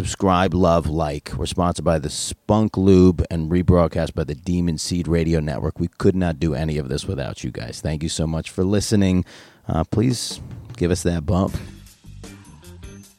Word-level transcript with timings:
subscribe, 0.00 0.54
love, 0.54 0.86
like. 0.86 1.30
We're 1.36 1.44
sponsored 1.44 1.84
by 1.84 1.98
the 1.98 2.08
Spunk 2.08 2.78
Lube 2.78 3.22
and 3.30 3.50
rebroadcast 3.50 4.14
by 4.14 4.24
the 4.24 4.34
Demon 4.34 4.78
Seed 4.78 5.06
Radio 5.06 5.40
Network. 5.40 5.78
We 5.78 5.88
could 5.88 6.16
not 6.16 6.40
do 6.40 6.54
any 6.54 6.78
of 6.78 6.88
this 6.88 7.04
without 7.04 7.44
you 7.44 7.50
guys. 7.50 7.82
Thank 7.82 8.02
you 8.02 8.08
so 8.08 8.26
much 8.26 8.48
for 8.48 8.64
listening. 8.64 9.26
Uh, 9.68 9.84
please 9.84 10.40
give 10.78 10.90
us 10.90 11.02
that 11.02 11.26
bump. 11.26 11.54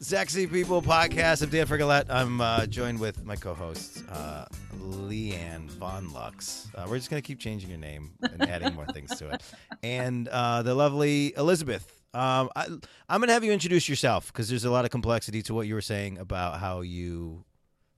Sexy 0.00 0.48
People 0.48 0.82
Podcast. 0.82 1.44
I'm 1.44 1.50
Dan 1.50 1.66
Frigolette. 1.66 2.10
I'm 2.10 2.40
uh, 2.40 2.66
joined 2.66 2.98
with 2.98 3.24
my 3.24 3.36
co-host, 3.36 4.02
uh, 4.10 4.46
Leanne 4.80 5.70
Von 5.78 6.12
Lux. 6.12 6.66
Uh, 6.74 6.84
we're 6.88 6.96
just 6.96 7.10
going 7.10 7.22
to 7.22 7.24
keep 7.24 7.38
changing 7.38 7.70
your 7.70 7.78
name 7.78 8.10
and 8.22 8.42
adding 8.42 8.74
more 8.74 8.86
things 8.86 9.16
to 9.18 9.28
it. 9.28 9.40
And 9.84 10.26
uh, 10.26 10.62
the 10.62 10.74
lovely 10.74 11.32
Elizabeth. 11.36 12.01
Um, 12.14 12.50
I, 12.54 12.66
I'm 13.08 13.20
going 13.20 13.28
to 13.28 13.32
have 13.32 13.44
you 13.44 13.52
introduce 13.52 13.88
yourself 13.88 14.32
because 14.32 14.48
there's 14.48 14.64
a 14.64 14.70
lot 14.70 14.84
of 14.84 14.90
complexity 14.90 15.42
to 15.42 15.54
what 15.54 15.66
you 15.66 15.74
were 15.74 15.80
saying 15.80 16.18
about 16.18 16.60
how 16.60 16.82
you 16.82 17.44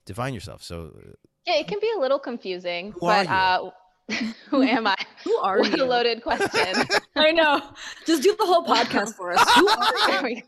define 0.07 0.35
yourself. 0.35 0.63
So, 0.63 0.93
uh, 0.97 1.11
yeah, 1.47 1.57
it 1.57 1.67
can 1.67 1.81
be 1.81 1.91
a 1.97 2.01
little 2.01 2.19
confusing. 2.19 2.93
Who 2.93 3.01
but 3.01 3.27
are 3.27 3.71
uh, 4.09 4.15
who 4.49 4.63
am 4.63 4.87
I? 4.87 4.97
Who 5.25 5.35
are 5.39 5.59
what 5.59 5.77
you? 5.77 5.83
a 5.83 5.87
loaded 5.87 6.23
question. 6.23 6.87
I 7.17 7.33
know. 7.33 7.61
Just 8.07 8.23
do 8.23 8.37
the 8.39 8.45
whole 8.45 8.65
podcast 8.65 9.15
for 9.15 9.33
us. 9.33 9.51
Who 9.55 9.69
are 9.69 10.29
you? 10.29 10.43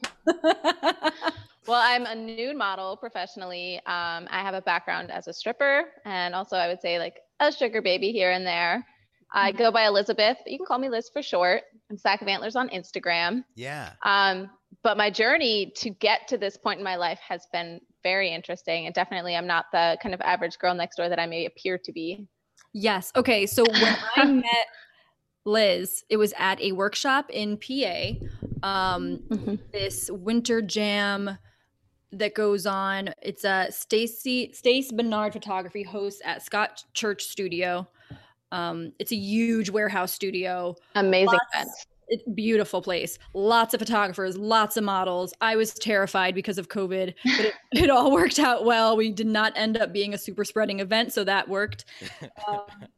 well, 1.67 1.83
I'm 1.83 2.07
a 2.07 2.15
nude 2.15 2.57
model 2.57 2.97
professionally. 2.97 3.77
Um, 3.87 4.29
I 4.31 4.43
have 4.43 4.55
a 4.55 4.63
background 4.63 5.11
as 5.11 5.27
a 5.27 5.33
stripper 5.33 5.85
and 6.05 6.35
also 6.35 6.57
I 6.57 6.69
would 6.69 6.81
say 6.81 6.99
like 6.99 7.21
a 7.41 7.51
sugar 7.51 7.83
baby 7.83 8.13
here 8.13 8.31
and 8.31 8.47
there. 8.47 8.87
I 9.33 9.51
Mm-hmm. 9.51 9.59
go 9.59 9.71
by 9.73 9.87
Elizabeth, 9.87 10.37
but 10.45 10.51
you 10.53 10.59
can 10.59 10.67
call 10.67 10.79
me 10.79 10.89
Liz 10.89 11.09
for 11.13 11.23
short. 11.23 11.63
I'm 11.91 11.99
Sack 11.99 12.23
of 12.23 12.29
Antlers 12.29 12.57
on 12.57 12.69
Instagram. 12.71 13.45
yeah. 13.55 13.93
Um, 14.05 14.51
but 14.83 14.97
my 14.97 15.11
journey 15.11 15.73
to 15.77 15.91
get 15.91 16.29
to 16.29 16.39
this 16.39 16.57
point 16.57 16.79
in 16.79 16.85
my 16.85 16.97
life 16.97 17.19
has 17.27 17.47
been 17.53 17.81
very 18.05 18.33
interesting. 18.33 18.87
And 18.87 18.95
definitely, 18.95 19.35
I'm 19.35 19.47
not 19.47 19.67
the 19.73 19.97
kind 20.03 20.15
of 20.15 20.21
average 20.21 20.59
girl 20.59 20.75
next 20.75 20.97
door 20.97 21.09
that 21.09 21.19
I 21.19 21.27
may 21.27 21.47
appear 21.47 21.77
to 21.79 21.93
be. 21.93 22.27
yes. 22.73 23.11
Okay. 23.17 23.47
So 23.47 23.65
when 23.65 23.97
I 24.17 24.25
met 24.27 24.67
Liz, 25.45 26.05
it 26.09 26.17
was 26.19 26.33
at 26.39 26.61
a 26.61 26.73
workshop 26.73 27.31
in 27.31 27.57
PA. 27.59 28.13
Um, 28.63 29.59
this 29.73 30.11
winter 30.11 30.63
jam 30.63 31.39
that 32.13 32.35
goes 32.35 32.67
on. 32.67 33.11
It's 33.23 33.45
a 33.45 33.67
Stacy 33.71 34.53
Stace 34.53 34.93
Bernard 34.93 35.33
photography 35.33 35.83
hosts 35.83 36.23
at 36.25 36.43
Scott 36.43 36.85
Church 36.95 37.23
Studio. 37.25 37.89
Um, 38.57 38.93
it's 38.99 39.13
a 39.13 39.17
huge 39.17 39.69
warehouse 39.71 40.13
studio. 40.13 40.75
Amazing 40.95 41.27
Lots- 41.27 41.45
event. 41.55 41.71
it, 42.09 42.35
beautiful 42.37 42.81
place 42.81 43.19
lots 43.35 43.75
of 43.75 43.81
photographers 43.81 44.37
lots 44.37 44.77
of 44.77 44.85
models 44.85 45.35
i 45.41 45.57
was 45.57 45.75
terrified 45.75 46.37
because 46.37 46.57
of 46.57 46.69
covid 46.69 47.13
but 47.37 47.45
it, 47.47 47.55
it 47.85 47.91
all 47.91 48.13
worked 48.13 48.39
out 48.39 48.65
well 48.65 48.97
we 48.97 49.11
did 49.11 49.27
not 49.27 49.53
end 49.57 49.77
up 49.77 49.93
being 49.93 50.15
a 50.15 50.19
super 50.19 50.45
spreading 50.45 50.79
event 50.79 51.13
so 51.13 51.25
that 51.25 51.49
worked 51.49 51.85
um, 52.47 52.61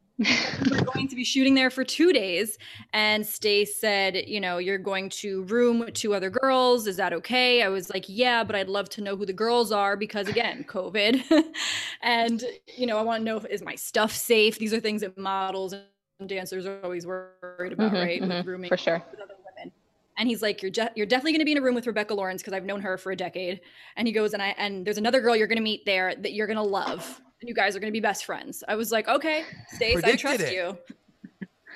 we're 0.69 0.81
going 0.93 1.07
to 1.07 1.15
be 1.15 1.23
shooting 1.23 1.55
there 1.55 1.69
for 1.69 1.83
two 1.83 2.11
days 2.11 2.57
and 2.93 3.25
stace 3.25 3.75
said 3.79 4.15
you 4.27 4.39
know 4.39 4.57
you're 4.57 4.77
going 4.77 5.09
to 5.09 5.43
room 5.43 5.79
with 5.79 5.93
two 5.93 6.13
other 6.13 6.29
girls 6.29 6.87
is 6.87 6.97
that 6.97 7.13
okay 7.13 7.63
i 7.63 7.69
was 7.69 7.89
like 7.89 8.05
yeah 8.07 8.43
but 8.43 8.55
i'd 8.55 8.67
love 8.69 8.89
to 8.89 9.01
know 9.01 9.15
who 9.15 9.25
the 9.25 9.33
girls 9.33 9.71
are 9.71 9.95
because 9.95 10.27
again 10.27 10.63
covid 10.67 11.23
and 12.01 12.43
you 12.75 12.85
know 12.85 12.97
i 12.97 13.01
want 13.01 13.21
to 13.21 13.23
know 13.25 13.37
if 13.37 13.45
is 13.45 13.61
my 13.61 13.75
stuff 13.75 14.11
safe 14.11 14.57
these 14.59 14.73
are 14.73 14.79
things 14.79 15.01
that 15.01 15.17
models 15.17 15.73
and 15.73 16.27
dancers 16.27 16.65
are 16.65 16.81
always 16.83 17.05
worried 17.05 17.71
about 17.73 17.91
Mhm, 17.91 17.97
right 17.97 18.21
mhm, 18.21 18.27
with 18.27 18.43
rooming 18.43 18.69
For 18.69 18.77
sure. 18.77 19.03
with 19.11 19.21
other 19.21 19.35
women. 19.55 19.71
And 20.17 20.27
he's 20.27 20.41
like, 20.41 20.61
"You're 20.61 20.71
je- 20.71 20.89
you're 20.97 21.05
definitely 21.05 21.31
going 21.31 21.39
to 21.39 21.45
be 21.45 21.53
in 21.53 21.57
a 21.57 21.61
room 21.61 21.75
with 21.75 21.87
Rebecca 21.87 22.13
Lawrence 22.13 22.41
because 22.41 22.51
I've 22.53 22.65
known 22.65 22.81
her 22.81 22.97
for 22.97 23.11
a 23.13 23.15
decade." 23.15 23.61
And 23.95 24.05
he 24.05 24.11
goes, 24.13 24.33
"And 24.33 24.41
I 24.43 24.49
and 24.57 24.85
there's 24.85 24.97
another 24.97 25.21
girl 25.21 25.33
you're 25.35 25.47
going 25.47 25.57
to 25.57 25.63
meet 25.63 25.85
there 25.85 26.13
that 26.13 26.33
you're 26.33 26.47
going 26.47 26.57
to 26.57 26.63
love, 26.63 27.21
you 27.41 27.53
guys 27.53 27.75
are 27.75 27.79
going 27.79 27.91
to 27.91 27.95
be 27.95 28.01
best 28.01 28.25
friends." 28.25 28.63
I 28.67 28.75
was 28.75 28.91
like, 28.91 29.07
"Okay, 29.07 29.43
Stace, 29.75 30.03
I 30.03 30.15
trust 30.15 30.41
it. 30.41 30.53
you. 30.53 30.77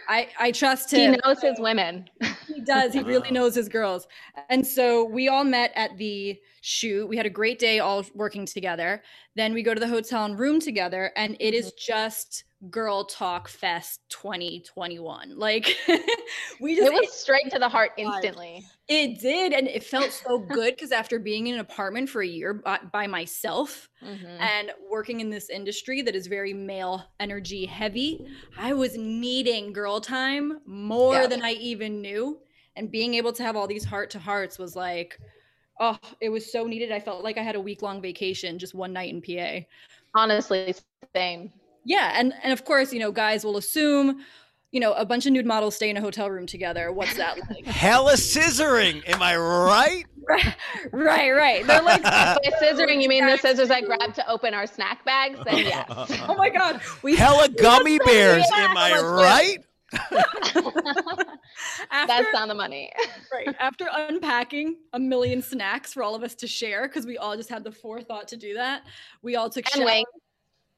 I 0.08 0.28
I 0.40 0.52
trust 0.52 0.92
him. 0.92 1.14
He 1.14 1.20
knows 1.24 1.42
his 1.42 1.60
women. 1.60 2.10
He 2.48 2.62
does. 2.62 2.94
He 2.94 3.02
really 3.02 3.32
knows 3.32 3.56
his 3.56 3.70
girls. 3.70 4.08
And 4.50 4.66
so 4.66 5.04
we 5.04 5.28
all 5.28 5.44
met 5.44 5.72
at 5.76 5.98
the 5.98 6.40
shoot. 6.62 7.08
We 7.08 7.18
had 7.18 7.26
a 7.26 7.30
great 7.30 7.60
day 7.60 7.80
all 7.80 8.06
working 8.14 8.46
together. 8.46 9.02
Then 9.36 9.54
we 9.54 9.64
go 9.64 9.74
to 9.74 9.80
the 9.80 9.88
hotel 9.88 10.26
and 10.26 10.38
room 10.38 10.60
together, 10.60 11.12
and 11.16 11.38
it 11.40 11.54
is 11.54 11.68
mm-hmm. 11.68 11.94
just 11.94 12.44
girl 12.70 13.06
talk 13.06 13.48
fest 13.48 14.02
2021. 14.10 15.38
Like 15.38 15.78
we 16.60 16.76
just 16.76 16.88
It 16.88 16.94
was 16.94 17.14
straight 17.14 17.50
to 17.52 17.60
the 17.60 17.70
heart 17.70 17.92
instantly. 17.98 18.66
it 18.88 19.20
did, 19.20 19.54
and 19.54 19.68
it 19.68 19.84
felt 19.84 20.12
so 20.12 20.40
good 20.40 20.76
because 20.76 20.92
after 20.92 21.20
being 21.20 21.48
in 21.48 21.56
an 21.56 21.60
apartment 21.62 22.10
for 22.10 22.22
a 22.22 22.28
year 22.28 22.54
by, 22.54 22.80
by 22.92 23.08
myself 23.08 23.90
Mhm. 24.02 24.38
and 24.42 24.72
working 24.90 25.22
in 25.22 25.30
this 25.30 25.50
industry 25.50 26.02
that 26.02 26.16
is 26.16 26.28
very 26.28 26.54
male 26.54 27.04
energy 27.20 27.66
heavy, 27.66 28.26
I 28.58 28.74
was 28.74 28.98
needing 28.98 29.72
girl 29.74 30.02
time 30.02 30.62
more 30.66 31.14
Yeah. 31.16 31.28
than 31.28 31.42
I 31.42 31.54
even 31.54 32.02
knew. 32.02 32.42
And 32.76 32.92
being 32.92 33.14
able 33.14 33.32
to 33.34 33.44
have 33.44 33.56
all 33.56 33.68
these 33.68 33.86
heart 33.86 34.10
to 34.12 34.20
hearts 34.20 34.60
was 34.60 34.76
like, 34.76 35.20
oh, 35.80 35.98
it 36.22 36.30
was 36.30 36.52
so 36.52 36.66
needed. 36.68 36.92
I 36.92 37.00
felt 37.00 37.24
like 37.24 37.38
I 37.38 37.44
had 37.44 37.56
a 37.56 37.62
week 37.62 37.82
long 37.82 38.02
vacation 38.02 38.60
just 38.60 38.74
one 38.76 38.94
night 38.94 39.14
in 39.14 39.22
PA. 39.22 39.66
Honestly, 40.16 40.74
same. 41.16 41.52
Yeah, 41.86 42.14
and 42.16 42.34
and 42.44 42.54
of 42.54 42.66
course, 42.66 42.94
you 42.94 43.00
know, 43.00 43.12
guys 43.12 43.44
will 43.44 43.58
assume, 43.58 44.22
you 44.72 44.80
know, 44.80 44.94
a 44.94 45.06
bunch 45.06 45.26
of 45.26 45.34
nude 45.34 45.46
models 45.46 45.76
stay 45.76 45.90
in 45.90 45.98
a 45.98 46.02
hotel 46.02 46.30
room 46.30 46.46
together. 46.46 46.92
What's 46.92 47.16
that 47.16 47.38
like? 47.50 47.66
Hella 47.66 48.14
scissoring. 48.14 49.08
Am 49.08 49.22
I 49.22 49.36
right? 49.38 50.06
right, 50.92 51.32
right. 51.32 51.68
They're 51.68 51.82
like, 51.82 52.04
By 52.04 52.38
scissoring, 52.62 53.02
you 53.02 53.10
mean 53.10 53.26
the 53.26 53.38
scissors 53.38 53.70
I 53.70 53.82
grabbed 53.82 54.16
to 54.16 54.30
open 54.30 54.54
our 54.54 54.66
snack 54.66 55.04
bags? 55.04 55.40
Then 55.46 55.58
yes. 55.58 55.86
oh 56.28 56.36
my 56.38 56.50
god, 56.50 56.82
we 57.02 57.16
Hella 57.16 57.50
gummy 57.50 58.00
bears. 58.00 58.46
Am 58.56 58.78
I 58.78 58.92
let's 58.92 59.02
do 59.02 59.08
it. 59.08 59.12
right? 59.12 59.58
after 61.92 62.08
That's 62.08 62.36
on 62.36 62.48
the 62.48 62.56
money. 62.56 62.92
right 63.32 63.56
after 63.60 63.88
unpacking 63.92 64.78
a 64.94 65.00
million 65.00 65.42
snacks 65.42 65.94
for 65.94 66.04
all 66.04 66.16
of 66.16 66.24
us 66.24 66.36
to 66.36 66.48
share 66.48 66.88
because 66.88 67.06
we 67.06 67.18
all 67.18 67.36
just 67.36 67.50
had 67.50 67.64
the 67.64 67.72
forethought 67.72 68.28
to 68.30 68.38
do 68.38 68.54
that. 68.56 68.84
We 69.22 69.36
all 69.36 69.50
took 69.50 69.66
And 69.76 69.84
showers. 69.84 70.06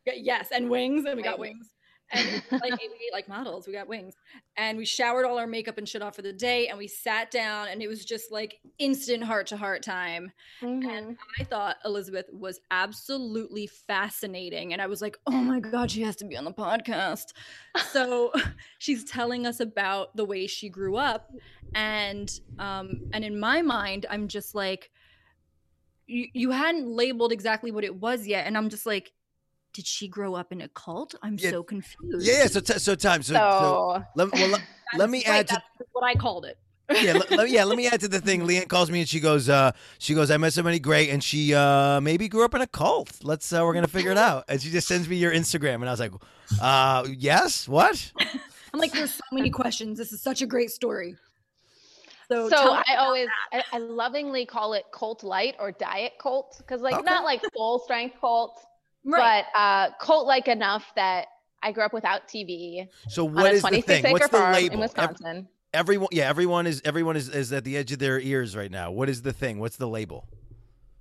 Yes, 0.06 0.50
and 0.52 0.70
wings, 0.70 1.06
and 1.06 1.18
we 1.18 1.24
got 1.24 1.40
Wings. 1.40 1.72
And 2.12 2.44
like 2.52 2.72
we 2.80 3.10
like 3.12 3.28
models, 3.28 3.66
we 3.66 3.74
got 3.74 3.88
wings. 3.88 4.14
And 4.58 4.78
we 4.78 4.86
showered 4.86 5.26
all 5.26 5.40
our 5.40 5.48
makeup 5.48 5.78
and 5.80 5.90
shit 5.90 6.02
off 6.04 6.16
for 6.16 6.22
the 6.22 6.34
day, 6.34 6.68
and 6.68 6.78
we 6.78 6.88
sat 6.88 7.32
down, 7.32 7.68
and 7.68 7.82
it 7.82 7.88
was 7.88 8.06
just 8.06 8.32
like 8.32 8.60
instant 8.78 9.24
heart 9.24 9.48
to 9.48 9.58
heart 9.58 9.82
time. 9.82 10.32
Mhm. 10.62 11.18
I 11.40 11.44
thought 11.44 11.78
Elizabeth 11.84 12.28
was 12.32 12.60
absolutely 12.70 13.68
fascinating. 13.68 14.74
And 14.74 14.82
I 14.82 14.88
was 14.88 15.02
like, 15.02 15.18
oh 15.26 15.32
my 15.32 15.60
God, 15.60 15.90
she 15.90 16.04
has 16.04 16.16
to 16.18 16.26
be 16.26 16.38
on 16.38 16.46
the 16.46 16.54
podcast. 16.54 17.34
So 17.90 18.32
she's 18.78 19.04
telling 19.04 19.48
us 19.48 19.60
about 19.60 20.16
the 20.16 20.26
way 20.26 20.46
she 20.48 20.70
grew 20.70 20.98
up. 20.98 21.32
And 21.74 22.32
um, 22.60 23.02
and 23.14 23.26
in 23.26 23.40
my 23.40 23.62
mind, 23.64 24.06
I'm 24.10 24.28
just 24.28 24.54
like, 24.56 24.92
you, 26.08 26.28
you 26.34 26.52
hadn't 26.52 26.88
labeled 26.88 27.32
exactly 27.32 27.72
what 27.72 27.84
it 27.84 27.96
was 28.00 28.28
yet. 28.28 28.46
And 28.46 28.56
I'm 28.56 28.70
just 28.70 28.86
like, 28.86 29.12
did 29.76 29.86
she 29.86 30.08
grow 30.08 30.34
up 30.36 30.52
in 30.54 30.62
a 30.62 30.70
cult? 30.70 31.14
I'm 31.22 31.38
Yeah. 31.38 31.52
so 31.52 31.64
confused. 31.64 32.26
Yeah. 32.26 32.40
yeah, 32.44 32.48
So, 32.48 32.60
t- 32.62 32.80
so 32.80 32.96
time. 32.96 33.22
So, 33.24 33.34
so 33.34 33.40
So, 33.60 34.04
let, 34.16 34.32
well, 34.34 34.48
let, 34.48 34.62
let 34.98 35.10
me 35.10 35.20
Right, 35.28 35.40
add 35.40 35.48
to 35.50 35.62
that's 35.78 35.90
what 35.92 36.04
I 36.06 36.16
called 36.16 36.46
it. 36.46 36.58
yeah, 37.04 37.14
let, 37.14 37.30
let- 37.32 37.50
yeah. 37.50 37.64
Let 37.66 37.76
me 37.78 37.88
add 37.92 38.00
to 38.02 38.08
the 38.08 38.22
thing. 38.22 38.44
Leanne 38.48 38.68
calls 38.70 38.90
me 38.90 39.00
and 39.02 39.10
she 39.10 39.20
goes, 39.20 39.50
uh, 39.50 39.72
she 40.00 40.14
goes, 40.14 40.32
I 40.32 40.38
met 40.38 40.54
somebody 40.54 40.80
great, 40.80 41.10
and 41.10 41.22
she 41.24 41.54
uh, 41.54 42.00
maybe 42.00 42.28
grew 42.30 42.46
up 42.46 42.56
in 42.56 42.62
a 42.62 42.68
cult. 42.68 43.12
Let's, 43.24 43.52
uh, 43.52 43.62
we're 43.64 43.74
gonna 43.74 43.88
figure 43.88 44.12
it 44.12 44.18
out. 44.18 44.46
And 44.48 44.62
she 44.62 44.70
just 44.72 44.88
sends 44.88 45.10
me 45.10 45.18
your 45.18 45.34
Instagram, 45.34 45.76
and 45.76 45.90
I 45.90 45.92
was 45.92 46.00
like, 46.00 46.14
uh, 46.62 47.06
yes, 47.18 47.68
what? 47.68 48.12
I'm 48.74 48.80
like, 48.80 48.94
there's 48.94 49.14
so 49.14 49.24
many 49.34 49.50
questions. 49.50 49.98
This 49.98 50.12
is 50.14 50.22
such 50.22 50.42
a 50.42 50.46
great 50.46 50.70
story. 50.70 51.16
So, 52.28 52.50
so 52.50 52.74
I 52.88 52.96
always, 52.98 53.28
I, 53.54 53.64
I 53.74 53.78
lovingly 53.78 54.46
call 54.48 54.74
it 54.74 54.86
cult 54.92 55.24
light 55.24 55.56
or 55.60 55.72
diet 55.72 56.14
cult 56.20 56.56
because, 56.58 56.82
like, 56.82 56.96
Okay. 56.96 57.04
not 57.04 57.24
like 57.24 57.42
full 57.56 57.80
strength 57.80 58.16
cult, 58.20 58.60
Right. 59.06 59.46
but 59.54 59.60
uh, 59.60 59.90
cult 60.00 60.26
like 60.28 60.48
enough 60.48 60.86
that 60.96 61.28
I 61.62 61.72
grew 61.72 61.84
up 61.84 61.94
without 61.94 62.28
TV 62.28 62.88
So 63.10 63.26
on 63.28 63.34
what 63.34 63.52
a 63.52 63.56
is 63.56 63.62
the 63.62 63.70
26 63.70 64.02
thing? 64.02 64.12
What's 64.12 64.28
the 64.30 64.38
label? 64.40 64.74
in 64.74 64.74
Ev- 64.74 64.80
Wisconsin. 64.80 65.48
everyone, 65.74 66.10
yeah, 66.12 66.28
everyone 66.28 66.68
is 66.68 66.82
everyone 66.86 67.16
is, 67.16 67.30
is 67.30 67.54
at 67.54 67.64
the 67.64 67.78
edge 67.78 67.92
of 67.92 68.00
their 68.00 68.20
ears 68.20 68.56
right 68.56 68.72
now. 68.72 68.92
What 68.92 69.10
is 69.10 69.22
the 69.22 69.34
thing? 69.34 69.60
What's 69.60 69.78
the 69.78 69.88
label? 69.88 70.28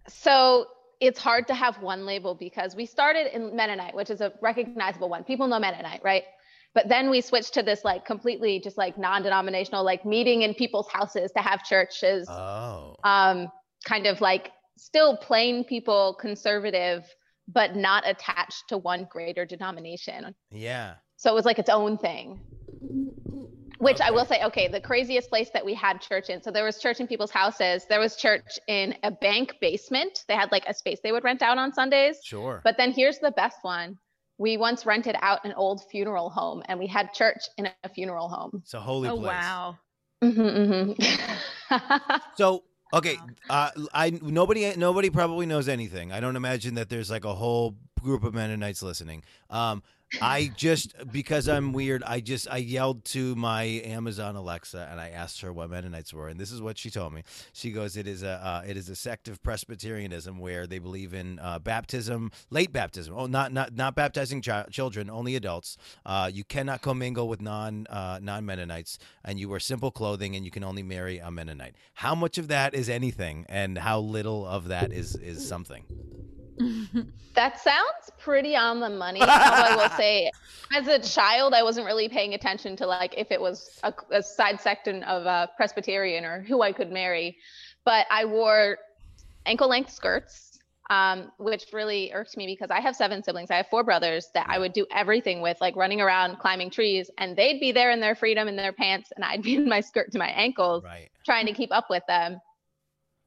So 0.08 0.66
it's 1.00 1.18
hard 1.18 1.46
to 1.48 1.54
have 1.54 1.80
one 1.82 2.06
label 2.06 2.34
because 2.34 2.76
we 2.76 2.86
started 2.86 3.34
in 3.34 3.54
Mennonite, 3.56 3.94
which 3.94 4.10
is 4.10 4.20
a 4.20 4.32
recognizable 4.40 5.08
one. 5.08 5.24
People 5.24 5.48
know 5.48 5.58
Mennonite, 5.58 6.02
right? 6.04 6.24
But 6.74 6.88
then 6.88 7.08
we 7.10 7.20
switched 7.20 7.54
to 7.54 7.62
this 7.62 7.84
like 7.84 8.04
completely 8.04 8.58
just 8.60 8.76
like 8.76 8.98
non-denominational, 8.98 9.84
like 9.84 10.04
meeting 10.04 10.42
in 10.42 10.54
people's 10.54 10.88
houses 10.88 11.30
to 11.36 11.42
have 11.42 11.62
churches, 11.64 12.28
Oh, 12.28 12.96
um, 13.04 13.48
kind 13.84 14.06
of 14.06 14.20
like 14.20 14.50
still 14.76 15.16
plain 15.16 15.62
people, 15.64 16.16
conservative, 16.20 17.04
but 17.48 17.76
not 17.76 18.02
attached 18.06 18.64
to 18.68 18.78
one 18.78 19.06
greater 19.10 19.44
denomination. 19.44 20.34
yeah. 20.50 20.94
So 21.16 21.30
it 21.30 21.34
was 21.34 21.44
like 21.44 21.58
its 21.58 21.70
own 21.70 21.96
thing. 21.98 22.40
Which 23.78 24.00
I 24.00 24.10
will 24.10 24.24
say, 24.24 24.42
okay, 24.44 24.68
the 24.68 24.80
craziest 24.80 25.28
place 25.28 25.50
that 25.52 25.64
we 25.64 25.74
had 25.74 26.00
church 26.00 26.28
in. 26.30 26.42
So 26.42 26.50
there 26.50 26.64
was 26.64 26.78
church 26.80 27.00
in 27.00 27.06
people's 27.06 27.30
houses. 27.30 27.84
There 27.88 28.00
was 28.00 28.16
church 28.16 28.58
in 28.68 28.94
a 29.02 29.10
bank 29.10 29.56
basement. 29.60 30.24
They 30.28 30.34
had 30.34 30.50
like 30.52 30.64
a 30.66 30.74
space 30.74 31.00
they 31.02 31.12
would 31.12 31.24
rent 31.24 31.42
out 31.42 31.58
on 31.58 31.72
Sundays. 31.72 32.18
Sure. 32.24 32.60
But 32.64 32.76
then 32.78 32.92
here's 32.92 33.18
the 33.18 33.32
best 33.32 33.58
one. 33.62 33.98
We 34.38 34.56
once 34.56 34.86
rented 34.86 35.16
out 35.20 35.44
an 35.44 35.52
old 35.54 35.82
funeral 35.90 36.30
home 36.30 36.62
and 36.66 36.78
we 36.78 36.86
had 36.86 37.12
church 37.12 37.42
in 37.58 37.68
a 37.84 37.88
funeral 37.88 38.28
home. 38.28 38.60
it's 38.62 38.74
a 38.74 38.80
holy 38.80 39.08
Oh 39.08 39.16
place. 39.18 39.28
wow. 39.28 39.78
Mhm, 40.22 40.96
mhm. 40.98 42.20
So 42.36 42.64
okay, 42.94 43.18
uh, 43.50 43.70
I 43.92 44.10
nobody 44.22 44.74
nobody 44.76 45.10
probably 45.10 45.46
knows 45.46 45.68
anything. 45.68 46.12
I 46.12 46.20
don't 46.20 46.36
imagine 46.36 46.74
that 46.74 46.88
there's 46.88 47.10
like 47.10 47.24
a 47.24 47.34
whole 47.34 47.76
group 48.00 48.24
of 48.24 48.34
Mennonites 48.34 48.82
listening. 48.82 49.24
Um, 49.50 49.82
I 50.20 50.50
just 50.56 50.94
because 51.12 51.48
I'm 51.48 51.72
weird, 51.72 52.02
I 52.02 52.20
just 52.20 52.48
I 52.50 52.58
yelled 52.58 53.04
to 53.06 53.34
my 53.34 53.64
Amazon 53.64 54.36
Alexa 54.36 54.88
and 54.90 55.00
I 55.00 55.10
asked 55.10 55.40
her 55.40 55.52
what 55.52 55.70
Mennonites 55.70 56.12
were, 56.12 56.28
and 56.28 56.38
this 56.38 56.52
is 56.52 56.60
what 56.60 56.78
she 56.78 56.90
told 56.90 57.12
me. 57.12 57.22
She 57.52 57.70
goes, 57.70 57.96
"It 57.96 58.06
is 58.06 58.22
a 58.22 58.30
uh, 58.44 58.62
it 58.66 58.76
is 58.76 58.88
a 58.88 58.96
sect 58.96 59.28
of 59.28 59.42
Presbyterianism 59.42 60.38
where 60.38 60.66
they 60.66 60.78
believe 60.78 61.14
in 61.14 61.38
uh, 61.38 61.58
baptism, 61.58 62.30
late 62.50 62.72
baptism. 62.72 63.14
Oh, 63.16 63.26
not 63.26 63.52
not 63.52 63.74
not 63.74 63.94
baptizing 63.94 64.42
chi- 64.42 64.66
children, 64.70 65.10
only 65.10 65.36
adults. 65.36 65.76
Uh, 66.04 66.30
you 66.32 66.44
cannot 66.44 66.82
commingle 66.82 67.28
with 67.28 67.40
non 67.40 67.86
uh, 67.88 68.18
non 68.22 68.44
Mennonites, 68.44 68.98
and 69.24 69.38
you 69.38 69.48
wear 69.48 69.60
simple 69.60 69.90
clothing, 69.90 70.36
and 70.36 70.44
you 70.44 70.50
can 70.50 70.64
only 70.64 70.82
marry 70.82 71.18
a 71.18 71.30
Mennonite. 71.30 71.74
How 71.94 72.14
much 72.14 72.38
of 72.38 72.48
that 72.48 72.74
is 72.74 72.88
anything, 72.88 73.46
and 73.48 73.78
how 73.78 74.00
little 74.00 74.46
of 74.46 74.68
that 74.68 74.92
is 74.92 75.16
is 75.16 75.46
something? 75.46 75.84
that 77.34 77.60
sounds 77.60 78.10
pretty 78.18 78.56
on 78.56 78.80
the 78.80 78.90
money. 78.90 79.20
I 79.22 79.76
will 79.76 79.90
say, 79.96 80.30
as 80.74 80.86
a 80.88 80.98
child, 80.98 81.54
I 81.54 81.62
wasn't 81.62 81.86
really 81.86 82.08
paying 82.08 82.34
attention 82.34 82.76
to 82.76 82.86
like 82.86 83.14
if 83.16 83.30
it 83.30 83.40
was 83.40 83.78
a, 83.82 83.92
a 84.10 84.22
side 84.22 84.60
section 84.60 85.02
of 85.04 85.26
a 85.26 85.50
Presbyterian 85.56 86.24
or 86.24 86.42
who 86.42 86.62
I 86.62 86.72
could 86.72 86.90
marry. 86.90 87.36
But 87.84 88.06
I 88.10 88.24
wore 88.24 88.78
ankle 89.46 89.68
length 89.68 89.92
skirts, 89.92 90.58
um, 90.90 91.32
which 91.38 91.66
really 91.72 92.12
irked 92.12 92.36
me 92.36 92.46
because 92.46 92.70
I 92.70 92.80
have 92.80 92.96
seven 92.96 93.22
siblings. 93.22 93.50
I 93.50 93.56
have 93.56 93.68
four 93.68 93.84
brothers 93.84 94.28
that 94.34 94.46
I 94.48 94.58
would 94.58 94.72
do 94.72 94.86
everything 94.90 95.40
with, 95.42 95.60
like 95.60 95.76
running 95.76 96.00
around, 96.00 96.38
climbing 96.38 96.70
trees, 96.70 97.10
and 97.18 97.36
they'd 97.36 97.60
be 97.60 97.72
there 97.72 97.90
in 97.90 98.00
their 98.00 98.14
freedom 98.14 98.48
in 98.48 98.56
their 98.56 98.72
pants, 98.72 99.10
and 99.14 99.24
I'd 99.24 99.42
be 99.42 99.56
in 99.56 99.68
my 99.68 99.80
skirt 99.80 100.12
to 100.12 100.18
my 100.18 100.28
ankles 100.28 100.84
Right. 100.84 101.10
trying 101.24 101.46
to 101.46 101.52
keep 101.52 101.72
up 101.72 101.90
with 101.90 102.02
them. 102.08 102.40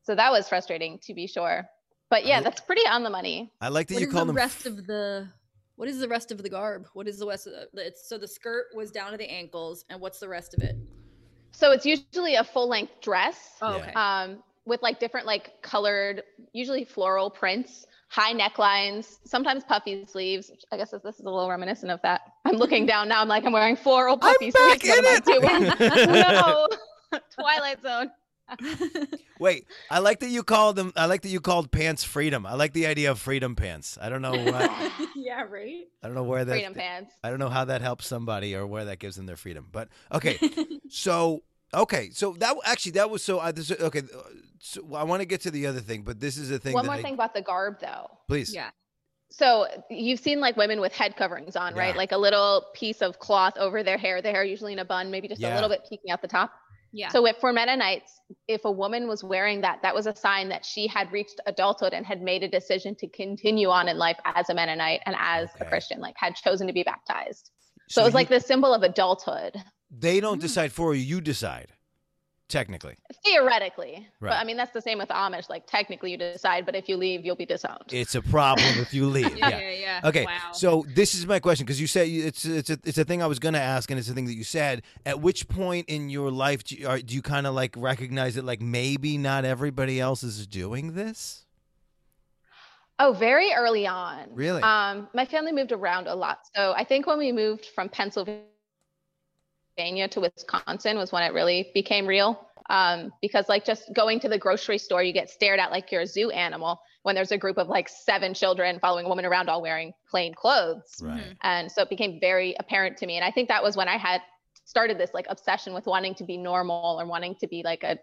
So 0.03 0.15
that 0.15 0.31
was 0.31 0.47
frustrating 0.47 0.99
to 1.03 1.13
be 1.13 1.27
sure. 1.27 1.67
But 2.09 2.25
yeah, 2.25 2.37
I- 2.39 2.41
that's 2.43 2.61
pretty 2.61 2.87
on 2.87 3.03
the 3.03 3.09
money. 3.09 3.51
I 3.61 3.69
like 3.69 3.87
that 3.87 3.95
What 3.95 4.01
you 4.01 4.07
is 4.07 4.13
call 4.13 4.21
the 4.25 4.27
them. 4.33 4.35
rest 4.37 4.65
of 4.65 4.85
the 4.87 5.27
what 5.75 5.87
is 5.87 5.99
the 5.99 6.07
rest 6.07 6.31
of 6.31 6.41
the 6.41 6.49
garb? 6.49 6.87
What 6.93 7.07
is 7.07 7.19
the 7.19 7.27
rest 7.27 7.45
of 7.47 7.53
the 7.73 7.85
it's, 7.85 8.07
so 8.09 8.17
the 8.17 8.27
skirt 8.27 8.65
was 8.75 8.89
down 8.91 9.11
to 9.11 9.17
the 9.17 9.29
ankles 9.29 9.85
and 9.89 9.99
what's 10.01 10.19
the 10.19 10.27
rest 10.27 10.53
of 10.55 10.63
it? 10.63 10.75
So 11.51 11.71
it's 11.71 11.85
usually 11.85 12.35
a 12.35 12.43
full 12.43 12.67
length 12.67 12.99
dress 13.01 13.51
Oh, 13.61 13.75
okay. 13.75 13.91
um, 13.93 14.41
with 14.65 14.81
like 14.81 14.99
different 14.99 15.25
like 15.27 15.61
colored, 15.61 16.23
usually 16.53 16.83
floral 16.83 17.29
prints, 17.29 17.85
high 18.09 18.33
necklines, 18.33 19.17
sometimes 19.25 19.63
puffy 19.63 20.03
sleeves. 20.05 20.49
which 20.49 20.63
I 20.71 20.77
guess 20.77 20.91
this 20.91 21.03
is 21.03 21.19
a 21.21 21.29
little 21.29 21.49
reminiscent 21.49 21.91
of 21.91 22.01
that. 22.01 22.21
I'm 22.45 22.55
looking 22.55 22.85
down 22.87 23.07
now. 23.07 23.21
I'm 23.21 23.27
like 23.27 23.45
I'm 23.45 23.53
wearing 23.53 23.75
floral 23.75 24.17
puffy 24.17 24.47
I'm 24.47 24.51
puffy 24.53 24.87
back 24.89 25.21
sleeves. 25.21 25.43
What 25.43 25.61
in 25.61 25.65
am 25.67 25.71
I 25.79 25.87
it. 25.87 26.05
doing? 26.09 26.09
no, 27.13 27.19
Twilight 27.35 27.81
Zone. 27.83 28.09
Wait, 29.39 29.65
I 29.91 29.99
like 29.99 30.19
that 30.21 30.29
you 30.29 30.43
called 30.43 30.75
them. 30.75 30.91
I 30.95 31.05
like 31.05 31.21
that 31.21 31.29
you 31.29 31.39
called 31.39 31.71
pants 31.71 32.03
freedom. 32.03 32.45
I 32.45 32.53
like 32.55 32.73
the 32.73 32.87
idea 32.87 33.11
of 33.11 33.19
freedom 33.19 33.55
pants. 33.55 33.97
I 34.01 34.09
don't 34.09 34.21
know 34.21 34.31
what. 34.51 34.91
yeah, 35.15 35.43
right? 35.43 35.83
I 36.01 36.07
don't 36.07 36.15
know 36.15 36.23
where 36.23 36.43
that. 36.45 36.51
Freedom 36.53 36.73
pants. 36.73 37.13
I 37.23 37.29
don't 37.29 37.39
know 37.39 37.49
how 37.49 37.65
that 37.65 37.81
helps 37.81 38.07
somebody 38.07 38.55
or 38.55 38.65
where 38.65 38.85
that 38.85 38.99
gives 38.99 39.15
them 39.15 39.25
their 39.25 39.35
freedom. 39.37 39.67
But 39.71 39.89
okay, 40.11 40.39
so 40.89 41.43
okay, 41.73 42.09
so 42.11 42.33
that 42.39 42.55
actually 42.65 42.93
that 42.93 43.09
was 43.09 43.23
so. 43.23 43.39
I, 43.39 43.51
this, 43.51 43.71
okay, 43.71 43.99
uh, 43.99 44.21
so 44.59 44.95
I 44.95 45.03
want 45.03 45.21
to 45.21 45.25
get 45.27 45.41
to 45.41 45.51
the 45.51 45.67
other 45.67 45.79
thing, 45.81 46.01
but 46.03 46.19
this 46.19 46.37
is 46.37 46.49
a 46.51 46.57
thing. 46.59 46.73
One 46.73 46.85
that 46.85 46.91
more 46.91 46.99
I- 46.99 47.01
thing 47.03 47.13
about 47.13 47.33
the 47.33 47.41
garb 47.41 47.79
though. 47.79 48.09
please. 48.27 48.53
yeah. 48.53 48.69
So 49.29 49.67
you've 49.89 50.21
seen 50.21 50.39
like 50.39 50.55
women 50.55 50.79
with 50.79 50.93
head 50.93 51.17
coverings 51.17 51.57
on, 51.57 51.75
right? 51.75 51.97
Like 51.97 52.13
a 52.13 52.17
little 52.17 52.65
piece 52.73 53.01
of 53.01 53.19
cloth 53.19 53.57
over 53.57 53.83
their 53.83 53.97
hair. 53.97 54.21
The 54.21 54.31
hair 54.31 54.41
usually 54.45 54.71
in 54.71 54.79
a 54.79 54.85
bun, 54.85 55.11
maybe 55.11 55.27
just 55.27 55.41
Yeah. 55.41 55.53
a 55.53 55.55
little 55.55 55.67
bit 55.69 55.81
peeking 55.87 56.11
out 56.11 56.21
the 56.21 56.29
top. 56.29 56.53
Yeah. 56.91 57.09
So 57.09 57.25
if 57.25 57.37
for 57.37 57.51
Mennonites, 57.53 58.21
if 58.47 58.65
a 58.65 58.71
woman 58.71 59.07
was 59.07 59.23
wearing 59.23 59.61
that, 59.61 59.81
that 59.83 59.93
was 59.93 60.07
a 60.07 60.15
sign 60.15 60.49
that 60.49 60.65
she 60.65 60.87
had 60.87 61.11
reached 61.11 61.39
adulthood 61.45 61.93
and 61.93 62.05
had 62.05 62.21
made 62.21 62.43
a 62.43 62.47
decision 62.47 62.95
to 62.95 63.07
continue 63.07 63.69
on 63.69 63.87
in 63.87 63.97
life 63.97 64.17
as 64.25 64.49
a 64.49 64.53
Mennonite 64.53 65.01
and 65.05 65.15
as 65.19 65.49
Okay. 65.55 65.65
a 65.65 65.69
Christian, 65.69 65.99
like 65.99 66.15
had 66.17 66.35
chosen 66.35 66.67
to 66.67 66.73
be 66.73 66.83
baptized. 66.83 67.51
So, 67.89 68.01
it 68.01 68.05
was 68.05 68.13
you- 68.13 68.15
like 68.19 68.29
the 68.29 68.39
symbol 68.39 68.73
of 68.73 68.83
adulthood, 68.83 69.55
they 69.89 70.19
don't 70.19 70.39
Mm. 70.39 70.41
decide 70.41 70.71
for 70.73 70.93
you; 70.93 71.01
you 71.01 71.21
decide. 71.21 71.73
Technically, 72.49 72.95
theoretically. 73.25 74.07
Right. 74.21 74.29
But 74.29 74.37
I 74.37 74.45
mean, 74.45 74.55
that's 74.55 74.71
the 74.71 74.81
same 74.81 74.99
with 74.99 75.09
Amish. 75.09 75.49
Like 75.49 75.67
technically 75.67 76.11
you 76.11 76.17
decide, 76.17 76.65
but 76.65 76.75
if 76.75 76.87
you 76.87 76.95
leave, 76.95 77.25
you'll 77.25 77.35
be 77.35 77.45
disowned. 77.45 77.83
it's 77.91 78.15
a 78.15 78.21
problem 78.21 78.65
if 78.79 78.93
you 78.93 79.07
leave. 79.07 79.35
yeah, 79.37 79.49
yeah. 79.49 79.59
yeah, 79.59 79.71
yeah. 79.71 80.01
Okay, 80.05 80.23
Wow. 80.25 80.51
so 80.53 80.85
this 80.95 81.13
is 81.13 81.27
my 81.27 81.39
question 81.39 81.65
because 81.65 81.81
you 81.81 81.87
said 81.87 82.07
it's 82.07 82.45
it's 82.45 82.69
a 82.69 82.79
it's 82.85 82.97
a 82.97 83.03
thing 83.03 83.21
I 83.21 83.27
was 83.27 83.39
going 83.39 83.53
to 83.53 83.59
ask, 83.59 83.91
and 83.91 83.99
it's 83.99 84.07
a 84.09 84.13
thing 84.13 84.25
that 84.27 84.33
you 84.35 84.45
said. 84.45 84.83
At 85.05 85.19
which 85.19 85.49
point 85.49 85.89
in 85.89 86.09
your 86.09 86.31
life 86.31 86.63
do 86.63 86.75
you, 86.77 86.87
are, 86.87 86.99
do 86.99 87.13
you 87.15 87.21
kind 87.21 87.47
of 87.47 87.53
like 87.53 87.73
recognize 87.75 88.35
that 88.35 88.45
like 88.45 88.61
maybe 88.61 89.17
not 89.17 89.43
everybody 89.43 89.99
else 89.99 90.23
is 90.23 90.47
doing 90.47 90.93
this? 90.93 91.43
Oh, 92.99 93.11
very 93.13 93.51
early 93.53 93.85
on. 93.85 94.29
Really? 94.31 94.61
Um, 94.63 95.07
my 95.13 95.25
family 95.25 95.51
moved 95.51 95.71
around 95.71 96.07
a 96.07 96.15
lot. 96.15 96.39
So 96.55 96.73
I 96.75 96.83
think 96.83 97.05
when 97.05 97.19
we 97.19 97.31
moved 97.31 97.65
from 97.75 97.89
Pennsylvania 97.89 98.41
to 99.77 100.19
Wisconsin 100.19 100.97
was 100.97 101.11
when 101.11 101.23
it 101.23 101.33
really 101.33 101.69
became 101.73 102.07
real. 102.07 102.47
Um, 102.69 103.13
because 103.21 103.47
like 103.47 103.63
just 103.63 103.93
going 103.93 104.19
to 104.21 104.29
the 104.29 104.37
grocery 104.37 104.77
store, 104.77 105.01
you 105.01 105.13
get 105.13 105.29
stared 105.29 105.59
at 105.59 105.71
like 105.71 105.91
you're 105.91 106.01
a 106.01 106.07
zoo 106.07 106.31
animal 106.31 106.81
when 107.03 107.15
there's 107.15 107.31
a 107.31 107.37
group 107.37 107.57
of 107.57 107.69
like 107.69 107.87
seven 107.87 108.33
children 108.33 108.79
following 108.81 109.05
a 109.05 109.09
woman 109.09 109.23
around 109.23 109.47
all 109.47 109.61
wearing 109.61 109.93
plain 110.09 110.33
clothes. 110.33 110.95
Right. 111.01 111.21
Mhm. 111.21 111.37
And 111.43 111.71
so 111.71 111.83
it 111.83 111.89
became 111.89 112.19
very 112.19 112.55
apparent 112.59 112.97
to 112.97 113.05
me. 113.05 113.15
And 113.15 113.23
I 113.23 113.31
think 113.31 113.47
that 113.47 113.63
was 113.63 113.77
when 113.77 113.87
I 113.87 113.97
had 113.97 114.21
started 114.65 114.97
this 114.97 115.11
like 115.13 115.27
obsession 115.29 115.73
with 115.73 115.85
wanting 115.85 116.15
to 116.15 116.25
be 116.25 116.35
normal 116.35 116.97
or 116.99 117.05
wanting 117.05 117.35
to 117.35 117.47
be 117.47 117.61
like 117.63 117.83
a 117.83 117.97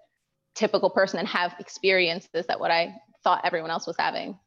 typical 0.55 0.89
person 0.89 1.19
and 1.19 1.29
have 1.29 1.55
experiences 1.59 2.47
that 2.47 2.59
what 2.59 2.71
I 2.71 2.95
thought 3.23 3.43
everyone 3.45 3.71
else 3.71 3.87
was 3.87 3.97
having. 3.99 4.39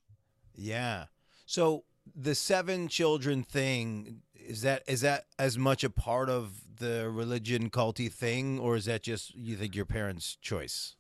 Yeah. 0.56 1.06
So 1.46 1.84
the 2.16 2.34
seven 2.34 2.88
children 2.88 3.44
thing 3.44 4.22
is 4.34 4.62
that 4.62 4.82
is 4.88 5.02
that 5.02 5.26
as 5.38 5.58
much 5.58 5.84
a 5.84 5.90
part 5.92 6.30
of 6.30 6.62
the 6.78 7.10
religion 7.10 7.70
culty 7.70 8.12
thing, 8.12 8.60
or 8.60 8.76
is 8.76 8.86
that 8.86 9.04
just 9.04 9.36
you 9.36 9.56
think 9.56 9.76
your 9.76 9.86
parents' 9.86 10.38
choice? 10.42 10.96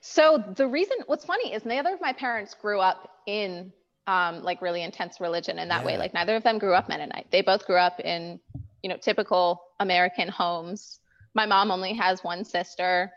So 0.00 0.42
the 0.56 0.66
reason, 0.66 0.98
what's 1.06 1.24
funny 1.24 1.54
is 1.54 1.64
neither 1.64 1.94
of 1.94 2.00
my 2.00 2.12
parents 2.12 2.54
grew 2.54 2.80
up 2.80 3.10
in 3.26 3.72
um, 4.06 4.42
like 4.42 4.60
really 4.60 4.82
intense 4.82 5.20
religion 5.20 5.58
in 5.58 5.68
that 5.68 5.84
way. 5.84 5.96
Like 5.96 6.12
neither 6.12 6.36
of 6.36 6.42
them 6.42 6.58
grew 6.58 6.74
up 6.74 6.88
Mennonite. 6.88 7.30
They 7.30 7.40
both 7.40 7.66
grew 7.66 7.78
up 7.78 8.00
in, 8.00 8.38
you 8.82 8.90
know, 8.90 8.98
typical 8.98 9.62
American 9.80 10.28
homes. 10.28 11.00
My 11.34 11.46
mom 11.46 11.70
only 11.70 11.94
has 11.94 12.22
one 12.22 12.44
sister. 12.44 13.10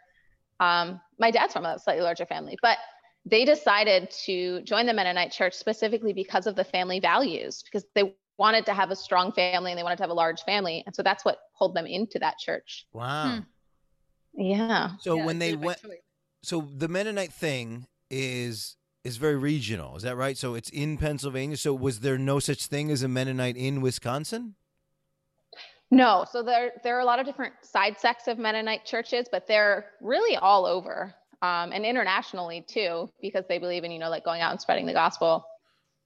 Um, 0.60 1.02
my 1.20 1.30
dad's 1.30 1.54
from 1.54 1.66
a 1.66 1.78
slightly 1.78 2.04
larger 2.04 2.26
family, 2.26 2.58
but 2.62 2.78
they 3.26 3.44
decided 3.44 4.10
to 4.26 4.62
join 4.62 4.86
the 4.86 4.94
Mennonite 4.94 5.32
church 5.32 5.54
specifically 5.54 6.14
because 6.14 6.48
of 6.48 6.56
the 6.56 6.64
family 6.64 7.00
values, 7.00 7.64
because 7.64 7.86
they 7.94 8.16
wanted 8.38 8.66
to 8.68 8.74
have 8.74 8.92
a 8.92 8.96
strong 8.96 9.32
family 9.32 9.72
and 9.72 9.78
they 9.80 9.84
wanted 9.84 9.98
to 9.98 10.04
have 10.04 10.10
a 10.10 10.14
large 10.16 10.42
family. 10.44 10.84
And 10.86 10.96
so 10.96 11.04
that's 11.04 11.26
what 11.26 11.40
pulled 11.58 11.76
them 11.76 11.86
into 11.86 12.20
that 12.20 12.38
church. 12.38 12.86
Wow. 12.94 13.38
Hmm. 14.36 14.42
Yeah. 14.42 14.92
So 15.00 15.18
Yeah, 15.18 15.26
when 15.26 15.40
they 15.40 15.56
went, 15.56 15.82
choice. 15.82 15.98
so 16.44 16.62
the 16.76 16.88
Mennonite 16.88 17.34
thing 17.34 17.88
is 18.10 18.76
is 19.04 19.18
very 19.18 19.38
regional. 19.38 19.96
Is 19.96 20.04
that 20.04 20.18
right? 20.18 20.38
So 20.38 20.54
it's 20.56 20.70
in 20.70 20.98
Pennsylvania. 20.98 21.56
So 21.58 21.74
was 21.74 22.02
there 22.02 22.18
no 22.18 22.40
such 22.40 22.66
thing 22.68 22.92
as 22.92 23.04
a 23.04 23.08
Mennonite 23.08 23.56
in 23.56 23.82
Wisconsin? 23.82 24.56
No, 25.90 26.26
so 26.30 26.44
there 26.44 26.74
there 26.84 26.98
are 26.98 27.00
a 27.00 27.06
lot 27.06 27.20
of 27.20 27.26
different 27.26 27.54
side 27.62 27.98
sects 27.98 28.28
of 28.28 28.38
Mennonite 28.38 28.84
churches, 28.86 29.28
but 29.32 29.48
they're 29.48 29.92
really 30.02 30.36
all 30.36 30.66
over 30.66 31.16
um, 31.42 31.72
and 31.72 31.86
internationally 31.86 32.62
too, 32.68 33.10
because 33.22 33.46
they 33.48 33.58
believe 33.58 33.84
in 33.86 33.92
you 33.92 34.00
know 34.00 34.10
like 34.10 34.26
going 34.26 34.42
out 34.42 34.52
and 34.52 34.60
spreading 34.60 34.86
the 34.86 34.94
gospel. 34.94 35.46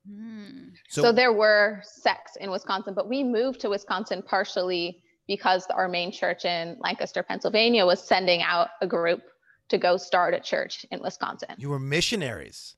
Hmm. 0.07 0.69
So, 0.89 1.11
there 1.11 1.31
were 1.33 1.81
sects 1.83 2.35
in 2.37 2.49
Wisconsin, 2.49 2.93
but 2.93 3.07
we 3.07 3.23
moved 3.23 3.59
to 3.61 3.69
Wisconsin 3.69 4.23
partially 4.23 5.01
because 5.27 5.65
our 5.67 5.87
main 5.87 6.11
church 6.11 6.43
in 6.45 6.75
Lancaster, 6.79 7.23
Pennsylvania, 7.23 7.85
was 7.85 8.01
sending 8.01 8.41
out 8.41 8.69
a 8.81 8.87
group 8.87 9.21
to 9.69 9.77
go 9.77 9.95
start 9.97 10.33
a 10.33 10.39
church 10.39 10.85
in 10.91 10.99
Wisconsin. 11.01 11.49
you 11.57 11.69
were 11.69 11.79
missionaries. 11.79 12.75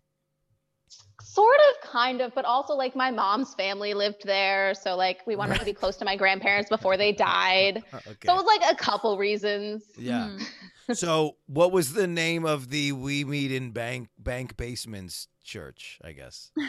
Sort 1.22 1.58
of, 1.72 1.90
kind 1.90 2.22
of, 2.22 2.36
but 2.36 2.46
also 2.46 2.74
like 2.76 2.96
my 2.96 3.10
mom's 3.10 3.56
family 3.56 3.94
lived 3.96 4.24
there, 4.26 4.76
so 4.76 4.96
like 4.96 5.26
we 5.26 5.36
wanted 5.36 5.58
to 5.58 5.66
be 5.66 5.74
close 5.74 5.96
to 5.98 6.06
my 6.06 6.16
grandparents 6.16 6.70
before 6.70 6.98
they 6.98 7.12
died. 7.12 7.84
Okay. 7.94 8.28
So 8.28 8.34
it 8.34 8.36
was 8.36 8.46
like 8.46 8.72
a 8.72 8.76
couple 8.76 9.18
reasons. 9.18 9.84
yeah. 9.98 10.38
Hmm. 10.86 10.94
so 10.94 11.38
what 11.48 11.72
was 11.72 11.94
the 11.94 12.06
name 12.08 12.46
of 12.46 12.70
the 12.70 12.92
we 12.92 13.24
meet 13.24 13.52
in 13.52 13.72
bank 13.72 14.10
bank 14.20 14.58
basements 14.58 15.28
church? 15.44 16.00
I 16.04 16.12
guess. 16.12 16.52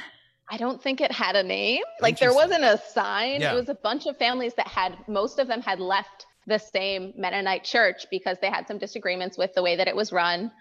I 0.54 0.56
don't 0.56 0.80
think 0.80 1.00
it 1.00 1.10
had 1.10 1.34
a 1.34 1.42
name. 1.42 1.82
Like 2.00 2.16
there 2.20 2.32
wasn't 2.32 2.62
a 2.62 2.80
sign. 2.92 3.40
Yeah. 3.40 3.52
It 3.52 3.56
was 3.56 3.68
a 3.68 3.74
bunch 3.74 4.06
of 4.06 4.16
families 4.16 4.54
that 4.54 4.68
had 4.68 4.96
most 5.08 5.40
of 5.40 5.48
them 5.48 5.60
had 5.60 5.80
left 5.80 6.26
the 6.46 6.58
same 6.58 7.12
Mennonite 7.16 7.64
church 7.64 8.06
because 8.08 8.38
they 8.40 8.50
had 8.50 8.68
some 8.68 8.78
disagreements 8.78 9.36
with 9.36 9.52
the 9.54 9.62
way 9.64 9.74
that 9.74 9.88
it 9.88 9.96
was 9.96 10.12
run 10.12 10.52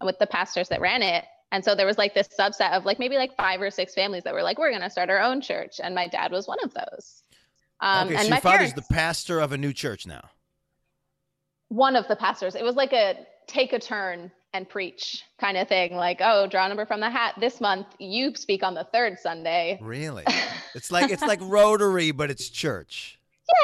and 0.00 0.06
with 0.06 0.20
the 0.20 0.26
pastors 0.28 0.68
that 0.68 0.80
ran 0.80 1.02
it. 1.02 1.24
And 1.50 1.64
so 1.64 1.74
there 1.74 1.86
was 1.86 1.98
like 1.98 2.14
this 2.14 2.28
subset 2.28 2.70
of 2.74 2.84
like 2.84 3.00
maybe 3.00 3.16
like 3.16 3.36
five 3.36 3.60
or 3.60 3.72
six 3.72 3.92
families 3.92 4.22
that 4.22 4.34
were 4.34 4.44
like, 4.44 4.56
we're 4.56 4.70
going 4.70 4.82
to 4.82 4.90
start 4.90 5.10
our 5.10 5.20
own 5.20 5.40
church. 5.40 5.80
And 5.82 5.96
my 5.96 6.06
dad 6.06 6.30
was 6.30 6.46
one 6.46 6.58
of 6.62 6.72
those. 6.72 7.24
Um, 7.80 8.06
okay, 8.06 8.16
and 8.18 8.24
so 8.26 8.30
my 8.30 8.36
your 8.36 8.40
father's 8.42 8.72
parents, 8.72 8.88
the 8.88 8.94
pastor 8.94 9.40
of 9.40 9.50
a 9.50 9.58
new 9.58 9.72
church 9.72 10.06
now. 10.06 10.30
one 11.70 11.96
of 11.96 12.06
the 12.06 12.14
pastors, 12.14 12.54
it 12.54 12.62
was 12.62 12.76
like 12.76 12.92
a 12.92 13.26
take 13.48 13.72
a 13.72 13.80
turn 13.80 14.30
and 14.52 14.68
preach 14.68 15.22
kind 15.40 15.56
of 15.56 15.68
thing. 15.68 15.94
Like, 15.94 16.18
oh, 16.20 16.46
draw 16.46 16.64
a 16.66 16.68
number 16.68 16.86
from 16.86 17.00
the 17.00 17.10
hat 17.10 17.34
this 17.40 17.60
month. 17.60 17.86
You 17.98 18.34
speak 18.34 18.62
on 18.62 18.74
the 18.74 18.84
third 18.92 19.18
Sunday. 19.18 19.78
Really? 19.82 20.24
It's 20.72 20.92
like 20.92 21.10
it's 21.10 21.22
like 21.22 21.40
Rotary, 21.42 22.12
but 22.12 22.30
it's 22.30 22.48
church. 22.48 23.18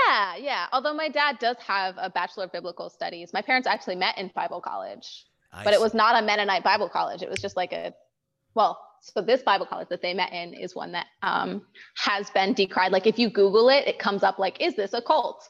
Yeah, 0.08 0.34
yeah. 0.38 0.66
Although 0.72 0.92
my 0.94 1.08
dad 1.08 1.38
does 1.38 1.56
have 1.64 1.94
a 1.98 2.10
Bachelor 2.10 2.44
of 2.46 2.52
Biblical 2.52 2.90
Studies. 2.90 3.32
My 3.32 3.42
parents 3.42 3.68
actually 3.68 3.94
met 3.94 4.18
in 4.18 4.28
Bible 4.34 4.60
college. 4.60 5.24
I 5.52 5.62
but 5.62 5.72
it 5.72 5.80
was 5.80 5.94
not 5.94 6.20
a 6.20 6.26
Mennonite 6.26 6.64
Bible 6.64 6.88
college. 6.88 7.22
It 7.22 7.30
was 7.30 7.38
just 7.38 7.56
like 7.56 7.72
a, 7.72 7.94
well, 8.54 8.76
so 9.00 9.20
this 9.22 9.42
Bible 9.44 9.66
college 9.66 9.86
that 9.90 10.02
they 10.02 10.14
met 10.14 10.32
in 10.32 10.52
is 10.52 10.74
one 10.74 10.90
that 10.92 11.06
um, 11.22 11.62
has 11.94 12.28
been 12.30 12.54
decried. 12.54 12.90
Like 12.90 13.06
if 13.06 13.20
you 13.20 13.30
Google 13.30 13.68
it, 13.68 13.86
it 13.86 14.00
comes 14.00 14.24
up 14.24 14.40
like, 14.40 14.60
is 14.60 14.74
this 14.74 14.92
a 14.92 15.00
cult? 15.00 15.48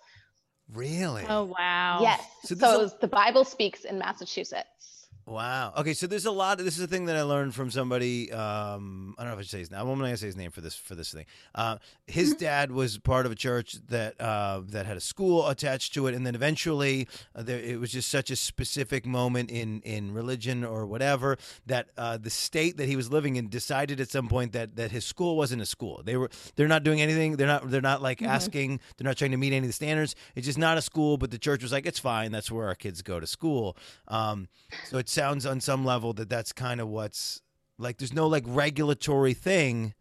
really. 0.74 1.24
Oh 1.26 1.44
wow. 1.44 2.00
Yes. 2.02 2.22
So 2.44 2.54
So, 2.54 2.54
this 2.54 2.68
is- 2.68 2.74
it 2.74 2.82
was 2.82 2.94
the 3.00 3.08
Bible 3.08 3.44
speaks 3.44 3.84
in 3.86 3.98
Massachusetts. 3.98 4.95
Wow. 5.28 5.72
Okay, 5.78 5.92
so 5.92 6.06
there's 6.06 6.24
a 6.24 6.30
lot. 6.30 6.58
This 6.58 6.78
is 6.78 6.84
a 6.84 6.86
thing 6.86 7.06
that 7.06 7.16
I 7.16 7.22
learned 7.22 7.52
from 7.52 7.68
somebody. 7.68 8.30
Um, 8.30 9.16
I 9.18 9.22
don't 9.22 9.30
know 9.30 9.34
if 9.34 9.40
I 9.40 9.42
should 9.42 9.50
say 9.50 9.58
his 9.58 9.72
name. 9.72 9.80
I'm 9.80 9.88
not 9.88 9.96
gonna 10.04 10.16
say 10.16 10.26
his 10.26 10.36
name 10.36 10.52
for 10.52 10.60
this 10.60 10.76
for 10.76 10.94
this 10.94 11.12
thing. 11.12 11.26
Uh, 11.52 11.78
his 12.06 12.30
Mm-hmm. 12.30 12.44
dad 12.44 12.70
was 12.70 12.98
part 12.98 13.26
of 13.26 13.32
a 13.32 13.34
church 13.34 13.76
that 13.88 14.20
uh, 14.20 14.60
that 14.68 14.86
had 14.86 14.96
a 14.96 15.00
school 15.00 15.48
attached 15.48 15.94
to 15.94 16.06
it, 16.06 16.14
and 16.14 16.24
then 16.24 16.36
eventually 16.36 17.08
uh, 17.34 17.42
there, 17.42 17.58
it 17.58 17.80
was 17.80 17.90
just 17.90 18.08
such 18.08 18.30
a 18.30 18.36
specific 18.36 19.04
moment 19.04 19.50
in 19.50 19.80
in 19.80 20.14
religion 20.14 20.62
or 20.64 20.86
whatever 20.86 21.38
that 21.66 21.88
uh, 21.98 22.16
the 22.16 22.30
state 22.30 22.76
that 22.76 22.86
he 22.88 22.94
was 22.94 23.10
living 23.10 23.34
in 23.34 23.48
decided 23.48 24.00
at 24.00 24.08
some 24.08 24.28
point 24.28 24.52
that 24.52 24.76
that 24.76 24.92
his 24.92 25.04
school 25.04 25.36
wasn't 25.36 25.60
a 25.60 25.66
school. 25.66 26.02
They 26.04 26.16
were 26.16 26.30
they're 26.54 26.68
not 26.68 26.84
doing 26.84 27.00
anything. 27.00 27.36
They're 27.36 27.48
not 27.48 27.68
they're 27.68 27.80
not 27.80 28.00
like 28.00 28.22
asking. 28.22 28.78
They're 28.96 29.04
not 29.06 29.16
trying 29.16 29.32
to 29.32 29.36
meet 29.38 29.48
any 29.52 29.58
of 29.58 29.66
the 29.66 29.72
standards. 29.72 30.14
It's 30.36 30.46
just 30.46 30.58
not 30.58 30.78
a 30.78 30.82
school. 30.82 31.16
But 31.18 31.32
the 31.32 31.38
church 31.38 31.64
was 31.64 31.72
like, 31.72 31.84
it's 31.84 31.98
fine. 31.98 32.30
That's 32.30 32.48
where 32.52 32.68
our 32.68 32.76
kids 32.76 33.02
go 33.02 33.18
to 33.18 33.26
school. 33.26 33.76
Um, 34.06 34.46
so 34.88 34.98
it 34.98 35.08
sounds 35.16 35.44
on 35.46 35.60
some 35.60 35.84
level 35.84 36.12
that 36.14 36.28
that's 36.28 36.52
kind 36.52 36.80
of 36.80 36.88
what's 36.88 37.42
like. 37.78 37.98
There's 37.98 38.12
no 38.12 38.26
like 38.28 38.44
regulatory 38.46 39.34
thing 39.34 39.94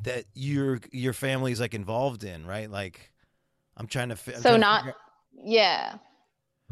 that 0.00 0.24
your 0.34 0.80
your 0.92 1.12
family's 1.12 1.60
like 1.60 1.74
involved 1.74 2.24
in, 2.24 2.46
right? 2.46 2.70
Like, 2.70 3.12
I'm 3.76 3.86
trying 3.86 4.08
to. 4.08 4.16
Fi- 4.16 4.32
I'm 4.34 4.38
So 4.38 4.42
trying 4.50 4.54
to 4.54 4.60
not- 4.60 4.80
figure- 4.84 4.96
Yeah. 5.44 5.96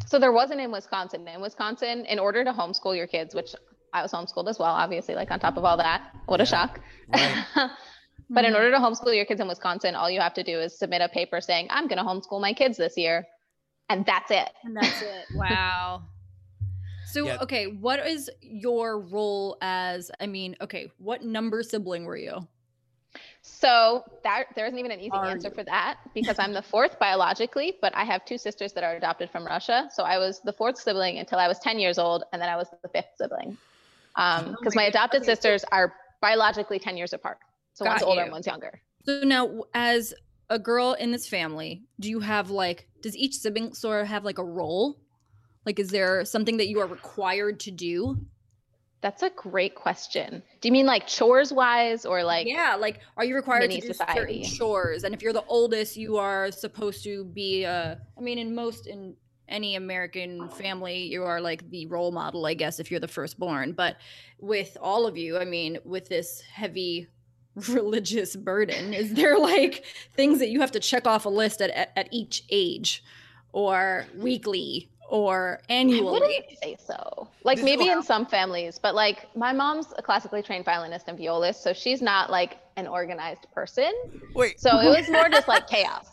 So 0.07 0.19
there 0.19 0.33
wasn't 0.33 0.61
in 0.61 0.73
Wisconsin. 0.73 1.29
In 1.29 1.41
Wisconsin, 1.43 2.07
in 2.07 2.19
order 2.19 2.43
to 2.45 2.53
homeschool 2.53 2.97
your 2.97 3.07
kids, 3.07 3.35
which 3.35 3.55
I 3.93 4.01
was 4.03 4.13
homeschooled 4.13 4.49
as 4.49 4.59
well, 4.59 4.73
obviously, 4.73 5.15
like 5.15 5.31
on 5.31 5.39
top 5.41 5.57
of 5.59 5.65
all 5.65 5.77
that, 5.77 6.01
what 6.27 6.41
a 6.41 6.45
Yeah. 6.45 6.49
shock. 6.55 6.81
Right. 7.13 7.45
but 8.31 8.45
in 8.47 8.53
Mhm. 8.53 8.57
order 8.57 8.71
to 8.71 8.79
homeschool 8.79 9.15
your 9.15 9.27
kids 9.27 9.41
in 9.41 9.49
Wisconsin, 9.49 9.95
all 9.95 10.09
you 10.09 10.21
have 10.21 10.33
to 10.35 10.43
do 10.43 10.59
is 10.59 10.79
submit 10.79 11.03
a 11.03 11.09
paper 11.09 11.41
saying, 11.43 11.67
I'm 11.71 11.87
going 11.89 11.99
to 11.99 12.05
homeschool 12.05 12.41
my 12.41 12.53
kids 12.55 12.79
this 12.79 12.97
year. 12.97 13.27
And 13.91 14.07
that's 14.07 14.31
it. 14.31 14.49
And 14.65 14.75
that's 14.77 15.03
it. 15.03 15.25
Wow. 15.35 16.03
So 17.13 17.27
Yeah. 17.27 17.39
okay, 17.43 17.67
what 17.67 18.05
is 18.07 18.31
your 18.41 19.01
role 19.01 19.57
as 19.61 20.11
I 20.21 20.27
mean, 20.27 20.57
okay, 20.61 20.93
what 20.99 21.23
number 21.23 21.63
sibling 21.63 22.05
were 22.05 22.17
you? 22.17 22.47
So 23.43 24.05
that 24.25 24.47
there 24.55 24.67
isn't 24.67 24.79
even 24.79 24.91
an 24.91 25.01
easy 25.01 25.13
Are 25.13 25.27
answer 25.27 25.51
you? 25.51 25.51
for 25.51 25.65
that 25.65 25.99
because 26.15 26.39
I'm 26.39 26.53
the 26.53 26.63
fourth 26.63 26.99
biologically, 26.99 27.79
but 27.81 27.95
I 27.97 28.05
have 28.05 28.25
two 28.25 28.39
sisters 28.39 28.73
that 28.75 28.85
are 28.85 28.97
adopted 28.97 29.31
from 29.31 29.45
Russia. 29.47 29.89
So 29.93 30.03
I 30.05 30.19
was 30.19 30.41
the 30.41 30.53
fourth 30.53 30.77
sibling 30.79 31.19
until 31.19 31.39
I 31.39 31.49
was 31.49 31.59
10 31.59 31.79
years 31.79 31.99
old, 31.99 32.25
and 32.33 32.41
then 32.41 32.49
I 32.49 32.57
was 32.57 32.69
the 32.83 32.89
fifth 32.89 33.11
sibling. 33.17 33.59
Um, 34.17 34.53
Oh 34.53 34.63
because 34.63 34.75
my 34.75 34.83
my 34.83 34.85
adopted 34.85 35.25
Okay, 35.25 35.27
sisters 35.27 35.65
are 35.73 35.95
biologically 36.21 36.79
10 36.79 36.97
years 36.97 37.13
apart. 37.13 37.39
So 37.75 37.85
Got 37.85 37.93
one's 37.93 38.03
older 38.03 38.23
you. 38.23 38.25
and 38.25 38.33
one's 38.33 38.47
younger. 38.47 38.83
So 39.07 39.23
now 39.25 39.65
as 39.75 40.15
a 40.51 40.59
girl 40.59 40.95
in 40.95 41.13
this 41.13 41.29
family, 41.29 41.85
do 42.01 42.11
you 42.11 42.21
have 42.21 42.51
like 42.51 42.89
does 43.03 43.17
each 43.17 43.37
sibling 43.37 43.75
sort 43.75 44.03
of 44.03 44.09
have 44.09 44.25
like 44.25 44.39
a 44.39 44.45
role? 44.45 45.01
Like 45.67 45.79
is 45.79 45.91
there 45.91 46.25
something 46.25 46.57
that 46.59 46.69
you 46.69 46.81
are 46.81 46.87
required 46.87 47.61
to 47.61 47.71
do? 47.71 48.19
That's 49.03 49.23
a 49.23 49.31
great 49.31 49.75
question. 49.75 50.43
Do 50.61 50.69
you 50.69 50.73
mean 50.73 50.85
like 50.85 51.07
chores 51.07 51.53
wise 51.53 52.05
or 52.05 52.23
like 52.23 52.47
yeah, 52.47 52.77
like 52.77 53.01
are 53.17 53.25
you 53.25 53.35
required 53.35 53.71
to 53.71 53.81
do 53.81 53.87
society. 53.87 54.45
certain 54.45 54.59
chores? 54.59 55.05
And 55.05 55.15
if 55.15 55.23
you're 55.23 55.33
the 55.33 55.45
oldest, 55.49 55.97
you 55.97 56.19
are 56.19 56.51
supposed 56.51 57.03
to 57.05 57.25
be 57.25 57.65
uh 57.65 57.95
I 58.17 58.21
mean 58.21 58.39
in 58.39 58.55
most 58.55 58.87
in 58.87 59.15
any 59.51 59.75
American 59.75 60.49
family, 60.51 61.03
you 61.07 61.25
are 61.25 61.41
like 61.41 61.69
the 61.71 61.87
role 61.87 62.13
model, 62.13 62.47
I 62.47 62.55
guess, 62.55 62.81
if 62.81 62.91
you're 62.91 63.01
the 63.01 63.09
firstborn. 63.09 63.73
But 63.73 63.97
with 64.39 64.77
all 64.81 65.07
of 65.07 65.17
you, 65.17 65.39
I 65.39 65.45
mean, 65.45 65.79
with 65.85 66.09
this 66.09 66.41
heavy 66.41 67.09
religious 67.69 68.37
burden, 68.37 68.95
is 68.95 69.15
there 69.15 69.39
like 69.39 69.85
things 70.15 70.39
that 70.39 70.51
you 70.51 70.61
have 70.61 70.73
to 70.73 70.81
check 70.81 71.07
off 71.07 71.27
a 71.27 71.29
list 71.29 71.61
at, 71.61 71.71
at, 71.71 71.93
at 71.97 72.09
each 72.13 72.45
age 72.51 73.03
or 73.53 74.07
weekly 74.17 74.89
or 75.11 75.61
I 75.69 75.73
annually? 75.75 76.21
wouldn't 76.21 76.45
say 76.63 76.77
so. 76.85 77.29
Like 77.45 77.57
This- 77.59 77.65
maybe 77.65 77.89
in 77.89 78.03
some 78.03 78.25
families, 78.27 78.79
but 78.79 78.95
like 78.95 79.27
my 79.37 79.53
mom's 79.53 79.87
a 79.99 80.03
classically 80.03 80.43
trained 80.43 80.65
violinist 80.65 81.09
and 81.09 81.19
violist, 81.19 81.63
so 81.63 81.73
she's 81.73 82.01
not 82.01 82.31
like 82.31 82.59
an 82.77 82.87
organized 82.87 83.47
person. 83.53 83.93
Wait, 84.35 84.59
So 84.61 84.79
it 84.81 84.89
was 84.89 85.09
more 85.11 85.29
just 85.29 85.49
like 85.49 85.67
chaos. 85.69 86.07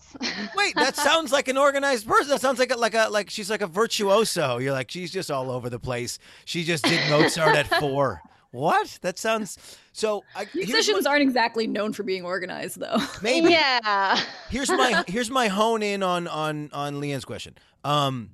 wait. 0.57 0.75
That 0.75 0.95
sounds 0.95 1.31
like 1.31 1.47
an 1.47 1.57
organized 1.57 2.07
person. 2.07 2.29
That 2.29 2.41
sounds 2.41 2.59
like 2.59 2.71
a, 2.71 2.75
like 2.75 2.93
a 2.95 3.07
like 3.09 3.29
she's 3.29 3.49
like 3.49 3.61
a 3.61 3.67
virtuoso. 3.67 4.57
You're 4.57 4.73
like 4.73 4.91
she's 4.91 5.11
just 5.11 5.31
all 5.31 5.51
over 5.51 5.69
the 5.69 5.79
place. 5.79 6.19
She 6.45 6.63
just 6.63 6.83
did 6.83 6.99
Mozart 7.09 7.55
at 7.55 7.67
four. 7.79 8.21
What? 8.51 8.97
That 9.01 9.19
sounds 9.19 9.57
so. 9.91 10.23
I, 10.35 10.47
Musicians 10.55 11.05
aren't 11.05 11.21
exactly 11.21 11.67
known 11.67 11.91
for 11.93 12.03
being 12.03 12.23
organized, 12.23 12.79
though. 12.79 12.97
maybe 13.21 13.51
Yeah. 13.51 14.19
here's 14.49 14.69
my 14.69 15.03
here's 15.07 15.29
my 15.29 15.49
hone 15.49 15.83
in 15.83 16.01
on 16.01 16.27
on 16.27 16.69
on 16.73 16.99
Leanne's 16.99 17.25
question. 17.25 17.55
Um, 17.83 18.31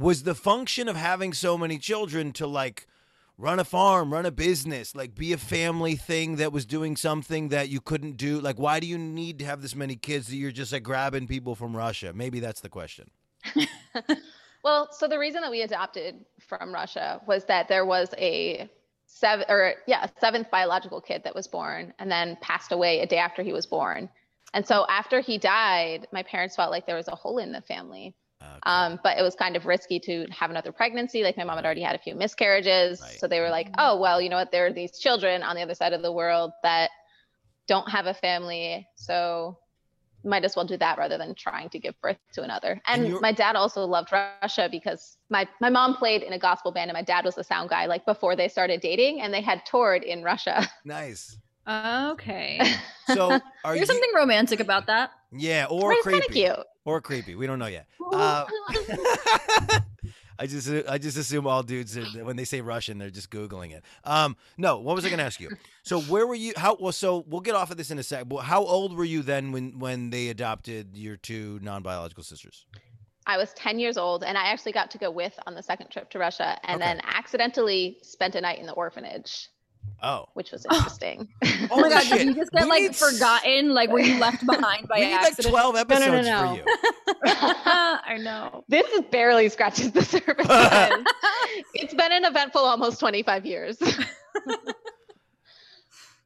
was 0.00 0.22
the 0.22 0.34
function 0.34 0.88
of 0.88 0.96
having 0.96 1.32
so 1.32 1.58
many 1.58 1.78
children 1.78 2.32
to 2.32 2.46
like 2.46 2.86
run 3.36 3.58
a 3.58 3.64
farm, 3.64 4.12
run 4.12 4.26
a 4.26 4.30
business, 4.30 4.94
like 4.94 5.14
be 5.14 5.32
a 5.32 5.38
family 5.38 5.96
thing 5.96 6.36
that 6.36 6.52
was 6.52 6.66
doing 6.66 6.96
something 6.96 7.48
that 7.50 7.68
you 7.68 7.80
couldn't 7.80 8.16
do? 8.16 8.40
Like, 8.40 8.58
why 8.58 8.80
do 8.80 8.86
you 8.86 8.98
need 8.98 9.38
to 9.38 9.44
have 9.44 9.62
this 9.62 9.74
many 9.74 9.96
kids 9.96 10.28
that 10.28 10.36
you're 10.36 10.50
just 10.50 10.72
like 10.72 10.82
grabbing 10.82 11.26
people 11.26 11.54
from 11.54 11.76
Russia? 11.76 12.12
Maybe 12.14 12.40
that's 12.40 12.60
the 12.60 12.68
question. 12.68 13.10
Well, 14.62 14.88
so 14.92 15.08
the 15.08 15.18
reason 15.18 15.42
that 15.42 15.50
we 15.50 15.62
adopted 15.62 16.24
from 16.40 16.72
Russia 16.72 17.20
was 17.26 17.44
that 17.46 17.68
there 17.68 17.86
was 17.86 18.10
a 18.18 18.68
seven 19.06 19.46
or 19.48 19.74
yeah, 19.86 20.06
seventh 20.20 20.50
biological 20.50 21.00
kid 21.00 21.22
that 21.24 21.34
was 21.34 21.46
born 21.48 21.94
and 21.98 22.10
then 22.10 22.36
passed 22.40 22.72
away 22.72 23.00
a 23.00 23.06
day 23.06 23.18
after 23.18 23.42
he 23.42 23.52
was 23.52 23.66
born. 23.66 24.08
And 24.52 24.66
so 24.66 24.84
after 24.88 25.20
he 25.20 25.38
died, 25.38 26.08
my 26.12 26.22
parents 26.22 26.56
felt 26.56 26.70
like 26.70 26.86
there 26.86 26.96
was 26.96 27.08
a 27.08 27.14
hole 27.14 27.38
in 27.38 27.52
the 27.52 27.62
family. 27.62 28.14
Okay. 28.42 28.58
Um, 28.64 28.98
but 29.02 29.18
it 29.18 29.22
was 29.22 29.34
kind 29.34 29.56
of 29.56 29.66
risky 29.66 30.00
to 30.00 30.26
have 30.30 30.50
another 30.50 30.72
pregnancy. 30.72 31.22
Like 31.22 31.36
my 31.36 31.44
mom 31.44 31.56
had 31.56 31.64
already 31.64 31.82
had 31.82 31.94
a 31.94 31.98
few 31.98 32.14
miscarriages. 32.14 33.00
Right. 33.00 33.18
So 33.18 33.26
they 33.26 33.40
were 33.40 33.50
like, 33.50 33.68
oh, 33.78 33.98
well, 34.00 34.20
you 34.20 34.28
know 34.28 34.36
what? 34.36 34.50
There 34.50 34.66
are 34.66 34.72
these 34.72 34.98
children 34.98 35.42
on 35.42 35.56
the 35.56 35.62
other 35.62 35.74
side 35.74 35.92
of 35.92 36.02
the 36.02 36.12
world 36.12 36.52
that 36.62 36.90
don't 37.68 37.88
have 37.90 38.06
a 38.06 38.14
family. 38.14 38.88
So 38.96 39.58
might 40.24 40.44
as 40.44 40.56
well 40.56 40.66
do 40.66 40.76
that 40.76 40.98
rather 40.98 41.16
than 41.16 41.34
trying 41.34 41.68
to 41.70 41.78
give 41.78 41.94
birth 42.00 42.18
to 42.34 42.42
another. 42.42 42.80
And 42.86 43.06
And, 43.06 43.20
my 43.20 43.32
dad 43.32 43.56
also 43.56 43.84
loved 43.86 44.12
Russia 44.12 44.68
because 44.70 45.16
my, 45.30 45.48
my 45.60 45.70
mom 45.70 45.96
played 45.96 46.22
in 46.22 46.32
a 46.32 46.38
gospel 46.38 46.72
band 46.72 46.90
and 46.90 46.96
my 46.96 47.02
dad 47.02 47.24
was 47.24 47.34
the 47.34 47.44
sound 47.44 47.70
guy 47.70 47.86
like 47.86 48.04
before 48.04 48.36
they 48.36 48.48
started 48.48 48.80
dating 48.80 49.22
and 49.22 49.32
they 49.32 49.40
had 49.40 49.64
toured 49.64 50.02
in 50.02 50.22
Russia. 50.22 50.68
nice. 50.84 51.38
Okay. 51.66 52.60
So 53.06 53.40
are 53.64 53.74
you? 53.74 53.84
Something 53.86 54.10
romantic 54.14 54.60
about 54.60 54.86
that. 54.86 55.10
Yeah, 55.32 55.66
or 55.68 55.92
It's 55.92 56.04
kind 56.04 56.18
of 56.18 56.26
creepy, 56.26 56.42
cute. 56.42 56.56
or 56.84 57.00
creepy. 57.00 57.34
We 57.34 57.44
don't 57.48 57.58
know 57.58 57.66
yet. 57.66 57.86
Uh, 58.12 58.44
I 60.38 60.46
just 60.46 60.70
I 60.88 60.96
just 60.98 61.16
assume 61.18 61.46
all 61.46 61.64
dudes 61.64 61.98
are, 61.98 62.04
when 62.24 62.36
they 62.36 62.44
say 62.44 62.60
Russian 62.60 62.98
they're 62.98 63.10
just 63.10 63.30
googling 63.30 63.72
it. 63.72 63.82
Um, 64.04 64.36
no, 64.56 64.78
what 64.78 64.94
was 64.94 65.04
I 65.04 65.08
going 65.08 65.18
to 65.18 65.24
ask 65.24 65.40
you? 65.40 65.50
So 65.82 66.00
where 66.02 66.24
were 66.24 66.36
you? 66.36 66.52
How 66.56 66.76
well? 66.78 66.92
So 66.92 67.24
we'll 67.26 67.40
get 67.40 67.56
off 67.56 67.72
of 67.72 67.76
this 67.78 67.90
in 67.90 67.98
a 67.98 68.02
sec. 68.04 68.28
But 68.28 68.38
how 68.42 68.62
old 68.64 68.96
were 68.96 69.04
you 69.04 69.22
then 69.22 69.50
when 69.50 69.78
when 69.80 70.10
they 70.10 70.28
adopted 70.28 70.96
your 70.96 71.16
two 71.16 71.58
non 71.62 71.82
biological 71.82 72.22
sisters? 72.22 72.64
I 73.26 73.36
was 73.38 73.52
10 73.54 73.78
years 73.80 73.98
old 73.98 74.22
and 74.24 74.38
I 74.38 74.44
actually 74.52 74.72
got 74.72 74.90
to 74.92 74.98
go 74.98 75.10
with 75.10 75.36
on 75.48 75.54
the 75.54 75.62
second 75.64 75.90
trip 75.90 76.10
to 76.10 76.18
Russia 76.18 76.58
and 76.64 76.80
Okay. 76.80 76.92
then 76.92 77.00
accidentally 77.04 77.98
spent 78.02 78.34
a 78.36 78.40
night 78.40 78.58
in 78.60 78.66
the 78.66 78.72
orphanage, 78.72 79.48
Oh, 80.02 80.26
which 80.34 80.50
was 80.50 80.64
interesting. 80.72 81.28
Oh 81.70 81.80
my 81.80 81.88
god, 81.88 82.04
did 82.08 82.26
you 82.28 82.34
just 82.34 82.52
get 82.52 82.62
We 82.62 82.68
like 82.68 82.82
need 82.82 82.96
forgotten? 82.96 83.74
Like 83.74 83.90
were 83.90 84.00
you 84.00 84.18
left 84.18 84.44
behind 84.46 84.88
by 84.88 84.96
we 85.00 85.06
need 85.06 85.12
like 85.12 85.26
accident? 85.26 85.52
twelve 85.52 85.74
no, 85.74 85.80
episodes 85.80 86.26
no. 86.26 86.48
for 86.48 86.56
you. 86.56 86.64
I 87.24 88.18
know. 88.20 88.64
this 88.68 88.86
is 88.92 89.02
barely 89.10 89.48
scratches 89.48 89.92
the 89.92 90.02
surface. 90.02 90.46
it's 91.74 91.94
been 91.94 92.12
an 92.12 92.24
eventful 92.24 92.62
almost 92.62 93.00
25 93.00 93.46
years. 93.46 93.78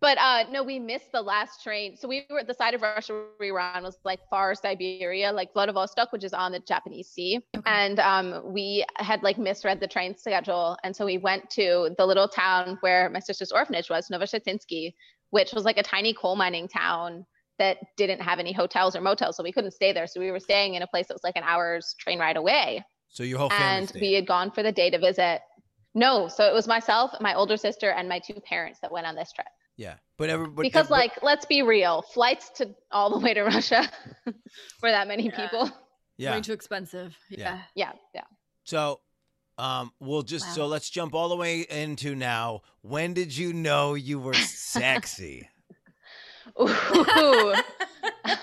But 0.05 0.19
uh 0.19 0.45
no, 0.51 0.63
we 0.63 0.79
missed 0.79 1.13
the 1.13 1.23
last 1.23 1.63
train. 1.63 1.97
So 1.97 2.07
we 2.07 2.27
were 2.29 2.41
at 2.41 2.47
the 2.47 2.53
side 2.53 2.75
of 2.75 2.83
Russia 2.83 3.25
we 3.41 3.51
were 3.51 3.61
on 3.61 3.85
was 3.85 3.97
like 4.05 4.21
far 4.29 4.55
Siberia, 4.55 5.33
like 5.33 5.55
Vladivostok, 5.55 6.13
which 6.13 6.25
is 6.25 6.35
on 6.35 6.53
the 6.53 6.59
Japanese 6.59 7.09
Sea. 7.09 7.41
And 7.65 7.99
um 8.01 8.43
we 8.53 8.85
had 8.97 9.23
like 9.23 9.39
misread 9.39 9.81
the 9.81 9.87
train 9.87 10.15
schedule. 10.15 10.77
And 10.85 10.95
so 10.95 11.07
we 11.07 11.17
went 11.17 11.49
to 11.53 11.95
the 11.97 12.05
little 12.05 12.29
town 12.29 12.77
where 12.83 13.09
my 13.09 13.19
sister's 13.19 13.51
orphanage 13.51 13.89
was, 13.89 14.09
Novoshakhtinsky, 14.13 14.93
which 15.31 15.55
was 15.55 15.65
like 15.65 15.79
a 15.79 15.83
tiny 15.83 16.13
coal 16.13 16.37
mining 16.37 16.69
town 16.69 17.25
that 17.59 17.79
didn't 17.97 18.21
have 18.21 18.39
any 18.39 18.53
hotels 18.53 18.95
or 18.95 19.01
motels. 19.01 19.39
So 19.39 19.43
we 19.43 19.53
couldn't 19.53 19.71
stay 19.71 19.95
there. 19.95 20.07
So 20.07 20.21
we 20.21 20.31
were 20.31 20.39
staying 20.39 20.75
in 20.75 20.83
a 20.83 20.87
place 20.87 21.09
that 21.09 21.15
was 21.15 21.25
like 21.25 21.37
an 21.37 21.45
hour's 21.45 21.95
train 21.99 22.19
ride 22.19 22.37
away. 22.37 22.85
So 23.09 23.23
your 23.23 23.39
whole 23.39 23.49
family 23.49 23.79
and 23.79 23.89
stayed. 23.89 24.03
we 24.03 24.13
had 24.13 24.27
gone 24.27 24.51
for 24.51 24.63
the 24.63 24.73
day 24.73 24.91
to 24.91 24.99
visit. 24.99 25.41
No, 25.95 26.29
so 26.29 26.45
it 26.45 26.53
was 26.53 26.69
myself, 26.69 27.13
my 27.23 27.33
older 27.33 27.57
sister, 27.57 27.89
and 27.89 28.07
my 28.07 28.19
two 28.19 28.39
parents 28.47 28.81
that 28.83 28.93
went 28.93 29.07
on 29.07 29.15
this 29.15 29.33
trip. 29.33 29.47
Yeah, 29.77 29.95
but 30.19 30.31
everybody 30.31 30.69
because, 30.69 30.91
like, 30.91 31.13
let's 31.23 31.47
be 31.47 31.63
real, 31.63 32.03
flights 32.03 32.51
to 32.57 32.75
all 32.91 33.11
the 33.11 33.19
way 33.25 33.35
to 33.35 33.43
Russia 33.43 33.89
for 34.81 34.91
that 34.91 35.09
many 35.09 35.25
Yeah. 35.27 35.37
people. 35.49 35.71
yeah. 36.17 36.35
Way 36.35 36.41
too 36.43 36.53
expensive. 36.53 37.17
Yeah. 37.31 37.39
Yeah. 37.39 37.59
Yeah, 37.75 37.93
yeah. 38.15 38.21
So, 38.65 39.01
um, 39.59 39.93
we'll 40.01 40.23
just 40.23 40.55
so 40.55 40.67
let's 40.67 40.91
jump 40.91 41.15
all 41.15 41.29
the 41.29 41.37
way 41.37 41.61
into 41.61 42.15
now. 42.15 42.63
When 42.83 43.15
did 43.15 43.37
you 43.37 43.53
know 43.53 43.95
you 43.95 44.19
were 44.19 44.35
sexy? 44.35 45.49
Ooh. 46.61 47.55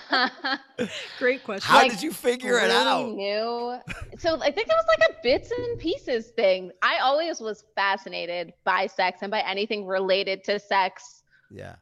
Great 1.19 1.43
question. 1.43 1.67
How 1.69 1.79
Like, 1.83 1.91
did 1.91 2.01
you 2.03 2.11
figure 2.11 2.57
it 2.57 2.63
really 2.63 2.71
out? 2.73 3.09
Knew. 3.13 3.77
So 4.19 4.39
I 4.41 4.51
think 4.51 4.67
it 4.67 4.73
was 4.75 4.85
like 4.87 5.09
a 5.09 5.13
bits 5.23 5.51
and 5.51 5.79
pieces 5.79 6.27
thing. 6.31 6.71
I 6.81 6.99
always 6.99 7.39
was 7.39 7.63
fascinated 7.75 8.53
by 8.63 8.87
sex 8.87 9.19
and 9.21 9.29
by 9.31 9.41
anything 9.41 9.85
related 9.85 10.43
to 10.45 10.59
sex. 10.59 11.20
Yeah. 11.53 11.75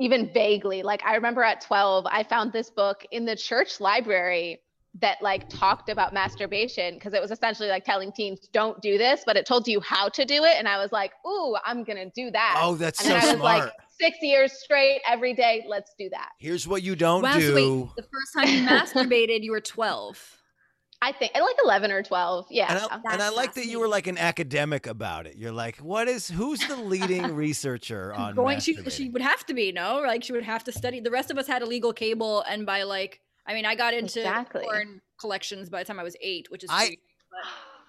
even 0.00 0.32
vaguely. 0.32 0.82
Like 0.82 1.02
I 1.04 1.14
remember 1.14 1.42
at 1.42 1.60
12, 1.60 2.06
I 2.06 2.22
found 2.22 2.52
this 2.52 2.70
book 2.70 3.04
in 3.10 3.24
the 3.26 3.36
church 3.36 3.80
library 3.80 4.60
that 5.00 5.18
like 5.22 5.48
talked 5.48 5.88
about 5.88 6.12
masturbation 6.12 6.94
because 6.94 7.12
it 7.14 7.20
was 7.20 7.30
essentially 7.30 7.68
like 7.68 7.84
telling 7.84 8.10
teens 8.10 8.48
don't 8.52 8.80
do 8.82 8.98
this, 8.98 9.22
but 9.24 9.36
it 9.36 9.46
told 9.46 9.68
you 9.68 9.78
how 9.80 10.08
to 10.08 10.24
do 10.24 10.42
it. 10.44 10.56
And 10.58 10.66
I 10.66 10.78
was 10.78 10.90
like, 10.90 11.12
ooh, 11.26 11.54
I'm 11.64 11.84
gonna 11.84 12.10
do 12.14 12.30
that. 12.32 12.60
Oh, 12.64 12.74
that's 12.74 12.98
and 12.98 13.06
so 13.08 13.14
then 13.14 13.22
I 13.22 13.26
was 13.26 13.36
smart. 13.36 13.58
like, 13.64 13.72
six 14.00 14.16
years 14.22 14.52
straight, 14.54 15.00
every 15.06 15.34
day, 15.34 15.64
let's 15.68 15.92
do 15.98 16.08
that. 16.10 16.30
Here's 16.38 16.66
what 16.66 16.82
you 16.82 16.96
don't 16.96 17.22
Wow, 17.22 17.34
so 17.34 17.38
do. 17.40 17.54
wait, 17.54 17.88
the 17.96 18.02
first 18.02 18.32
time 18.34 18.48
you 18.48 18.66
masturbated, 18.66 19.42
you 19.42 19.52
were 19.52 19.60
12. 19.60 20.38
I 21.02 21.12
think 21.12 21.32
like 21.34 21.56
11 21.64 21.90
or 21.92 22.02
12. 22.02 22.46
Yeah. 22.50 22.66
And 22.68 23.02
I, 23.06 23.12
and 23.14 23.22
I 23.22 23.30
like 23.30 23.54
that 23.54 23.64
you 23.66 23.80
were 23.80 23.88
like 23.88 24.06
an 24.06 24.18
academic 24.18 24.86
about 24.86 25.26
it. 25.26 25.36
You're 25.36 25.50
like, 25.52 25.78
what 25.78 26.08
is 26.08 26.28
who's 26.28 26.60
the 26.68 26.76
leading 26.76 27.34
researcher 27.34 28.12
on 28.12 28.34
Going, 28.34 28.60
she, 28.60 28.74
she 28.90 29.08
would 29.08 29.22
have 29.22 29.46
to 29.46 29.54
be, 29.54 29.72
no? 29.72 30.02
Like 30.06 30.22
she 30.22 30.32
would 30.32 30.44
have 30.44 30.62
to 30.64 30.72
study. 30.72 31.00
The 31.00 31.10
rest 31.10 31.30
of 31.30 31.38
us 31.38 31.46
had 31.46 31.62
illegal 31.62 31.92
cable, 31.94 32.42
and 32.42 32.66
by 32.66 32.82
like, 32.82 33.20
I 33.46 33.54
mean, 33.54 33.64
I 33.64 33.74
got 33.76 33.94
into 33.94 34.20
Exactly. 34.20 34.62
porn 34.62 35.00
collections 35.18 35.70
by 35.70 35.78
the 35.78 35.86
time 35.86 35.98
I 35.98 36.02
was 36.02 36.16
eight, 36.20 36.50
which 36.50 36.64
is 36.64 36.70
I- 36.70 36.86
crazy, 36.86 37.00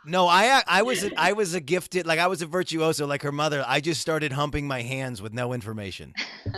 No, 0.06 0.28
I 0.28 0.64
I 0.66 0.82
was 0.82 1.04
a, 1.04 1.12
I 1.20 1.34
was 1.34 1.54
a 1.54 1.60
gifted 1.60 2.08
like 2.08 2.18
I 2.20 2.28
was 2.28 2.42
a 2.42 2.46
virtuoso 2.48 3.06
like 3.08 3.24
her 3.24 3.32
mother. 3.34 3.64
I 3.68 3.82
just 3.82 4.00
started 4.00 4.32
humping 4.32 4.68
my 4.68 4.82
hands 4.84 5.22
with 5.22 5.34
no 5.34 5.52
information. 5.52 6.14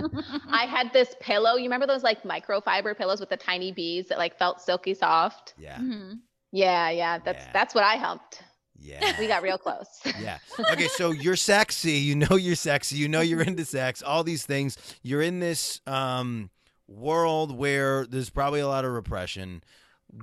I 0.52 0.66
had 0.66 0.94
this 0.94 1.16
pillow. 1.20 1.56
You 1.56 1.64
remember 1.64 1.88
those 1.88 2.04
like 2.04 2.22
microfiber 2.24 2.96
pillows 2.96 3.20
with 3.20 3.30
the 3.30 3.38
tiny 3.38 3.72
bees 3.72 4.08
that 4.10 4.20
like 4.20 4.38
felt 4.38 4.62
silky 4.62 4.94
soft? 4.94 5.56
Yeah, 5.58 5.78
Mhm. 5.80 6.20
Yeah, 6.54 6.90
yeah. 6.92 7.18
That's 7.18 7.44
Yeah. 7.44 7.50
that's 7.52 7.76
what 7.76 7.84
I 7.84 7.96
helped. 7.96 8.42
yeah, 8.80 9.20
We 9.20 9.28
got 9.28 9.42
real 9.44 9.58
close. 9.58 9.88
yeah. 10.22 10.38
Okay, 10.72 10.88
so 10.88 11.12
you're 11.12 11.36
sexy. 11.36 11.94
You 11.94 12.16
know 12.16 12.36
you're 12.36 12.56
sexy. 12.56 12.96
You 12.98 13.08
know 13.10 13.22
you're 13.22 13.42
into 13.42 13.66
sex. 13.66 14.02
All 14.04 14.24
these 14.24 14.46
things. 14.46 14.78
You're 15.02 15.22
in 15.24 15.40
this 15.40 15.82
um 15.88 16.50
world 16.88 17.58
where 17.58 18.06
there's 18.06 18.30
probably 18.30 18.60
a 18.60 18.68
lot 18.68 18.86
of 18.86 18.92
repression. 18.92 19.64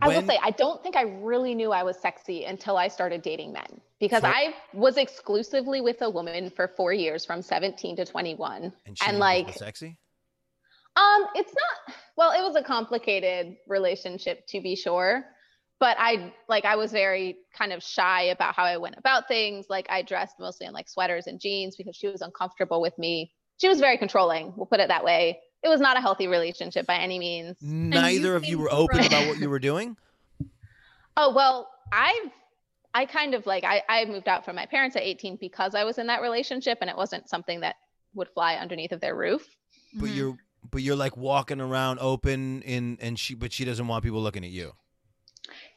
I 0.00 0.06
will 0.06 0.22
say, 0.24 0.38
I 0.40 0.50
don't 0.52 0.80
think 0.84 0.94
I 0.94 1.02
really 1.02 1.52
knew 1.52 1.72
I 1.72 1.82
was 1.82 1.98
sexy 1.98 2.44
until 2.44 2.76
I 2.76 2.86
started 2.86 3.22
dating 3.22 3.52
men 3.52 3.80
because 3.98 4.20
For- 4.20 4.28
I 4.28 4.54
was 4.72 4.96
exclusively 4.98 5.80
with 5.80 6.00
a 6.02 6.08
woman 6.08 6.48
for 6.48 6.68
four 6.68 6.92
years 6.92 7.24
from 7.24 7.42
17 7.42 7.96
to 7.96 8.04
21. 8.04 8.72
and, 8.86 8.96
she 8.96 9.04
and, 9.08 9.18
like- 9.18 9.52
sexy. 9.54 9.96
Um, 10.94 11.26
it's 11.34 11.52
not, 11.52 11.96
well, 12.16 12.30
it 12.32 12.42
was 12.46 12.54
a 12.56 12.62
complicated 12.62 13.56
relationship 13.66 14.46
to 14.48 14.60
be 14.60 14.76
sure, 14.76 15.24
but 15.80 15.96
I 15.98 16.32
like, 16.48 16.64
I 16.64 16.76
was 16.76 16.92
very 16.92 17.38
kind 17.56 17.72
of 17.72 17.82
shy 17.82 18.24
about 18.24 18.54
how 18.54 18.64
I 18.64 18.76
went 18.76 18.96
about 18.98 19.26
things. 19.26 19.66
Like, 19.68 19.86
I 19.90 20.02
dressed 20.02 20.36
mostly 20.38 20.66
in 20.66 20.72
like 20.72 20.88
sweaters 20.88 21.26
and 21.26 21.40
jeans 21.40 21.74
because 21.74 21.96
she 21.96 22.06
was 22.06 22.20
uncomfortable 22.20 22.80
with 22.80 22.96
me. 22.98 23.32
She 23.60 23.68
was 23.68 23.80
very 23.80 23.98
controlling, 23.98 24.52
we'll 24.56 24.66
put 24.66 24.80
it 24.80 24.88
that 24.88 25.04
way. 25.04 25.40
It 25.62 25.68
was 25.68 25.80
not 25.80 25.96
a 25.98 26.00
healthy 26.00 26.26
relationship 26.28 26.86
by 26.86 26.96
any 26.96 27.18
means. 27.18 27.56
Neither 27.60 28.36
of 28.36 28.44
you 28.44 28.58
were 28.58 28.72
open 28.72 28.96
from- 28.98 29.06
about 29.06 29.26
what 29.26 29.38
you 29.40 29.50
were 29.50 29.58
doing. 29.58 29.96
Oh 31.16 31.34
well, 31.34 31.68
I've 31.92 32.30
I 32.94 33.04
kind 33.06 33.34
of 33.34 33.46
like 33.46 33.64
I 33.64 33.82
I 33.88 34.04
moved 34.06 34.28
out 34.28 34.44
from 34.44 34.56
my 34.56 34.66
parents 34.66 34.96
at 34.96 35.02
18 35.02 35.36
because 35.40 35.74
I 35.74 35.84
was 35.84 35.98
in 35.98 36.06
that 36.06 36.22
relationship 36.22 36.78
and 36.80 36.88
it 36.88 36.96
wasn't 36.96 37.28
something 37.28 37.60
that 37.60 37.76
would 38.14 38.28
fly 38.30 38.54
underneath 38.56 38.92
of 38.92 39.00
their 39.00 39.14
roof. 39.14 39.46
But 39.94 40.08
Mhm. 40.10 40.16
you're 40.16 40.36
but 40.70 40.82
you're 40.82 40.96
like 40.96 41.16
walking 41.16 41.60
around 41.60 41.98
open 42.00 42.62
in 42.62 42.98
and 43.00 43.18
she 43.18 43.34
but 43.34 43.52
she 43.52 43.64
doesn't 43.64 43.86
want 43.86 44.02
people 44.04 44.20
looking 44.22 44.44
at 44.44 44.50
you. 44.50 44.72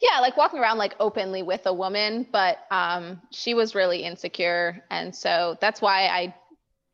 Yeah, 0.03 0.19
like 0.19 0.35
walking 0.35 0.59
around 0.59 0.77
like 0.79 0.95
openly 0.99 1.43
with 1.43 1.61
a 1.65 1.73
woman, 1.73 2.27
but 2.31 2.57
um 2.71 3.21
she 3.31 3.53
was 3.53 3.73
really 3.73 4.03
insecure 4.03 4.83
and 4.91 5.15
so 5.15 5.57
that's 5.61 5.81
why 5.81 6.07
I 6.07 6.35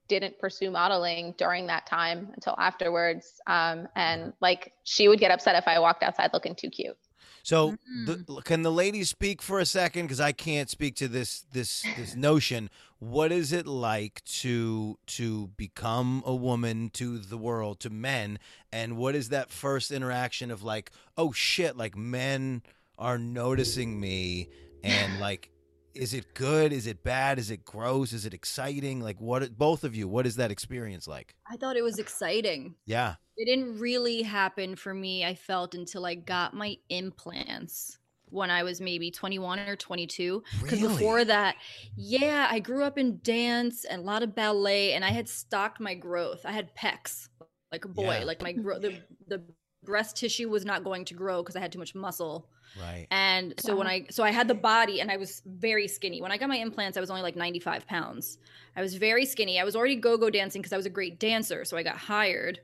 didn't 0.08 0.38
pursue 0.40 0.70
modeling 0.72 1.34
during 1.38 1.68
that 1.68 1.86
time 1.88 2.30
until 2.36 2.56
afterwards. 2.60 3.42
Um 3.48 3.88
and 3.96 4.34
like 4.42 4.74
she 4.84 5.08
would 5.08 5.20
get 5.20 5.32
upset 5.32 5.56
if 5.56 5.68
I 5.68 5.80
walked 5.80 6.04
outside 6.04 6.32
looking 6.34 6.56
too 6.56 6.70
cute. 6.70 6.98
So 7.44 7.78
Mm. 7.98 8.26
the, 8.28 8.42
can 8.44 8.62
the 8.62 8.72
ladies 8.72 9.10
speak 9.10 9.42
for 9.42 9.60
a 9.60 9.66
second 9.66 10.04
because 10.04 10.20
I 10.20 10.32
can't 10.32 10.70
speak 10.70 10.96
to 10.98 11.08
this 11.08 11.42
this 11.52 11.90
this 11.96 12.16
notion. 12.30 12.70
What 13.00 13.32
is 13.32 13.52
it 13.52 13.66
like 13.66 14.24
to 14.42 15.00
to 15.08 15.48
become 15.58 16.22
a 16.26 16.36
woman 16.36 16.90
to 16.92 17.18
the 17.18 17.38
world 17.38 17.80
to 17.82 17.90
men, 17.90 18.40
and 18.72 18.98
what 18.98 19.16
is 19.16 19.30
that 19.30 19.50
first 19.52 19.90
interaction 19.90 20.52
of 20.52 20.62
like, 20.64 20.92
oh 21.18 21.32
shit, 21.32 21.76
like 21.78 21.98
men 21.98 22.62
are 23.00 23.18
noticing 23.18 24.00
me, 24.00 24.50
and 24.84 25.20
like, 25.20 25.50
is 25.96 26.14
it 26.14 26.34
good? 26.36 26.72
Is 26.72 26.86
it 26.86 27.04
bad? 27.04 27.40
Is 27.40 27.50
it 27.50 27.66
gross? 27.66 28.14
Is 28.14 28.26
it 28.26 28.34
exciting? 28.34 29.02
Like, 29.02 29.20
what? 29.20 29.58
Both 29.58 29.84
of 29.84 29.96
you, 29.96 30.08
what 30.08 30.28
is 30.28 30.36
that 30.36 30.52
experience 30.52 31.08
like? 31.08 31.34
I 31.50 31.58
thought 31.58 31.78
it 31.78 31.84
was 31.84 31.98
exciting. 31.98 32.76
Yeah. 32.86 33.16
It 33.38 33.46
didn't 33.46 33.80
really 33.80 34.22
happen 34.22 34.76
for 34.76 34.94
me, 34.94 35.26
I 35.26 35.34
felt, 35.34 35.74
until 35.74 36.06
I 36.06 36.16
got 36.16 36.54
my 36.54 36.76
implants 36.90 37.98
when 38.32 38.52
I 38.52 38.64
was 38.64 38.80
maybe 38.80 39.10
21 39.10 39.60
or 39.60 39.76
22. 39.76 40.44
Because 40.62 40.82
Really? 40.82 40.94
before 40.94 41.26
that, 41.26 41.56
yeah, 41.96 42.48
I 42.52 42.60
grew 42.60 42.84
up 42.84 42.98
in 42.98 43.20
dance 43.24 43.86
and 43.86 44.02
a 44.02 44.06
lot 44.06 44.24
of 44.24 44.36
ballet, 44.36 44.94
and 44.94 45.04
I 45.04 45.10
had 45.10 45.28
stocked 45.28 45.80
my 45.80 45.96
growth. 45.96 46.42
I 46.46 46.52
had 46.52 46.76
pecs 46.76 47.30
like 47.72 47.86
a 47.86 47.90
boy. 47.90 48.18
Yeah. 48.20 48.24
Like 48.26 48.42
my 48.42 48.52
gro- 48.52 48.80
the, 48.80 49.00
the 49.28 49.44
breast 49.90 50.16
tissue 50.16 50.50
was 50.50 50.66
not 50.66 50.84
going 50.84 51.04
to 51.06 51.16
grow 51.16 51.42
because 51.42 51.56
I 51.56 51.60
had 51.60 51.72
too 51.72 51.80
much 51.80 51.96
muscle. 51.96 52.48
Right. 52.80 53.08
And 53.10 53.56
so 53.58 53.76
when 53.76 53.88
I 53.88 54.06
so 54.12 54.24
I 54.24 54.30
had 54.30 54.48
the 54.48 54.54
body 54.54 55.02
and 55.02 55.10
I 55.10 55.18
was 55.18 55.42
very 55.48 55.88
skinny. 55.88 56.22
When 56.22 56.32
I 56.32 56.38
got 56.38 56.48
my 56.48 56.58
implants, 56.58 56.96
I 56.96 57.02
was 57.02 57.10
only 57.10 57.24
like 57.24 57.36
95 57.36 57.88
pounds. 57.88 58.38
I 58.76 58.82
was 58.82 58.94
very 58.94 59.26
skinny. 59.26 59.60
I 59.60 59.64
was 59.64 59.76
already 59.76 59.96
go-go 59.96 60.30
dancing 60.30 60.62
because 60.62 60.74
I 60.74 60.78
was 60.78 60.86
a 60.86 60.92
great 60.92 61.20
dancer, 61.20 61.66
so 61.66 61.76
I 61.76 61.82
got 61.84 61.98
hired. 61.98 62.60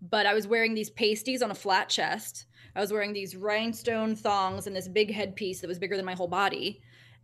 But 0.00 0.24
I 0.24 0.32
was 0.32 0.46
wearing 0.46 0.72
these 0.72 0.88
pasties 0.88 1.42
on 1.42 1.50
a 1.50 1.54
flat 1.54 1.90
chest. 1.90 2.46
I 2.74 2.80
was 2.80 2.92
wearing 2.92 3.12
these 3.12 3.36
rhinestone 3.36 4.16
thongs 4.16 4.66
and 4.66 4.74
this 4.74 4.88
big 4.88 5.12
headpiece 5.12 5.60
that 5.60 5.68
was 5.68 5.78
bigger 5.78 5.96
than 5.96 6.06
my 6.06 6.14
whole 6.14 6.28
body. 6.28 6.80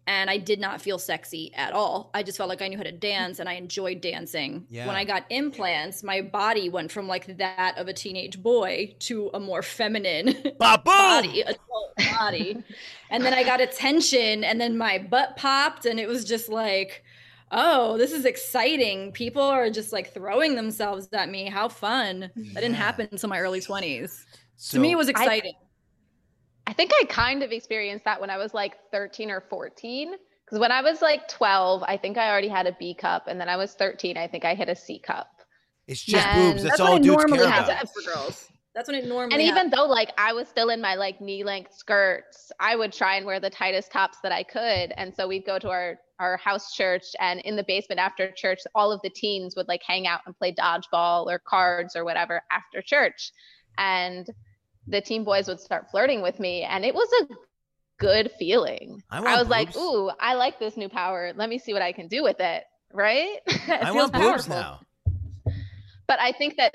And 0.08 0.30
I 0.30 0.36
did 0.36 0.60
not 0.60 0.80
feel 0.80 0.98
sexy 0.98 1.52
at 1.54 1.72
all. 1.72 2.10
I 2.14 2.22
just 2.22 2.38
felt 2.38 2.48
like 2.48 2.62
I 2.62 2.68
knew 2.68 2.76
how 2.76 2.84
to 2.84 2.92
dance 2.92 3.40
and 3.40 3.48
I 3.48 3.54
enjoyed 3.54 4.00
dancing. 4.00 4.64
Yeah. 4.70 4.86
When 4.86 4.94
I 4.94 5.04
got 5.04 5.24
implants, 5.30 6.04
my 6.04 6.20
body 6.22 6.68
went 6.68 6.92
from 6.92 7.08
like 7.08 7.38
that 7.38 7.76
of 7.76 7.88
a 7.88 7.92
teenage 7.92 8.40
boy 8.40 8.94
to 9.00 9.30
a 9.34 9.40
more 9.40 9.62
feminine 9.62 10.36
body, 10.58 11.40
adult 11.42 11.96
body. 12.18 12.62
and 13.10 13.24
then 13.24 13.34
I 13.34 13.42
got 13.42 13.60
attention, 13.60 14.44
and 14.44 14.60
then 14.60 14.78
my 14.78 14.98
butt 14.98 15.36
popped, 15.36 15.86
and 15.86 15.98
it 15.98 16.06
was 16.06 16.24
just 16.24 16.48
like, 16.48 17.02
oh, 17.50 17.96
this 17.98 18.12
is 18.12 18.24
exciting. 18.24 19.12
People 19.12 19.42
are 19.42 19.70
just 19.70 19.92
like 19.92 20.12
throwing 20.12 20.54
themselves 20.54 21.08
at 21.12 21.28
me. 21.28 21.46
How 21.48 21.68
fun. 21.68 22.30
That 22.36 22.60
didn't 22.60 22.74
happen 22.74 23.08
until 23.10 23.28
my 23.28 23.40
early 23.40 23.60
20s. 23.60 24.24
So, 24.56 24.78
to 24.78 24.82
me, 24.82 24.92
it 24.92 24.96
was 24.96 25.08
exciting. 25.08 25.54
I 25.54 25.65
think 26.72 26.92
I 27.00 27.04
kind 27.06 27.42
of 27.42 27.52
experienced 27.52 28.04
that 28.04 28.20
when 28.20 28.30
I 28.30 28.36
was 28.38 28.54
like 28.54 28.74
13 28.90 29.30
or 29.30 29.40
14. 29.40 30.14
Because 30.44 30.58
when 30.60 30.70
I 30.70 30.80
was 30.80 31.02
like 31.02 31.28
12, 31.28 31.82
I 31.82 31.96
think 31.96 32.16
I 32.18 32.30
already 32.30 32.48
had 32.48 32.66
a 32.66 32.76
B 32.78 32.94
cup. 32.94 33.26
And 33.26 33.40
then 33.40 33.48
I 33.48 33.56
was 33.56 33.74
13, 33.74 34.16
I 34.16 34.28
think 34.28 34.44
I 34.44 34.54
hit 34.54 34.68
a 34.68 34.76
C 34.76 34.98
cup. 34.98 35.28
it's 35.88 36.02
just 36.02 36.24
And 36.26 36.52
boobs. 36.52 36.62
That's, 36.62 36.78
what 36.80 36.88
all 36.88 36.94
I 36.96 36.98
dudes 36.98 37.16
normally 37.16 37.38
care 37.38 37.46
about. 37.48 37.70
have 37.70 37.90
for 37.90 38.02
girls. 38.02 38.48
That's 38.74 38.88
when 38.88 38.96
it 38.96 39.06
normally. 39.06 39.32
and 39.32 39.42
even 39.42 39.54
happens. 39.54 39.72
though 39.72 39.86
like 39.86 40.12
I 40.18 40.34
was 40.34 40.48
still 40.48 40.68
in 40.68 40.82
my 40.82 40.96
like 40.96 41.18
knee 41.20 41.42
length 41.44 41.72
skirts, 41.74 42.52
I 42.60 42.76
would 42.76 42.92
try 42.92 43.16
and 43.16 43.24
wear 43.24 43.40
the 43.40 43.48
tightest 43.48 43.90
tops 43.90 44.18
that 44.22 44.32
I 44.32 44.42
could. 44.42 44.92
And 44.98 45.14
so 45.14 45.26
we'd 45.26 45.46
go 45.46 45.58
to 45.58 45.70
our 45.70 45.98
our 46.18 46.36
house 46.36 46.74
church 46.74 47.04
and 47.20 47.40
in 47.40 47.56
the 47.56 47.64
basement 47.64 48.00
after 48.00 48.30
church, 48.30 48.60
all 48.74 48.92
of 48.92 49.00
the 49.02 49.10
teens 49.10 49.56
would 49.56 49.66
like 49.68 49.82
hang 49.82 50.06
out 50.06 50.20
and 50.26 50.36
play 50.36 50.52
dodgeball 50.52 51.26
or 51.26 51.38
cards 51.38 51.96
or 51.96 52.04
whatever 52.04 52.42
after 52.50 52.82
church. 52.82 53.32
And 53.78 54.28
the 54.86 55.00
team 55.00 55.24
boys 55.24 55.48
would 55.48 55.60
start 55.60 55.90
flirting 55.90 56.22
with 56.22 56.38
me 56.38 56.62
and 56.62 56.84
it 56.84 56.94
was 56.94 57.08
a 57.22 57.34
good 57.98 58.30
feeling. 58.38 59.02
I 59.10 59.18
I, 59.18 59.38
was 59.38 59.48
like, 59.48 59.76
ooh, 59.76 60.10
I 60.20 60.34
like 60.34 60.58
this 60.58 60.76
new 60.76 60.88
power. 60.88 61.32
Let 61.34 61.48
me 61.48 61.58
see 61.58 61.72
what 61.72 61.82
I 61.82 61.92
can 61.92 62.08
do 62.08 62.22
with 62.22 62.40
it. 62.40 62.64
Right? 62.92 63.38
It 63.46 63.82
I 63.82 63.92
want 63.92 64.12
boobs 64.12 64.48
now. 64.48 64.80
but 66.06 66.20
I 66.20 66.32
think 66.32 66.56
that 66.56 66.74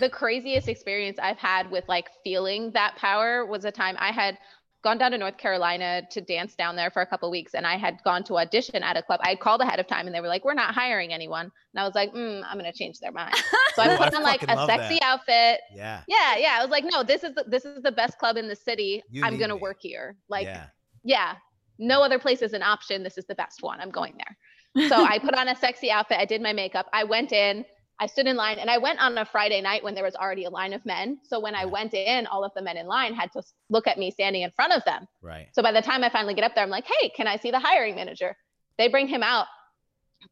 the 0.00 0.08
craziest 0.08 0.68
experience 0.68 1.18
I've 1.20 1.38
had 1.38 1.70
with 1.70 1.84
like 1.88 2.08
feeling 2.24 2.70
that 2.72 2.96
power 2.96 3.44
was 3.44 3.64
a 3.64 3.70
time 3.70 3.96
I 3.98 4.12
had 4.12 4.38
gone 4.82 4.98
down 4.98 5.12
to 5.12 5.18
North 5.18 5.38
Carolina 5.38 6.02
to 6.10 6.20
dance 6.20 6.54
down 6.56 6.74
there 6.74 6.90
for 6.90 7.02
a 7.02 7.06
couple 7.06 7.30
weeks 7.30 7.54
and 7.54 7.66
I 7.66 7.76
had 7.76 8.02
gone 8.04 8.24
to 8.24 8.38
audition 8.38 8.82
at 8.82 8.96
a 8.96 9.02
club. 9.02 9.20
I 9.22 9.30
had 9.30 9.40
called 9.40 9.60
ahead 9.60 9.78
of 9.78 9.86
time 9.86 10.06
and 10.06 10.14
they 10.14 10.20
were 10.20 10.28
like, 10.28 10.44
we're 10.44 10.54
not 10.54 10.74
hiring 10.74 11.12
anyone. 11.12 11.44
And 11.44 11.80
I 11.80 11.84
was 11.84 11.94
like, 11.94 12.12
mm, 12.12 12.42
I'm 12.44 12.58
going 12.58 12.70
to 12.70 12.76
change 12.76 12.98
their 12.98 13.12
mind. 13.12 13.34
So 13.74 13.80
I 13.80 13.94
I 13.94 13.96
put 13.96 14.14
on 14.14 14.22
like 14.22 14.42
a 14.42 14.66
sexy 14.66 14.96
that. 14.96 15.02
outfit. 15.02 15.60
Yeah. 15.74 16.02
Yeah. 16.06 16.36
Yeah. 16.36 16.58
I 16.58 16.62
was 16.62 16.70
like, 16.70 16.84
no, 16.84 17.02
this 17.02 17.24
is 17.24 17.34
the, 17.34 17.44
this 17.48 17.64
is 17.64 17.82
the 17.82 17.92
best 17.92 18.18
club 18.18 18.36
in 18.36 18.46
the 18.46 18.54
city. 18.54 19.02
You 19.10 19.24
I'm 19.24 19.38
going 19.38 19.48
to 19.48 19.54
me. 19.54 19.62
work 19.62 19.78
here. 19.80 20.14
Like, 20.28 20.44
yeah. 20.44 20.66
yeah, 21.04 21.34
no 21.78 22.02
other 22.02 22.18
place 22.18 22.42
is 22.42 22.52
an 22.52 22.62
option. 22.62 23.02
This 23.02 23.16
is 23.16 23.24
the 23.24 23.34
best 23.34 23.62
one. 23.62 23.80
I'm 23.80 23.90
going 23.90 24.14
there. 24.18 24.88
So 24.88 24.96
I 25.08 25.18
put 25.18 25.34
on 25.34 25.48
a 25.48 25.56
sexy 25.56 25.90
outfit. 25.90 26.18
I 26.18 26.26
did 26.26 26.42
my 26.42 26.52
makeup. 26.52 26.86
I 26.92 27.04
went 27.04 27.32
in. 27.32 27.64
I 28.02 28.06
stood 28.06 28.26
in 28.26 28.34
line 28.36 28.58
and 28.58 28.68
I 28.68 28.78
went 28.78 29.00
on 29.00 29.16
a 29.16 29.24
Friday 29.24 29.60
night 29.60 29.84
when 29.84 29.94
there 29.94 30.02
was 30.02 30.16
already 30.16 30.44
a 30.44 30.50
line 30.50 30.72
of 30.72 30.84
men. 30.84 31.20
So 31.22 31.38
when 31.38 31.54
I 31.54 31.64
went 31.66 31.94
in, 31.94 32.26
all 32.26 32.42
of 32.42 32.50
the 32.56 32.60
men 32.60 32.76
in 32.76 32.88
line 32.88 33.14
had 33.14 33.30
to 33.30 33.42
look 33.70 33.86
at 33.86 33.96
me 33.96 34.10
standing 34.10 34.42
in 34.42 34.50
front 34.50 34.72
of 34.72 34.84
them. 34.84 35.06
Right. 35.22 35.46
So 35.52 35.62
by 35.62 35.70
the 35.70 35.80
time 35.80 36.02
I 36.02 36.08
finally 36.08 36.34
get 36.34 36.42
up 36.42 36.56
there, 36.56 36.64
I'm 36.64 36.70
like, 36.70 36.84
hey, 36.84 37.10
can 37.10 37.28
I 37.28 37.36
see 37.36 37.52
the 37.52 37.60
hiring 37.60 37.94
manager? 37.94 38.36
They 38.76 38.88
bring 38.88 39.06
him 39.06 39.22
out. 39.22 39.46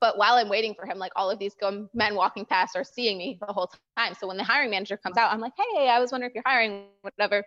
But 0.01 0.19
while 0.19 0.35
I'm 0.35 0.49
waiting 0.49 0.75
for 0.75 0.85
him, 0.85 0.99
like 0.99 1.13
all 1.15 1.31
of 1.31 1.39
these 1.39 1.55
men 1.95 2.17
walking 2.17 2.45
past 2.45 2.75
are 2.75 2.83
seeing 2.83 3.19
me 3.19 3.39
the 3.41 3.53
whole 3.53 3.71
time. 3.97 4.15
So 4.19 4.27
when 4.27 4.37
the 4.37 4.43
hiring 4.43 4.71
manager 4.71 4.97
comes 4.97 5.17
out, 5.17 5.33
I'm 5.33 5.41
like, 5.41 5.53
hey, 5.57 5.89
I 5.89 6.01
was 6.01 6.11
wondering 6.11 6.31
if 6.31 6.35
you're 6.35 6.43
hiring, 6.45 6.87
whatever. 7.03 7.45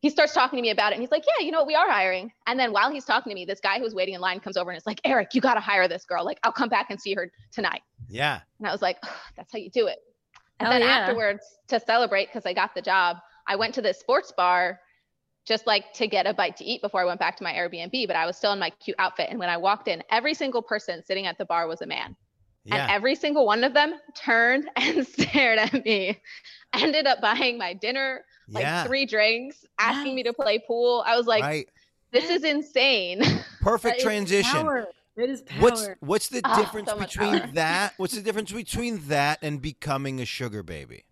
He 0.00 0.10
starts 0.10 0.32
talking 0.32 0.56
to 0.56 0.62
me 0.62 0.70
about 0.70 0.92
it 0.92 0.94
and 0.94 1.02
he's 1.02 1.10
like, 1.10 1.24
yeah, 1.26 1.44
you 1.44 1.50
know 1.50 1.58
what? 1.58 1.66
We 1.66 1.74
are 1.74 1.90
hiring. 1.90 2.30
And 2.46 2.58
then 2.58 2.72
while 2.72 2.90
he's 2.90 3.04
talking 3.04 3.30
to 3.30 3.34
me, 3.34 3.44
this 3.44 3.60
guy 3.60 3.80
who's 3.80 3.94
waiting 3.94 4.14
in 4.14 4.20
line 4.20 4.38
comes 4.38 4.56
over 4.56 4.70
and 4.70 4.78
is 4.78 4.86
like, 4.86 5.00
Eric, 5.04 5.34
you 5.34 5.40
got 5.40 5.54
to 5.54 5.60
hire 5.60 5.88
this 5.88 6.04
girl. 6.04 6.24
Like, 6.24 6.38
I'll 6.44 6.52
come 6.52 6.68
back 6.68 6.86
and 6.90 7.00
see 7.00 7.14
her 7.14 7.32
tonight. 7.50 7.82
Yeah. 8.08 8.40
And 8.58 8.68
I 8.68 8.72
was 8.72 8.80
like, 8.80 8.98
"Ugh, 9.02 9.10
that's 9.36 9.52
how 9.52 9.58
you 9.58 9.70
do 9.70 9.88
it. 9.88 9.98
And 10.60 10.68
Hell 10.68 10.78
then 10.78 10.88
yeah. 10.88 10.98
afterwards, 10.98 11.44
to 11.68 11.80
celebrate, 11.80 12.26
because 12.26 12.46
I 12.46 12.52
got 12.52 12.74
the 12.74 12.82
job, 12.82 13.18
I 13.46 13.56
went 13.56 13.74
to 13.74 13.82
this 13.82 13.98
sports 13.98 14.32
bar 14.36 14.80
just 15.46 15.66
like 15.66 15.92
to 15.94 16.06
get 16.06 16.26
a 16.26 16.34
bite 16.34 16.56
to 16.58 16.64
eat 16.64 16.82
before 16.82 17.00
I 17.00 17.04
went 17.04 17.18
back 17.18 17.36
to 17.38 17.42
my 17.42 17.52
Airbnb. 17.52 18.06
But 18.06 18.16
I 18.16 18.26
was 18.26 18.36
still 18.36 18.52
in 18.52 18.58
my 18.58 18.70
cute 18.70 18.96
outfit. 18.98 19.28
And 19.30 19.38
when 19.38 19.48
I 19.48 19.56
walked 19.56 19.88
in, 19.88 20.02
every 20.10 20.34
single 20.34 20.62
person 20.62 21.02
sitting 21.02 21.26
at 21.26 21.38
the 21.38 21.46
bar 21.46 21.66
was 21.66 21.80
a 21.80 21.86
man. 21.86 22.14
And 22.70 22.90
every 22.90 23.14
single 23.14 23.46
one 23.46 23.64
of 23.64 23.74
them 23.74 23.94
turned 24.14 24.68
and 24.76 25.06
stared 25.06 25.58
at 25.58 25.84
me. 25.84 26.20
Ended 26.74 27.06
up 27.06 27.20
buying 27.20 27.56
my 27.56 27.72
dinner, 27.72 28.24
like 28.48 28.62
yeah. 28.62 28.84
three 28.84 29.06
drinks, 29.06 29.64
asking 29.78 30.14
me 30.14 30.22
to 30.24 30.32
play 30.32 30.58
pool. 30.58 31.02
I 31.06 31.16
was 31.16 31.26
like, 31.26 31.42
right. 31.42 31.68
this 32.12 32.28
is 32.28 32.44
insane. 32.44 33.22
Perfect 33.60 33.94
That 33.94 33.98
is 33.98 34.02
transition. 34.04 34.52
power. 34.66 34.86
It 35.16 35.30
is 35.30 35.42
power. 35.42 35.60
What's 35.60 35.88
what's 36.00 36.28
the 36.28 36.42
Ah, 36.44 36.60
difference 36.60 36.90
so 36.90 36.98
between 36.98 37.40
power. 37.40 37.50
that? 37.54 37.94
What's 37.96 38.14
the 38.14 38.20
difference 38.20 38.52
between 38.52 38.98
that 39.08 39.38
and 39.42 39.60
becoming 39.62 40.20
a 40.20 40.24
sugar 40.26 40.62
baby? 40.62 41.04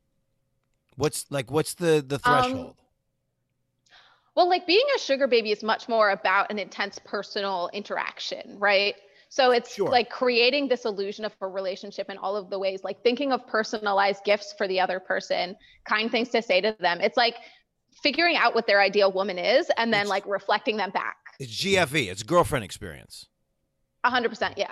What's 0.96 1.26
like 1.30 1.50
what's 1.50 1.74
the 1.74 2.04
the 2.06 2.20
Um, 2.24 2.42
threshold? 2.42 2.76
Well, 4.34 4.48
like 4.48 4.66
being 4.66 4.84
a 4.94 4.98
sugar 4.98 5.26
baby 5.26 5.50
is 5.50 5.62
much 5.62 5.88
more 5.88 6.10
about 6.10 6.50
an 6.50 6.58
intense 6.58 6.98
personal 7.04 7.70
interaction, 7.72 8.58
right? 8.58 8.94
So 9.28 9.50
it's 9.50 9.74
Sure. 9.74 9.88
like 9.90 10.08
creating 10.08 10.68
this 10.68 10.84
illusion 10.84 11.24
of 11.24 11.34
a 11.40 11.46
relationship 11.48 12.08
in 12.10 12.16
all 12.18 12.36
of 12.36 12.48
the 12.48 12.58
ways, 12.58 12.84
like 12.84 13.02
thinking 13.02 13.32
of 13.32 13.46
personalized 13.46 14.24
gifts 14.24 14.54
for 14.56 14.66
the 14.68 14.80
other 14.80 15.00
person, 15.00 15.56
kind 15.84 16.10
things 16.10 16.28
to 16.30 16.40
say 16.42 16.60
to 16.60 16.76
them. 16.80 17.00
It's 17.00 17.16
like 17.16 17.36
figuring 18.02 18.36
out 18.36 18.54
what 18.54 18.66
their 18.66 18.80
ideal 18.80 19.10
woman 19.12 19.38
is 19.38 19.70
and 19.76 19.92
then 19.92 20.02
It's- 20.02 20.10
like 20.10 20.26
reflecting 20.26 20.76
them 20.76 20.90
back. 20.90 21.16
it's 21.40 21.52
GFE. 21.52 22.08
It's 22.08 22.22
girlfriend 22.22 22.64
experience. 22.64 23.26
A 24.04 24.10
hundred 24.10 24.28
percent, 24.30 24.56
yeah. 24.56 24.70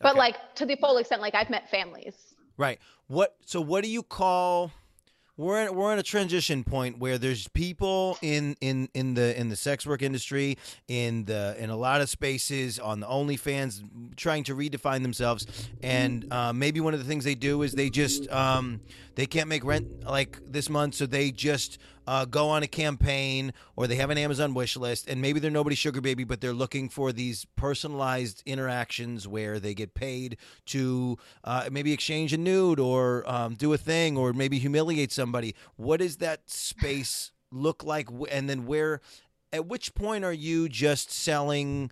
But 0.00 0.16
like 0.16 0.36
to 0.56 0.66
the 0.66 0.76
full 0.76 0.96
extent, 0.96 1.20
like 1.22 1.34
I've 1.34 1.50
met 1.50 1.70
families. 1.70 2.34
Right. 2.56 2.78
What? 3.06 3.36
So 3.46 3.60
what 3.60 3.84
do 3.84 3.90
you 3.90 4.02
call? 4.02 4.70
We're 5.36 5.66
in, 5.66 5.74
we're 5.74 5.92
in 5.92 5.98
a 5.98 6.04
transition 6.04 6.62
point 6.62 6.98
where 6.98 7.18
there's 7.18 7.48
people 7.48 8.16
in 8.22 8.56
in 8.60 8.88
in 8.94 9.14
the 9.14 9.38
in 9.38 9.48
the 9.48 9.56
sex 9.56 9.84
work 9.84 10.00
industry 10.00 10.58
in 10.86 11.24
the 11.24 11.56
in 11.58 11.70
a 11.70 11.76
lot 11.76 12.00
of 12.00 12.08
spaces 12.08 12.78
on 12.78 13.00
the 13.00 13.06
OnlyFans 13.08 13.82
trying 14.14 14.44
to 14.44 14.54
redefine 14.54 15.02
themselves, 15.02 15.68
and 15.82 16.32
uh, 16.32 16.52
maybe 16.52 16.78
one 16.78 16.94
of 16.94 17.00
the 17.00 17.06
things 17.06 17.24
they 17.24 17.34
do 17.34 17.62
is 17.62 17.72
they 17.72 17.90
just 17.90 18.30
um, 18.30 18.80
they 19.14 19.26
can't 19.26 19.48
make 19.48 19.64
rent 19.64 20.04
like 20.04 20.38
this 20.44 20.68
month, 20.68 20.94
so 20.96 21.06
they 21.06 21.30
just 21.30 21.78
uh, 22.06 22.24
go 22.24 22.48
on 22.48 22.62
a 22.62 22.66
campaign 22.66 23.52
or 23.76 23.86
they 23.86 23.96
have 23.96 24.10
an 24.10 24.18
Amazon 24.18 24.54
wish 24.54 24.76
list, 24.76 25.08
and 25.08 25.20
maybe 25.20 25.40
they're 25.40 25.50
nobody's 25.50 25.78
sugar 25.78 26.00
baby, 26.00 26.24
but 26.24 26.40
they're 26.40 26.52
looking 26.52 26.88
for 26.88 27.12
these 27.12 27.46
personalized 27.56 28.42
interactions 28.46 29.26
where 29.28 29.58
they 29.60 29.74
get 29.74 29.94
paid 29.94 30.36
to 30.66 31.16
uh, 31.44 31.68
maybe 31.70 31.92
exchange 31.92 32.32
a 32.32 32.38
nude 32.38 32.80
or 32.80 33.28
um, 33.30 33.54
do 33.54 33.72
a 33.72 33.78
thing 33.78 34.16
or 34.16 34.32
maybe 34.32 34.58
humiliate 34.58 35.12
somebody. 35.12 35.54
What 35.76 35.98
does 36.00 36.18
that 36.18 36.50
space 36.50 37.32
look 37.50 37.84
like? 37.84 38.08
And 38.30 38.48
then 38.48 38.66
where, 38.66 39.00
at 39.52 39.66
which 39.66 39.94
point 39.94 40.24
are 40.24 40.32
you 40.32 40.68
just 40.68 41.10
selling? 41.10 41.90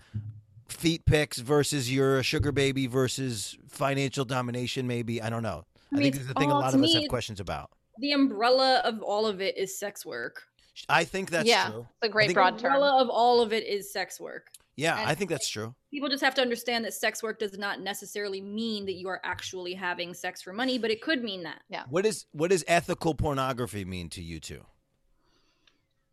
Feet 0.69 1.05
pics 1.05 1.37
versus 1.37 1.93
you're 1.93 2.19
a 2.19 2.23
sugar 2.23 2.51
baby 2.51 2.87
versus 2.87 3.59
financial 3.69 4.25
domination, 4.25 4.87
maybe. 4.87 5.21
I 5.21 5.29
don't 5.29 5.43
know. 5.43 5.67
I, 5.93 5.97
I 5.97 5.99
mean, 5.99 6.03
think 6.05 6.15
this 6.15 6.23
is 6.23 6.29
the 6.29 6.35
thing 6.35 6.51
a 6.51 6.55
lot 6.55 6.71
to 6.71 6.77
of 6.79 6.83
us 6.85 6.95
have 6.95 7.09
questions 7.09 7.41
about. 7.41 7.71
the 7.99 8.13
umbrella 8.13 8.81
of 8.85 9.03
all 9.03 9.27
of 9.27 9.41
it 9.41 9.57
is 9.59 9.79
sex 9.79 10.05
work. 10.07 10.43
I 10.89 11.05
think 11.05 11.31
that's 11.31 11.47
yeah, 11.47 11.69
true. 11.71 11.81
it's 11.81 12.09
a 12.09 12.09
great 12.09 12.29
think- 12.29 12.37
broad 12.37 12.57
the 12.57 12.63
term. 12.63 12.73
umbrella 12.73 13.03
of 13.03 13.11
all 13.11 13.41
of 13.43 13.53
it 13.53 13.67
is 13.67 13.93
sex 13.93 14.19
work. 14.19 14.49
Yeah, 14.75 14.99
And 14.99 15.11
I 15.11 15.15
think 15.15 15.29
that's 15.29 15.51
true. 15.51 15.75
People 15.91 16.09
just 16.09 16.25
have 16.25 16.35
to 16.37 16.41
understand 16.41 16.87
that 16.87 16.95
sex 16.95 17.23
work 17.23 17.39
does 17.39 17.59
not 17.59 17.83
necessarily 17.83 18.41
mean 18.41 18.87
that 18.87 18.95
you 18.95 19.07
are 19.09 19.21
actually 19.23 19.75
having 19.75 20.15
sex 20.15 20.41
for 20.41 20.55
money, 20.55 20.79
but 20.79 20.91
it 20.91 21.03
could 21.03 21.23
mean 21.23 21.43
that. 21.43 21.61
Yeah. 21.69 21.83
What 21.91 22.07
is 22.07 22.25
what 22.33 22.51
does 22.51 22.65
ethical 22.67 23.15
pornography 23.15 23.85
mean 23.85 24.09
to 24.11 24.23
you 24.23 24.41
two? 24.41 24.65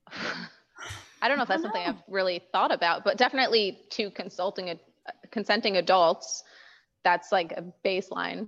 I 1.21 1.27
don't 1.27 1.37
know 1.37 1.43
if 1.43 1.49
that's 1.49 1.61
something 1.61 1.81
know. 1.83 1.89
I've 1.89 2.03
really 2.07 2.41
thought 2.51 2.71
about, 2.73 3.03
but 3.05 3.17
definitely 3.17 3.79
to 3.91 4.09
consulting 4.11 4.69
a, 4.71 4.79
consenting 5.31 5.77
adults, 5.77 6.43
that's 7.03 7.31
like 7.31 7.51
a 7.53 7.63
baseline 7.85 8.47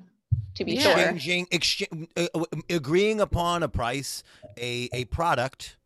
to 0.55 0.65
be 0.65 0.73
Yeah. 0.73 0.81
sure. 0.81 0.91
Exchanging, 0.99 1.47
exchange, 1.51 2.07
uh, 2.17 2.27
uh, 2.33 2.43
agreeing 2.69 3.21
upon 3.21 3.63
a 3.63 3.67
price, 3.69 4.23
a 4.57 4.89
a 4.93 5.05
product, 5.05 5.77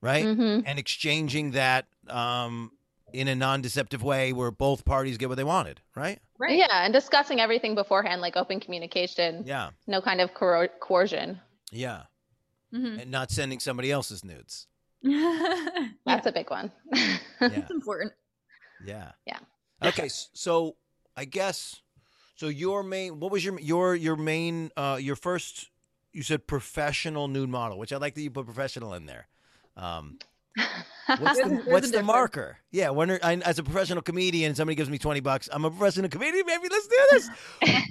right, 0.00 0.24
hmm 0.24 0.60
and 0.66 0.78
exchanging 0.78 1.52
that 1.52 1.86
um, 2.08 2.72
in 3.12 3.28
a 3.28 3.34
non-deceptive 3.34 4.02
way 4.02 4.32
where 4.32 4.50
both 4.50 4.84
parties 4.84 5.16
get 5.18 5.28
what 5.28 5.36
they 5.36 5.44
wanted, 5.44 5.80
right? 5.94 6.18
Right. 6.38 6.58
Yeah, 6.58 6.84
and 6.84 6.92
discussing 6.92 7.38
everything 7.40 7.74
beforehand, 7.76 8.20
like 8.20 8.36
open 8.36 8.58
communication, 8.60 9.44
Yeah, 9.46 9.70
no 9.86 10.00
kind 10.02 10.20
of 10.20 10.34
coer- 10.34 10.68
coercion. 10.80 11.40
yeah, 11.70 12.02
Mhm. 12.72 13.02
and 13.02 13.10
not 13.10 13.30
sending 13.30 13.60
somebody 13.60 13.92
else's 13.92 14.24
nudes. 14.24 14.66
yeah, 15.02 15.88
That's 16.06 16.26
a 16.26 16.32
big 16.32 16.50
one. 16.50 16.72
Yeah, 16.92 17.18
it's 17.40 17.70
important. 17.70 18.12
yeah, 18.84 19.12
Yeah. 19.26 19.38
Okay, 19.82 20.08
so 20.08 20.76
I 21.16 21.24
guess 21.26 21.82
so. 22.34 22.48
Your 22.48 22.82
main, 22.82 23.20
what 23.20 23.30
was 23.32 23.44
your 23.44 23.58
your 23.60 23.94
your 23.94 24.16
main 24.16 24.70
uh 24.76 24.98
your 25.00 25.16
first? 25.16 25.70
You 26.12 26.22
said 26.22 26.46
professional 26.46 27.26
nude 27.28 27.48
model, 27.48 27.78
which 27.78 27.92
I 27.92 27.96
like 27.96 28.14
that 28.14 28.22
you 28.22 28.30
put 28.30 28.44
professional 28.46 28.94
in 28.94 29.06
there. 29.06 29.26
Um, 29.76 30.18
what's 31.18 31.40
the 31.42 31.62
what's 31.66 31.90
the 31.90 32.04
marker? 32.04 32.58
Yeah, 32.70 32.90
when 32.90 33.10
are- 33.10 33.18
I, 33.20 33.34
as 33.34 33.58
a 33.58 33.64
professional 33.64 34.00
comedian, 34.02 34.54
somebody 34.54 34.76
gives 34.76 34.88
me 34.88 34.98
twenty 34.98 35.18
bucks. 35.18 35.48
I'm 35.52 35.64
a 35.64 35.70
professional 35.72 36.08
comedian, 36.08 36.46
baby. 36.46 36.68
Let's 36.70 36.86
do 36.86 36.96
this. 37.10 37.30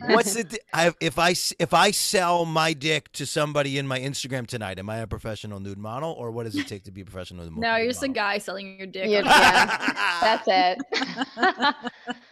What's 0.08 0.36
it? 0.38 0.58
I, 0.74 0.94
if 1.02 1.20
I 1.20 1.32
if 1.60 1.74
I 1.74 1.92
sell 1.92 2.46
my 2.46 2.72
dick 2.72 3.12
to 3.14 3.26
somebody 3.26 3.78
in 3.78 3.86
my 3.88 4.00
Instagram 4.00 4.48
tonight, 4.48 4.80
am 4.80 4.90
I 4.90 5.00
a 5.00 5.08
professional 5.08 5.60
nude 5.60 5.78
model, 5.78 6.14
or 6.14 6.32
what 6.32 6.46
does 6.46 6.56
it 6.56 6.68
take 6.68 6.84
to 6.86 6.92
be 6.92 7.02
a 7.02 7.06
professional 7.06 7.44
nude 7.44 7.58
No, 7.58 7.76
you're 7.76 7.92
just 7.92 8.04
a 8.04 8.08
guy 8.08 8.38
selling 8.38 8.78
your 8.78 8.88
dick. 8.88 9.10
You're- 9.10 9.26
yeah, 9.26 10.38
that's 10.46 10.48
it. 10.48 11.76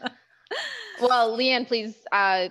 well, 1.01 1.37
Leanne, 1.37 1.67
please 1.67 1.95
uh, 2.11 2.49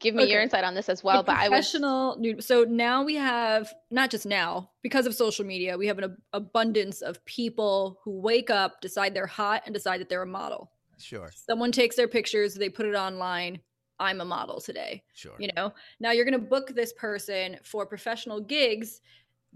give 0.00 0.14
me 0.14 0.24
your 0.24 0.40
insight 0.40 0.64
on 0.64 0.74
this 0.74 0.88
as 0.88 1.04
well. 1.04 1.18
The 1.18 1.26
But 1.26 1.36
I 1.36 1.48
was 1.48 1.70
professional. 1.70 2.18
So 2.40 2.64
now 2.64 3.04
we 3.04 3.14
have 3.16 3.72
not 3.90 4.10
just 4.10 4.26
now 4.26 4.70
because 4.82 5.06
of 5.06 5.14
social 5.14 5.44
media, 5.44 5.76
we 5.76 5.86
have 5.86 5.98
an 5.98 6.04
ab- 6.04 6.16
abundance 6.32 7.02
of 7.02 7.24
people 7.24 8.00
who 8.04 8.20
wake 8.20 8.50
up, 8.50 8.80
decide 8.80 9.14
they're 9.14 9.26
hot, 9.26 9.62
and 9.66 9.74
decide 9.74 10.00
that 10.00 10.08
they're 10.08 10.22
a 10.22 10.26
model. 10.26 10.70
Sure. 10.98 11.30
Someone 11.34 11.72
takes 11.72 11.96
their 11.96 12.08
pictures, 12.08 12.54
they 12.54 12.68
put 12.68 12.86
it 12.86 12.94
online. 12.94 13.60
I'm 14.00 14.20
a 14.20 14.24
model 14.24 14.60
today. 14.60 15.04
Sure. 15.14 15.34
You 15.38 15.50
know, 15.54 15.72
now 16.00 16.10
you're 16.10 16.24
going 16.24 16.40
to 16.40 16.46
book 16.46 16.74
this 16.74 16.92
person 16.92 17.58
for 17.62 17.86
professional 17.86 18.40
gigs. 18.40 19.00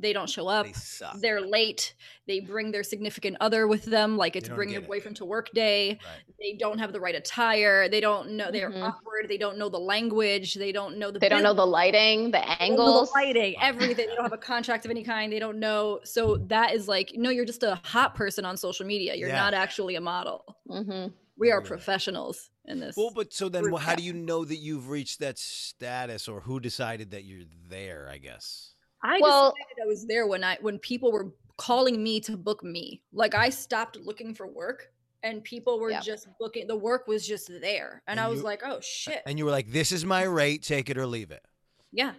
They 0.00 0.12
don't 0.12 0.30
show 0.30 0.46
up. 0.46 0.64
They 0.66 0.72
suck. 0.74 1.20
They're 1.20 1.40
late. 1.40 1.94
They 2.26 2.38
bring 2.40 2.70
their 2.70 2.84
significant 2.84 3.36
other 3.40 3.66
with 3.66 3.84
them, 3.84 4.16
like 4.16 4.36
it's 4.36 4.48
don't 4.48 4.54
bring 4.56 4.68
get 4.68 4.74
their 4.76 4.82
it. 4.84 4.88
boyfriend 4.88 5.16
to 5.16 5.24
work 5.24 5.50
day. 5.52 5.98
Right. 6.04 6.22
They 6.38 6.56
don't 6.56 6.78
have 6.78 6.92
the 6.92 7.00
right 7.00 7.14
attire. 7.16 7.88
They 7.88 8.00
don't 8.00 8.30
know. 8.32 8.50
They're 8.52 8.70
Mhm. 8.70 8.82
awkward. 8.82 9.28
They 9.28 9.38
don't 9.38 9.58
know 9.58 9.68
the 9.68 9.80
language. 9.80 10.54
They 10.54 10.70
don't 10.70 10.98
know 10.98 11.10
the. 11.10 11.18
They 11.18 11.28
don't 11.28 11.42
know 11.42 11.52
the 11.54 11.66
lighting, 11.66 12.30
the 12.30 12.38
They 12.38 12.44
don't 12.44 12.58
know 12.58 12.64
angles. 12.64 13.08
the 13.10 13.14
lighting, 13.18 13.56
everything. 13.60 14.06
They 14.08 14.14
don't 14.14 14.22
have 14.22 14.32
a 14.32 14.38
contract 14.38 14.84
of 14.84 14.90
any 14.92 15.02
kind. 15.02 15.32
They 15.32 15.40
don't 15.40 15.58
know. 15.58 16.00
So 16.04 16.36
that 16.46 16.74
is 16.74 16.86
like, 16.86 17.12
no, 17.16 17.30
you're 17.30 17.44
just 17.44 17.64
a 17.64 17.80
hot 17.84 18.14
person 18.14 18.44
on 18.44 18.56
social 18.56 18.86
media. 18.86 19.16
You're 19.16 19.28
Yeah. 19.30 19.36
not 19.36 19.52
actually 19.54 19.96
a 19.96 20.00
model. 20.00 20.56
hmm 20.68 21.06
We 21.36 21.50
are 21.50 21.58
Really. 21.58 21.68
professionals 21.68 22.50
in 22.66 22.80
this. 22.80 22.96
Well, 22.96 23.10
but 23.14 23.32
so 23.32 23.48
then, 23.48 23.62
group 23.62 23.74
well, 23.74 23.82
how 23.82 23.94
do 23.94 24.02
you 24.02 24.12
know 24.12 24.44
that 24.44 24.56
you've 24.56 24.88
reached 24.90 25.20
that 25.20 25.38
status, 25.38 26.26
or 26.28 26.40
who 26.40 26.58
decided 26.60 27.12
that 27.12 27.24
you're 27.24 27.44
there? 27.68 28.08
I 28.08 28.18
guess. 28.18 28.74
I 29.02 29.18
Well- 29.20 29.52
decided 29.56 29.82
I 29.82 29.86
was 29.86 30.06
there 30.06 30.26
when 30.26 30.42
I 30.44 30.58
when 30.60 30.78
people 30.78 31.12
were 31.12 31.32
calling 31.56 32.02
me 32.02 32.20
to 32.20 32.36
book 32.36 32.62
me. 32.62 33.02
Like 33.12 33.34
I 33.34 33.50
stopped 33.50 33.96
looking 33.96 34.34
for 34.34 34.46
work 34.46 34.92
and 35.24 35.42
people 35.42 35.80
were 35.80 35.90
Yeah. 35.90 36.00
just 36.00 36.28
booking 36.38 36.66
the 36.68 36.76
work 36.76 37.06
was 37.08 37.26
just 37.26 37.48
there. 37.60 38.02
And, 38.06 38.18
And 38.18 38.20
I 38.20 38.28
was 38.28 38.38
you- 38.40 38.44
like, 38.44 38.62
"Oh 38.64 38.80
shit." 38.80 39.22
And 39.26 39.38
you 39.38 39.44
were 39.44 39.50
like, 39.50 39.68
"This 39.72 39.90
is 39.92 40.04
my 40.04 40.22
rate. 40.22 40.62
Take 40.62 40.88
it 40.90 40.96
or 40.98 41.06
leave 41.06 41.30
it." 41.30 41.44
yeah. 41.92 42.14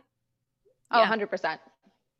Oh, 0.91 0.99
Yeah. 1.01 1.05
100%. 1.05 1.61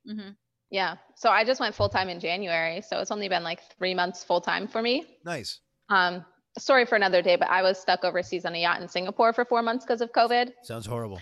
Mhm. 0.07 0.35
Yeah. 0.69 0.97
So 1.15 1.29
I 1.31 1.43
just 1.43 1.59
went 1.59 1.73
full 1.75 1.89
time 1.89 2.07
in 2.09 2.19
January. 2.19 2.81
So 2.81 2.99
it's 2.99 3.09
only 3.11 3.27
been 3.27 3.43
like 3.43 3.61
three 3.77 3.95
months 3.95 4.23
full 4.23 4.39
time 4.41 4.67
for 4.67 4.81
me. 4.81 5.17
Nice. 5.25 5.59
Um, 5.89 6.23
story 6.59 6.85
for 6.85 6.95
another 6.95 7.21
day, 7.23 7.35
but 7.35 7.49
I 7.49 7.63
was 7.63 7.79
stuck 7.79 8.03
overseas 8.05 8.45
on 8.45 8.53
a 8.53 8.59
yacht 8.59 8.79
in 8.81 8.87
Singapore 8.87 9.33
for 9.33 9.43
four 9.45 9.61
months 9.63 9.83
because 9.85 10.01
of 10.01 10.11
COVID. 10.11 10.53
Sounds 10.63 10.85
horrible. 10.85 11.19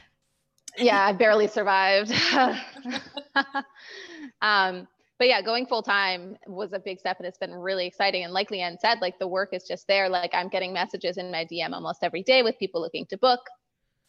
yeah, 0.78 1.06
I 1.06 1.13
barely 1.13 1.47
survived. 1.47 2.12
um, 4.41 4.88
but 5.19 5.28
yeah, 5.28 5.41
going 5.41 5.65
full 5.65 5.82
time 5.82 6.38
was 6.45 6.73
a 6.73 6.80
big 6.80 7.00
step 7.00 7.17
and 7.19 7.28
it's 7.28 7.39
been 7.39 7.54
really 7.54 7.88
exciting. 7.88 8.23
And 8.23 8.34
like 8.34 8.50
Leanne 8.50 8.78
said, 8.80 9.00
like 9.02 9.17
the 9.19 9.28
work 9.28 9.50
is 9.52 9.63
just 9.63 9.88
there. 9.88 10.10
Like 10.10 10.32
I'm 10.34 10.47
getting 10.47 10.73
messages 10.73 11.17
in 11.17 11.32
my 11.32 11.45
DM 11.45 11.73
almost 11.73 12.04
every 12.04 12.21
day 12.23 12.43
with 12.43 12.58
people 12.60 12.82
looking 12.82 13.06
to 13.08 13.17
book. 13.17 13.39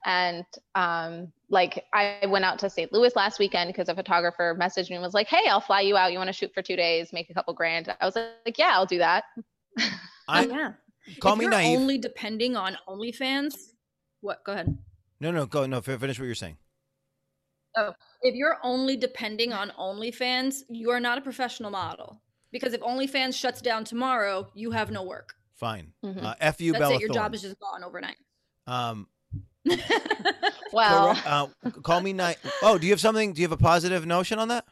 And 0.04 0.44
um, 0.74 1.32
like 1.48 1.84
I 1.94 2.26
went 2.28 2.44
out 2.44 2.58
to 2.60 2.70
St. 2.70 2.92
Louis 2.92 3.14
last 3.16 3.38
weekend 3.38 3.68
because 3.68 3.88
a 3.88 3.94
photographer 3.94 4.56
messaged 4.60 4.90
me 4.90 4.96
and 4.96 5.02
was 5.02 5.14
like, 5.14 5.28
Hey, 5.28 5.48
I'll 5.48 5.60
fly 5.62 5.80
you 5.80 5.96
out. 5.96 6.12
You 6.12 6.18
want 6.18 6.28
to 6.28 6.32
shoot 6.34 6.52
for 6.54 6.62
two 6.62 6.76
days, 6.76 7.12
make 7.12 7.30
a 7.30 7.34
couple 7.34 7.54
grand. 7.54 7.94
I 8.00 8.04
was 8.04 8.14
like, 8.14 8.58
Yeah, 8.58 8.72
I'll 8.72 8.86
do 8.86 8.98
that. 8.98 9.24
I 10.28 10.44
Oh, 10.44 10.48
yeah. 10.48 10.72
call 11.20 11.32
if 11.32 11.38
me 11.38 11.44
you're 11.44 11.50
naive. 11.50 11.78
only 11.78 11.96
depending 11.98 12.54
on 12.54 12.76
OnlyFans, 12.86 13.54
what? 14.20 14.44
Go 14.44 14.52
ahead. 14.52 14.76
no, 15.20 15.30
no, 15.30 15.46
go. 15.46 15.64
No, 15.66 15.80
finish 15.80 16.18
what 16.18 16.26
you're 16.26 16.34
saying. 16.34 16.58
If 18.22 18.34
you're 18.34 18.58
only 18.62 18.96
depending 18.96 19.52
on 19.52 19.70
OnlyFans, 19.78 20.62
you 20.68 20.90
are 20.90 21.00
not 21.00 21.18
a 21.18 21.20
professional 21.20 21.70
model. 21.70 22.20
Because 22.50 22.72
if 22.72 22.80
OnlyFans 22.80 23.34
shuts 23.34 23.60
down 23.60 23.84
tomorrow, 23.84 24.48
you 24.54 24.70
have 24.70 24.90
no 24.90 25.02
work. 25.02 25.34
Fine. 25.54 25.92
Mhm. 26.04 26.22
Uh, 26.24 26.34
F 26.40 26.60
you, 26.60 26.72
That's 26.72 26.82
Bella 26.82 26.94
it. 26.94 27.00
Your 27.00 27.08
Thorne. 27.08 27.14
job 27.14 27.34
is 27.34 27.42
just 27.42 27.58
gone 27.60 27.84
overnight. 27.84 28.16
Um, 28.66 29.06
Well, 30.72 31.14
correct- 31.14 31.26
uh, 31.26 31.70
call 31.82 32.00
me 32.00 32.12
night. 32.12 32.38
Oh, 32.62 32.76
do 32.78 32.86
you 32.86 32.92
have 32.92 33.00
something? 33.00 33.32
Do 33.32 33.40
you 33.40 33.46
have 33.48 33.52
a 33.58 33.62
positive 33.62 34.04
notion 34.06 34.38
on 34.38 34.48
that? 34.48 34.66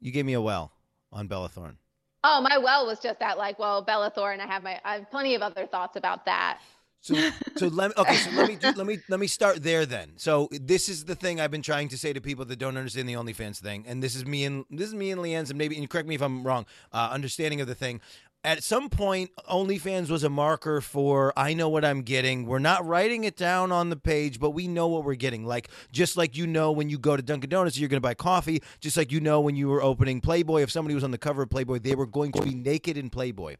You 0.00 0.10
gave 0.12 0.24
me 0.26 0.32
a 0.32 0.40
well 0.40 0.72
on 1.12 1.28
Bella 1.28 1.48
Thorne. 1.48 1.78
oh, 2.24 2.40
my 2.42 2.58
well 2.58 2.84
was 2.86 2.98
just 3.00 3.18
that 3.20 3.38
like, 3.38 3.58
well, 3.58 3.82
Bella 3.82 4.10
Thorne, 4.14 4.40
I 4.40 4.46
have 4.46 4.62
my, 4.62 4.80
I 4.84 4.94
have 4.96 5.10
plenty 5.10 5.34
of 5.34 5.42
other 5.42 5.66
thoughts 5.66 5.96
about 5.96 6.24
that. 6.26 6.60
So, 7.00 7.14
so 7.56 7.68
let 7.72 7.88
me 7.88 7.94
okay. 7.98 8.14
So 8.16 8.30
let 8.32 8.48
me 8.48 8.56
do, 8.56 8.72
let 8.72 8.86
me 8.86 8.98
let 9.08 9.20
me 9.20 9.26
start 9.26 9.62
there 9.62 9.86
then. 9.86 10.12
So 10.16 10.48
this 10.52 10.88
is 10.88 11.04
the 11.04 11.14
thing 11.14 11.40
I've 11.40 11.50
been 11.50 11.62
trying 11.62 11.88
to 11.88 11.98
say 11.98 12.12
to 12.12 12.20
people 12.20 12.44
that 12.46 12.58
don't 12.58 12.76
understand 12.76 13.08
the 13.08 13.14
OnlyFans 13.14 13.58
thing, 13.58 13.84
and 13.86 14.02
this 14.02 14.14
is 14.14 14.26
me 14.26 14.44
and 14.44 14.64
this 14.70 14.88
is 14.88 14.94
me 14.94 15.10
and 15.10 15.20
Leanne's, 15.20 15.50
and 15.50 15.58
maybe 15.58 15.76
and 15.76 15.88
correct 15.88 16.08
me 16.08 16.14
if 16.14 16.22
I'm 16.22 16.46
wrong. 16.46 16.66
Uh, 16.92 17.08
understanding 17.12 17.60
of 17.60 17.66
the 17.66 17.74
thing. 17.74 18.00
At 18.42 18.64
some 18.64 18.88
point, 18.88 19.30
OnlyFans 19.50 20.08
was 20.08 20.24
a 20.24 20.30
marker 20.30 20.80
for 20.80 21.30
I 21.36 21.52
know 21.52 21.68
what 21.68 21.84
I'm 21.84 22.00
getting. 22.00 22.46
We're 22.46 22.58
not 22.58 22.86
writing 22.86 23.24
it 23.24 23.36
down 23.36 23.70
on 23.70 23.90
the 23.90 23.96
page, 23.96 24.40
but 24.40 24.52
we 24.52 24.66
know 24.66 24.88
what 24.88 25.04
we're 25.04 25.14
getting. 25.14 25.44
Like 25.44 25.68
just 25.92 26.16
like 26.16 26.34
you 26.38 26.46
know 26.46 26.72
when 26.72 26.88
you 26.88 26.98
go 26.98 27.18
to 27.18 27.22
Dunkin' 27.22 27.50
Donuts, 27.50 27.78
you're 27.78 27.90
going 27.90 27.98
to 27.98 28.06
buy 28.06 28.14
coffee. 28.14 28.62
Just 28.80 28.96
like 28.96 29.12
you 29.12 29.20
know 29.20 29.42
when 29.42 29.56
you 29.56 29.68
were 29.68 29.82
opening 29.82 30.22
Playboy, 30.22 30.62
if 30.62 30.70
somebody 30.70 30.94
was 30.94 31.04
on 31.04 31.10
the 31.10 31.18
cover 31.18 31.42
of 31.42 31.50
Playboy, 31.50 31.80
they 31.80 31.94
were 31.94 32.06
going 32.06 32.32
to 32.32 32.40
be 32.40 32.54
naked 32.54 32.96
in 32.96 33.10
Playboy. 33.10 33.56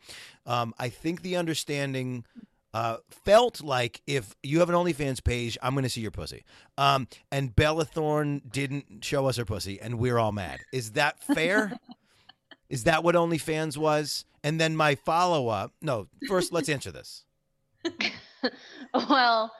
Um, 0.46 0.72
I 0.78 0.88
think 0.88 1.20
the 1.20 1.36
understanding 1.36 2.24
uh, 2.72 2.98
felt 3.10 3.62
like 3.62 4.00
if 4.06 4.34
you 4.42 4.60
have 4.60 4.68
an 4.68 4.74
OnlyFans 4.74 5.22
page, 5.22 5.58
I'm 5.62 5.74
going 5.74 5.84
to 5.84 5.90
see 5.90 6.00
your 6.00 6.10
pussy. 6.10 6.44
Um, 6.78 7.08
and 7.32 7.54
Bella 7.54 7.84
Thorne 7.84 8.42
didn't 8.50 9.04
show 9.04 9.26
us 9.26 9.36
her 9.36 9.44
pussy, 9.44 9.80
and 9.80 9.98
we're 9.98 10.18
all 10.18 10.32
mad. 10.32 10.60
Is 10.72 10.92
that 10.92 11.22
fair? 11.22 11.72
Is 12.68 12.84
that 12.84 13.02
what 13.02 13.16
OnlyFans 13.16 13.76
was? 13.76 14.24
And 14.44 14.60
then 14.60 14.76
my 14.76 14.94
follow 14.94 15.48
up. 15.48 15.72
No, 15.82 16.06
first 16.28 16.52
let's 16.52 16.68
answer 16.68 16.92
this. 16.92 17.24
well, 18.94 19.52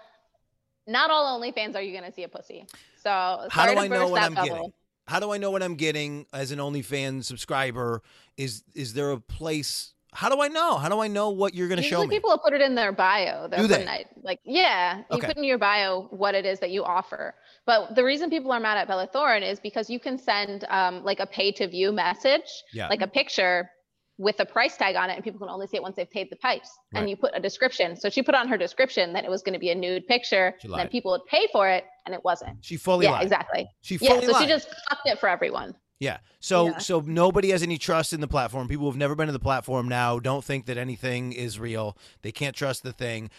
not 0.86 1.10
all 1.10 1.40
OnlyFans 1.40 1.74
are 1.74 1.82
you 1.82 1.92
going 1.92 2.08
to 2.08 2.12
see 2.12 2.22
a 2.22 2.28
pussy. 2.28 2.66
So 3.02 3.48
How 3.50 3.66
do 3.66 3.78
I 3.78 3.88
know 3.88 4.08
what 4.08 4.22
I'm 4.22 4.34
bubble. 4.34 4.48
getting? 4.48 4.72
How 5.06 5.18
do 5.18 5.32
I 5.32 5.38
know 5.38 5.50
what 5.50 5.62
I'm 5.62 5.74
getting 5.74 6.26
as 6.32 6.52
an 6.52 6.60
OnlyFans 6.60 7.24
subscriber? 7.24 8.02
Is 8.36 8.62
is 8.74 8.94
there 8.94 9.10
a 9.10 9.18
place? 9.20 9.94
How 10.12 10.28
do 10.28 10.40
I 10.40 10.48
know? 10.48 10.76
How 10.76 10.88
do 10.88 11.00
I 11.00 11.08
know 11.08 11.30
what 11.30 11.54
you're 11.54 11.68
going 11.68 11.80
to 11.80 11.82
show 11.86 12.02
me? 12.02 12.08
people 12.08 12.30
will 12.30 12.38
put 12.38 12.52
it 12.52 12.60
in 12.60 12.74
their 12.74 12.92
bio. 12.92 13.48
Do 13.48 13.66
they? 13.66 14.04
like, 14.22 14.40
yeah, 14.44 14.98
you 14.98 15.04
Okay. 15.18 15.28
put 15.28 15.36
in 15.36 15.44
your 15.44 15.58
bio 15.58 16.08
what 16.10 16.34
it 16.34 16.44
is 16.44 16.58
that 16.60 16.70
you 16.70 16.82
offer. 16.84 17.34
But 17.66 17.94
the 17.94 18.02
reason 18.04 18.28
people 18.30 18.50
are 18.52 18.60
mad 18.60 18.76
at 18.78 18.88
Bella 18.88 19.08
Thorne 19.12 19.42
is 19.42 19.60
because 19.60 19.88
you 19.88 20.00
can 20.00 20.18
send 20.18 20.64
um, 20.68 21.04
like 21.04 21.20
a 21.20 21.26
pay 21.26 21.52
to 21.52 21.68
view 21.68 21.92
message, 21.92 22.50
Yeah. 22.72 22.88
like 22.88 23.02
a 23.02 23.06
picture 23.06 23.70
with 24.18 24.38
a 24.40 24.44
price 24.44 24.76
tag 24.76 24.96
on 24.96 25.08
it, 25.08 25.14
and 25.14 25.24
people 25.24 25.38
can 25.38 25.48
only 25.48 25.66
see 25.66 25.76
it 25.76 25.82
once 25.82 25.96
they've 25.96 26.10
paid 26.10 26.28
the 26.30 26.36
pipes. 26.36 26.68
Right. 26.92 27.00
And 27.00 27.08
you 27.08 27.16
put 27.16 27.30
a 27.34 27.40
description. 27.40 27.96
So 27.96 28.10
she 28.10 28.22
put 28.22 28.34
on 28.34 28.48
her 28.48 28.58
description 28.58 29.12
that 29.14 29.24
it 29.24 29.30
was 29.30 29.42
going 29.42 29.54
to 29.54 29.58
be 29.58 29.70
a 29.70 29.74
nude 29.74 30.06
picture. 30.08 30.54
And 30.76 30.90
people 30.90 31.12
would 31.12 31.24
pay 31.26 31.46
for 31.52 31.68
it, 31.70 31.84
and 32.04 32.14
it 32.14 32.22
wasn't. 32.24 32.58
she 32.62 32.76
fully 32.76 33.06
yeah, 33.06 33.12
lied. 33.12 33.22
exactly. 33.22 33.68
She 33.82 33.96
Yeah, 34.00 34.20
so 34.20 34.32
lied. 34.32 34.42
she 34.42 34.48
just 34.48 34.68
fucked 34.90 35.06
it 35.06 35.18
for 35.20 35.28
everyone. 35.28 35.74
Yeah. 36.00 36.18
So 36.40 36.68
Yeah. 36.68 36.78
so 36.78 37.00
nobody 37.06 37.50
has 37.50 37.62
any 37.62 37.78
trust 37.78 38.12
in 38.12 38.20
the 38.20 38.26
platform. 38.28 38.66
People 38.66 38.86
who've 38.86 38.96
never 38.96 39.14
been 39.14 39.26
to 39.26 39.32
the 39.32 39.38
platform 39.38 39.86
now 39.88 40.18
don't 40.18 40.42
think 40.44 40.66
that 40.66 40.76
anything 40.78 41.32
is 41.32 41.60
real. 41.60 41.96
They 42.22 42.32
can't 42.32 42.56
trust 42.56 42.82
the 42.82 42.92
thing. 42.92 43.30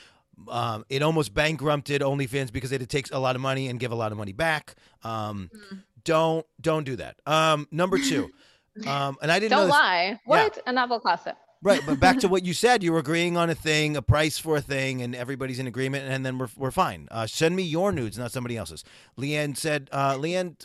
Um, 0.48 0.86
it 0.90 1.02
almost 1.04 1.34
bankrupted 1.34 2.02
OnlyFans 2.02 2.52
because 2.54 2.72
it 2.72 2.88
takes 2.88 3.12
a 3.12 3.20
lot 3.20 3.36
of 3.36 3.42
money 3.42 3.68
and 3.68 3.80
give 3.80 3.92
a 3.92 3.96
lot 3.96 4.12
of 4.12 4.18
money 4.18 4.32
back. 4.32 4.76
Um, 5.04 5.50
Mm. 5.54 5.84
Don't 6.04 6.46
don't 6.60 6.84
do 6.84 6.96
that. 6.96 7.18
Um, 7.28 7.68
number 7.70 8.00
two, 8.00 8.32
um, 8.88 9.18
and 9.22 9.32
I 9.32 9.38
didn't 9.40 9.52
Don't 9.58 9.70
lie. 9.70 10.20
What? 10.26 10.58
A 10.66 10.72
novel 10.72 11.00
concept. 11.00 11.38
right, 11.62 11.80
but 11.86 12.00
back 12.00 12.18
to 12.22 12.28
what 12.34 12.44
you 12.44 12.54
said. 12.56 12.82
You 12.82 12.92
were 12.94 12.98
agreeing 13.00 13.38
on 13.38 13.52
a 13.52 13.56
thing, 13.56 13.96
a 13.96 14.02
price 14.02 14.40
for 14.40 14.56
a 14.58 14.62
thing, 14.62 15.04
and 15.04 15.14
everybody's 15.14 15.60
in 15.60 15.68
agreement, 15.68 16.10
and 16.10 16.26
then 16.26 16.40
we're 16.40 16.50
we're 16.58 16.72
fine. 16.72 17.08
Uh, 17.12 17.28
send 17.28 17.56
me 17.56 17.62
your 17.62 17.92
nudes, 17.92 18.18
not 18.18 18.32
somebody 18.32 18.58
else's. 18.58 18.84
Leanne 19.16 19.56
said. 19.56 19.90
Uh, 19.92 20.16
Leanne. 20.16 20.56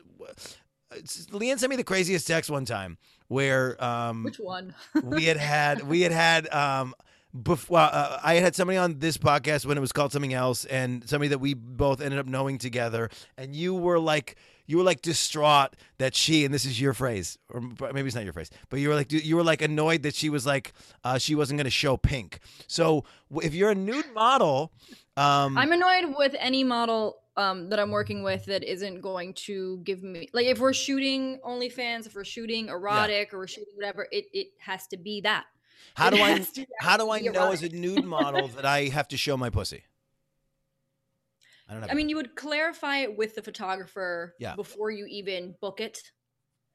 Leanne 1.30 1.59
sent 1.59 1.70
me 1.70 1.76
the 1.76 1.85
craziest 1.85 2.26
text 2.26 2.50
one 2.50 2.64
time 2.64 2.98
where 3.28 3.82
um, 3.82 4.24
Which 4.24 4.38
one? 4.38 4.74
we 5.02 5.24
had 5.24 5.37
had 5.37 5.87
we 5.88 6.02
had 6.02 6.12
had 6.12 6.48
um 6.52 6.94
before 7.42 7.78
uh, 7.78 8.20
I 8.22 8.35
had 8.35 8.42
had 8.42 8.54
somebody 8.56 8.78
on 8.78 8.98
this 8.98 9.18
podcast 9.18 9.66
when 9.66 9.76
it 9.76 9.80
was 9.80 9.92
called 9.92 10.12
something 10.12 10.32
else, 10.32 10.64
and 10.64 11.06
somebody 11.09 11.28
that 11.28 11.38
we 11.38 11.54
both 11.54 12.00
ended 12.00 12.18
up 12.18 12.26
knowing 12.26 12.59
together, 12.59 13.11
and 13.37 13.54
you 13.54 13.74
were 13.74 13.98
like 13.98 14.37
you 14.66 14.78
were 14.78 14.82
like 14.82 15.00
distraught 15.02 15.76
that 15.98 16.14
she 16.14 16.44
and 16.44 16.52
this 16.52 16.64
is 16.64 16.80
your 16.80 16.92
phrase 16.92 17.38
or 17.50 17.61
maybe 17.92 18.06
it's 18.06 18.16
not 18.16 18.24
your 18.24 18.32
phrase 18.32 18.50
but 18.68 18.80
you 18.80 18.88
were 18.88 18.94
like 18.94 19.12
you 19.12 19.37
were 19.37 19.44
like 19.44 19.62
annoyed 19.62 20.02
that 20.02 20.14
she 20.14 20.28
was 20.28 20.44
like 20.44 20.72
uh, 21.04 21.18
she 21.18 21.35
wasn't 21.35 21.56
going 21.56 21.64
to 21.64 21.70
show 21.70 21.96
pink 21.96 22.40
so 22.66 23.04
if 23.42 23.54
you're 23.54 23.70
a 23.70 23.74
nude 23.76 24.12
model 24.14 24.72
um 25.16 25.56
I'm 25.56 25.72
annoyed 25.72 26.16
with 26.16 26.35
any 26.38 26.64
model 26.64 27.18
um, 27.37 27.68
that 27.68 27.79
I'm 27.79 27.90
working 27.90 28.22
with 28.22 28.46
that 28.46 28.62
isn't 28.64 29.01
going 29.01 29.35
to 29.35 29.79
give 29.85 30.03
me 30.03 30.29
like 30.33 30.46
if 30.46 30.59
we're 30.59 30.72
shooting 30.72 31.38
OnlyFans, 31.44 32.07
if 32.07 32.14
we're 32.14 32.25
shooting 32.25 32.68
erotic 32.68 33.33
or 33.35 33.38
we're 33.38 33.46
shooting 33.46 33.75
whatever, 33.75 34.07
it 34.11 34.27
it 34.33 34.49
has 34.59 34.87
to 34.88 34.96
be 34.96 35.20
that. 35.22 35.44
how 35.94 36.11
do 36.11 36.16
i 36.22 36.38
to 36.38 36.66
how 36.81 36.96
do 36.96 37.11
i 37.11 37.20
be 37.20 37.29
know 37.29 37.51
as 37.53 37.62
a 37.62 37.68
nude 37.68 38.05
model 38.05 38.49
that 38.49 38.64
i 38.64 38.85
have 38.88 39.07
to 39.09 39.16
show 39.16 39.37
my 39.37 39.51
pussy 39.51 39.85
i 41.68 41.72
don't 41.72 41.83
have 41.83 41.90
I 41.90 41.94
mean, 41.94 42.09
you 42.09 42.16
would 42.16 42.35
clarify 42.37 42.99
it 42.99 43.16
with 43.16 43.35
the 43.35 43.42
photographer 43.42 44.35
Yeah. 44.38 44.55
before 44.57 44.90
you 44.90 45.07
even 45.07 45.55
book 45.61 45.81
it. 45.81 45.99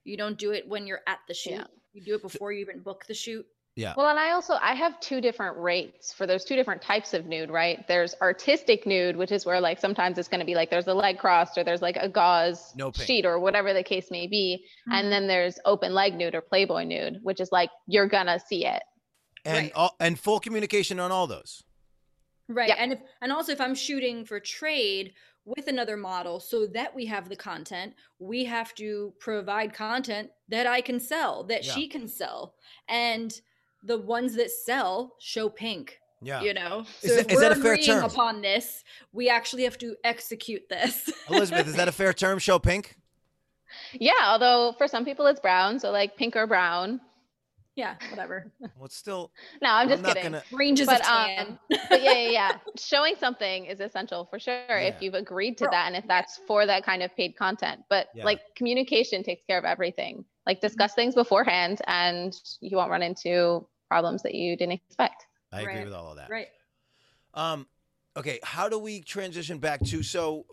You 0.03 0.17
don't 0.17 0.37
do 0.37 0.51
it 0.51 0.67
when 0.67 0.87
you're 0.87 1.01
at 1.07 1.19
the 1.27 1.33
shoot. 1.33 1.53
Yeah. 1.53 1.67
You 1.93 2.01
do 2.03 2.15
it 2.15 2.21
before 2.21 2.51
you 2.51 2.59
even 2.61 2.79
book 2.81 3.05
the 3.07 3.13
shoot. 3.13 3.45
Yeah 3.75 3.93
Well, 3.95 4.07
and 4.07 4.19
I 4.19 4.31
also 4.31 4.55
I 4.61 4.73
have 4.73 4.99
two 4.99 5.21
different 5.21 5.57
rates 5.57 6.13
for 6.13 6.27
those 6.27 6.43
two 6.43 6.55
different 6.55 6.81
types 6.81 7.13
of 7.13 7.25
nude, 7.25 7.49
right? 7.49 7.87
There's 7.87 8.15
artistic 8.21 8.85
nude, 8.85 9.15
which 9.15 9.31
is 9.31 9.45
where 9.45 9.61
like 9.61 9.79
sometimes 9.79 10.17
it's 10.17 10.27
going 10.27 10.39
to 10.39 10.45
be 10.45 10.55
like 10.55 10.69
there's 10.69 10.87
a 10.87 10.93
leg 10.93 11.17
crossed 11.17 11.57
or 11.57 11.63
there's 11.63 11.81
like 11.81 11.97
a 11.97 12.09
gauze 12.09 12.73
No 12.75 12.91
sheet 12.91 13.25
or 13.25 13.39
whatever 13.39 13.73
the 13.73 13.83
case 13.83 14.11
may 14.11 14.27
be, 14.27 14.65
and 14.87 14.93
mm-hmm. 14.93 15.09
then 15.09 15.27
there's 15.27 15.59
open 15.65 15.93
leg 15.93 16.15
nude 16.15 16.35
or 16.35 16.41
Playboy 16.41 16.83
nude, 16.83 17.19
which 17.23 17.39
is 17.39 17.51
like 17.51 17.69
you're 17.87 18.07
gonna 18.07 18.39
see 18.39 18.65
it. 18.65 18.83
and 19.45 19.57
Right. 19.57 19.71
all, 19.75 19.95
and 19.99 20.19
full 20.19 20.39
communication 20.39 20.99
on 20.99 21.11
all 21.11 21.27
those 21.27 21.63
Right. 22.53 22.69
Yep. 22.69 22.77
And 22.79 22.93
if 22.93 22.99
and 23.21 23.31
also 23.31 23.51
if 23.51 23.61
I'm 23.61 23.75
shooting 23.75 24.25
for 24.25 24.39
trade 24.39 25.13
with 25.45 25.67
another 25.67 25.97
model 25.97 26.39
so 26.39 26.67
that 26.67 26.93
we 26.95 27.05
have 27.07 27.29
the 27.29 27.35
content, 27.35 27.93
we 28.19 28.45
have 28.45 28.75
to 28.75 29.13
provide 29.19 29.73
content 29.73 30.29
that 30.49 30.67
I 30.67 30.81
can 30.81 30.99
sell, 30.99 31.43
that 31.45 31.65
Yeah. 31.65 31.73
she 31.73 31.87
can 31.87 32.07
sell. 32.07 32.55
And 32.87 33.33
the 33.83 33.97
ones 33.97 34.35
that 34.35 34.51
sell 34.51 35.15
show 35.19 35.49
pink. 35.49 35.97
Yeah. 36.23 36.41
You 36.41 36.53
know, 36.53 36.85
Is 37.01 37.09
so 37.11 37.15
that- 37.15 37.25
if 37.25 37.31
is 37.31 37.35
we're 37.35 37.41
that 37.41 37.51
a 37.53 37.55
fair 37.55 37.77
term? 37.77 38.03
upon 38.03 38.41
this, 38.41 38.83
we 39.11 39.27
actually 39.29 39.63
have 39.63 39.77
to 39.79 39.95
execute 40.03 40.61
this. 40.69 41.09
Elizabeth, 41.29 41.67
is 41.67 41.75
that 41.75 41.87
a 41.87 41.91
fair 41.91 42.13
term? 42.13 42.37
Show 42.37 42.59
pink? 42.59 42.95
Yeah, 43.93 44.11
although 44.25 44.73
for 44.77 44.87
some 44.87 45.05
people 45.05 45.25
it's 45.27 45.39
brown, 45.39 45.79
so 45.79 45.91
like 45.91 46.15
pink 46.17 46.35
or 46.35 46.45
brown. 46.45 46.99
yeah, 47.75 47.95
whatever. 48.09 48.51
Well, 48.75 48.85
it's 48.85 48.97
still. 48.97 49.31
No, 49.63 49.69
I'm 49.69 49.87
just 49.89 50.03
not 50.03 50.15
kidding. 50.15 50.33
gonna. 50.33 50.43
Ranges 50.51 50.85
But 50.85 51.01
of 51.01 51.07
tan. 51.07 51.47
um, 51.47 51.59
but 51.89 52.03
yeah, 52.03 52.11
yeah, 52.13 52.29
yeah. 52.29 52.51
Showing 52.77 53.15
something 53.17 53.65
is 53.65 53.79
essential 53.79 54.25
for 54.29 54.37
sure 54.39 54.53
Yeah. 54.69 54.79
if 54.89 55.01
you've 55.01 55.13
agreed 55.15 55.57
to 55.59 55.63
Bro, 55.65 55.71
that 55.71 55.87
and 55.87 55.95
if 55.95 56.05
that's 56.07 56.39
for 56.47 56.65
that 56.65 56.83
kind 56.83 57.01
of 57.01 57.15
paid 57.15 57.35
content. 57.37 57.81
But 57.89 58.09
Yeah. 58.13 58.25
like 58.25 58.41
communication 58.55 59.23
takes 59.23 59.43
care 59.47 59.57
of 59.57 59.65
everything. 59.65 60.25
Like 60.45 60.59
discuss 60.59 60.93
things 60.93 61.15
beforehand, 61.15 61.79
and 61.87 62.35
you 62.59 62.75
won't 62.77 62.91
run 62.91 63.01
into 63.03 63.65
problems 63.91 64.23
that 64.23 64.33
you 64.33 64.55
didn't 64.55 64.71
expect. 64.71 65.25
I 65.51 65.61
agree 65.61 65.75
Right. 65.75 65.83
with 65.85 65.93
all 65.93 66.11
of 66.11 66.15
that. 66.17 66.29
right. 66.29 66.47
Um, 67.33 67.67
okay, 68.15 68.39
how 68.41 68.69
do 68.69 68.79
we 68.79 69.01
transition 69.01 69.57
back 69.59 69.81
to 69.87 70.01
so? 70.01 70.45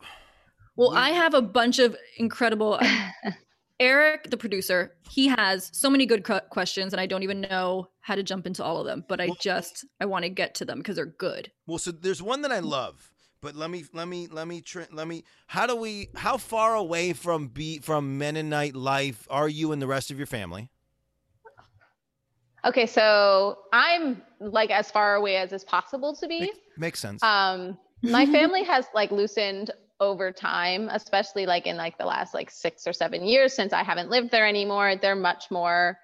Well, 0.75 0.91
we- 0.91 0.97
I 0.97 1.11
have 1.11 1.35
a 1.35 1.43
bunch 1.43 1.79
of 1.79 1.97
incredible. 2.17 2.81
Eric, 3.81 4.29
the 4.31 4.37
producer, 4.37 4.97
he 5.09 5.29
has 5.29 5.71
so 5.73 5.89
many 5.89 6.05
good 6.05 6.25
cu- 6.25 6.41
questions, 6.51 6.93
and 6.93 7.01
I 7.01 7.07
don't 7.07 7.23
even 7.23 7.41
know 7.43 7.89
how 8.01 8.17
to 8.17 8.25
jump 8.25 8.45
into 8.45 8.65
all 8.65 8.79
of 8.81 8.87
them. 8.87 9.05
But 9.09 9.21
I 9.21 9.27
Well- 9.27 9.37
just 9.41 9.85
I 10.01 10.07
want 10.07 10.25
to 10.25 10.29
get 10.29 10.57
to 10.57 10.65
them 10.65 10.79
because 10.79 10.97
they're 10.97 11.07
good. 11.07 11.53
Well, 11.69 11.79
so 11.79 11.93
there's 11.93 12.21
one 12.21 12.43
that 12.43 12.51
I 12.51 12.59
love, 12.59 13.13
but 13.41 13.55
let 13.55 13.71
me 13.71 13.85
let 13.93 14.09
me 14.09 14.27
let 14.27 14.49
me 14.49 14.63
tr- 14.63 14.91
let 14.91 15.07
me. 15.07 15.23
How 15.47 15.67
do 15.69 15.77
we? 15.77 16.09
How 16.17 16.39
far 16.39 16.75
away 16.75 17.13
from 17.13 17.47
be 17.47 17.79
from 17.79 18.19
Mennonite 18.19 18.75
life 18.75 19.29
are 19.31 19.49
you 19.49 19.71
and 19.71 19.81
the 19.81 19.87
rest 19.87 20.11
of 20.11 20.17
your 20.19 20.27
family? 20.27 20.71
Okay, 22.69 22.87
so 22.87 23.59
I'm 23.73 24.23
like 24.41 24.71
as 24.71 24.91
far 24.91 25.15
away 25.15 25.37
as 25.37 25.53
is 25.53 25.65
possible 25.65 26.15
to 26.17 26.29
be. 26.29 26.41
Make- 26.41 26.63
makes 26.77 27.01
sense. 27.01 27.23
Um, 27.23 27.79
my 28.03 28.27
family 28.37 28.63
has 28.65 28.87
like 28.95 29.11
loosened 29.11 29.71
over 30.01 30.31
time, 30.31 30.89
especially 30.93 31.47
like 31.47 31.67
in 31.67 31.77
like 31.77 31.99
the 31.99 32.05
last 32.05 32.35
like 32.35 32.51
six 32.51 32.87
or 32.87 32.93
seven 32.93 33.25
years 33.25 33.55
since 33.55 33.73
I 33.73 33.83
haven't 33.83 34.11
lived 34.11 34.31
there 34.31 34.47
anymore. 34.47 34.95
They're 35.01 35.17
much 35.17 35.51
more 35.51 35.99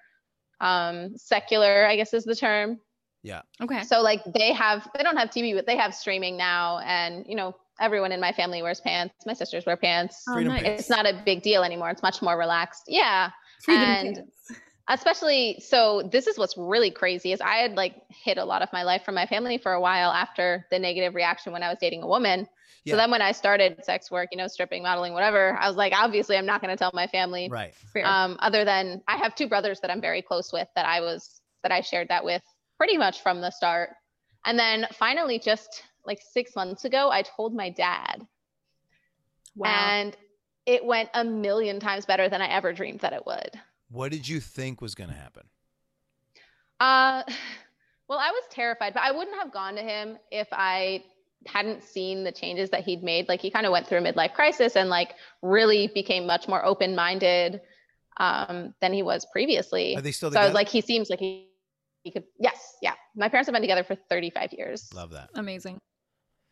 um, 0.59 1.15
secular, 1.15 1.85
I 1.85 1.95
guess 1.95 2.13
is 2.13 2.25
the 2.25 2.35
term. 2.35 2.79
Yeah. 3.21 3.41
Okay. 3.61 3.83
So 3.83 4.01
like 4.01 4.21
they 4.33 4.51
have, 4.53 4.89
they 4.97 5.03
don't 5.03 5.17
have 5.17 5.29
TV, 5.29 5.55
but 5.55 5.65
they 5.65 5.77
have 5.77 5.93
streaming 5.95 6.35
now, 6.35 6.79
and 6.79 7.25
you 7.27 7.35
know 7.35 7.55
everyone 7.79 8.11
in 8.11 8.19
my 8.19 8.31
family 8.31 8.61
wears 8.61 8.81
pants. 8.81 9.13
My 9.25 9.33
sisters 9.33 9.65
wear 9.65 9.77
pants. 9.77 10.23
Oh, 10.27 10.39
nice. 10.39 10.63
It's 10.63 10.89
not 10.89 11.05
a 11.05 11.21
big 11.25 11.41
deal 11.41 11.63
anymore. 11.63 11.89
It's 11.89 12.03
much 12.03 12.21
more 12.21 12.37
relaxed. 12.37 12.83
Yeah 12.87 13.29
Freedom 13.61 13.83
and- 13.83 14.15
pants. 14.15 14.51
especially 14.87 15.59
so 15.59 16.07
this 16.11 16.27
is 16.27 16.37
what's 16.37 16.57
really 16.57 16.91
crazy 16.91 17.31
is 17.31 17.41
i 17.41 17.55
had 17.55 17.75
like 17.75 17.95
hid 18.09 18.37
a 18.37 18.45
lot 18.45 18.61
of 18.61 18.69
my 18.71 18.83
life 18.83 19.03
from 19.03 19.15
my 19.15 19.25
family 19.25 19.57
for 19.57 19.73
a 19.73 19.81
while 19.81 20.11
after 20.11 20.65
the 20.69 20.77
negative 20.77 21.15
reaction 21.15 21.51
when 21.51 21.63
i 21.63 21.69
was 21.69 21.77
dating 21.79 22.03
a 22.03 22.07
woman 22.07 22.47
Yeah. 22.83 22.93
so 22.93 22.97
then 22.97 23.11
when 23.11 23.21
i 23.21 23.31
started 23.31 23.83
sex 23.83 24.11
work 24.11 24.29
you 24.31 24.37
know 24.37 24.47
stripping 24.47 24.83
modeling 24.83 25.13
whatever 25.13 25.57
i 25.59 25.67
was 25.67 25.75
like 25.75 25.93
obviously 25.95 26.37
i'm 26.37 26.45
not 26.45 26.61
going 26.61 26.71
to 26.71 26.77
tell 26.77 26.91
my 26.93 27.07
family 27.07 27.49
right. 27.49 27.73
Um, 28.03 28.37
other 28.39 28.63
than 28.63 29.01
i 29.07 29.17
have 29.17 29.35
two 29.35 29.47
brothers 29.47 29.79
that 29.81 29.89
i'm 29.89 30.01
very 30.01 30.21
close 30.21 30.53
with 30.53 30.67
that 30.75 30.85
i 30.85 31.01
was 31.01 31.41
that 31.63 31.71
i 31.71 31.81
shared 31.81 32.09
that 32.09 32.23
with 32.23 32.43
pretty 32.77 32.97
much 32.97 33.21
from 33.21 33.41
the 33.41 33.49
start 33.51 33.89
and 34.45 34.59
then 34.59 34.85
finally 34.93 35.39
just 35.39 35.83
like 36.05 36.19
six 36.31 36.55
months 36.55 36.85
ago 36.85 37.09
i 37.11 37.23
told 37.23 37.55
my 37.55 37.71
dad 37.71 38.21
wow. 39.55 39.67
and 39.67 40.15
it 40.67 40.83
went 40.85 41.09
a 41.15 41.23
million 41.23 41.79
times 41.79 42.05
better 42.05 42.29
than 42.29 42.41
i 42.41 42.47
ever 42.47 42.71
dreamed 42.71 42.99
that 42.99 43.13
it 43.13 43.25
would 43.25 43.59
What 43.95 44.11
did 44.11 44.27
you 44.27 44.39
think 44.41 44.81
was 44.81 44.93
going 44.93 45.09
to 45.09 45.15
happen? 45.15 45.43
Uh, 46.81 47.23
well, 48.09 48.19
I 48.19 48.29
was 48.31 48.43
terrified, 48.51 48.93
but 48.93 49.03
I 49.03 49.11
wouldn't 49.11 49.37
have 49.37 49.51
gone 49.53 49.75
to 49.75 49.81
him 49.81 50.17
if 50.31 50.47
I 50.51 51.03
hadn't 51.47 51.83
seen 51.83 52.23
the 52.23 52.31
changes 52.31 52.69
that 52.71 52.83
he'd 52.83 53.03
made. 53.03 53.29
Like 53.29 53.39
he 53.39 53.49
kind 53.49 53.65
of 53.65 53.71
went 53.71 53.87
through 53.87 53.99
a 53.99 54.01
midlife 54.01 54.33
crisis 54.33 54.75
and 54.75 54.89
like 54.89 55.13
really 55.41 55.87
became 55.87 56.27
much 56.27 56.47
more 56.47 56.65
open-minded 56.65 57.61
um, 58.17 58.73
than 58.81 58.91
he 58.93 59.01
was 59.03 59.25
previously. 59.31 59.95
Are 59.95 60.01
they 60.01 60.11
still 60.11 60.29
So 60.29 60.39
I 60.39 60.41
together? 60.41 60.47
was 60.49 60.55
like, 60.55 60.67
he 60.69 60.81
seems 60.81 61.09
like 61.09 61.19
he, 61.19 61.49
he 62.03 62.11
could. 62.11 62.23
Yes, 62.39 62.75
yeah. 62.81 62.93
My 63.15 63.29
parents 63.29 63.47
have 63.47 63.53
been 63.53 63.61
together 63.61 63.83
for 63.83 63.95
35 64.09 64.53
years. 64.53 64.89
Love 64.93 65.11
that. 65.11 65.29
Amazing. 65.35 65.79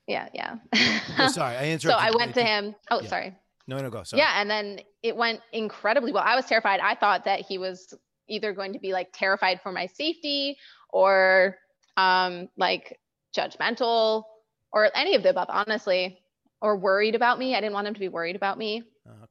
Yeah, 0.07 0.27
yeah. 0.33 0.55
Oh, 1.19 1.27
sorry, 1.27 1.55
I 1.55 1.65
interrupted. 1.71 1.91
so 1.91 1.97
I 1.97 2.11
went 2.11 2.33
to 2.35 2.43
him. 2.43 2.75
Oh, 2.91 3.01
Yeah. 3.01 3.09
sorry. 3.09 3.35
No, 3.67 3.77
no, 3.77 3.89
go. 3.89 4.03
Sorry. 4.03 4.21
Yeah, 4.21 4.33
and 4.35 4.49
then 4.49 4.81
it 5.01 5.15
went 5.15 5.41
incredibly 5.51 6.11
well. 6.11 6.23
I 6.25 6.35
was 6.35 6.45
terrified. 6.45 6.79
I 6.81 6.95
thought 6.95 7.25
that 7.25 7.41
he 7.41 7.57
was 7.57 7.93
either 8.27 8.53
going 8.53 8.73
to 8.73 8.79
be 8.79 8.93
like 8.93 9.09
terrified 9.13 9.61
for 9.61 9.71
my 9.71 9.87
safety 9.87 10.57
or 10.89 11.57
um 11.97 12.49
like 12.57 12.99
judgmental 13.35 14.23
or 14.71 14.89
any 14.95 15.15
of 15.15 15.23
the 15.23 15.29
above, 15.29 15.47
honestly, 15.49 16.19
or 16.61 16.77
worried 16.77 17.15
about 17.15 17.37
me. 17.39 17.55
I 17.55 17.61
didn't 17.61 17.73
want 17.73 17.87
him 17.87 17.93
to 17.93 17.99
be 17.99 18.09
worried 18.09 18.35
about 18.35 18.57
me. 18.57 18.83
Okay. 19.07 19.22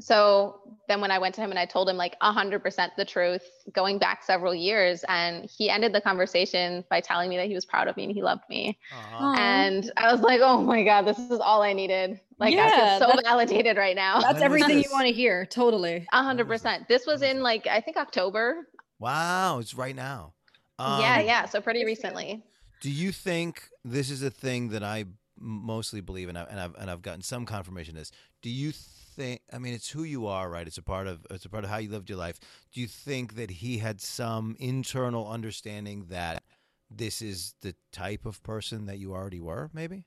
So 0.00 0.60
then 0.88 1.00
when 1.00 1.10
I 1.10 1.18
went 1.18 1.34
to 1.36 1.40
him 1.40 1.50
and 1.50 1.58
I 1.58 1.66
told 1.66 1.88
him 1.88 1.96
like 1.96 2.18
100% 2.20 2.88
the 2.96 3.04
truth, 3.04 3.42
going 3.72 3.98
back 3.98 4.24
several 4.24 4.54
years, 4.54 5.04
and 5.08 5.48
he 5.48 5.70
ended 5.70 5.92
the 5.92 6.00
conversation 6.00 6.84
by 6.90 7.00
telling 7.00 7.28
me 7.30 7.36
that 7.36 7.46
he 7.46 7.54
was 7.54 7.64
proud 7.64 7.86
of 7.88 7.96
me 7.96 8.04
and 8.04 8.12
he 8.12 8.22
loved 8.22 8.42
me. 8.48 8.78
Aw. 8.92 9.16
Aw. 9.18 9.34
And 9.38 9.92
I 9.96 10.10
was 10.10 10.20
like, 10.20 10.40
oh 10.42 10.60
my 10.62 10.82
God, 10.82 11.02
this 11.02 11.18
is 11.18 11.38
all 11.38 11.62
I 11.62 11.72
needed. 11.72 12.18
Like, 12.38 12.56
I 12.56 12.98
feel 12.98 13.08
so 13.08 13.20
validated 13.22 13.76
right 13.76 13.94
now. 13.94 14.20
That's 14.20 14.40
everything 14.40 14.78
you 14.78 14.88
want 14.90 15.06
to 15.06 15.12
hear. 15.12 15.44
Totally. 15.46 16.06
A 16.12 16.22
hundred 16.22 16.48
percent. 16.48 16.88
This 16.88 17.06
was 17.06 17.22
in 17.22 17.42
like 17.42 17.66
I 17.66 17.80
think 17.80 17.96
October. 17.98 18.66
Wow, 18.98 19.58
it's 19.58 19.74
right 19.74 19.94
now. 19.94 20.32
yeah, 20.78 21.18
Um, 21.18 21.26
yeah. 21.26 21.46
So 21.46 21.60
pretty 21.60 21.80
Good 21.80 21.84
for 21.84 21.88
you. 21.88 21.96
recently. 21.96 22.44
Do 22.80 22.90
you 22.90 23.12
think 23.12 23.68
this 23.84 24.10
is 24.10 24.22
a 24.22 24.30
thing 24.30 24.70
that 24.70 24.82
I 24.82 25.04
mostly 25.38 26.00
believe, 26.00 26.28
and 26.30 26.38
I've, 26.38 26.48
and 26.48 26.58
I've 26.60 26.74
and 26.76 26.90
I've 26.90 27.02
gotten 27.02 27.22
some 27.22 27.44
confirmation 27.44 27.94
of 27.94 28.00
this? 28.00 28.12
Do 28.40 28.48
you 28.48 28.72
think? 29.20 29.42
I 29.52 29.58
mean, 29.58 29.74
it's 29.74 29.90
who 29.90 30.04
you 30.04 30.26
are, 30.26 30.48
right? 30.48 30.66
It's 30.66 30.78
a 30.78 30.82
part 30.82 31.06
of 31.06 31.26
it's 31.30 31.44
a 31.44 31.50
part 31.50 31.64
of 31.64 31.70
how 31.70 31.78
you 31.78 31.90
lived 31.90 32.08
your 32.08 32.18
life. 32.18 32.38
Do 32.72 32.80
you 32.80 32.86
think 32.86 33.34
that 33.34 33.50
he 33.50 33.78
had 33.78 34.00
some 34.00 34.56
internal 34.58 35.28
understanding 35.28 36.06
that 36.08 36.42
this 36.90 37.22
is 37.22 37.54
the 37.60 37.74
type 37.92 38.24
of 38.26 38.42
person 38.42 38.86
that 38.86 38.98
you 38.98 39.12
already 39.12 39.40
were? 39.40 39.70
Maybe. 39.72 40.06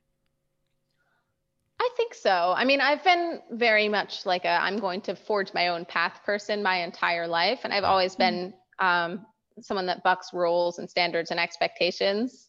I 1.80 1.88
think 1.96 2.14
so. 2.14 2.54
I 2.56 2.64
mean, 2.64 2.80
I've 2.80 3.04
been 3.04 3.40
very 3.52 3.88
much 3.88 4.26
like 4.26 4.44
a 4.44 4.48
I'm 4.48 4.78
going 4.78 5.00
to 5.02 5.14
forge 5.14 5.54
my 5.54 5.68
own 5.68 5.84
path 5.84 6.20
person 6.24 6.62
my 6.62 6.82
entire 6.82 7.28
life, 7.28 7.60
and 7.64 7.72
I've 7.72 7.84
always 7.84 8.16
been 8.16 8.52
um, 8.78 9.26
someone 9.60 9.86
that 9.86 10.02
bucks 10.02 10.30
rules 10.32 10.78
and 10.78 10.90
standards 10.90 11.30
and 11.30 11.38
expectations. 11.38 12.48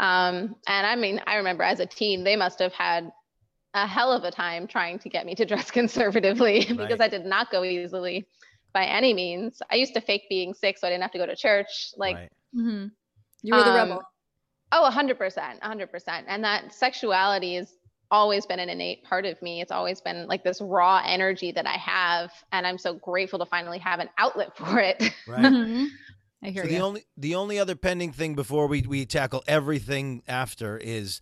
Um, 0.00 0.56
and 0.66 0.86
I 0.86 0.96
mean, 0.96 1.20
I 1.26 1.36
remember 1.36 1.62
as 1.62 1.80
a 1.80 1.86
teen, 1.86 2.24
they 2.24 2.34
must 2.34 2.58
have 2.58 2.72
had 2.72 3.12
a 3.74 3.86
hell 3.86 4.12
of 4.12 4.24
a 4.24 4.30
time 4.30 4.66
trying 4.66 4.98
to 5.00 5.08
get 5.08 5.26
me 5.26 5.34
to 5.36 5.44
dress 5.44 5.70
conservatively 5.80 6.64
because 6.76 7.00
I 7.00 7.08
did 7.08 7.24
not 7.24 7.50
go 7.50 7.64
easily 7.64 8.26
by 8.72 8.84
any 8.84 9.14
means. 9.14 9.60
I 9.70 9.76
used 9.76 9.94
to 9.94 10.00
fake 10.00 10.24
being 10.28 10.54
sick 10.54 10.78
so 10.78 10.86
I 10.86 10.90
didn't 10.90 11.02
have 11.02 11.12
to 11.12 11.18
go 11.18 11.26
to 11.26 11.36
church. 11.36 11.92
Like 11.96 12.16
right. 12.16 12.28
hmm 12.54 12.86
You 13.42 13.54
were 13.54 13.62
the 13.62 13.70
Um, 13.70 13.76
rebel. 13.76 14.02
Oh, 14.72 14.82
100%. 14.84 15.60
100%. 15.62 16.24
And 16.28 16.44
that 16.44 16.72
sexuality 16.74 17.56
has 17.56 17.74
always 18.10 18.46
been 18.46 18.58
an 18.58 18.68
innate 18.68 19.04
part 19.04 19.24
of 19.26 19.40
me. 19.42 19.60
It's 19.60 19.72
always 19.72 20.00
been 20.00 20.26
like 20.26 20.44
this 20.44 20.60
raw 20.60 21.02
energy 21.04 21.52
that 21.52 21.66
I 21.66 21.76
have. 21.78 22.30
And 22.52 22.66
I'm 22.66 22.78
so 22.78 22.94
grateful 22.94 23.38
to 23.38 23.46
finally 23.46 23.78
have 23.78 24.00
an 24.00 24.08
outlet 24.18 24.56
for 24.56 24.78
it. 24.80 25.02
right. 25.26 25.52
Mhm. 25.52 25.88
I 26.42 26.50
hear 26.50 26.64
So 26.64 26.68
the 26.68 26.80
only 26.80 27.06
the 27.16 27.34
only 27.36 27.58
other 27.58 27.76
pending 27.76 28.12
thing 28.12 28.34
before 28.34 28.66
we 28.66 28.82
we 28.82 29.06
tackle 29.06 29.44
everything 29.46 30.22
after 30.26 30.76
is 30.76 31.20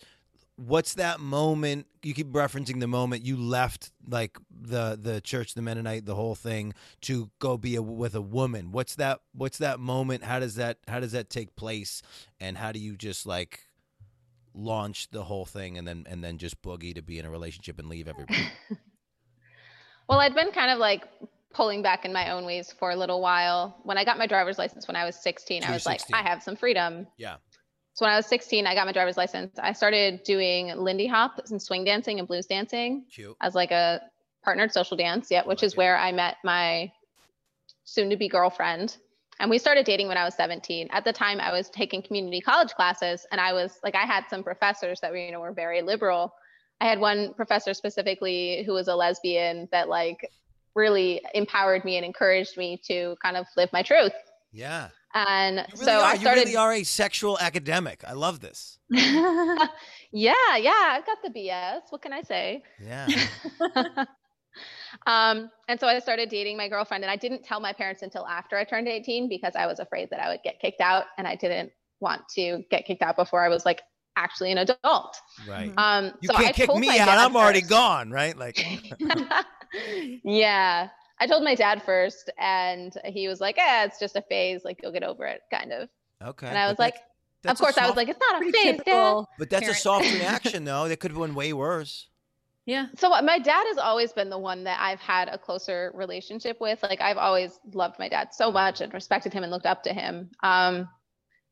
what's 0.67 0.95
that 0.95 1.21
moment 1.21 1.87
you 2.03 2.13
keep 2.13 2.29
referencing 2.33 2.81
the 2.81 2.87
moment 2.87 3.25
you 3.25 3.37
left 3.37 3.91
like 4.07 4.39
the 4.51 4.99
the 5.01 5.21
church 5.21 5.55
the 5.55 5.63
Mennonite 5.63 6.05
the 6.05 6.15
whole 6.15 6.35
thing 6.35 6.75
to 7.03 7.31
go 7.39 7.57
be 7.57 7.77
a, 7.77 7.83
with 7.83 8.15
a 8.15 8.21
woman. 8.21 8.71
What's 8.71 8.95
that 8.97 9.21
what's 9.33 9.59
that 9.59 9.81
moment? 9.81 10.23
How 10.23 10.39
does 10.39 10.57
that 10.57 10.79
how 10.87 11.01
does 11.01 11.13
that 11.13 11.31
take 11.31 11.57
place? 11.57 12.03
And 12.41 12.59
how 12.59 12.73
do 12.73 12.79
you 12.79 12.97
just 12.97 13.27
like 13.27 13.61
launch 14.53 15.11
the 15.11 15.25
whole 15.25 15.47
thing 15.47 15.79
and 15.79 15.89
then 15.89 16.07
and 16.09 16.23
then 16.23 16.37
just 16.37 16.61
boogie 16.61 16.95
to 16.95 17.03
be 17.03 17.19
in 17.19 17.25
a 17.25 17.31
relationship 17.31 17.79
and 17.79 17.89
leave 17.89 18.09
everybody 18.09 18.49
well, 20.09 20.19
I'd 20.19 20.35
been 20.35 20.51
kind 20.51 20.71
of 20.71 20.79
like 20.79 21.07
pulling 21.55 21.83
back 21.83 22.05
in 22.05 22.13
my 22.13 22.31
own 22.31 22.45
ways 22.45 22.73
for 22.79 22.91
a 22.91 22.97
little 22.97 23.21
while. 23.21 23.77
When 23.85 23.97
I 23.97 24.05
got 24.05 24.19
my 24.19 24.27
driver's 24.27 24.59
license 24.59 24.87
when 24.87 24.97
I 24.97 25.05
was 25.05 25.17
16, 25.17 25.63
I 25.63 25.67
you're 25.67 25.75
was 25.75 25.87
like, 25.87 26.01
I 26.13 26.23
have 26.23 26.43
some 26.43 26.57
freedom. 26.57 27.07
yeah 27.17 27.37
So 27.95 28.05
when 28.05 28.13
I 28.13 28.17
was 28.17 28.27
16, 28.27 28.67
I 28.67 28.75
got 28.75 28.87
my 28.87 28.93
driver's 28.93 29.17
license. 29.17 29.59
I 29.59 29.73
started 29.73 30.23
doing 30.23 30.69
Lindy 30.77 31.07
Hop 31.07 31.41
and 31.51 31.61
swing 31.61 31.85
dancing 31.85 32.19
and 32.19 32.29
blues 32.29 32.47
dancing. 32.47 33.05
cute 33.13 33.37
as 33.41 33.55
like 33.55 33.71
a 33.73 34.01
partnered 34.43 34.73
social 34.73 34.97
dance, 34.97 35.29
yeah, 35.31 35.43
which 35.45 35.63
like 35.63 35.67
is 35.67 35.73
it. 35.73 35.79
where 35.79 35.99
I 35.99 36.13
met 36.13 36.37
my 36.45 36.93
soon 37.85 38.11
to 38.11 38.17
be 38.17 38.29
girlfriend. 38.29 38.97
And 39.39 39.51
we 39.51 39.59
started 39.59 39.87
dating 39.87 40.09
when 40.09 40.19
I 40.19 40.25
was 40.25 40.35
17. 40.35 40.89
At 40.93 41.05
the 41.05 41.13
time, 41.13 41.41
I 41.41 41.51
was 41.51 41.71
taking 41.71 42.03
community 42.03 42.41
college 42.41 42.71
classes, 42.73 43.27
and 43.33 43.41
I 43.41 43.53
was 43.55 43.79
like, 43.83 43.95
I 43.95 44.05
had 44.05 44.25
some 44.29 44.43
professors 44.43 45.01
that 45.01 45.11
were, 45.11 45.17
you 45.17 45.33
know, 45.33 45.41
were 45.41 45.53
very 45.53 45.83
liberal. 45.83 46.35
I 46.81 46.87
had 46.87 47.01
one 47.01 47.35
professor 47.35 47.75
specifically 47.75 48.63
who 48.65 48.73
was 48.73 48.89
a 48.89 48.95
lesbian 48.95 49.69
that 49.73 49.89
like 49.89 50.31
really 50.75 51.23
empowered 51.35 51.85
me 51.85 51.97
and 51.97 52.05
encouraged 52.05 52.57
me 52.57 52.81
to 52.87 53.17
kind 53.23 53.37
of 53.37 53.47
live 53.57 53.73
my 53.73 53.83
truth. 53.83 54.13
Yeah. 54.53 54.89
And 55.15 55.57
You 55.57 55.65
really 55.73 55.85
so 55.85 55.93
are. 55.93 56.05
I 56.05 56.17
started. 56.17 56.41
You 56.41 56.45
really 56.47 56.57
are 56.57 56.73
a 56.73 56.85
sexual 56.85 57.39
academic. 57.39 58.03
I 58.07 58.13
love 58.13 58.41
this. 58.41 58.79
yeah, 58.91 59.69
yeah, 60.13 60.73
I've 60.93 61.07
got 61.07 61.19
the 61.23 61.31
BS. 61.31 61.81
What 61.91 62.03
can 62.03 62.13
I 62.13 62.23
say? 62.23 62.63
Yeah. 62.83 63.07
um, 65.07 65.51
and 65.69 65.81
so 65.81 65.87
I 65.87 65.99
started 65.99 66.29
dating 66.29 66.57
my 66.57 66.69
girlfriend, 66.69 67.05
and 67.05 67.11
I 67.11 67.17
didn't 67.17 67.45
tell 67.45 67.61
my 67.61 67.73
parents 67.73 68.03
until 68.03 68.27
after 68.27 68.57
I 68.57 68.65
turned 68.65 68.89
18 68.89 69.29
because 69.29 69.55
I 69.57 69.67
was 69.67 69.81
afraid 69.81 70.11
that 70.11 70.21
I 70.21 70.29
would 70.29 70.43
get 70.45 70.61
kicked 70.61 70.81
out, 70.81 71.07
and 71.19 71.27
I 71.27 71.35
didn't 71.35 71.73
want 72.01 72.23
to 72.37 72.63
get 72.71 72.87
kicked 72.87 73.03
out 73.03 73.17
before 73.17 73.45
I 73.45 73.49
was 73.49 73.65
like 73.67 73.83
actually 74.17 74.53
an 74.53 74.59
adult. 74.59 75.17
Right. 75.49 75.73
Um, 75.77 76.13
You 76.21 76.29
so 76.29 76.35
can't 76.35 76.55
kick 76.55 76.75
me 76.75 76.99
out. 76.99 77.09
I'm 77.09 77.37
already 77.37 77.63
gone, 77.63 78.11
right? 78.11 78.37
Like 78.37 78.65
yeah. 80.25 80.89
I 81.21 81.27
told 81.27 81.45
my 81.45 81.55
dad 81.55 81.83
first, 81.83 82.31
and 82.39 82.97
he 83.05 83.29
was 83.29 83.41
like, 83.41 83.57
"Yeah, 83.59 83.85
it's 83.85 83.99
just 83.99 84.17
a 84.17 84.23
phase. 84.23 84.65
Like 84.65 84.81
you'll 84.83 84.93
get 84.93 85.03
over 85.03 85.27
it, 85.27 85.43
kind 85.51 85.73
of." 85.73 85.89
Okay. 86.23 86.47
And 86.47 86.57
I 86.57 86.67
was 86.69 86.79
like, 86.79 86.95
"Of 86.95 87.01
that's 87.43 87.61
a 87.61 87.63
course." 87.63 87.79
I 87.79 87.87
was 87.87 87.97
like, 87.97 88.09
"It's 88.09 88.21
not 88.21 88.43
a 88.43 88.51
phase, 88.51 88.81
Dad." 88.85 89.25
But 89.39 89.51
that's 89.51 89.69
a 89.69 89.75
soft 89.75 90.05
reaction 90.15 90.65
though. 90.65 90.89
That 90.89 90.99
could 90.99 91.11
have 91.11 91.21
been 91.21 91.35
way 91.35 91.53
worse. 91.53 92.09
Yeah. 92.67 92.87
So 92.97 93.13
uh, 93.13 93.21
my 93.23 93.39
dad 93.39 93.65
has 93.67 93.79
always 93.79 94.13
been 94.13 94.31
the 94.31 94.39
one 94.39 94.65
that 94.65 94.79
I've 94.81 95.01
had 95.01 95.29
a 95.29 95.37
closer 95.37 95.93
relationship 95.95 96.59
with. 96.61 96.83
Like 96.83 97.01
I've 97.01 97.17
always 97.17 97.59
loved 97.73 97.99
my 97.99 98.09
dad 98.09 98.29
so 98.33 98.51
much 98.51 98.81
and 98.81 98.93
respected 98.95 99.33
him 99.33 99.43
and 99.43 99.53
looked 99.53 99.67
up 99.67 99.83
to 99.85 99.93
him. 99.93 100.31
Um, 100.43 100.89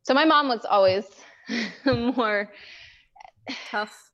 so 0.02 0.14
my 0.14 0.24
mom 0.24 0.48
was 0.48 0.64
always 0.64 1.04
more. 1.84 2.52
Tough. 3.70 4.12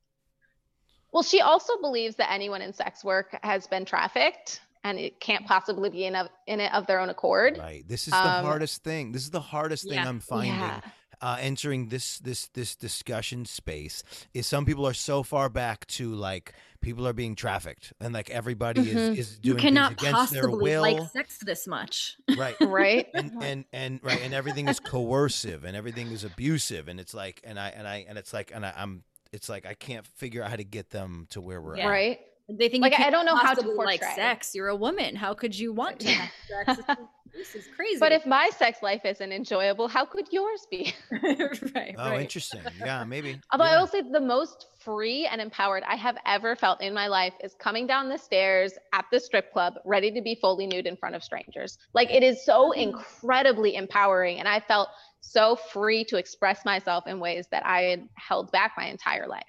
Well, 1.11 1.23
she 1.23 1.41
also 1.41 1.77
believes 1.79 2.15
that 2.15 2.31
anyone 2.31 2.61
in 2.61 2.73
sex 2.73 3.03
work 3.03 3.37
has 3.43 3.67
been 3.67 3.85
trafficked 3.85 4.61
and 4.85 4.99
it 4.99 5.19
can't 5.19 5.45
possibly 5.47 5.89
be 5.89 6.05
in, 6.05 6.15
of, 6.15 6.27
in 6.47 6.59
it 6.59 6.71
of 6.73 6.85
their 6.87 6.99
own 6.99 7.09
accord. 7.09 7.57
Right. 7.57 7.83
This 7.87 8.07
is 8.07 8.13
the 8.13 8.17
Um, 8.37 8.45
hardest 8.45 8.83
thing. 8.83 9.11
This 9.11 9.23
is 9.23 9.31
the 9.31 9.41
hardest 9.41 9.83
thing 9.83 9.93
Yeah. 9.93 10.07
I'm 10.07 10.19
finding. 10.19 10.53
Yeah. 10.53 10.79
uh, 11.21 11.37
entering 11.39 11.87
this 11.87 12.19
this 12.19 12.47
this 12.53 12.75
discussion 12.75 13.45
space 13.45 14.03
is 14.33 14.45
some 14.45 14.65
people 14.65 14.85
are 14.85 14.93
so 14.93 15.23
far 15.23 15.47
back 15.49 15.87
to 15.87 16.13
like 16.13 16.53
people 16.81 17.07
are 17.07 17.13
being 17.13 17.35
trafficked 17.35 17.93
and 18.01 18.13
like 18.13 18.29
everybody 18.29 18.81
Mhm. 18.81 18.87
is 19.13 19.19
is 19.19 19.39
You 19.41 19.53
doing 19.53 19.61
cannot 19.61 19.97
things 19.97 20.09
against 20.11 20.33
their 20.33 20.49
will 20.49 20.81
like 20.81 20.99
sex 21.13 21.37
this 21.39 21.67
much. 21.67 22.17
right 22.37 22.55
Right. 22.81 23.07
and 23.13 23.31
and 23.41 23.65
and 23.71 23.99
right 24.03 24.21
and 24.21 24.33
everything 24.33 24.67
is 24.67 24.81
coercive 24.81 25.63
and 25.63 25.73
everything 25.75 26.07
is 26.11 26.25
abusive 26.25 26.89
and 26.89 26.99
it's 26.99 27.13
like 27.13 27.39
and 27.45 27.57
i 27.57 27.69
and 27.69 27.87
i 27.87 28.05
and 28.09 28.17
it's 28.17 28.33
like 28.33 28.51
and 28.53 28.65
I, 28.65 28.73
i'm 28.75 29.03
it's 29.31 29.47
like 29.47 29.65
i 29.65 29.73
can't 29.73 30.05
figure 30.05 30.43
out 30.43 30.49
how 30.49 30.57
to 30.57 30.65
get 30.65 30.89
them 30.89 31.27
to 31.29 31.39
where 31.39 31.61
we're 31.61 31.77
Yeah. 31.77 31.85
at 31.85 31.89
Right. 31.89 32.19
They 32.47 32.69
think 32.69 32.83
Like, 32.83 32.97
you 32.97 33.03
I 33.03 33.09
don't 33.09 33.25
know 33.25 33.35
how 33.35 33.53
to 33.53 33.61
possibly 33.61 33.85
like 33.85 34.03
sex. 34.03 34.53
You're 34.53 34.67
a 34.67 34.75
woman. 34.75 35.15
How 35.15 35.33
could 35.33 35.57
you 35.57 35.73
want 35.73 35.99
to 36.01 36.09
have 36.09 36.31
sex? 36.65 36.79
this 37.33 37.55
is 37.55 37.67
crazy. 37.75 37.99
But 37.99 38.11
if 38.11 38.25
my 38.25 38.49
sex 38.55 38.83
life 38.83 39.01
isn't 39.03 39.31
enjoyable, 39.31 39.87
how 39.87 40.05
could 40.05 40.31
yours 40.31 40.67
be? 40.69 40.93
right, 41.11 41.95
oh 41.97 42.11
right. 42.11 42.21
interesting 42.21 42.61
yeah 42.83 43.03
maybe 43.03 43.39
Although 43.51 43.65
I 43.65 43.77
will 43.79 43.87
say 43.87 44.01
the 44.01 44.19
most 44.19 44.67
free 44.79 45.25
and 45.25 45.41
empowered 45.41 45.83
I 45.87 45.95
have 45.95 46.17
ever 46.25 46.55
felt 46.55 46.81
in 46.81 46.93
my 46.93 47.07
life 47.07 47.33
is 47.43 47.55
coming 47.59 47.87
down 47.87 48.09
the 48.09 48.17
stairs 48.17 48.73
at 48.93 49.05
the 49.11 49.19
strip 49.19 49.51
club, 49.51 49.73
ready 49.85 50.11
to 50.11 50.21
be 50.21 50.35
fully 50.35 50.67
nude 50.67 50.85
in 50.85 50.95
front 50.95 51.15
of 51.15 51.23
strangers. 51.23 51.77
Like 51.93 52.11
it 52.11 52.21
is 52.23 52.45
so 52.45 52.71
incredibly 52.73 53.75
empowering. 53.75 54.39
And 54.39 54.47
I 54.47 54.59
felt 54.59 54.89
so 55.21 55.55
free 55.55 56.03
to 56.05 56.17
express 56.17 56.63
myself 56.65 57.07
in 57.07 57.19
ways 57.19 57.47
that 57.51 57.65
I 57.65 57.81
had 57.83 58.07
held 58.15 58.51
back 58.51 58.73
my 58.77 58.85
entire 58.85 59.27
life. 59.27 59.43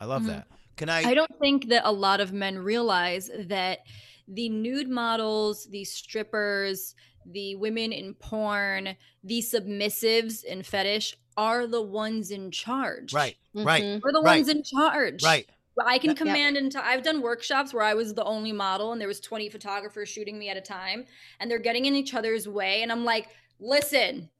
i 0.00 0.04
love 0.04 0.22
Mhm. 0.22 0.26
that 0.26 0.46
can 0.76 0.88
i 0.88 1.00
I 1.02 1.14
don't 1.14 1.38
think 1.40 1.68
that 1.68 1.82
a 1.84 1.92
lot 1.92 2.20
of 2.20 2.32
men 2.32 2.58
realize 2.58 3.30
that 3.48 3.80
the 4.28 4.48
nude 4.48 4.88
models, 4.88 5.66
the 5.70 5.84
strippers, 5.84 6.96
the 7.24 7.54
women 7.56 7.92
in 7.92 8.14
porn, 8.14 8.96
the 9.22 9.38
submissives 9.40 10.42
in 10.44 10.62
fetish 10.64 11.16
are 11.36 11.66
the 11.66 11.82
ones 11.82 12.30
in 12.30 12.50
charge. 12.50 13.12
right 13.12 13.36
right 13.54 13.82
Mhm. 13.84 14.00
We're 14.02 14.12
the 14.12 14.22
Right. 14.22 14.36
ones 14.36 14.48
in 14.48 14.62
charge. 14.62 15.22
right 15.22 15.48
I 15.84 15.98
can 15.98 16.08
That- 16.08 16.16
Yeah. 16.18 16.32
command 16.32 16.56
and 16.56 16.74
I've 16.76 17.02
done 17.02 17.20
workshops 17.20 17.74
where 17.74 17.82
I 17.84 17.92
was 17.94 18.14
the 18.14 18.24
only 18.24 18.50
model 18.52 18.92
and 18.92 19.00
there 19.00 19.08
was 19.08 19.20
20 19.20 19.50
photographers 19.50 20.08
shooting 20.08 20.38
me 20.38 20.48
at 20.48 20.56
a 20.56 20.60
time 20.62 21.04
and 21.38 21.50
they're 21.50 21.58
getting 21.58 21.84
in 21.84 21.94
each 21.94 22.14
other's 22.14 22.48
way 22.48 22.82
and 22.82 22.90
I'm 22.90 23.04
like, 23.04 23.28
"Listen, 23.60 24.30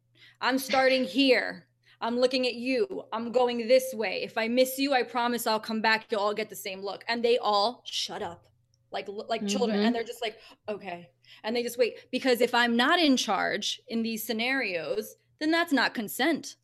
I'm 0.40 0.58
starting 0.58 1.04
here. 1.04 1.65
I'm 2.00 2.18
looking 2.18 2.46
at 2.46 2.54
you. 2.54 3.04
I'm 3.12 3.32
going 3.32 3.66
this 3.66 3.94
way. 3.94 4.22
If 4.22 4.36
I 4.36 4.48
miss 4.48 4.78
you, 4.78 4.92
I 4.92 5.02
promise 5.02 5.46
I'll 5.46 5.60
come 5.60 5.80
back. 5.80 6.06
You'll 6.10 6.20
all 6.20 6.34
get 6.34 6.50
the 6.50 6.56
same 6.56 6.82
look." 6.82 7.04
And 7.08 7.24
they 7.24 7.38
all 7.38 7.82
shut 7.84 8.22
up. 8.22 8.46
Like 8.92 9.08
like 9.08 9.46
children 9.46 9.80
Mhm. 9.80 9.86
and 9.86 9.94
they're 9.94 10.04
just 10.04 10.22
like, 10.22 10.38
"Okay." 10.68 11.10
And 11.42 11.54
they 11.54 11.62
just 11.62 11.78
wait 11.78 12.10
because 12.10 12.40
if 12.40 12.54
I'm 12.54 12.76
not 12.76 12.98
in 12.98 13.16
charge 13.16 13.80
in 13.88 14.02
these 14.02 14.24
scenarios, 14.24 15.16
then 15.38 15.50
that's 15.50 15.72
not 15.72 15.92
consent. 15.94 16.56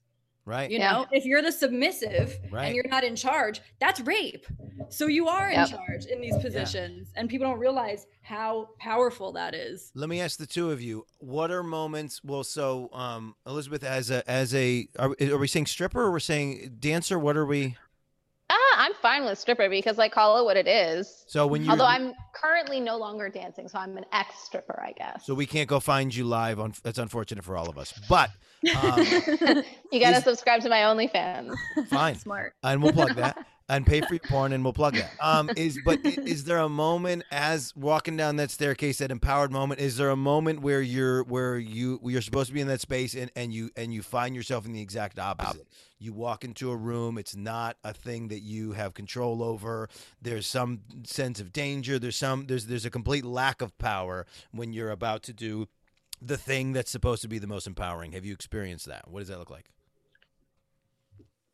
Right 0.44 0.70
You 0.70 0.78
Yeah. 0.78 0.92
know, 0.92 1.06
if 1.12 1.24
you're 1.24 1.42
the 1.42 1.52
submissive 1.52 2.38
Right. 2.50 2.66
and 2.66 2.74
you're 2.74 2.88
not 2.88 3.04
in 3.04 3.16
charge, 3.16 3.60
that's 3.80 4.00
rape. 4.00 4.46
So 4.88 5.06
you 5.06 5.28
are 5.28 5.48
in 5.50 5.54
Yep. 5.60 5.68
charge 5.70 6.06
in 6.06 6.20
these 6.20 6.36
positions, 6.38 7.12
and 7.16 7.28
people 7.28 7.46
don't 7.46 7.58
realize 7.58 8.06
how 8.22 8.68
powerful 8.78 9.32
that 9.32 9.54
is. 9.54 9.90
Let 9.94 10.08
me 10.08 10.20
ask 10.20 10.38
the 10.38 10.46
two 10.46 10.70
of 10.70 10.80
you: 10.80 11.06
What 11.18 11.50
are 11.50 11.62
moments? 11.62 12.22
Well, 12.24 12.44
so 12.44 12.88
um, 12.92 13.34
Elizabeth, 13.46 13.84
as 13.84 14.10
a 14.10 14.28
as 14.28 14.54
a, 14.54 14.88
are, 14.98 15.14
are 15.20 15.38
we 15.38 15.46
saying 15.48 15.66
stripper 15.66 16.00
or 16.02 16.10
we're 16.12 16.18
saying 16.20 16.76
dancer? 16.78 17.18
What 17.18 17.36
are 17.36 17.46
we? 17.46 17.76
I'm 18.76 18.92
fine 18.94 19.24
with 19.24 19.38
stripper 19.38 19.68
because 19.68 19.98
I 19.98 20.08
call 20.08 20.38
it 20.40 20.44
what 20.44 20.56
it 20.56 20.66
is. 20.66 21.24
So 21.26 21.46
when 21.46 21.64
you, 21.64 21.70
Although 21.70 21.86
I'm 21.86 22.12
currently 22.34 22.80
no 22.80 22.96
longer 22.96 23.28
dancing, 23.28 23.68
so 23.68 23.78
I'm 23.78 23.96
an 23.96 24.04
ex 24.12 24.34
stripper, 24.44 24.82
I 24.86 24.92
guess. 24.92 25.26
so 25.26 25.34
we 25.34 25.46
can't 25.46 25.68
go 25.68 25.80
find 25.80 26.14
you 26.14 26.24
live. 26.24 26.60
On 26.60 26.72
that's 26.82 26.98
unfortunate 26.98 27.44
for 27.44 27.56
all 27.56 27.68
of 27.68 27.78
us, 27.78 27.92
but 28.08 28.30
um, 28.82 28.98
you 29.92 30.00
got 30.00 30.10
to 30.10 30.16
is- 30.18 30.24
subscribe 30.24 30.60
to 30.62 30.68
my 30.68 30.78
OnlyFans. 30.78 31.54
fine, 31.88 32.16
Smart. 32.16 32.54
and 32.62 32.82
we'll 32.82 32.92
plug 32.92 33.14
that 33.16 33.46
and 33.72 33.86
pay 33.86 34.00
for 34.02 34.14
your 34.14 34.20
porn, 34.20 34.52
and 34.52 34.62
we'll 34.62 34.72
plug 34.72 34.94
that. 34.94 35.10
Um, 35.20 35.50
is 35.56 35.78
but 35.84 36.04
is 36.04 36.44
there 36.44 36.58
a 36.58 36.68
moment 36.68 37.24
as 37.30 37.74
walking 37.74 38.16
down 38.16 38.36
that 38.36 38.50
staircase, 38.50 38.98
that 38.98 39.10
empowered 39.10 39.50
moment? 39.50 39.80
Is 39.80 39.96
there 39.96 40.10
a 40.10 40.16
moment 40.16 40.60
where 40.60 40.82
you're 40.82 41.24
where 41.24 41.58
you 41.58 41.98
you're 42.04 42.22
supposed 42.22 42.48
to 42.48 42.54
be 42.54 42.60
in 42.60 42.68
that 42.68 42.80
space 42.80 43.14
and 43.14 43.30
and 43.34 43.52
you 43.52 43.70
and 43.76 43.92
you 43.92 44.02
find 44.02 44.36
yourself 44.36 44.66
in 44.66 44.72
the 44.72 44.80
exact 44.80 45.18
opposite? 45.18 45.66
You 45.98 46.12
walk 46.12 46.44
into 46.44 46.70
a 46.70 46.76
room, 46.76 47.16
it's 47.16 47.36
not 47.36 47.76
a 47.84 47.94
thing 47.94 48.28
that 48.28 48.40
you 48.40 48.72
have 48.72 48.92
control 48.92 49.42
over. 49.42 49.88
There's 50.20 50.46
some 50.46 50.80
sense 51.04 51.40
of 51.40 51.52
danger. 51.52 51.98
There's 51.98 52.16
some 52.16 52.46
there's 52.46 52.66
there's 52.66 52.84
a 52.84 52.90
complete 52.90 53.24
lack 53.24 53.62
of 53.62 53.76
power 53.78 54.26
when 54.50 54.72
you're 54.72 54.90
about 54.90 55.22
to 55.24 55.32
do 55.32 55.68
the 56.20 56.36
thing 56.36 56.72
that's 56.72 56.90
supposed 56.90 57.22
to 57.22 57.28
be 57.28 57.38
the 57.38 57.46
most 57.46 57.66
empowering. 57.66 58.12
Have 58.12 58.24
you 58.24 58.32
experienced 58.32 58.86
that? 58.86 59.08
What 59.08 59.20
does 59.20 59.28
that 59.28 59.38
look 59.38 59.50
like? 59.50 59.70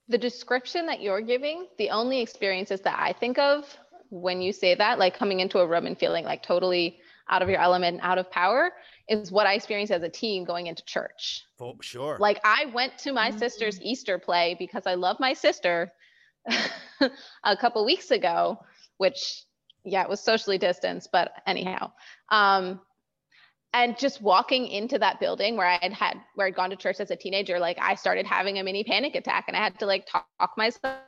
The 0.08 0.18
description 0.18 0.86
that 0.86 1.00
you're 1.00 1.20
giving, 1.20 1.66
the 1.76 1.90
only 1.90 2.20
experiences 2.20 2.80
that 2.82 2.98
I 2.98 3.12
think 3.12 3.38
of 3.38 3.64
when 4.10 4.40
you 4.40 4.52
say 4.52 4.74
that, 4.74 4.98
like 4.98 5.16
coming 5.16 5.40
into 5.40 5.58
a 5.58 5.66
room 5.66 5.86
and 5.86 5.98
feeling 5.98 6.24
like 6.24 6.42
totally 6.42 6.98
out 7.28 7.42
of 7.42 7.48
your 7.50 7.60
element 7.60 7.96
and 7.96 8.02
out 8.02 8.16
of 8.16 8.30
power, 8.30 8.72
is 9.08 9.30
what 9.30 9.46
I 9.46 9.54
experienced 9.54 9.92
as 9.92 10.02
a 10.02 10.08
teen 10.08 10.44
going 10.44 10.66
into 10.66 10.84
church. 10.84 11.44
Oh, 11.60 11.76
sure. 11.80 12.16
Like 12.18 12.40
I 12.42 12.66
went 12.74 12.96
to 12.98 13.12
my 13.12 13.30
sister's 13.30 13.80
Easter 13.82 14.18
play 14.18 14.56
because 14.58 14.86
I 14.86 14.94
love 14.94 15.18
my 15.20 15.34
sister 15.34 15.92
a 17.44 17.56
couple 17.56 17.84
weeks 17.84 18.10
ago, 18.10 18.58
which 18.96 19.44
yeah, 19.84 20.02
it 20.02 20.08
was 20.08 20.20
socially 20.20 20.58
distanced, 20.58 21.10
but 21.12 21.32
anyhow. 21.46 21.92
Um 22.30 22.80
and 23.74 23.98
just 23.98 24.22
walking 24.22 24.66
into 24.66 24.98
that 24.98 25.20
building 25.20 25.56
where 25.56 25.66
I 25.66 25.78
had 25.82 25.92
had 25.92 26.16
where 26.34 26.46
I'd 26.46 26.54
gone 26.54 26.70
to 26.70 26.76
church 26.76 27.00
as 27.00 27.10
a 27.10 27.16
teenager, 27.16 27.58
like 27.58 27.78
I 27.80 27.94
started 27.94 28.26
having 28.26 28.58
a 28.58 28.64
mini 28.64 28.84
panic 28.84 29.14
attack 29.14 29.44
and 29.48 29.56
I 29.56 29.60
had 29.60 29.78
to 29.80 29.86
like 29.86 30.06
talk, 30.06 30.26
talk 30.38 30.54
myself 30.56 30.98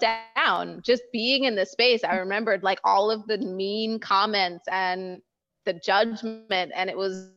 down. 0.00 0.80
Just 0.82 1.02
being 1.12 1.44
in 1.44 1.56
the 1.56 1.66
space, 1.66 2.04
I 2.04 2.16
remembered 2.16 2.62
like 2.62 2.80
all 2.84 3.10
of 3.10 3.26
the 3.26 3.38
mean 3.38 3.98
comments 3.98 4.64
and 4.70 5.20
the 5.64 5.72
judgment, 5.74 6.72
and 6.74 6.90
it 6.90 6.96
was 6.96 7.30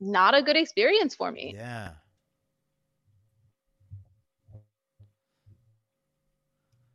not 0.00 0.34
a 0.34 0.42
good 0.42 0.56
experience 0.56 1.14
for 1.14 1.30
me. 1.30 1.54
Yeah. 1.56 1.90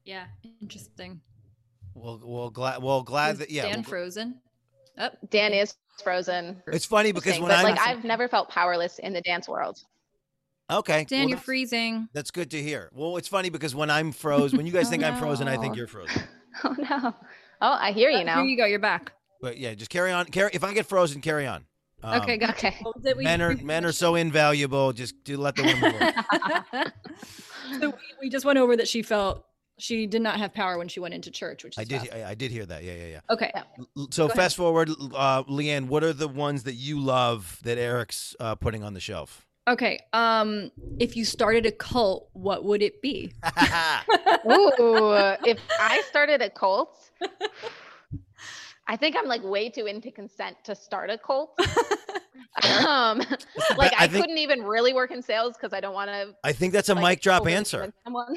Yeah, 0.04 0.26
interesting. 0.62 1.22
Well, 1.94 2.20
well, 2.24 2.50
glad, 2.50 2.82
well, 2.82 3.04
glad 3.04 3.38
that 3.38 3.50
yeah. 3.50 3.64
Dan 3.64 3.76
well, 3.76 3.84
frozen. 3.84 4.42
Oh, 4.98 5.10
Dan 5.30 5.54
is 5.54 5.76
frozen. 6.04 6.62
it's 6.68 6.86
funny 6.86 7.12
because 7.12 7.36
Interesting, 7.36 7.44
when 7.44 7.52
but 7.76 7.80
I'm 7.82 7.88
like 7.88 7.98
I've 7.98 8.04
never 8.04 8.28
felt 8.28 8.50
powerless 8.50 9.00
in 9.00 9.14
the 9.14 9.22
dance 9.22 9.48
world. 9.50 9.80
okay, 10.72 11.06
Dan, 11.06 11.22
well, 11.22 11.30
you're 11.30 11.38
freezing. 11.38 12.08
That's 12.14 12.32
good 12.32 12.52
to 12.52 12.62
hear. 12.62 12.90
Well, 12.94 13.18
it's 13.18 13.28
funny 13.28 13.50
because 13.50 13.76
when 13.76 13.90
I'm 13.90 14.12
frozen, 14.12 14.58
when 14.58 14.66
you 14.66 14.72
guys 14.72 14.86
Oh, 14.88 14.90
think 14.92 15.04
I'm 15.04 15.18
frozen, 15.18 15.48
I 15.48 15.58
think 15.58 15.76
you're 15.76 15.88
frozen. 15.88 16.22
Oh 16.66 16.76
no. 16.78 17.16
Oh, 17.62 17.78
I 17.80 17.94
hear 17.94 18.10
you 18.10 18.24
now. 18.26 18.38
Here 18.42 18.46
you 18.46 18.58
go. 18.58 18.66
You're 18.66 18.78
back. 18.80 19.14
But 19.42 19.58
yeah, 19.58 19.74
just 19.74 19.90
carry 19.90 20.12
on. 20.12 20.26
Carry. 20.26 20.52
If 20.54 20.64
I 20.66 20.74
get 20.74 20.86
frozen, 20.86 21.22
carry 21.22 21.48
on. 21.48 21.66
Um, 22.04 22.22
okay, 22.22 22.38
gotcha. 22.38 22.68
Okay. 22.68 22.78
What 22.82 22.96
we- 23.16 23.24
Men 23.24 23.42
are 23.42 23.56
men 23.56 23.86
are 23.86 23.92
so 23.94 24.16
invaluable. 24.16 24.92
Just 24.92 25.24
do 25.24 25.38
let 25.38 25.56
the 25.56 25.64
women 25.64 25.94
work. 26.74 26.94
so 27.80 27.90
we, 27.90 27.96
we 28.24 28.30
just 28.30 28.44
went 28.44 28.60
over 28.60 28.76
that 28.76 28.88
she 28.88 29.02
felt 29.02 29.46
she 29.82 30.06
did 30.06 30.22
not 30.22 30.38
have 30.38 30.54
power 30.54 30.78
when 30.78 30.88
she 30.88 31.00
went 31.00 31.14
into 31.14 31.32
church, 31.32 31.64
which 31.64 31.74
is 31.78 31.82
I 31.82 31.84
did. 31.84 32.00
tough. 32.02 32.10
I, 32.14 32.24
I 32.32 32.36
did 32.36 32.52
hear 32.52 32.66
that. 32.68 32.84
Yeah, 32.84 32.94
yeah, 32.94 33.06
yeah. 33.08 33.20
Okay. 33.32 33.52
Yeah. 33.54 33.64
L- 33.98 34.08
So 34.12 34.28
Go 34.28 34.34
fast 34.36 34.56
forward, 34.56 34.90
uh, 34.90 35.44
Leanne. 35.44 35.88
What 35.88 36.04
are 36.04 36.14
the 36.14 36.28
ones 36.28 36.64
that 36.64 36.76
you 36.76 37.00
love 37.00 37.60
that 37.64 37.78
Eric's 37.78 38.36
uh, 38.40 38.56
putting 38.56 38.84
on 38.84 38.94
the 38.94 39.00
shelf? 39.00 39.48
Okay. 39.68 40.00
Um, 40.14 40.72
if 41.00 41.16
you 41.16 41.26
started 41.26 41.66
a 41.66 41.72
cult, 41.72 42.30
what 42.34 42.64
would 42.64 42.82
it 42.82 43.02
be? 43.02 43.34
Ooh, 44.50 44.72
if 45.46 45.60
I 45.80 46.02
started 46.10 46.42
a 46.42 46.50
cult, 46.50 47.10
I 48.88 48.98
think 48.98 49.16
I'm 49.18 49.26
like 49.28 49.44
way 49.44 49.70
too 49.70 49.86
into 49.86 50.12
consent 50.12 50.58
to 50.66 50.76
start 50.76 51.10
a 51.10 51.18
cult. 51.18 51.58
um, 52.88 53.20
like 53.78 53.94
I 53.94 54.06
I, 54.06 54.08
think- 54.08 54.24
couldn't 54.26 54.38
even 54.38 54.64
really 54.64 54.94
work 54.94 55.12
in 55.12 55.22
sales 55.22 55.54
because 55.56 55.74
I 55.74 55.80
don't 55.80 55.94
want 55.94 56.10
to. 56.10 56.36
I 56.44 56.52
think 56.54 56.74
that's 56.74 56.90
a 56.90 56.96
mic 56.96 57.22
drop 57.22 57.48
answer. 57.48 57.92
Someone. 58.04 58.36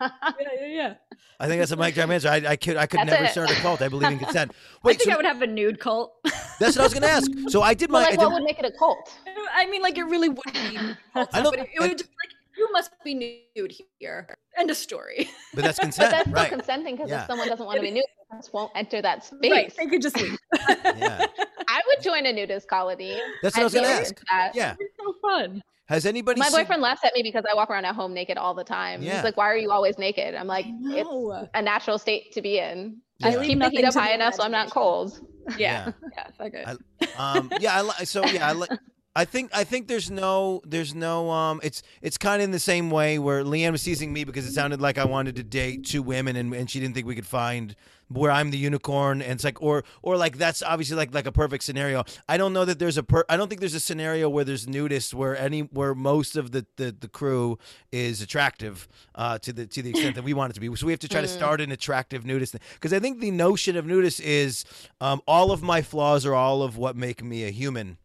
yeah, 0.00 0.08
yeah, 0.40 0.66
yeah. 0.66 0.94
I 1.38 1.48
think 1.48 1.60
that's 1.60 1.70
a 1.72 1.76
mic 1.76 1.94
drop 1.94 2.10
answer. 2.10 2.28
I, 2.28 2.36
I 2.46 2.56
could 2.56 2.76
I 2.76 2.86
could 2.86 3.00
That's 3.00 3.10
never 3.10 3.24
it. 3.24 3.30
start 3.30 3.50
a 3.50 3.54
cult. 3.56 3.82
I 3.82 3.88
believe 3.88 4.10
in 4.10 4.18
consent. 4.18 4.52
Wait, 4.52 4.56
I 4.82 4.86
Wait, 4.88 4.98
think 4.98 5.10
so 5.10 5.14
I 5.14 5.16
would 5.16 5.26
have 5.26 5.42
a 5.42 5.46
nude 5.46 5.80
cult. 5.80 6.14
that's 6.60 6.76
what 6.76 6.78
I 6.78 6.82
was 6.82 6.94
going 6.94 7.02
to 7.02 7.10
ask. 7.10 7.30
So 7.48 7.62
I 7.62 7.74
did 7.74 7.90
my. 7.90 8.00
Well, 8.00 8.06
I 8.06 8.10
like, 8.10 8.18
did, 8.18 8.24
what 8.24 8.32
would 8.34 8.44
make 8.44 8.58
it 8.58 8.64
a 8.64 8.72
cult? 8.72 9.12
I 9.54 9.66
mean, 9.66 9.82
like 9.82 9.98
it 9.98 10.04
really 10.04 10.28
would 10.28 10.52
be. 10.52 10.78
Cult, 11.12 11.28
I 11.32 11.42
don't, 11.42 11.56
but 11.56 11.60
it, 11.66 11.70
it 11.74 11.80
would 11.80 11.98
just 11.98 12.10
like 12.10 12.32
you 12.56 12.68
must 12.72 12.90
be 13.04 13.42
nude 13.56 13.72
here. 13.98 14.26
End 14.58 14.70
of 14.70 14.76
story. 14.76 15.28
but 15.54 15.64
that's 15.64 15.78
consent. 15.78 16.10
But 16.10 16.10
consent, 16.10 16.10
that's 16.10 16.22
still 16.22 16.34
right? 16.34 16.50
consenting 16.50 16.96
because 16.96 17.10
Yeah. 17.10 17.20
if 17.22 17.26
someone 17.26 17.48
doesn't 17.48 17.64
want 17.64 17.76
to 17.76 17.82
be 17.82 17.90
nude, 17.90 18.04
they 18.30 18.36
just 18.38 18.52
won't 18.54 18.72
enter 18.74 19.00
that 19.02 19.24
space. 19.24 19.50
Right. 19.50 19.74
They 19.78 19.86
could 19.86 20.02
just 20.02 20.20
leave. 20.20 20.38
Yeah, 20.84 21.26
I 21.68 21.80
would 21.86 22.02
join 22.02 22.26
a 22.26 22.32
nudist 22.32 22.68
colony. 22.68 23.16
that's 23.42 23.56
what 23.56 23.60
I 23.62 23.64
was 23.64 23.74
I'd 23.74 23.80
going 23.82 23.94
to 23.94 24.00
ask. 24.02 24.20
that. 24.30 24.54
Yeah. 24.54 24.74
It's 24.78 24.94
so 24.98 25.14
fun. 25.22 25.62
Has 25.88 26.04
anybody? 26.06 26.38
My 26.40 26.48
seen- 26.48 26.60
boyfriend 26.62 26.82
laughs 26.82 27.04
at 27.04 27.14
me 27.14 27.22
because 27.22 27.44
I 27.50 27.54
walk 27.54 27.70
around 27.70 27.84
at 27.84 27.94
home 27.94 28.12
naked 28.12 28.36
all 28.38 28.54
the 28.54 28.64
time. 28.64 29.02
Yeah. 29.02 29.14
He's 29.16 29.24
like, 29.24 29.36
"Why 29.36 29.46
are 29.50 29.56
you 29.56 29.70
always 29.70 29.98
naked?" 29.98 30.34
I'm 30.34 30.48
like, 30.48 30.66
"It's 30.68 31.48
a 31.54 31.62
natural 31.62 31.98
state 31.98 32.32
to 32.32 32.42
be 32.42 32.58
in. 32.58 32.96
Yeah. 33.18 33.28
Just 33.28 33.38
leave 33.40 33.48
keep 33.50 33.58
the 33.60 33.70
heat 33.70 33.84
up 33.84 33.94
high 33.94 34.12
enough 34.12 34.34
so 34.34 34.42
I'm 34.42 34.50
not 34.50 34.70
cold." 34.70 35.20
Yeah. 35.56 35.92
Yeah. 36.16 36.26
fuck 36.38 36.52
it. 36.54 36.66
I- 36.66 37.36
um 37.36 37.50
yeah 37.60 37.76
I 37.78 37.82
li- 37.82 38.04
so 38.04 38.24
yeah 38.26 38.48
I 38.48 38.52
like 38.52 38.70
I 39.14 39.24
think 39.24 39.50
I 39.54 39.62
think 39.62 39.86
there's 39.86 40.10
no 40.10 40.60
there's 40.66 40.92
no 40.92 41.30
um 41.30 41.60
it's 41.62 41.82
it's 42.02 42.18
kind 42.18 42.42
of 42.42 42.44
in 42.46 42.50
the 42.50 42.58
same 42.58 42.90
way 42.90 43.20
where 43.20 43.44
Leanne 43.44 43.70
was 43.70 43.82
teasing 43.84 44.12
me 44.12 44.24
because 44.24 44.44
it 44.44 44.52
sounded 44.54 44.80
like 44.80 44.98
I 44.98 45.04
wanted 45.04 45.36
to 45.36 45.44
date 45.44 45.86
two 45.86 46.02
women 46.02 46.34
and, 46.34 46.52
and 46.52 46.68
she 46.68 46.80
didn't 46.80 46.94
think 46.96 47.06
we 47.06 47.14
could 47.14 47.26
find 47.28 47.76
where 48.08 48.30
I'm 48.30 48.50
the 48.50 48.58
unicorn 48.58 49.20
and 49.20 49.32
it's 49.32 49.44
like 49.44 49.60
or 49.60 49.84
or 50.02 50.16
like 50.16 50.38
that's 50.38 50.62
obviously 50.62 50.96
like 50.96 51.12
like 51.12 51.26
a 51.26 51.32
perfect 51.32 51.64
scenario. 51.64 52.04
I 52.28 52.36
don't 52.36 52.52
know 52.52 52.64
that 52.64 52.78
there's 52.78 52.96
a 52.96 53.02
per 53.02 53.24
I 53.28 53.36
don't 53.36 53.48
think 53.48 53.60
there's 53.60 53.74
a 53.74 53.80
scenario 53.80 54.28
where 54.28 54.44
there's 54.44 54.66
nudists 54.66 55.12
where 55.12 55.36
any 55.36 55.60
where 55.60 55.94
most 55.94 56.36
of 56.36 56.52
the 56.52 56.66
the, 56.76 56.94
the 56.98 57.08
crew 57.08 57.58
is 57.90 58.22
attractive 58.22 58.88
uh 59.14 59.38
to 59.38 59.52
the 59.52 59.66
to 59.66 59.82
the 59.82 59.90
extent 59.90 60.14
that 60.14 60.24
we 60.24 60.34
want 60.34 60.50
it 60.50 60.54
to 60.54 60.60
be. 60.60 60.74
So 60.76 60.86
we 60.86 60.92
have 60.92 61.00
to 61.00 61.08
try 61.08 61.20
to 61.20 61.28
start 61.28 61.60
an 61.60 61.72
attractive 61.72 62.24
nudist 62.24 62.54
because 62.74 62.92
I 62.92 63.00
think 63.00 63.20
the 63.20 63.30
notion 63.30 63.76
of 63.76 63.86
nudist 63.86 64.20
is 64.20 64.64
um 65.00 65.20
all 65.26 65.50
of 65.50 65.62
my 65.62 65.82
flaws 65.82 66.24
are 66.24 66.34
all 66.34 66.62
of 66.62 66.76
what 66.76 66.96
make 66.96 67.22
me 67.22 67.44
a 67.44 67.50
human 67.50 67.98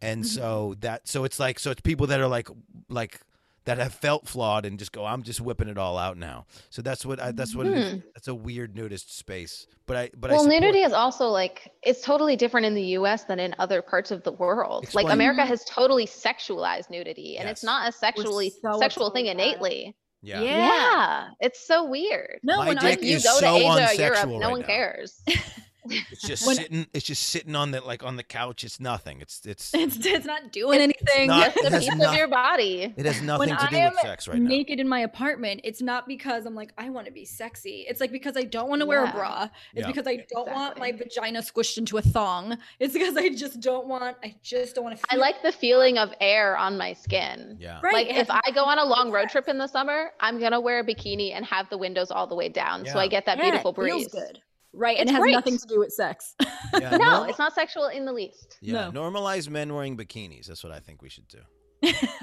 and 0.00 0.26
so 0.26 0.74
that 0.80 1.08
so 1.08 1.24
it's 1.24 1.40
like 1.40 1.58
so 1.58 1.70
it's 1.70 1.80
people 1.80 2.06
that 2.06 2.20
are 2.20 2.28
like 2.28 2.48
like 2.88 3.20
that 3.68 3.76
have 3.76 3.92
felt 3.92 4.26
flawed 4.26 4.64
and 4.64 4.78
just 4.78 4.92
go 4.92 5.04
i'm 5.04 5.22
just 5.22 5.42
whipping 5.42 5.68
it 5.68 5.76
all 5.76 5.98
out 5.98 6.16
now 6.16 6.46
so 6.70 6.80
that's 6.80 7.04
what 7.04 7.20
I, 7.20 7.32
that's 7.32 7.54
what 7.54 7.66
it 7.66 7.76
is. 7.76 7.92
Hmm. 7.92 7.98
that's 8.14 8.26
a 8.26 8.34
weird 8.34 8.74
nudist 8.74 9.14
space 9.14 9.66
but 9.84 9.94
i 9.96 10.10
but 10.16 10.30
well, 10.30 10.40
I 10.40 10.44
support- 10.44 10.62
nudity 10.62 10.78
is 10.80 10.92
also 10.94 11.26
like 11.26 11.70
it's 11.82 12.00
totally 12.00 12.34
different 12.34 12.64
in 12.64 12.74
the 12.74 12.82
U.S. 12.98 13.24
than 13.24 13.38
in 13.38 13.54
other 13.58 13.82
parts 13.82 14.10
of 14.10 14.22
the 14.24 14.32
world. 14.32 14.84
Explain. 14.84 15.04
Like 15.04 15.12
America 15.12 15.42
mm-hmm. 15.42 15.48
has 15.50 15.64
totally 15.64 16.06
sexualized 16.06 16.90
nudity, 16.90 17.36
and 17.38 17.46
Yes. 17.46 17.58
it's 17.58 17.64
not 17.64 17.88
a 17.88 17.92
sexually 17.92 18.50
so 18.62 18.78
sexual 18.78 19.10
thing 19.10 19.28
upset 19.28 19.36
with 19.36 19.44
that. 19.44 19.48
innately. 19.50 19.96
yeah, 20.22 20.40
Yeah. 20.42 20.56
Yeah, 20.56 21.28
it's 21.40 21.66
so 21.66 21.84
weird. 21.84 22.40
No, 22.42 22.58
My 22.58 22.68
when 22.68 22.76
dick 22.78 22.98
I 22.98 23.02
You 23.02 23.14
go 23.16 23.20
so 23.20 23.40
to 23.40 23.46
Asia, 23.46 23.66
or 23.66 23.78
unsexual 23.80 23.98
Europe, 23.98 24.28
no 24.28 24.38
right 24.40 24.50
one 24.50 24.60
now. 24.60 24.66
cares. 24.66 25.22
it's 25.90 26.22
just 26.22 26.46
When- 26.46 26.56
sitting 26.56 26.86
it's 26.92 27.06
just 27.06 27.22
sitting 27.24 27.54
on 27.56 27.70
the 27.70 27.80
like 27.80 28.02
on 28.02 28.16
the 28.16 28.22
couch 28.22 28.64
it's 28.64 28.80
nothing 28.80 29.20
it's 29.20 29.44
it's 29.44 29.72
it's, 29.74 29.96
it's 30.04 30.26
not 30.26 30.52
doing 30.52 30.80
anything. 30.80 31.28
not- 31.28 31.54
Just 31.54 31.66
it 31.66 31.72
a 31.72 31.78
piece 31.80 31.94
noth- 31.96 32.08
of 32.08 32.14
your 32.16 32.28
body. 32.28 32.92
it 32.96 33.06
has 33.06 33.20
nothing 33.22 33.48
when 33.50 33.58
to 33.58 33.64
I 33.64 33.68
do 33.70 33.76
am 33.76 33.92
with 33.92 34.00
sex 34.00 34.28
right 34.28 34.38
now 34.38 34.48
naked 34.48 34.80
in 34.80 34.88
my 34.88 35.00
apartment, 35.00 35.60
it's 35.64 35.80
not 35.82 36.06
because 36.06 36.46
I'm 36.46 36.54
like 36.54 36.72
I 36.78 36.90
want 36.90 37.06
to 37.06 37.12
be 37.12 37.24
sexy. 37.24 37.84
It's 37.88 38.00
like 38.00 38.12
because 38.12 38.36
I 38.36 38.44
don't 38.44 38.68
want 38.68 38.80
to 38.80 38.86
wear 38.86 39.04
a 39.04 39.10
bra. 39.12 39.48
It's 39.74 39.82
Yeah. 39.82 39.86
because 39.86 40.06
I 40.06 40.24
don't 40.30 40.50
want 40.50 40.78
my 40.78 40.92
vagina 40.92 41.40
squished 41.40 41.78
into 41.78 41.98
a 41.98 42.02
thong. 42.02 42.58
It's 42.80 42.92
because 42.92 43.16
I 43.16 43.28
just 43.30 43.60
don't 43.60 43.86
want. 43.86 44.16
I 44.22 44.34
just 44.42 44.74
don't 44.74 44.84
want 44.84 44.98
to. 44.98 45.04
I 45.10 45.16
like 45.16 45.42
the 45.42 45.52
feeling 45.52 45.98
of 45.98 46.12
air 46.20 46.56
on 46.56 46.76
my 46.78 46.92
skin. 46.92 47.56
yeah 47.60 47.80
Right. 47.82 47.94
Like 47.94 48.06
it 48.08 48.16
if 48.16 48.30
I 48.30 48.40
go 48.54 48.64
on 48.64 48.78
a 48.78 48.84
long 48.84 49.10
road 49.10 49.28
trip 49.28 49.48
in 49.48 49.58
the 49.58 49.66
summer, 49.66 50.10
I'm 50.20 50.38
gonna 50.40 50.60
wear 50.60 50.80
a 50.80 50.84
bikini 50.84 51.32
and 51.32 51.44
have 51.46 51.68
the 51.70 51.78
windows 51.78 52.10
all 52.10 52.26
the 52.26 52.34
way 52.34 52.48
down, 52.48 52.84
so 52.86 52.98
I 52.98 53.08
get 53.08 53.26
that 53.26 53.38
Yeah, 53.38 53.44
beautiful 53.44 53.70
it 53.72 53.74
feels 53.76 54.08
breeze. 54.08 54.08
good. 54.08 54.40
Right, 54.74 54.98
and 54.98 55.08
it 55.08 55.12
has 55.12 55.20
great. 55.22 55.32
nothing 55.32 55.58
to 55.58 55.66
do 55.66 55.78
with 55.78 55.92
sex. 55.92 56.34
yeah 56.78 56.90
No, 56.90 56.98
norm- 56.98 57.28
it's 57.30 57.38
not 57.38 57.54
sexual 57.54 57.86
in 57.88 58.04
the 58.04 58.12
least. 58.12 58.58
yeah 58.60 58.90
no. 58.90 59.02
normalize 59.10 59.48
men 59.48 59.74
wearing 59.74 59.96
bikinis 59.96 60.46
that's 60.46 60.62
what 60.62 60.72
i 60.72 60.78
think 60.80 61.00
we 61.02 61.08
should 61.08 61.26
do 61.28 61.38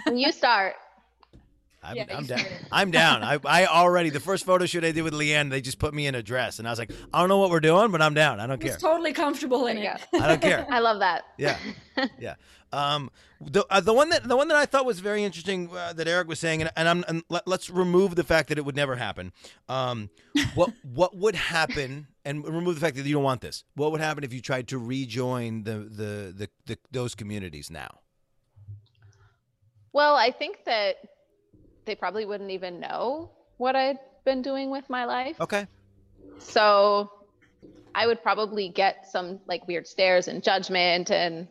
When 0.05 0.17
you 0.23 0.31
start, 0.31 0.73
I'm, 1.81 1.95
Yeah, 1.95 2.05
I'm 2.09 2.25
down. 2.25 2.45
I'm 2.71 2.91
down. 2.91 3.23
I, 3.23 3.39
I 3.45 3.65
already 3.67 4.09
the 4.09 4.19
first 4.31 4.43
photo 4.45 4.65
shoot 4.65 4.83
I 4.83 4.91
did 4.91 5.03
with 5.03 5.13
Leanne, 5.13 5.49
they 5.51 5.61
just 5.61 5.77
put 5.79 5.93
me 5.93 6.07
in 6.07 6.15
a 6.15 6.23
dress, 6.23 6.57
and 6.59 6.67
I 6.67 6.71
was 6.71 6.79
like, 6.79 6.91
I 7.13 7.19
don't 7.19 7.29
know 7.29 7.37
what 7.37 7.51
we're 7.51 7.59
doing, 7.59 7.91
but 7.91 8.01
I'm 8.01 8.13
down. 8.15 8.39
I 8.39 8.47
don't 8.47 8.59
care. 8.59 8.71
He's 8.73 8.81
totally 8.81 9.13
comfortable 9.13 9.67
in 9.67 9.77
There 9.77 9.95
it. 10.13 10.21
I 10.21 10.27
don't 10.27 10.41
care. 10.41 10.65
I 10.69 10.79
love 10.79 10.99
that. 10.99 11.25
Yeah, 11.37 11.57
yeah. 12.19 12.35
Um, 12.73 13.11
the 13.39 13.63
uh, 13.69 13.81
the 13.81 13.93
one 13.93 14.09
that 14.09 14.27
the 14.27 14.35
one 14.35 14.47
that 14.47 14.57
I 14.57 14.65
thought 14.65 14.85
was 14.85 14.99
very 14.99 15.23
interesting 15.23 15.69
uh, 15.75 15.93
that 15.93 16.07
Eric 16.07 16.27
was 16.27 16.39
saying, 16.39 16.61
and, 16.63 16.71
and 16.75 16.89
I'm 16.89 17.05
and 17.07 17.23
let, 17.29 17.47
let's 17.47 17.69
remove 17.69 18.15
the 18.15 18.23
fact 18.23 18.49
that 18.49 18.57
it 18.57 18.65
would 18.65 18.75
never 18.75 18.95
happen. 18.95 19.31
Um, 19.69 20.09
what 20.55 20.73
what 20.81 21.15
would 21.15 21.35
happen, 21.35 22.07
and 22.25 22.43
remove 22.43 22.75
the 22.75 22.81
fact 22.81 22.97
that 22.97 23.05
you 23.05 23.13
don't 23.13 23.23
want 23.23 23.41
this. 23.41 23.63
What 23.75 23.91
would 23.91 24.01
happen 24.01 24.23
if 24.23 24.33
you 24.33 24.41
tried 24.41 24.67
to 24.69 24.77
rejoin 24.77 25.63
the 25.63 25.77
the 25.77 26.33
the, 26.35 26.49
the 26.65 26.77
those 26.91 27.15
communities 27.15 27.69
now? 27.69 27.99
Well, 29.93 30.15
I 30.15 30.31
think 30.31 30.65
that 30.65 30.97
they 31.85 31.95
probably 31.95 32.25
wouldn't 32.25 32.51
even 32.51 32.79
know 32.79 33.31
what 33.57 33.75
I'd 33.75 33.99
been 34.25 34.41
doing 34.41 34.69
with 34.69 34.89
my 34.89 35.05
life. 35.05 35.39
Okay. 35.39 35.67
So 36.39 37.11
I 37.93 38.07
would 38.07 38.21
probably 38.21 38.67
get 38.67 39.07
some 39.09 39.39
like 39.47 39.65
weird 39.67 39.87
stares 39.87 40.27
and 40.27 40.43
judgment 40.43 41.11
and 41.11 41.47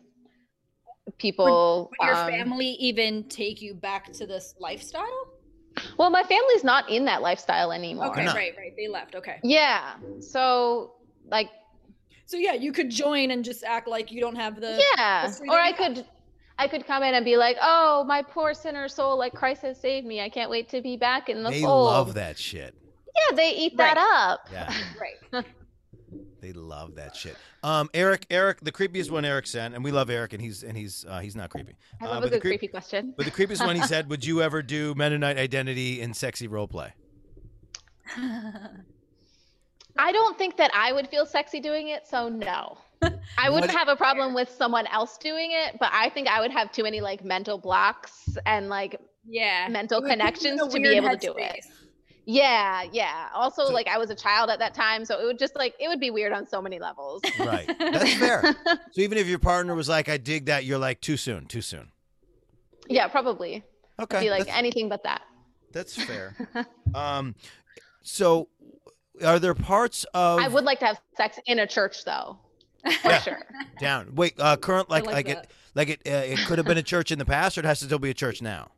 people. 1.17 1.89
Would 1.99 2.05
your 2.05 2.15
um, 2.15 2.29
family 2.29 2.67
even 2.79 3.23
take 3.29 3.61
you 3.61 3.73
back 3.73 4.11
to 4.13 4.27
this 4.27 4.53
lifestyle? 4.59 5.27
Well, 5.97 6.09
my 6.09 6.23
family's 6.23 6.63
not 6.63 6.89
in 6.89 7.05
that 7.05 7.21
lifestyle 7.21 7.71
anymore. 7.71 8.07
Okay, 8.07 8.25
right, 8.25 8.53
right. 8.57 8.73
They 8.77 8.87
left. 8.87 9.15
Okay. 9.15 9.39
Yeah. 9.43 9.95
So 10.19 10.93
like 11.29 11.49
So 12.25 12.37
yeah, 12.37 12.53
you 12.53 12.71
could 12.71 12.89
join 12.89 13.31
and 13.31 13.43
just 13.43 13.63
act 13.63 13.87
like 13.87 14.11
you 14.11 14.21
don't 14.21 14.35
have 14.35 14.59
the 14.61 14.81
yeah 14.97 15.27
history 15.27 15.49
or 15.49 15.57
i 15.59 15.69
you 15.69 15.75
could 15.75 16.05
i 16.57 16.67
could 16.67 16.85
come 16.87 17.03
in 17.03 17.13
and 17.13 17.25
be 17.25 17.35
like 17.37 17.57
oh 17.61 18.03
my 18.07 18.21
poor 18.21 18.53
sinner 18.53 18.87
soul 18.87 19.17
like 19.17 19.33
christ 19.33 19.61
has 19.63 19.79
saved 19.79 20.05
me 20.07 20.21
i 20.21 20.29
can't 20.29 20.49
wait 20.49 20.69
to 20.69 20.81
be 20.81 20.95
back 20.97 21.27
in 21.29 21.43
the 21.43 21.49
They 21.49 21.61
fold 21.61 21.85
love 21.85 22.13
that 22.13 22.37
shit. 22.37 22.73
yeah 23.29 23.35
they 23.35 23.51
eat 23.51 23.75
that 23.77 23.97
up 23.97 24.47
Yeah. 24.51 24.73
right. 25.33 25.45
They 26.45 26.53
love 26.53 26.93
that 26.95 27.15
shit. 27.15 27.35
Um, 27.63 27.89
Eric, 27.91 28.27
Eric, 28.29 28.59
the 28.61 28.71
creepiest 28.71 29.09
one 29.09 29.25
Eric 29.25 29.47
sent, 29.47 29.73
and 29.73 29.83
we 29.83 29.89
love 29.91 30.11
Eric, 30.11 30.33
and 30.33 30.39
he's 30.39 30.61
and 30.61 30.77
he's 30.77 31.03
uh, 31.09 31.17
he's 31.19 31.35
not 31.35 31.49
creepy. 31.49 31.75
i 31.99 32.05
Uh, 32.05 32.09
love 32.09 32.21
but 32.21 32.27
a 32.27 32.29
the 32.29 32.35
good 32.35 32.41
creep- 32.41 32.59
creepy 32.59 32.71
question 32.71 33.15
But 33.17 33.25
the 33.25 33.31
creepiest 33.31 33.65
one 33.65 33.75
he 33.75 33.81
said, 33.93 34.07
"Would 34.11 34.23
you 34.23 34.43
ever 34.43 34.61
do 34.61 34.93
Mennonite 34.93 35.39
identity 35.39 36.01
in 36.01 36.13
sexy 36.13 36.47
role 36.47 36.67
play?" 36.67 36.93
i 39.97 40.11
don't 40.11 40.37
think 40.37 40.57
that 40.57 40.69
i 40.75 40.91
would 40.93 41.07
feel 41.07 41.25
sexy 41.25 41.59
doing 41.59 41.87
it 41.87 42.05
so 42.07 42.29
no 42.29 42.77
i 43.39 43.49
wouldn't 43.49 43.71
have 43.71 43.87
a 43.87 43.95
problem 43.95 44.35
with 44.35 44.49
someone 44.49 44.85
else 44.87 45.17
doing 45.17 45.49
it 45.51 45.75
but 45.79 45.89
i 45.91 46.09
think 46.09 46.27
i 46.27 46.39
would 46.39 46.51
have 46.51 46.71
too 46.71 46.83
many 46.83 47.01
like 47.01 47.23
mental 47.25 47.57
blocks 47.57 48.37
and 48.45 48.69
like 48.69 48.99
yeah. 49.27 49.67
mental 49.71 49.97
It 49.99 50.03
would 50.03 50.09
put 50.19 50.43
you 50.43 50.51
in 50.51 50.57
connections 50.59 50.73
to 50.73 50.79
be 50.79 50.87
able 50.95 51.09
to 51.09 51.17
do 51.17 51.33
it 51.37 51.41
headspace. 51.65 51.84
Yeah 52.25 52.83
yeah 52.91 53.29
also 53.33 53.65
So- 53.67 53.73
like 53.73 53.87
i 53.87 53.97
was 53.97 54.09
a 54.09 54.15
child 54.15 54.49
at 54.49 54.59
that 54.59 54.73
time 54.73 55.05
so 55.05 55.19
it 55.21 55.25
would 55.25 55.37
just 55.37 55.55
like 55.55 55.75
it 55.79 55.87
would 55.87 55.99
be 55.99 56.09
weird 56.11 56.33
on 56.33 56.45
so 56.47 56.61
many 56.61 56.79
levels 56.79 57.21
Right. 57.39 57.67
That's 57.77 58.13
fair. 58.15 58.55
so 58.91 59.01
even 59.01 59.17
if 59.17 59.27
your 59.27 59.37
partner 59.39 59.75
was 59.75 59.87
like, 59.87 60.09
"I 60.09 60.17
dig 60.17 60.45
that," 60.45 60.65
you're 60.65 60.77
like, 60.79 61.01
"Too 61.01 61.17
soon, 61.17 61.45
too 61.45 61.61
soon." 61.61 61.91
yeah 62.87 63.07
probably 63.07 63.63
Okay. 63.99 64.21
be 64.21 64.29
like 64.29 64.47
anything 64.55 64.89
but 64.89 65.03
that 65.03 65.21
that's 65.71 65.93
fair. 66.01 66.35
um, 66.95 67.35
so 68.01 68.47
are 69.23 69.39
there 69.39 69.53
parts 69.53 70.05
of 70.13 70.39
I 70.39 70.47
would 70.47 70.63
like 70.63 70.79
to 70.79 70.85
have 70.85 71.01
sex 71.17 71.37
in 71.45 71.59
a 71.59 71.67
church, 71.67 72.05
though, 72.05 72.37
for 73.01 73.09
Yeah. 73.09 73.21
sure. 73.21 73.39
down? 73.79 74.15
Wait, 74.15 74.33
uh, 74.39 74.55
current 74.57 74.89
like 74.89 75.05
like 75.05 75.13
like, 75.13 75.29
it 75.29 75.47
like 75.75 75.89
it 75.89 76.01
uh, 76.07 76.33
it 76.33 76.39
could 76.47 76.57
have 76.59 76.65
been 76.67 76.77
a 76.77 76.83
church 76.83 77.11
in 77.11 77.19
the 77.19 77.25
past, 77.25 77.57
or 77.57 77.61
it 77.61 77.65
has 77.65 77.79
to 77.79 77.85
still 77.85 77.99
be 77.99 78.09
a 78.09 78.13
church 78.13 78.41
now. 78.41 78.71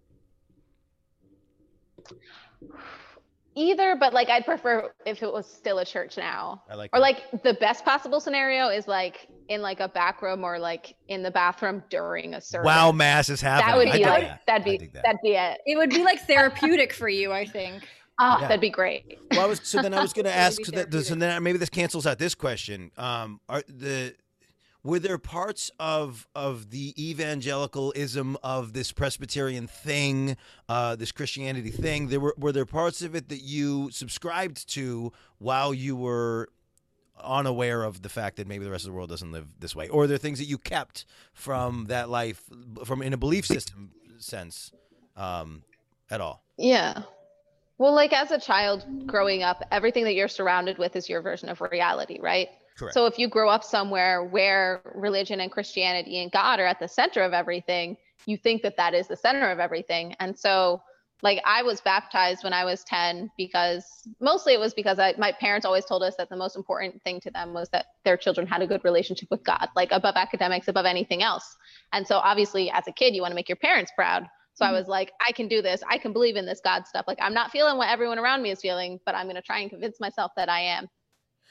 Either, 3.58 3.96
but 4.00 4.14
like 4.14 4.30
I'd 4.30 4.46
prefer 4.46 4.92
if 5.06 5.22
it 5.24 5.32
was 5.34 5.46
still 5.52 5.80
a 5.80 5.86
church 5.86 6.16
now. 6.18 6.64
I 6.70 6.76
like 6.76 6.92
Or 6.94 7.00
that. 7.00 7.02
like 7.02 7.44
the 7.44 7.56
best 7.56 7.84
possible 7.84 8.20
scenario 8.20 8.68
is 8.70 8.88
like 8.88 9.28
in 9.50 9.62
like 9.62 9.80
a 9.80 9.88
back 9.88 10.22
room 10.22 10.44
or 10.44 10.60
like 10.60 10.96
in 11.08 11.24
the 11.24 11.32
bathroom 11.32 11.84
during 11.90 12.34
a 12.36 12.42
service. 12.42 12.66
wow, 12.66 12.92
mass 12.92 13.30
is 13.30 13.42
happening. 13.42 13.68
That 13.70 13.78
would 13.78 13.92
be 13.92 13.98
dig 14.00 14.08
like 14.08 14.24
that. 14.28 14.42
that'd 14.48 14.66
be 14.66 14.78
that. 14.94 15.04
that'd 15.04 15.20
be 15.24 15.32
it. 15.32 15.58
It 15.66 15.78
would 15.78 15.90
be 15.90 16.04
like 16.04 16.20
therapeutic 16.28 16.94
for 16.94 17.10
you, 17.10 17.32
I 17.34 17.46
think. 17.46 17.84
Oh, 18.20 18.38
Yeah. 18.42 18.48
that'd 18.48 18.62
be 18.62 18.70
great. 18.70 19.18
Well, 19.32 19.42
I 19.42 19.46
was 19.46 19.60
so 19.64 19.82
then 19.82 19.94
I 19.94 20.02
was 20.02 20.14
going 20.14 20.26
to 20.34 20.36
ask 20.36 20.64
so, 20.66 20.72
that, 20.72 20.94
so 20.94 21.16
then 21.16 21.42
maybe 21.44 21.58
this 21.58 21.70
cancels 21.70 22.06
out 22.08 22.18
this 22.20 22.36
question. 22.36 22.92
Um, 22.98 23.40
are 23.50 23.64
the 23.68 24.16
were 24.88 25.00
there 25.00 25.18
parts 25.18 25.70
of 25.82 26.28
of 26.34 26.72
the 26.72 26.94
evangelicalism 26.98 28.38
of 28.42 28.72
this 28.72 28.94
Presbyterian 28.94 29.68
thing, 29.68 30.38
uh, 30.70 30.96
this 30.96 31.12
Christianity 31.12 31.72
thing? 31.72 32.08
There 32.08 32.22
were 32.22 32.34
were 32.38 32.54
there 32.54 32.66
parts 32.66 33.02
of 33.02 33.14
it 33.14 33.28
that 33.28 33.42
you 33.42 33.92
subscribed 33.92 34.70
to 34.70 35.12
while 35.40 35.74
you 35.74 35.98
were 35.98 36.48
unaware 37.22 37.84
of 37.84 38.02
the 38.02 38.08
fact 38.08 38.38
that 38.38 38.48
maybe 38.48 38.64
the 38.64 38.72
rest 38.72 38.86
of 38.86 38.92
the 38.92 38.96
world 38.96 39.10
doesn't 39.10 39.34
live 39.34 39.48
this 39.60 39.76
way, 39.76 39.90
or 39.90 40.04
are 40.04 40.08
there 40.08 40.18
things 40.18 40.40
that 40.40 40.46
you 40.46 40.58
kept 40.58 41.04
from 41.34 41.86
that 41.90 42.10
life 42.10 42.42
from 42.86 43.02
in 43.02 43.12
a 43.12 43.18
belief 43.18 43.46
system 43.46 43.92
sense 44.20 44.72
um, 45.18 45.64
at 46.10 46.22
all? 46.22 46.46
Yeah. 46.58 47.02
Well, 47.78 47.94
like 47.94 48.14
as 48.14 48.32
a 48.32 48.40
child 48.40 48.86
growing 49.06 49.44
up, 49.44 49.64
everything 49.70 50.06
that 50.06 50.14
you're 50.14 50.30
surrounded 50.30 50.78
with 50.78 50.96
is 50.96 51.10
your 51.10 51.22
version 51.22 51.50
of 51.50 51.60
reality, 51.60 52.20
right? 52.22 52.48
Correct. 52.78 52.94
So 52.94 53.06
if 53.06 53.18
you 53.18 53.28
grow 53.28 53.50
up 53.50 53.64
somewhere 53.64 54.24
where 54.24 54.82
religion 54.96 55.40
and 55.42 55.52
Christianity 55.52 56.20
and 56.22 56.32
God 56.32 56.60
are 56.60 56.66
at 56.66 56.80
the 56.80 56.88
center 56.88 57.22
of 57.22 57.34
everything, 57.34 57.98
you 58.26 58.38
think 58.38 58.62
that 58.62 58.78
that 58.78 58.94
is 58.94 59.08
the 59.08 59.16
center 59.18 59.50
of 59.50 59.60
everything. 59.60 60.16
And 60.20 60.38
so, 60.38 60.82
like, 61.24 61.42
I 61.46 61.64
was 61.64 61.82
baptized 61.82 62.44
when 62.44 62.54
I 62.54 62.66
was 62.66 62.84
10 62.84 63.32
because 63.38 64.08
mostly 64.20 64.54
it 64.54 64.60
was 64.60 64.74
because 64.74 65.00
I, 65.00 65.16
my 65.18 65.32
parents 65.32 65.66
always 65.66 65.86
told 65.86 66.04
us 66.04 66.16
that 66.18 66.30
the 66.30 66.38
most 66.38 66.56
important 66.56 67.02
thing 67.04 67.20
to 67.22 67.32
them 67.32 67.54
was 67.54 67.70
that 67.70 67.88
their 68.06 68.18
children 68.18 68.46
had 68.46 68.62
a 68.62 68.68
good 68.68 68.84
relationship 68.84 69.30
with 69.32 69.44
God, 69.44 69.70
like 69.76 69.92
above 69.92 70.16
academics, 70.16 70.68
above 70.68 70.86
anything 70.86 71.24
else. 71.24 71.56
And 71.94 72.06
so, 72.06 72.18
obviously, 72.18 72.70
as 72.70 72.88
a 72.88 72.92
kid, 72.92 73.16
you 73.16 73.22
want 73.22 73.32
to 73.32 73.36
make 73.36 73.50
your 73.50 73.56
parents 73.56 73.92
proud. 73.96 74.28
So 74.54 74.66
I 74.66 74.72
Mhm. 74.72 74.74
was 74.74 74.88
like, 74.88 75.12
I 75.26 75.32
can 75.32 75.48
do 75.48 75.62
this. 75.62 75.84
I 75.90 75.98
can 75.98 76.14
believe 76.14 76.36
in 76.36 76.46
this 76.46 76.62
God 76.64 76.86
stuff. 76.88 77.06
Like, 77.08 77.20
I'm 77.22 77.34
not 77.34 77.52
feeling 77.52 77.78
what 77.78 77.90
everyone 77.90 78.20
around 78.20 78.42
me 78.42 78.52
is 78.52 78.62
feeling, 78.62 79.00
but 79.06 79.16
I'm 79.16 79.26
going 79.26 79.36
to 79.36 79.42
try 79.42 79.60
and 79.60 79.70
convince 79.70 80.00
myself 80.00 80.32
that 80.36 80.50
I 80.50 80.62
am. 80.62 80.88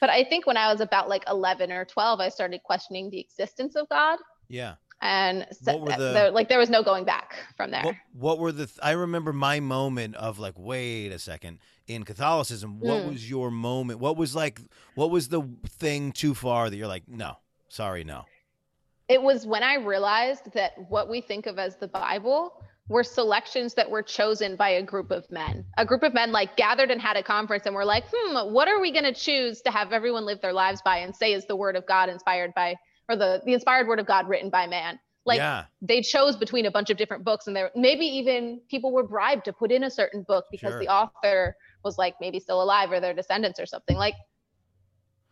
But 0.01 0.11
I 0.11 0.25
think 0.25 0.47
when 0.47 0.57
I 0.57 0.71
was 0.71 0.81
about 0.81 1.09
like 1.09 1.25
11 1.29 1.73
or 1.73 1.85
12, 1.85 2.21
I 2.21 2.29
started 2.29 2.63
questioning 2.65 3.11
the 3.11 3.19
existence 3.21 3.77
of 3.77 3.89
God. 3.89 4.19
yeah. 4.49 4.75
And 5.03 5.47
so, 5.53 5.77
were 5.77 5.91
the- 5.91 6.13
there, 6.15 6.31
like 6.31 6.49
there 6.49 6.59
was 6.59 6.71
no 6.71 6.83
going 6.83 7.05
back 7.05 7.35
from 7.55 7.71
there. 7.71 7.83
What, 7.83 7.97
what 8.15 8.39
were 8.39 8.51
the? 8.51 8.65
Th- 8.65 8.79
I 8.83 8.93
remember 8.93 9.31
my 9.35 9.61
moment 9.61 10.15
of 10.17 10.39
like, 10.39 10.55
wait 10.57 11.13
a 11.13 11.19
second. 11.19 11.59
In 11.87 12.03
Catholicism, 12.05 12.81
what 12.81 13.03
Mm. 13.03 13.13
was 13.13 13.29
your 13.29 13.51
moment? 13.51 14.01
What 14.01 14.17
was 14.17 14.35
like? 14.35 14.59
What 14.95 15.11
was 15.11 15.29
the 15.29 15.43
thing 15.69 16.13
too 16.13 16.35
far 16.35 16.71
that 16.71 16.77
you're 16.77 16.89
like, 16.89 17.07
no, 17.07 17.37
sorry, 17.69 18.05
no. 18.05 18.25
It 19.09 19.21
was 19.23 19.47
when 19.47 19.63
I 19.63 19.75
realized 19.75 20.51
that 20.55 20.73
what 20.89 21.11
we 21.11 21.21
think 21.21 21.45
of 21.47 21.59
as 21.59 21.77
the 21.77 21.89
Bible 21.89 22.65
were 22.89 23.03
selections 23.03 23.75
that 23.75 23.91
were 23.91 24.03
chosen 24.03 24.55
by 24.57 24.71
a 24.71 24.83
group 24.83 25.11
of 25.11 25.29
men. 25.31 25.65
A 25.77 25.85
group 25.85 26.03
of 26.03 26.15
men 26.15 26.31
like 26.31 26.57
gathered 26.57 26.91
and 26.91 27.01
had 27.01 27.17
a 27.17 27.23
conference 27.23 27.67
and 27.67 27.75
were 27.75 27.85
like, 27.85 28.05
hmm, 28.13 28.53
what 28.53 28.69
are 28.69 28.81
we 28.81 28.93
going 28.93 29.05
to 29.05 29.15
choose 29.15 29.61
to 29.63 29.71
have 29.71 29.93
everyone 29.93 30.25
live 30.25 30.41
their 30.41 30.53
lives 30.53 30.81
by 30.83 30.99
and 30.99 31.15
say 31.15 31.33
is 31.33 31.47
the 31.47 31.57
word 31.57 31.75
of 31.77 31.87
God 31.87 32.09
inspired 32.09 32.55
by, 32.55 32.77
or 33.09 33.17
the, 33.17 33.43
the 33.45 33.55
inspired 33.55 33.89
word 33.89 33.99
of 33.99 34.07
God 34.07 34.29
written 34.29 34.51
by 34.51 34.67
man? 34.67 35.01
Like 35.25 35.39
yeah, 35.39 35.65
they 35.83 36.03
chose 36.03 36.37
between 36.37 36.67
a 36.67 36.71
bunch 36.71 36.89
of 36.89 36.97
different 36.97 37.25
books 37.25 37.49
and 37.49 37.57
there 37.57 37.73
maybe 37.75 38.07
even 38.07 38.61
people 38.71 38.93
were 38.93 39.03
bribed 39.03 39.47
to 39.47 39.53
put 39.53 39.73
in 39.73 39.83
a 39.83 39.91
certain 39.91 40.23
book 40.23 40.45
because 40.53 40.75
Sure. 40.75 40.79
the 40.79 40.87
author 40.87 41.57
was 41.83 41.99
like 41.99 42.15
maybe 42.21 42.39
still 42.39 42.63
alive 42.63 42.93
or 42.93 43.01
their 43.01 43.13
descendants 43.13 43.59
or 43.59 43.67
something 43.67 43.97
like 43.97 44.15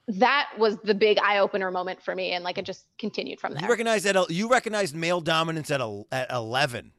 that 0.09 0.51
was 0.59 0.77
the 0.83 0.95
big 0.95 1.19
eye 1.23 1.39
opener 1.39 1.71
moment 1.71 2.03
for 2.03 2.13
me 2.13 2.33
and 2.33 2.43
like 2.43 2.59
it 2.59 2.65
just 2.65 2.87
continued 2.99 3.39
from 3.39 3.53
there. 3.53 3.61
you 3.61 3.69
there 3.69 3.71
recognized 3.71 4.05
that. 4.05 4.31
You 4.31 4.51
recognized 4.51 4.97
male 4.97 5.21
dominance 5.21 5.71
at 5.71 5.81
at 6.11 6.31
eleven. 6.33 6.91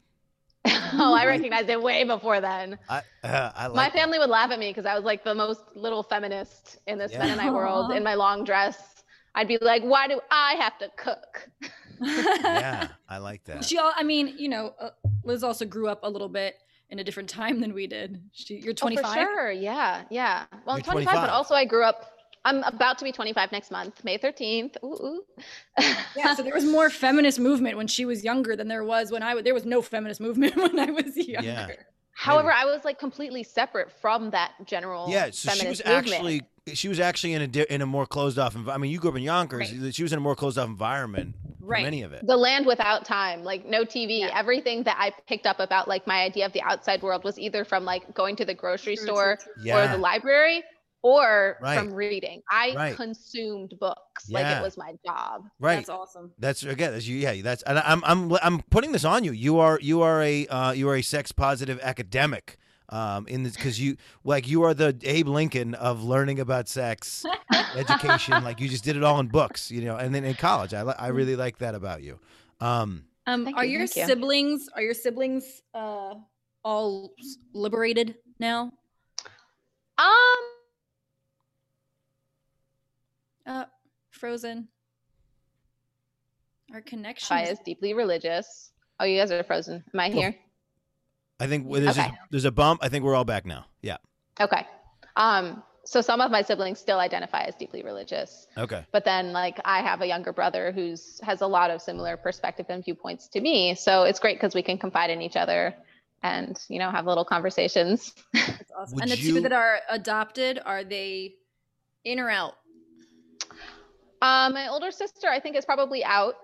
oh 0.93 1.13
i 1.15 1.25
recognized 1.25 1.69
it 1.69 1.81
way 1.81 2.03
before 2.03 2.41
then 2.41 2.77
I 2.89 3.01
uh, 3.23 3.51
I 3.55 3.67
like 3.67 3.75
my 3.75 3.83
that. 3.85 3.93
family 3.93 4.19
would 4.19 4.29
laugh 4.29 4.51
at 4.51 4.59
me 4.59 4.69
because 4.69 4.85
i 4.85 4.95
was 4.95 5.03
like 5.03 5.23
the 5.23 5.35
most 5.35 5.61
little 5.75 6.03
feminist 6.03 6.79
in 6.87 6.97
this 6.97 7.11
Yeah. 7.11 7.19
mennonite 7.19 7.53
world 7.53 7.91
in 7.91 8.03
my 8.03 8.15
long 8.15 8.43
dress 8.43 9.03
i'd 9.35 9.47
be 9.47 9.57
like 9.61 9.83
why 9.83 10.07
do 10.07 10.19
i 10.31 10.53
have 10.59 10.77
to 10.79 10.89
cook 10.97 11.49
Yeah, 12.01 12.89
I 13.09 13.17
like 13.19 13.43
that. 13.45 13.63
She, 13.63 13.77
all, 13.77 13.93
I 13.95 14.03
mean, 14.03 14.35
you 14.37 14.49
know, 14.49 14.73
uh, 14.81 14.89
Liz 15.23 15.43
also 15.43 15.65
grew 15.65 15.87
up 15.87 16.01
a 16.03 16.09
little 16.09 16.27
bit 16.27 16.55
in 16.89 16.99
a 16.99 17.03
different 17.05 17.29
time 17.29 17.61
than 17.61 17.73
we 17.73 17.87
did. 17.87 18.21
She, 18.33 18.55
you're 18.57 18.71
Oh, 18.71 18.73
25. 18.73 19.05
for 19.05 19.13
sure. 19.13 19.51
Yeah. 19.51 20.03
Yeah. 20.09 20.43
Well, 20.65 20.75
I'm 20.75 20.79
You're 20.79 20.83
25, 20.83 21.13
25. 21.13 21.21
but 21.21 21.29
also 21.29 21.55
I 21.55 21.63
grew 21.63 21.83
up. 21.85 22.11
I'm 22.45 22.63
about 22.63 22.97
to 22.99 23.03
be 23.03 23.11
25 23.11 23.51
next 23.51 23.71
month, 23.71 24.03
May 24.05 24.17
13th. 24.17 24.77
Ooh. 24.83 24.87
ooh. 24.87 25.23
Yeah, 26.15 26.35
so 26.35 26.43
there 26.43 26.53
was 26.53 26.63
more 26.63 26.89
feminist 26.89 27.39
movement 27.39 27.75
when 27.75 27.87
she 27.87 28.05
was 28.05 28.23
younger 28.23 28.55
than 28.55 28.67
there 28.67 28.83
was 28.83 29.11
when 29.11 29.23
I 29.23 29.33
was. 29.35 29.43
There 29.43 29.53
was 29.53 29.65
no 29.65 29.81
feminist 29.81 30.21
movement 30.21 30.55
when 30.63 30.79
I 30.79 30.91
was 30.91 31.17
younger. 31.17 31.45
Yeah. 31.47 31.67
However, 32.13 32.51
I 32.51 32.63
was 32.63 32.85
like 32.85 32.97
completely 32.97 33.43
separate 33.43 33.91
from 33.91 34.29
that 34.29 34.51
general 34.65 35.09
Yeah, 35.09 35.31
so 35.31 35.51
she 35.51 35.67
was 35.67 35.79
movement. 35.79 35.97
actually 36.07 36.41
she 36.73 36.87
was 36.87 36.99
actually 36.99 37.33
in 37.33 37.41
a 37.43 37.47
di- 37.47 37.65
in 37.69 37.81
a 37.81 37.85
more 37.85 38.05
closed 38.05 38.39
off. 38.39 38.55
Env- 38.55 38.73
I 38.73 38.77
mean, 38.77 38.89
you 38.89 38.99
grew 38.99 39.09
up 39.11 39.17
in 39.17 39.21
Yonkers. 39.23 39.67
She 39.93 40.01
was 40.01 40.13
in 40.13 40.17
a 40.17 40.21
more 40.21 40.35
closed 40.35 40.57
off 40.57 40.67
environment. 40.67 41.35
Right. 41.59 41.83
Many 41.83 42.03
of 42.03 42.13
it. 42.13 42.25
the 42.25 42.37
land 42.37 42.65
without 42.67 43.05
time, 43.05 43.43
like 43.43 43.65
no 43.65 43.83
TV. 43.83 44.19
Yeah. 44.19 44.29
Everything 44.33 44.83
that 44.83 44.95
I 44.99 45.11
picked 45.27 45.45
up 45.47 45.59
about 45.59 45.87
like 45.87 46.05
my 46.07 46.21
idea 46.21 46.45
of 46.45 46.53
the 46.53 46.61
outside 46.61 47.01
world 47.01 47.23
was 47.23 47.37
either 47.39 47.65
from 47.65 47.83
like 47.85 48.13
going 48.13 48.35
to 48.37 48.45
the 48.45 48.53
grocery 48.53 48.95
True, 48.95 49.05
store 49.05 49.37
true, 49.43 49.53
true. 49.63 49.71
or 49.73 49.83
Yeah. 49.83 49.91
the 49.91 49.97
library 49.97 50.63
or 51.05 51.57
Right. 51.61 51.77
from 51.77 51.93
reading. 51.93 52.41
I 52.49 52.73
Right. 52.75 52.95
consumed 52.95 53.73
books 53.79 54.27
like 54.29 54.45
it 54.47 54.61
was 54.63 54.75
my 54.75 54.95
job. 55.05 55.43
Right. 55.59 55.75
That's 55.75 55.89
awesome. 55.89 56.31
That's 56.39 56.63
again, 56.63 56.93
that's 56.93 57.05
you. 57.07 57.17
Yeah, 57.17 57.41
that's. 57.43 57.61
And 57.63 57.77
I'm 57.77 58.03
I'm 58.05 58.33
I'm 58.41 58.61
putting 58.71 58.91
this 58.91 59.05
on 59.05 59.23
you. 59.23 59.31
You 59.31 59.59
are 59.59 59.77
you 59.81 60.01
are 60.01 60.21
a 60.23 60.47
uh, 60.47 60.71
you 60.71 60.89
are 60.89 60.95
a 60.95 61.03
sex 61.03 61.31
positive 61.31 61.79
academic. 61.83 62.57
Um, 62.89 63.27
in 63.27 63.41
this 63.43 63.55
because 63.55 63.79
you 63.79 63.97
like 64.23 64.47
you 64.47 64.61
are 64.63 64.73
the 64.75 64.95
Abe 65.03 65.27
Lincoln 65.27 65.73
of 65.75 66.03
learning 66.03 66.39
about 66.39 66.67
sex 66.69 67.23
education. 67.75 68.43
Like 68.43 68.59
you 68.59 68.67
just 68.69 68.83
did 68.83 68.95
it 68.95 69.03
all 69.03 69.19
in 69.19 69.27
books, 69.27 69.71
you 69.71 69.81
know, 69.81 69.97
and 69.97 70.13
then 70.13 70.23
in 70.23 70.35
college. 70.35 70.73
I 70.73 70.83
li- 70.83 70.93
I 70.97 71.07
really 71.07 71.35
like 71.35 71.57
that 71.59 71.73
about 71.75 72.03
you. 72.03 72.19
Um, 72.61 73.05
Um, 73.27 73.47
are 73.55 73.65
you, 73.65 73.79
your 73.79 73.87
thank 73.87 74.07
you. 74.07 74.13
siblings 74.13 74.69
are 74.75 74.83
your 74.83 74.93
siblings 74.93 75.61
uh 75.73 76.13
all 76.63 77.11
liberated 77.53 78.15
now? 78.39 78.71
Um, 79.97 80.43
Uh, 83.45 83.65
frozen. 84.11 84.67
Our 86.73 86.81
connection. 86.81 87.27
Fi 87.27 87.43
is- 87.43 87.51
is 87.51 87.59
deeply 87.59 87.93
religious. 87.93 88.71
Oh, 88.99 89.05
you 89.05 89.19
guys 89.19 89.31
are 89.31 89.43
frozen. 89.43 89.83
Am 89.93 89.99
I 89.99 90.09
here? 90.09 90.35
I 91.39 91.47
think 91.47 91.69
there's 91.71 91.97
Okay. 91.97 92.07
a, 92.07 92.17
there's 92.31 92.45
a 92.45 92.51
bump. 92.51 92.79
I 92.83 92.89
think 92.89 93.03
we're 93.03 93.15
all 93.15 93.25
back 93.25 93.45
now. 93.45 93.65
Yeah. 93.81 93.97
Okay. 94.39 94.65
Um, 95.17 95.63
so 95.83 96.01
some 96.01 96.21
of 96.21 96.31
my 96.31 96.41
siblings 96.41 96.79
still 96.79 96.97
identify 96.99 97.41
as 97.43 97.55
deeply 97.55 97.83
religious, 97.83 98.47
Okay. 98.57 98.83
but 98.91 99.05
then 99.05 99.33
like 99.33 99.59
I 99.65 99.81
have 99.81 100.01
a 100.01 100.07
younger 100.07 100.33
brother 100.33 100.71
who's 100.71 101.19
has 101.21 101.41
a 101.41 101.47
lot 101.47 101.69
of 101.69 101.81
similar 101.81 102.17
perspective 102.17 102.65
and 102.69 102.83
viewpoints 102.83 103.27
to 103.29 103.41
me. 103.41 103.75
So 103.75 104.03
it's 104.03 104.19
great 104.19 104.37
because 104.37 104.55
we 104.55 104.63
can 104.63 104.77
confide 104.77 105.09
in 105.11 105.21
each 105.21 105.35
other 105.35 105.75
and 106.23 106.57
you 106.69 106.79
know 106.79 106.89
have 106.89 107.05
little 107.05 107.25
conversations. 107.25 108.13
That's 108.33 108.71
awesome. 108.75 108.99
And 109.01 109.11
the 109.11 109.17
you- 109.17 109.33
two 109.35 109.41
that 109.41 109.53
are 109.53 109.79
adopted, 109.89 110.59
are 110.65 110.83
they 110.83 111.35
in 112.03 112.19
or 112.19 112.29
out? 112.31 112.55
Uh, 114.21 114.49
my 114.53 114.67
older 114.69 114.91
sister, 114.91 115.27
I 115.27 115.39
think, 115.39 115.55
is 115.55 115.65
probably 115.65 116.03
out. 116.03 116.35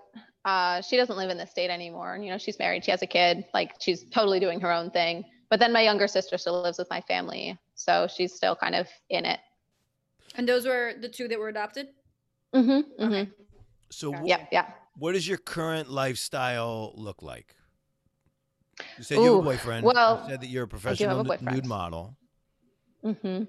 Uh, 0.44 0.82
she 0.82 0.96
doesn't 0.96 1.16
live 1.16 1.30
in 1.30 1.38
the 1.38 1.46
state 1.46 1.70
anymore. 1.70 2.18
You 2.20 2.30
know, 2.30 2.38
she's 2.38 2.58
married, 2.58 2.84
she 2.84 2.90
has 2.90 3.02
a 3.02 3.06
kid, 3.06 3.44
like 3.54 3.74
she's 3.80 4.04
totally 4.10 4.40
doing 4.40 4.60
her 4.60 4.72
own 4.72 4.90
thing. 4.90 5.24
But 5.50 5.60
then 5.60 5.72
my 5.72 5.82
younger 5.82 6.08
sister 6.08 6.38
still 6.38 6.62
lives 6.62 6.78
with 6.78 6.88
my 6.90 7.00
family, 7.02 7.58
so 7.74 8.08
she's 8.12 8.34
still 8.34 8.56
kind 8.56 8.74
of 8.74 8.88
in 9.10 9.24
it. 9.24 9.38
And 10.34 10.48
those 10.48 10.66
were 10.66 10.94
the 11.00 11.08
two 11.08 11.28
that 11.28 11.38
were 11.38 11.48
adopted? 11.48 11.88
Mm-hmm. 12.54 13.04
mm-hmm. 13.04 13.30
So 13.90 14.12
wh- 14.12 14.26
Yeah, 14.26 14.46
yeah. 14.50 14.66
what 14.96 15.12
does 15.12 15.28
your 15.28 15.38
current 15.38 15.90
lifestyle 15.90 16.92
look 16.96 17.22
like? 17.22 17.54
You 18.98 19.04
said 19.04 19.18
you 19.18 19.24
have 19.24 19.40
a 19.40 19.42
boyfriend. 19.42 19.86
well, 19.86 20.22
you 20.24 20.30
said 20.30 20.40
that 20.40 20.46
you're 20.48 20.64
a 20.64 20.66
have 20.66 20.68
a 20.68 20.80
professional 20.80 21.24
nude 21.40 21.66
model. 21.66 22.16
Mm 23.04 23.20
hmm 23.20 23.42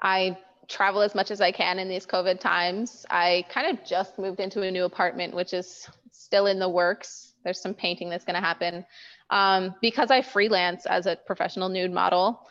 I 0.00 0.36
travel 0.68 1.02
as 1.02 1.14
much 1.14 1.30
as 1.30 1.40
I 1.40 1.52
can 1.52 1.78
in 1.78 1.88
these 1.88 2.06
COVID 2.06 2.40
times. 2.40 3.04
I 3.10 3.44
kind 3.48 3.66
of 3.66 3.84
just 3.84 4.18
moved 4.18 4.40
into 4.40 4.62
a 4.62 4.70
new 4.70 4.84
apartment, 4.84 5.34
which 5.34 5.52
is 5.52 5.88
still 6.12 6.46
in 6.46 6.58
the 6.58 6.68
works. 6.68 7.34
There's 7.44 7.60
some 7.60 7.74
painting 7.74 8.08
that's 8.08 8.24
going 8.24 8.34
to 8.34 8.40
happen. 8.40 8.84
Um, 9.30 9.74
because 9.80 10.10
I 10.10 10.22
freelance 10.22 10.86
as 10.86 11.06
a 11.06 11.16
professional 11.26 11.68
nude 11.68 11.92
model, 11.92 12.46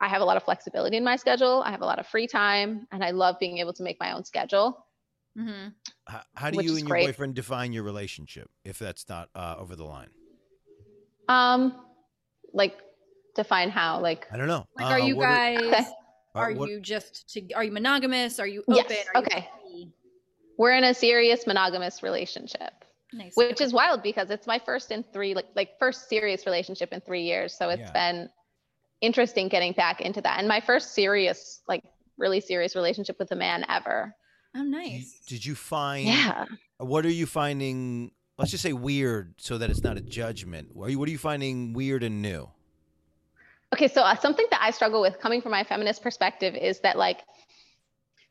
I 0.00 0.08
have 0.08 0.22
a 0.22 0.24
lot 0.24 0.36
of 0.36 0.42
flexibility 0.42 0.96
in 0.96 1.04
my 1.04 1.16
schedule. 1.16 1.62
I 1.64 1.70
have 1.70 1.82
a 1.82 1.86
lot 1.86 1.98
of 1.98 2.06
free 2.06 2.26
time, 2.26 2.86
and 2.90 3.04
I 3.04 3.10
love 3.10 3.36
being 3.38 3.58
able 3.58 3.74
to 3.74 3.82
make 3.82 4.00
my 4.00 4.12
own 4.12 4.24
schedule. 4.24 4.86
Mm-hmm. 5.38 5.68
How, 6.06 6.22
how 6.34 6.50
do 6.50 6.62
you 6.62 6.70
and 6.70 6.80
your 6.80 6.88
great. 6.88 7.06
boyfriend 7.06 7.34
define 7.34 7.72
your 7.72 7.82
relationship 7.82 8.48
if 8.64 8.78
that's 8.78 9.08
not 9.08 9.28
uh, 9.34 9.56
over 9.58 9.76
the 9.76 9.84
line? 9.84 10.08
Um, 11.28 11.74
like 12.52 12.78
define 13.34 13.70
how. 13.70 14.00
Like, 14.00 14.26
I 14.32 14.36
don't 14.36 14.46
know. 14.46 14.66
Like, 14.76 14.86
Uh, 14.86 14.90
are 14.90 15.00
you 15.00 15.16
guys? 15.16 15.60
Okay. 15.60 15.84
Uh, 16.34 16.38
are 16.38 16.52
what- 16.52 16.68
you 16.68 16.80
just 16.80 17.28
to? 17.32 17.52
Are 17.54 17.64
you 17.64 17.72
monogamous? 17.72 18.38
Are 18.40 18.46
you 18.46 18.62
open? 18.68 18.84
Yes, 18.88 19.06
Are 19.14 19.20
you 19.20 19.26
okay. 19.26 19.48
free? 19.62 19.92
we're 20.58 20.72
in 20.72 20.84
a 20.84 20.94
serious 20.94 21.46
monogamous 21.48 22.00
relationship, 22.02 22.84
Nice. 23.12 23.32
which 23.36 23.60
is 23.60 23.72
wild 23.72 24.02
because 24.04 24.30
it's 24.30 24.46
my 24.46 24.58
first 24.60 24.92
in 24.92 25.02
three, 25.12 25.34
like, 25.34 25.46
like 25.56 25.70
first 25.80 26.08
serious 26.08 26.46
relationship 26.46 26.92
in 26.92 27.00
three 27.00 27.22
years. 27.22 27.56
So 27.58 27.70
it's 27.70 27.80
Yeah. 27.80 27.90
been 27.92 28.30
interesting 29.00 29.48
getting 29.48 29.72
back 29.72 30.00
into 30.00 30.20
that. 30.20 30.38
And 30.38 30.46
my 30.46 30.60
first 30.60 30.94
serious, 30.94 31.60
like, 31.68 31.82
really 32.18 32.40
serious 32.40 32.76
relationship 32.76 33.18
with 33.18 33.32
a 33.32 33.36
man 33.36 33.64
ever. 33.68 34.14
oh, 34.54 34.58
Did 34.60 34.64
you- 34.66 34.70
nice. 34.70 35.20
Did 35.26 35.44
you 35.44 35.56
find? 35.56 36.06
Yeah. 36.06 36.44
What 36.78 37.04
are 37.04 37.10
you 37.10 37.26
finding? 37.26 38.12
Let's 38.38 38.52
just 38.52 38.62
say 38.62 38.72
weird, 38.72 39.34
so 39.40 39.58
that 39.58 39.70
it's 39.70 39.82
not 39.82 39.96
a 39.96 40.00
judgment. 40.00 40.74
What 40.74 40.86
are 40.86 40.90
you, 40.90 40.98
what 41.00 41.08
are 41.08 41.12
you 41.12 41.18
finding 41.18 41.72
weird 41.72 42.04
and 42.04 42.22
new? 42.22 42.48
Okay, 43.74 43.88
so 43.88 44.02
uh, 44.02 44.14
something 44.14 44.46
that 44.52 44.60
I 44.62 44.70
struggle 44.70 45.00
with 45.00 45.18
coming 45.18 45.42
from 45.42 45.50
my 45.50 45.64
feminist 45.64 46.00
perspective 46.00 46.54
is 46.54 46.78
that 46.82 46.96
like 46.96 47.24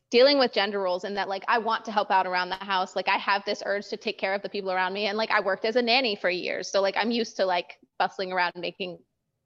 dealing 0.10 0.40
with 0.40 0.54
gender 0.54 0.80
roles 0.80 1.04
and 1.04 1.18
that 1.18 1.28
like 1.28 1.44
I 1.50 1.58
want 1.58 1.84
to 1.84 1.92
help 1.92 2.12
out 2.12 2.26
around 2.26 2.48
the 2.48 2.56
house. 2.56 2.96
Like 2.96 3.10
I 3.10 3.18
have 3.18 3.44
this 3.44 3.62
urge 3.66 3.90
to 3.90 3.98
take 3.98 4.18
care 4.18 4.34
of 4.34 4.42
the 4.42 4.48
people 4.48 4.72
around 4.72 4.94
me 4.94 5.08
and 5.08 5.18
like 5.18 5.32
I 5.32 5.42
worked 5.42 5.66
as 5.66 5.76
a 5.76 5.82
nanny 5.82 6.16
for 6.16 6.30
years. 6.30 6.72
So 6.72 6.80
like 6.82 6.96
I'm 6.96 7.12
used 7.12 7.36
to 7.38 7.46
like 7.46 7.78
bustling 8.00 8.32
around 8.32 8.54
making 8.56 9.00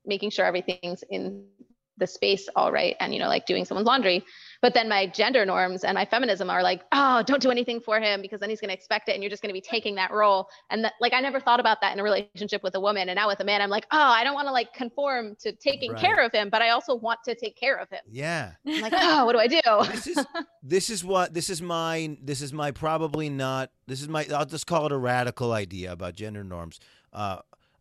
making 0.05 0.29
sure 0.29 0.45
everything's 0.45 1.03
in 1.09 1.47
the 1.97 2.07
space 2.07 2.47
all 2.55 2.71
right 2.71 2.95
and 2.99 3.13
you 3.13 3.19
know 3.19 3.27
like 3.27 3.45
doing 3.45 3.65
someone's 3.65 3.87
laundry 3.87 4.23
but 4.61 4.73
then 4.73 4.87
my 4.89 5.05
gender 5.07 5.45
norms 5.45 5.83
and 5.83 5.95
my 5.95 6.05
feminism 6.05 6.49
are 6.49 6.61
like 6.63 6.81
oh 6.91 7.23
don't 7.25 7.41
do 7.41 7.49
anything 7.51 7.79
for 7.79 7.99
him 7.99 8.21
because 8.21 8.39
then 8.39 8.49
he's 8.49 8.61
going 8.61 8.69
to 8.69 8.73
expect 8.73 9.09
it 9.09 9.13
and 9.13 9.23
you're 9.23 9.29
just 9.29 9.41
going 9.41 9.49
to 9.49 9.53
be 9.53 9.61
taking 9.61 9.95
that 9.95 10.11
role 10.11 10.47
and 10.69 10.83
that 10.83 10.93
like 11.01 11.13
i 11.13 11.19
never 11.19 11.39
thought 11.39 11.59
about 11.59 11.81
that 11.81 11.93
in 11.93 11.99
a 11.99 12.03
relationship 12.03 12.61
with 12.63 12.75
a 12.75 12.79
woman 12.79 13.09
and 13.09 13.17
now 13.17 13.27
with 13.27 13.39
a 13.39 13.43
man 13.43 13.61
i'm 13.61 13.69
like 13.69 13.85
oh 13.91 13.97
i 13.99 14.23
don't 14.23 14.33
want 14.35 14.47
to 14.47 14.51
like 14.51 14.71
conform 14.73 15.35
to 15.39 15.51
taking 15.53 15.91
Right. 15.93 16.01
care 16.01 16.23
of 16.25 16.31
him 16.31 16.49
but 16.49 16.61
i 16.61 16.69
also 16.69 16.95
want 16.95 17.19
to 17.25 17.35
take 17.35 17.57
care 17.57 17.77
of 17.77 17.89
him 17.89 18.01
Yeah. 18.09 18.51
i'm 18.67 18.81
like 18.81 18.93
oh 18.95 19.25
what 19.25 19.33
do 19.33 19.39
i 19.39 19.47
do 19.47 19.59
this 19.91 20.07
is 20.07 20.25
this 20.63 20.89
is 20.89 21.03
what 21.03 21.33
this 21.33 21.49
is 21.49 21.61
my 21.61 22.17
this 22.21 22.41
is 22.41 22.53
my 22.53 22.71
probably 22.71 23.29
not 23.29 23.71
this 23.87 24.01
is 24.01 24.07
my 24.07 24.25
I'll 24.35 24.45
just 24.45 24.67
call 24.67 24.85
it 24.85 24.91
a 24.91 24.97
radical 24.97 25.51
idea 25.53 25.91
about 25.93 26.13
gender 26.15 26.43
norms. 26.43 26.79
Uh, 27.13 27.37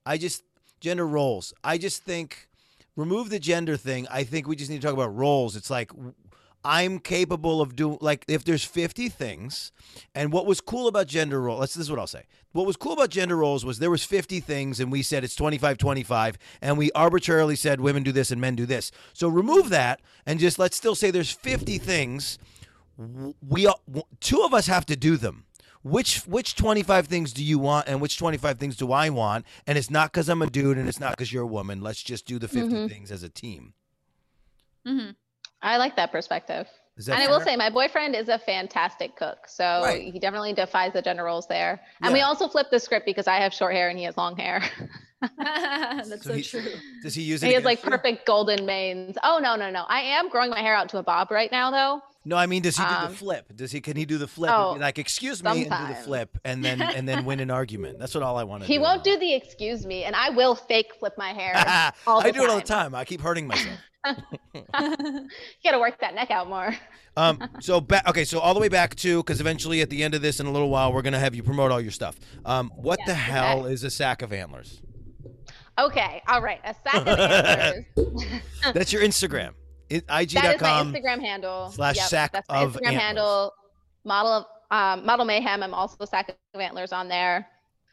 I 0.07 0.19
just 0.19 0.45
gender 0.81 1.07
roles. 1.07 1.53
I 1.65 1.79
just 1.79 2.05
think 2.05 2.49
remove 2.97 3.31
the 3.31 3.39
gender 3.39 3.77
thing. 3.77 4.07
I 4.11 4.25
think 4.25 4.49
we 4.49 4.57
just 4.57 4.71
need 4.71 4.81
to 4.81 4.87
talk 4.87 4.95
about 4.95 5.15
roles. 5.15 5.55
It's 5.55 5.71
like 5.71 5.93
I'm 6.65 6.99
capable 6.99 7.61
of 7.61 7.77
doing 7.77 7.99
like 8.01 8.25
if 8.27 8.45
there's 8.45 8.65
50 8.65 9.09
things 9.09 9.71
and 10.17 10.33
what 10.33 10.47
was 10.47 10.61
cool 10.61 10.89
about 10.89 11.07
gender 11.07 11.41
roles. 11.41 11.61
this 11.61 11.77
is 11.77 11.91
what 11.91 12.01
I'll 12.01 12.09
say. 12.09 12.25
What 12.53 12.67
was 12.67 12.77
cool 12.77 12.95
about 12.95 13.11
gender 13.11 13.37
roles 13.37 13.65
was 13.65 13.79
there 13.79 13.91
was 13.91 14.03
50 14.03 14.41
things 14.41 14.81
and 14.81 14.91
we 14.91 15.03
said 15.03 15.23
it's 15.23 15.37
25 15.37 15.79
25 15.79 16.39
and 16.61 16.77
we 16.77 16.91
arbitrarily 16.93 17.55
said 17.55 17.81
women 17.81 18.03
do 18.03 18.11
this 18.11 18.33
and 18.33 18.41
men 18.41 18.57
do 18.57 18.67
this. 18.67 18.91
So 19.13 19.29
remove 19.29 19.69
that 19.69 20.01
and 20.27 20.41
just 20.41 20.59
let's 20.59 20.77
still 20.77 20.97
say 20.97 21.13
there's 21.13 21.31
50 21.31 21.79
things 21.79 22.39
we 23.47 23.71
two 24.21 24.43
of 24.43 24.53
us 24.53 24.67
have 24.67 24.87
to 24.87 24.97
do 24.97 25.17
them. 25.17 25.46
Which 25.87 26.19
which 26.27 26.57
25 26.57 27.07
things 27.07 27.33
do 27.33 27.45
you 27.45 27.61
want 27.61 27.87
and 27.89 28.01
which 28.01 28.19
25 28.19 28.59
things 28.59 28.77
do 28.77 28.91
I 28.91 29.09
want? 29.09 29.47
And 29.69 29.79
it's 29.79 29.89
not 29.91 30.13
cuz 30.13 30.29
I'm 30.29 30.43
a 30.43 30.51
dude 30.51 30.79
and 30.79 30.89
it's 30.89 30.99
not 30.99 31.17
cuz 31.17 31.33
you're 31.33 31.45
a 31.45 31.47
woman. 31.47 31.81
Let's 31.81 32.03
just 32.03 32.27
do 32.27 32.41
the 32.41 32.49
50 32.49 32.75
Mhm. 32.75 32.89
things 32.89 33.13
as 33.13 33.23
a 33.23 33.29
team. 33.29 33.73
hmm 34.85 35.11
i 35.63 35.77
like 35.79 35.97
that 35.97 36.13
perspective 36.13 36.69
that 36.97 37.13
and 37.13 37.23
I 37.23 37.27
will 37.29 37.41
say, 37.41 37.57
my 37.57 37.71
boyfriend 37.71 38.15
is 38.15 38.29
a 38.29 38.39
fantastic 38.39 39.17
cook, 39.17 39.39
so 39.49 39.83
Right. 39.85 40.13
he 40.13 40.19
definitely 40.19 40.55
defies 40.55 40.93
the 40.93 41.03
gender 41.03 41.25
roles 41.25 41.47
there. 41.47 41.81
And 42.03 42.13
we 42.15 42.21
also 42.23 42.49
flip 42.49 42.69
the 42.71 42.81
script 42.81 43.05
because 43.05 43.27
I 43.27 43.37
have 43.37 43.53
short 43.53 43.75
hair 43.75 43.89
and 43.91 43.99
he 43.99 44.05
has 44.05 44.17
long 44.17 44.35
hair. 44.37 44.63
That's 45.39 46.09
So 46.09 46.17
so, 46.17 46.33
he- 46.35 46.43
true. 46.43 46.63
Does 47.03 47.15
he 47.15 47.23
use 47.23 47.43
it? 47.43 47.47
he 47.49 47.53
has 47.55 47.65
like 47.65 47.83
you? 47.85 47.91
perfect 47.91 48.27
golden 48.27 48.65
manes. 48.67 49.17
Oh 49.23 49.39
no, 49.47 49.57
no, 49.57 49.71
no! 49.71 49.85
I 49.89 50.01
am 50.19 50.29
growing 50.31 50.51
my 50.51 50.61
hair 50.61 50.75
out 50.75 50.89
to 50.91 50.99
a 50.99 51.03
bob 51.03 51.31
right 51.31 51.51
now, 51.53 51.71
though. 51.71 52.03
No, 52.29 52.37
I 52.37 52.47
mean, 52.47 52.61
does 52.61 52.77
he 52.77 52.83
do 52.83 52.89
the 52.91 53.07
Um, 53.07 53.15
flip? 53.15 53.53
Does 53.55 53.71
he? 53.71 53.81
Can 53.81 53.97
he 53.97 54.05
do 54.05 54.19
the 54.19 54.27
flip? 54.27 54.51
and 54.51 54.75
be 54.75 54.81
oh, 54.81 54.85
like, 54.85 54.99
excuse 54.99 55.45
me, 55.45 55.65
and 55.65 55.71
do 55.71 55.95
the 55.95 56.01
flip, 56.03 56.37
and 56.45 56.65
then 56.65 56.83
and 56.83 57.09
then 57.09 57.25
win 57.25 57.39
an 57.39 57.53
argument. 57.53 58.01
That's 58.01 58.15
what 58.15 58.25
all 58.25 58.37
I 58.37 58.43
want 58.43 58.63
to 58.63 58.67
do. 58.67 58.73
He 58.73 58.81
won't 58.81 59.05
do 59.05 59.17
the 59.17 59.33
excuse 59.33 59.87
me, 59.87 60.03
and 60.03 60.17
I 60.17 60.31
will 60.31 60.57
fake 60.57 60.93
flip 60.99 61.13
my 61.17 61.33
hair. 61.33 61.53
all 62.07 62.19
I 62.19 62.25
the 62.25 62.33
do 62.33 62.43
it 62.43 62.51
all 62.51 62.57
the 62.57 62.63
time. 62.63 62.91
time. 62.91 62.95
I 62.97 63.05
keep 63.05 63.21
hurting 63.21 63.47
myself. 63.47 63.79
you 64.53 64.63
gotta 65.65 65.79
work 65.79 66.01
that 66.01 66.17
neck 66.17 66.33
out 66.33 66.49
more. 66.49 66.75
Um. 67.17 67.49
So 67.61 67.81
back. 67.81 68.09
Okay. 68.09 68.25
So 68.25 68.41
all 68.41 68.55
the 68.55 68.61
way 68.61 68.69
back 68.69 68.97
to 68.97 69.23
because 69.23 69.41
eventually 69.41 69.81
at 69.81 69.89
the 69.89 70.03
end 70.03 70.15
of 70.17 70.21
this 70.21 70.41
in 70.41 70.47
a 70.47 70.51
little 70.51 70.69
while 70.69 70.93
we're 70.93 71.03
gonna 71.03 71.21
have 71.21 71.37
you 71.37 71.45
promote 71.45 71.71
all 71.71 71.81
your 71.81 71.93
stuff. 71.93 72.17
Um. 72.45 72.73
What 72.75 72.99
the 73.07 73.15
hell 73.15 73.67
is 73.67 73.85
a 73.85 73.91
sack 73.91 74.23
of 74.23 74.33
antlers? 74.33 74.83
Okay, 75.79 76.23
all 76.27 76.43
right. 76.43 76.59
A 76.65 76.75
sack 76.75 77.07
of 77.07 77.09
antlers. 77.21 78.41
That's 78.75 78.93
your 78.93 79.03
Instagram. 79.03 79.53
It, 79.89 80.07
that 80.09 80.25
is 80.25 80.35
my 80.35 80.51
IG.com. 80.51 80.93
Instagram 80.93 81.21
handle. 81.21 81.71
slash 81.71 81.97
Yep, 81.97 82.07
sack 82.09 82.33
that's 82.33 82.49
my 82.49 82.63
of 82.63 82.73
Instagram 82.73 82.77
antlers. 82.87 83.01
handle. 83.03 83.53
Model 84.05 84.33
of 84.33 84.45
um, 84.71 85.07
model 85.07 85.25
mayhem. 85.25 85.63
I'm 85.63 85.75
also 85.75 86.05
sack 86.05 86.37
of 86.55 86.61
antlers 86.61 86.93
on 86.93 87.09
there. 87.09 87.47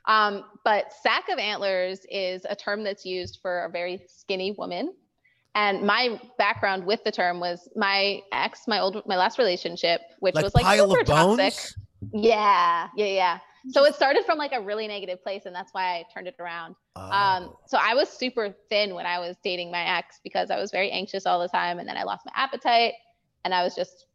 Um, 0.06 0.44
but 0.66 0.92
sack 1.02 1.30
of 1.30 1.40
antlers 1.40 2.06
is 2.10 2.46
a 2.50 2.56
term 2.56 2.84
that's 2.84 3.06
used 3.06 3.40
for 3.42 3.66
a 3.66 3.70
very 3.70 4.02
skinny 4.08 4.52
woman. 4.58 4.94
And 5.56 5.84
my 5.84 6.20
background 6.40 6.84
with 6.86 7.04
the 7.04 7.12
term 7.12 7.40
was 7.40 7.70
my 7.76 8.22
ex, 8.32 8.62
my 8.68 8.80
old, 8.80 9.04
my 9.06 9.16
last 9.16 9.38
relationship, 9.38 10.02
which 10.20 10.34
Like 10.36 10.44
was 10.44 10.56
like 10.56 10.64
pile 10.66 10.90
super 10.90 11.02
of 11.02 11.06
bones. 11.08 11.38
toxic. 11.40 11.76
Yeah, 12.12 12.88
yeah, 12.98 13.06
yeah. 13.06 13.40
So 13.70 13.86
it 13.86 13.96
started 13.96 14.26
from 14.26 14.38
like 14.38 14.52
a 14.54 14.60
really 14.62 14.88
negative 14.88 15.24
place, 15.24 15.44
and 15.46 15.56
that's 15.56 15.74
why 15.74 15.96
I 15.96 16.06
turned 16.14 16.28
it 16.28 16.36
around. 16.40 16.76
Um, 16.96 17.12
Oh. 17.52 17.60
so 17.68 17.78
I 17.82 17.94
was 17.96 18.10
super 18.10 18.54
thin 18.70 18.94
when 18.94 19.06
I 19.06 19.20
was 19.20 19.36
dating 19.44 19.72
my 19.72 19.84
ex 19.98 20.20
because 20.24 20.52
I 20.52 20.58
was 20.60 20.70
very 20.72 20.92
anxious 20.92 21.26
all 21.26 21.40
the 21.40 21.48
time, 21.48 21.80
and 21.80 21.88
then 21.88 21.96
I 21.98 22.04
lost 22.04 22.26
my 22.26 22.32
appetite, 22.36 22.94
and 23.46 23.54
I 23.54 23.64
was 23.64 23.74
just, 23.76 24.06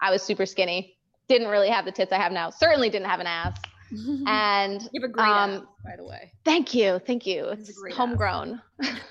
I 0.00 0.10
was 0.10 0.22
super 0.22 0.44
skinny. 0.46 0.96
Didn't 1.28 1.48
really 1.48 1.68
have 1.70 1.84
the 1.84 1.92
tits 1.92 2.12
I 2.12 2.16
have 2.16 2.32
now. 2.32 2.50
Certainly 2.50 2.90
didn't 2.90 3.08
have 3.08 3.20
an 3.20 3.26
ass. 3.26 3.56
And 4.26 4.82
you 4.92 5.00
have 5.00 5.08
a 5.08 5.12
great 5.12 5.26
um, 5.26 5.50
ass, 5.50 5.62
by 5.82 5.96
the 5.96 6.04
way. 6.04 6.30
thank 6.44 6.74
you, 6.74 6.98
thank 7.06 7.26
you. 7.26 7.46
It's 7.46 7.68
a 7.68 7.70
It's 7.70 7.80
great 7.80 7.92
ass. 7.92 7.96
homegrown. 7.98 8.60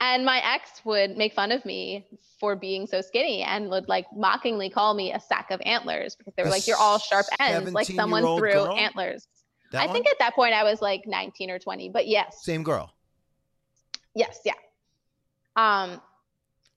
and 0.00 0.24
my 0.24 0.40
ex 0.54 0.84
would 0.84 1.16
make 1.16 1.34
fun 1.34 1.52
of 1.52 1.64
me 1.64 2.06
for 2.38 2.56
being 2.56 2.86
so 2.86 3.00
skinny 3.00 3.42
and 3.42 3.68
would 3.70 3.88
like 3.88 4.06
mockingly 4.14 4.70
call 4.70 4.94
me 4.94 5.12
a 5.12 5.20
sack 5.20 5.50
of 5.50 5.60
antlers 5.64 6.16
because 6.16 6.34
they 6.34 6.42
were 6.42 6.48
like, 6.48 6.66
"You're 6.66 6.78
all 6.78 6.98
sharp 6.98 7.26
ends," 7.38 7.72
like 7.72 7.86
someone 7.86 8.22
threw 8.22 8.52
girl? 8.52 8.76
antlers. 8.76 9.28
That 9.72 9.82
I 9.82 9.86
one? 9.86 9.94
think 9.94 10.08
at 10.08 10.18
that 10.18 10.34
point 10.34 10.54
I 10.54 10.64
was 10.64 10.82
like 10.82 11.06
19 11.06 11.50
or 11.50 11.58
20, 11.58 11.90
but 11.90 12.08
yes, 12.08 12.42
same 12.42 12.62
girl. 12.62 12.92
yes, 14.14 14.40
yeah. 14.44 14.54
Um, 15.56 16.00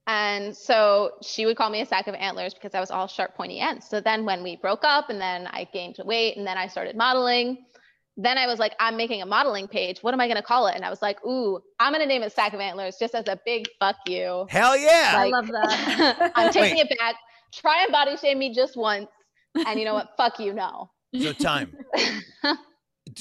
and 0.06 0.54
so 0.54 1.12
she 1.22 1.46
would 1.46 1.56
call 1.56 1.70
me 1.70 1.80
a 1.80 1.86
sack 1.86 2.06
of 2.08 2.14
antlers 2.14 2.52
because 2.52 2.74
I 2.74 2.80
was 2.80 2.90
all 2.90 3.06
sharp, 3.06 3.34
pointy 3.34 3.58
ends. 3.58 3.88
So 3.88 4.00
then 4.00 4.24
when 4.24 4.42
we 4.42 4.56
broke 4.56 4.84
up, 4.84 5.08
and 5.08 5.20
then 5.20 5.46
I 5.46 5.64
gained 5.72 5.96
weight, 6.04 6.36
and 6.36 6.46
then 6.46 6.58
I 6.58 6.66
started 6.66 6.94
modeling. 6.96 7.64
Then 8.16 8.38
I 8.38 8.46
was 8.46 8.58
like, 8.60 8.74
I'm 8.78 8.96
making 8.96 9.22
a 9.22 9.26
modeling 9.26 9.66
page. 9.66 9.98
What 10.02 10.14
am 10.14 10.20
I 10.20 10.26
going 10.28 10.36
to 10.36 10.42
call 10.42 10.68
it? 10.68 10.76
And 10.76 10.84
I 10.84 10.90
was 10.90 11.02
like, 11.02 11.24
Ooh, 11.26 11.60
I'm 11.80 11.92
going 11.92 12.02
to 12.02 12.06
name 12.06 12.22
it 12.22 12.32
Sack 12.32 12.52
of 12.54 12.60
Antlers 12.60 12.96
just 12.98 13.14
as 13.14 13.26
a 13.26 13.38
big 13.44 13.66
fuck 13.80 13.96
you. 14.06 14.46
Hell 14.48 14.76
yeah! 14.76 15.14
I 15.16 15.26
love 15.28 15.46
that. 15.48 16.32
I'm 16.36 16.52
taking 16.52 16.78
it 16.78 16.88
back. 16.98 17.16
Try 17.52 17.82
and 17.82 17.92
body 17.92 18.16
shame 18.16 18.38
me 18.38 18.54
just 18.54 18.76
once. 18.76 19.08
And 19.66 19.78
you 19.78 19.84
know 19.84 19.94
what? 19.94 20.10
fuck 20.16 20.38
you, 20.38 20.52
no. 20.52 20.90
so 21.20 21.32
time. 21.32 21.76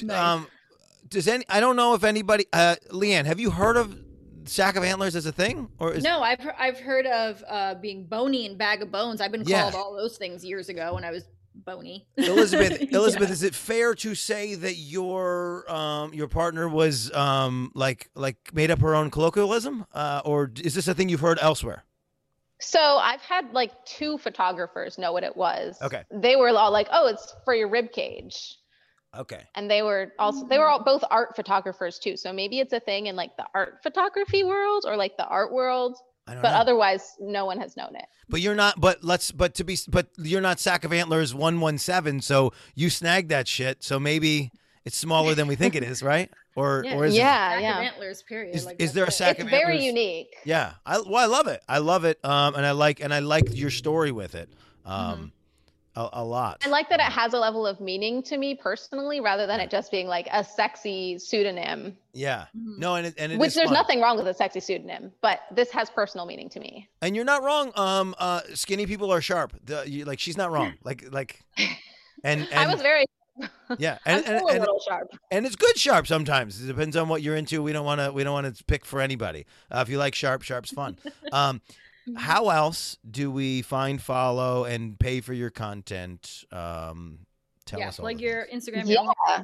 Nice. 0.01 0.17
Um, 0.17 0.47
does 1.09 1.27
any? 1.27 1.45
I 1.49 1.59
don't 1.59 1.75
know 1.75 1.93
if 1.93 2.03
anybody. 2.03 2.45
Uh, 2.51 2.75
Leanne, 2.89 3.25
have 3.25 3.39
you 3.39 3.51
heard 3.51 3.77
of 3.77 3.95
sack 4.45 4.75
of 4.75 4.83
antlers 4.83 5.15
as 5.15 5.25
a 5.25 5.31
thing, 5.31 5.69
or 5.77 5.93
is 5.93 6.03
no, 6.03 6.21
I've 6.21 6.39
I've 6.57 6.79
heard 6.79 7.05
of 7.05 7.43
uh, 7.47 7.75
being 7.75 8.05
bony 8.05 8.45
and 8.45 8.57
bag 8.57 8.81
of 8.81 8.91
bones. 8.91 9.21
I've 9.21 9.31
been 9.31 9.43
Yeah. 9.45 9.63
called 9.69 9.75
all 9.75 9.95
those 9.95 10.17
things 10.17 10.43
years 10.43 10.69
ago 10.69 10.95
when 10.95 11.03
I 11.03 11.11
was 11.11 11.25
bony. 11.56 12.06
Elizabeth? 12.18 12.82
Yeah. 12.82 12.97
Elizabeth, 12.97 13.30
is 13.32 13.43
it 13.43 13.56
fair 13.56 13.93
to 13.95 14.16
say 14.16 14.56
that 14.56 14.76
your 14.76 15.70
um 15.72 16.14
your 16.14 16.28
partner 16.28 16.68
was 16.68 17.12
um 17.14 17.72
like 17.76 18.10
like 18.16 18.38
made 18.54 18.72
up 18.72 18.80
her 18.82 18.95
own 18.95 19.10
colloquialism, 19.12 19.86
uh, 19.93 20.22
or 20.26 20.51
is 20.64 20.76
this 20.76 20.88
a 20.88 20.93
thing 20.93 21.10
you've 21.10 21.20
heard 21.22 21.39
elsewhere? 21.41 21.84
So 22.60 22.80
I've 22.80 23.22
had 23.22 23.51
like 23.54 23.72
two 23.86 24.18
photographers 24.18 24.97
know 24.97 25.12
what 25.12 25.24
it 25.24 25.36
was. 25.36 25.78
Okay. 25.82 26.04
They 26.12 26.36
were 26.36 26.49
all 26.49 26.72
like, 26.72 26.88
"Oh, 26.91 27.08
it's 27.08 27.34
for 27.43 27.54
your 27.54 27.68
rib 27.68 27.91
cage," 27.91 28.58
Okay. 29.18 29.41
and 29.56 29.70
they 29.70 29.82
were 29.82 30.14
also 30.18 30.47
they 30.47 30.58
were 30.60 30.70
all 30.70 30.82
both 30.84 31.04
art 31.12 31.36
photographers 31.36 31.99
too. 31.99 32.16
So 32.16 32.32
maybe 32.32 32.60
it's 32.60 32.72
a 32.74 32.80
thing 32.80 33.08
in 33.08 33.16
like 33.18 33.36
the 33.38 33.45
art 33.54 33.80
photography 33.84 34.43
world 34.43 34.86
or 34.88 34.95
like 34.95 35.18
the 35.18 35.26
art 35.28 35.51
world, 35.51 35.97
I 35.97 35.97
don't 35.97 36.04
but 36.26 36.41
know. 36.41 36.49
otherwise, 36.49 37.15
no 37.19 37.45
one 37.45 37.59
has 37.59 37.76
known 37.78 37.95
it. 37.95 38.05
But 38.30 38.41
you're 38.41 38.55
not. 38.55 38.80
But 38.80 39.03
let's. 39.03 39.32
But 39.32 39.55
to 39.55 39.63
be. 39.63 39.78
But 39.88 40.07
you're 40.17 40.41
not 40.41 40.59
sack 40.59 40.84
of 40.86 40.93
antlers 40.93 41.36
one 41.36 41.59
one 41.59 41.78
seven. 41.78 42.21
So 42.21 42.53
you 42.76 42.89
snagged 42.89 43.30
that 43.30 43.47
shit. 43.47 43.84
So 43.84 43.99
maybe 43.99 44.51
it's 44.86 44.97
smaller 44.97 45.36
than 45.36 45.47
we 45.47 45.55
think 45.55 45.76
it 45.76 45.84
is, 45.84 46.01
right? 46.03 46.30
Or 46.55 46.84
Yeah, 46.86 46.95
or 46.97 47.05
is 47.05 47.15
it? 47.15 47.17
Yeah, 47.17 47.49
Sack 47.49 47.55
of 47.57 47.61
yeah. 47.63 47.80
antlers. 47.80 48.21
Period. 48.21 48.55
Is- 48.55 48.65
Like, 48.67 48.76
is 48.78 48.93
there 48.93 49.05
a 49.05 49.07
that's 49.07 49.15
it. 49.15 49.17
sack 49.17 49.36
It's 49.38 49.43
of 49.45 49.49
very 49.49 49.63
antlers. 49.78 49.86
unique. 49.86 50.36
Yeah, 50.45 50.74
I 50.86 50.99
well, 50.99 51.15
I 51.17 51.26
love 51.26 51.47
it. 51.47 51.63
I 51.67 51.80
love 51.80 52.05
it, 52.05 52.24
um, 52.24 52.53
and 52.53 52.63
I 52.63 52.71
like 52.74 52.99
and 52.99 53.11
I 53.11 53.19
like 53.19 53.55
your 53.57 53.71
story 53.71 54.11
with 54.11 54.36
it. 54.36 54.49
Um, 54.86 55.32
a, 55.95 56.09
a 56.13 56.23
lot. 56.23 56.61
I 56.65 56.69
like 56.69 56.89
that 56.89 56.99
it 56.99 57.11
has 57.11 57.33
a 57.33 57.39
level 57.39 57.65
of 57.67 57.79
meaning 57.79 58.23
to 58.23 58.37
me 58.37 58.55
personally, 58.55 59.19
rather 59.19 59.45
than 59.45 59.59
it 59.59 59.69
just 59.69 59.91
being 59.91 60.07
like 60.07 60.27
a 60.31 60.43
sexy 60.43 61.19
pseudonym. 61.19 61.95
Yeah. 62.13 62.45
Mhm. 62.57 62.77
No, 62.79 62.95
and 62.95 63.07
it, 63.07 63.15
and 63.17 63.31
it 63.31 63.39
Which 63.39 63.49
is 63.49 63.55
there's 63.55 63.67
fun. 63.67 63.73
nothing 63.75 64.01
wrong 64.01 64.17
with 64.17 64.27
a 64.27 64.33
sexy 64.33 64.59
pseudonym, 64.59 65.11
but 65.21 65.41
this 65.51 65.71
has 65.71 65.89
personal 65.89 66.25
meaning 66.25 66.49
to 66.49 66.59
me. 66.59 66.89
And 67.01 67.15
you're 67.15 67.25
not 67.25 67.43
wrong. 67.43 67.71
Um, 67.75 68.15
uh, 68.17 68.41
skinny 68.53 68.85
people 68.85 69.11
are 69.11 69.21
sharp. 69.21 69.53
The, 69.65 69.83
you, 69.89 70.05
like 70.05 70.19
she's 70.19 70.37
not 70.37 70.51
wrong. 70.51 70.73
Like 70.83 71.05
like, 71.11 71.41
and 72.23 72.41
and 72.51 72.53
I 72.53 72.67
was 72.71 72.81
very, 72.81 73.05
yeah, 73.77 73.97
I'm 74.05 74.17
and 74.17 74.25
and, 74.27 74.37
still 74.37 74.47
a 74.47 74.53
and, 74.53 74.67
sharp. 74.87 75.11
and 75.31 75.45
it's 75.45 75.55
good 75.55 75.77
sharp 75.77 76.07
sometimes. 76.07 76.61
It 76.63 76.67
depends 76.67 76.95
on 76.95 77.07
what 77.09 77.21
you're 77.21 77.35
into. 77.35 77.61
We 77.63 77.73
don't 77.73 77.85
want 77.85 77.99
to 78.01 78.11
we 78.11 78.23
don't 78.23 78.33
want 78.33 78.55
to 78.55 78.63
pick 78.65 78.85
for 78.85 79.01
anybody. 79.01 79.45
Uh, 79.71 79.79
if 79.85 79.89
you 79.89 79.97
like 79.97 80.15
sharp, 80.15 80.41
sharp's 80.43 80.71
fun. 80.71 80.97
Um, 81.31 81.61
how 82.18 82.49
else 82.49 82.97
do 83.10 83.32
we 83.32 83.62
find, 83.62 84.01
follow, 84.01 84.66
and 84.66 84.99
pay 84.99 85.22
for 85.22 85.34
your 85.34 85.49
content? 85.49 86.43
Um, 86.51 87.20
tell 87.66 87.80
yeah, 87.80 87.89
us 87.89 87.99
all. 87.99 88.06
like 88.06 88.20
your 88.20 88.45
things. 88.47 88.68
Instagram. 88.68 88.88
your 88.88 89.14
Yeah. 89.28 89.43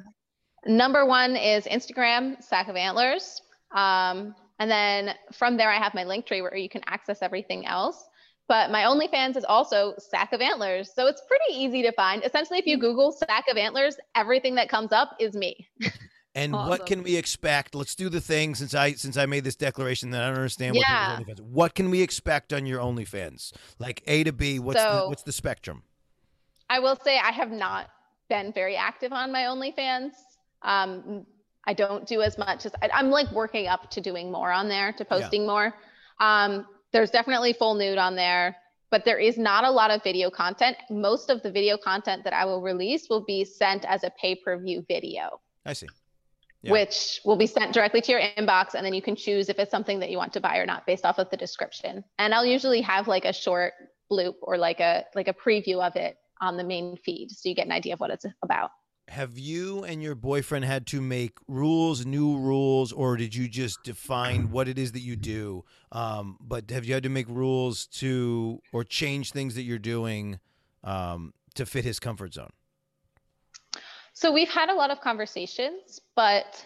Number 0.66 1.06
one 1.06 1.36
is 1.36 1.66
Instagram, 1.66 2.44
Sack 2.44 2.68
of 2.68 2.76
Antlers. 2.76 3.42
Um, 3.72 4.36
and 4.60 4.70
then 4.70 5.16
from 5.32 5.56
there, 5.56 5.70
I 5.70 5.78
have 5.78 5.94
my 5.94 6.04
link 6.04 6.26
tree 6.26 6.42
where 6.42 6.56
you 6.56 6.70
can 6.70 6.82
access 6.88 7.22
everything 7.22 7.66
else. 7.66 8.10
But 8.50 8.72
my 8.72 8.84
OnlyFans 8.84 9.38
is 9.38 9.46
also 9.46 9.94
Sack 10.00 10.34
of 10.34 10.42
Antlers. 10.42 10.92
So 10.94 11.06
it's 11.06 11.22
pretty 11.28 11.54
easy 11.54 11.84
to 11.84 11.92
find. 11.94 12.26
Essentially, 12.26 12.60
if 12.60 12.66
you 12.66 12.78
Google 12.78 13.12
Sack 13.12 13.46
of 13.50 13.58
Antlers, 13.58 13.96
everything 14.16 14.56
that 14.56 14.70
comes 14.70 14.92
up 14.92 15.16
is 15.20 15.36
me. 15.36 15.68
And 16.36 16.54
what 16.54 16.86
can 16.86 17.04
we 17.04 17.16
expect? 17.16 17.74
Let's 17.74 17.96
do 17.96 18.08
the 18.08 18.22
thing 18.22 18.54
since 18.54 18.76
I 18.76 18.94
since 18.94 19.18
I 19.18 19.26
made 19.26 19.44
this 19.44 19.56
declaration 19.56 20.12
that 20.12 20.24
I 20.24 20.28
don't 20.28 20.36
understand 20.36 20.76
what 20.76 20.86
Yeah. 20.88 21.18
OnlyFans. 21.20 21.42
What 21.42 21.74
can 21.74 21.90
we 21.90 22.02
expect 22.02 22.54
on 22.54 22.66
your 22.66 22.80
OnlyFans? 22.80 23.52
Like 23.80 24.04
A 24.06 24.24
to 24.24 24.32
B, 24.32 24.60
what's 24.60 24.82
the, 24.82 25.06
what's 25.08 25.24
the 25.24 25.32
spectrum? 25.32 25.84
I 26.70 26.80
will 26.80 26.96
say 27.04 27.18
I 27.18 27.32
have 27.32 27.52
not 27.52 27.90
been 28.30 28.54
very 28.54 28.76
active 28.76 29.12
on 29.12 29.32
my 29.32 29.44
OnlyFans. 29.44 30.12
Um, 30.62 31.26
I 31.66 31.74
don't 31.74 32.06
do 32.06 32.22
as 32.22 32.38
much 32.38 32.66
as 32.66 32.74
I, 32.82 32.90
I'm 32.94 33.10
like 33.10 33.32
working 33.32 33.68
up 33.68 33.90
to 33.92 34.02
doing 34.02 34.32
more 34.32 34.52
on 34.52 34.70
there, 34.70 34.94
to 34.94 35.06
posting 35.06 35.48
more. 35.48 35.74
Um, 36.20 36.66
there's 36.92 37.10
definitely 37.12 37.54
full 37.54 37.74
nude 37.76 37.98
on 37.98 38.16
there, 38.16 38.56
but 38.92 39.04
there 39.04 39.18
is 39.18 39.38
not 39.38 39.64
a 39.64 39.72
lot 39.72 39.92
of 39.92 40.04
video 40.04 40.30
content. 40.30 40.78
Most 40.90 41.30
of 41.30 41.42
the 41.42 41.52
video 41.52 41.78
content 41.78 42.24
that 42.24 42.34
I 42.34 42.46
will 42.46 42.62
release 42.62 43.08
will 43.10 43.26
be 43.26 43.44
sent 43.46 43.84
as 43.86 44.04
a 44.04 44.12
pay 44.22 44.36
per 44.36 44.58
view 44.58 44.86
video, 44.88 45.42
I 45.66 45.74
see. 45.74 45.88
Yeah. 46.62 46.74
which 46.74 47.22
will 47.24 47.38
be 47.38 47.48
sent 47.48 47.74
directly 47.74 48.02
to 48.02 48.12
your 48.12 48.20
inbox. 48.20 48.74
And 48.74 48.86
then 48.86 48.94
you 48.94 49.02
can 49.02 49.16
choose 49.16 49.48
if 49.48 49.60
it's 49.60 49.72
something 49.72 50.00
that 50.00 50.10
you 50.10 50.18
want 50.18 50.34
to 50.34 50.42
buy 50.42 50.58
or 50.58 50.66
not 50.66 50.86
based 50.86 51.06
off 51.06 51.18
of 51.18 51.30
the 51.30 51.38
description. 51.38 52.04
And 52.18 52.34
I'll 52.34 52.46
usually 52.46 52.82
have 52.82 53.08
like 53.08 53.24
a 53.24 53.32
short 53.32 53.74
bloop 54.12 54.34
or 54.42 54.58
like 54.58 54.80
a 54.80 55.06
like 55.16 55.28
a 55.28 55.34
preview 55.34 55.86
of 55.86 55.96
it 55.96 56.18
on 56.42 56.58
the 56.58 56.64
main 56.64 56.98
feed 56.98 57.32
so 57.32 57.48
you 57.50 57.56
get 57.56 57.66
an 57.66 57.72
idea 57.72 57.94
of 57.94 58.00
what 58.00 58.12
it's 58.12 58.26
about. 58.44 58.72
Have 59.08 59.40
you 59.40 59.84
and 59.84 60.04
your 60.04 60.14
boyfriend 60.14 60.66
had 60.66 60.86
to 60.88 61.02
make 61.02 61.38
rules, 61.48 62.06
new 62.06 62.38
rules, 62.38 62.92
or 62.92 63.18
did 63.18 63.34
you 63.34 63.48
just 63.48 63.82
define 63.82 64.52
what 64.52 64.68
it 64.68 64.78
is 64.78 64.92
that 64.92 65.00
you 65.00 65.16
do? 65.16 65.66
Um, 65.92 66.38
but 66.40 66.70
have 66.70 66.86
you 66.86 66.94
had 66.94 67.04
to 67.04 67.10
make 67.10 67.28
rules 67.28 67.88
to 67.88 68.62
or 68.72 68.84
change 68.84 69.32
things 69.32 69.56
that 69.56 69.64
you're 69.64 69.80
doing 69.80 70.40
um, 70.84 71.34
to 71.56 71.66
fit 71.66 71.86
his 71.86 72.00
comfort 72.00 72.36
zone? 72.36 72.52
So 74.20 74.34
we've 74.34 74.50
had 74.50 74.68
a 74.70 74.74
lot 74.76 74.92
of 74.92 75.00
conversations, 75.00 76.02
but 76.14 76.66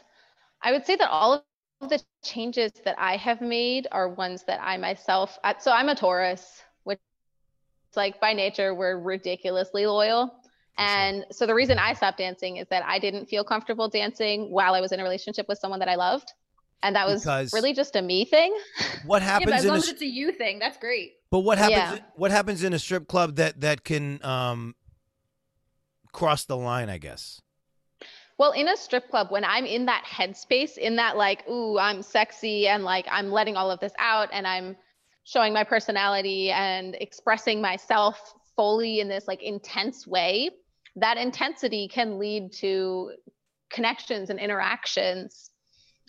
I 0.63 0.71
would 0.71 0.87
say 0.87 0.95
that 0.95 1.07
all 1.07 1.45
of 1.81 1.89
the 1.89 2.01
changes 2.23 2.71
that 2.83 2.95
I 2.97 3.15
have 3.17 3.41
made 3.41 3.87
are 3.91 4.09
ones 4.09 4.43
that 4.47 4.59
I 4.59 4.75
myself, 4.77 5.37
so 5.59 5.71
I'm 5.71 5.87
a 5.87 5.93
Taurus, 5.93 6.63
which 6.83 6.97
is 7.91 7.95
like 7.95 8.19
by 8.19 8.33
nature, 8.33 8.73
we're 8.73 8.97
ridiculously 8.97 9.85
loyal. 9.85 10.33
And 10.79 11.27
so 11.31 11.45
the 11.45 11.53
reason 11.53 11.77
I 11.77 11.93
stopped 11.93 12.17
dancing 12.17 12.57
is 12.57 12.67
that 12.69 12.83
I 12.87 12.97
didn't 12.97 13.27
feel 13.27 13.43
comfortable 13.43 13.87
dancing 13.87 14.49
while 14.49 14.73
I 14.73 14.81
was 14.81 14.91
in 14.91 14.99
a 14.99 15.03
relationship 15.03 15.47
with 15.47 15.59
someone 15.59 15.77
that 15.81 15.89
I 15.89 15.93
loved. 15.93 16.33
And 16.81 16.95
that 16.95 17.05
was 17.05 17.21
Because- 17.21 17.53
really 17.53 17.73
just 17.75 17.95
a 17.95 18.01
me 18.01 18.25
thing. 18.25 18.51
What 19.05 19.21
Yeah, 19.21 19.27
happens 19.27 19.51
but 19.51 19.53
as 19.57 19.63
in 19.65 19.69
a 19.69 19.73
long 19.73 19.77
s- 19.77 19.83
as 19.83 19.89
it's 19.91 20.01
a 20.01 20.07
you 20.07 20.31
thing, 20.31 20.57
that's 20.57 20.77
great. 20.79 21.11
But 21.29 21.41
what 21.41 21.59
happens? 21.59 21.99
Yeah. 21.99 22.05
What 22.15 22.31
happens 22.31 22.63
in 22.63 22.73
a 22.73 22.79
strip 22.79 23.07
club 23.07 23.35
that 23.35 23.61
that 23.61 23.83
can 23.83 24.25
um, 24.25 24.73
cross 26.13 26.45
the 26.45 26.57
line? 26.57 26.89
I 26.89 26.97
guess. 26.97 27.39
Well, 28.39 28.51
in 28.51 28.67
a 28.67 28.75
strip 28.75 29.09
club, 29.09 29.27
when 29.29 29.45
I'm 29.45 29.65
in 29.65 29.85
that 29.85 30.03
headspace, 30.05 30.77
in 30.77 30.95
that 30.95 31.17
like, 31.17 31.47
ooh, 31.47 31.77
I'm 31.77 32.01
sexy 32.01 32.67
and 32.67 32.83
like 32.83 33.05
I'm 33.09 33.31
letting 33.31 33.55
all 33.55 33.69
of 33.69 33.79
this 33.79 33.93
out 33.99 34.29
and 34.31 34.47
I'm 34.47 34.75
showing 35.23 35.53
my 35.53 35.63
personality 35.63 36.51
and 36.51 36.95
expressing 36.99 37.61
myself 37.61 38.33
fully 38.55 38.99
in 38.99 39.07
this 39.07 39.27
like 39.27 39.41
intense 39.41 40.05
way, 40.07 40.49
that 40.95 41.17
intensity 41.17 41.87
can 41.87 42.19
lead 42.19 42.51
to 42.53 43.11
connections 43.71 44.29
and 44.29 44.39
interactions. 44.39 45.51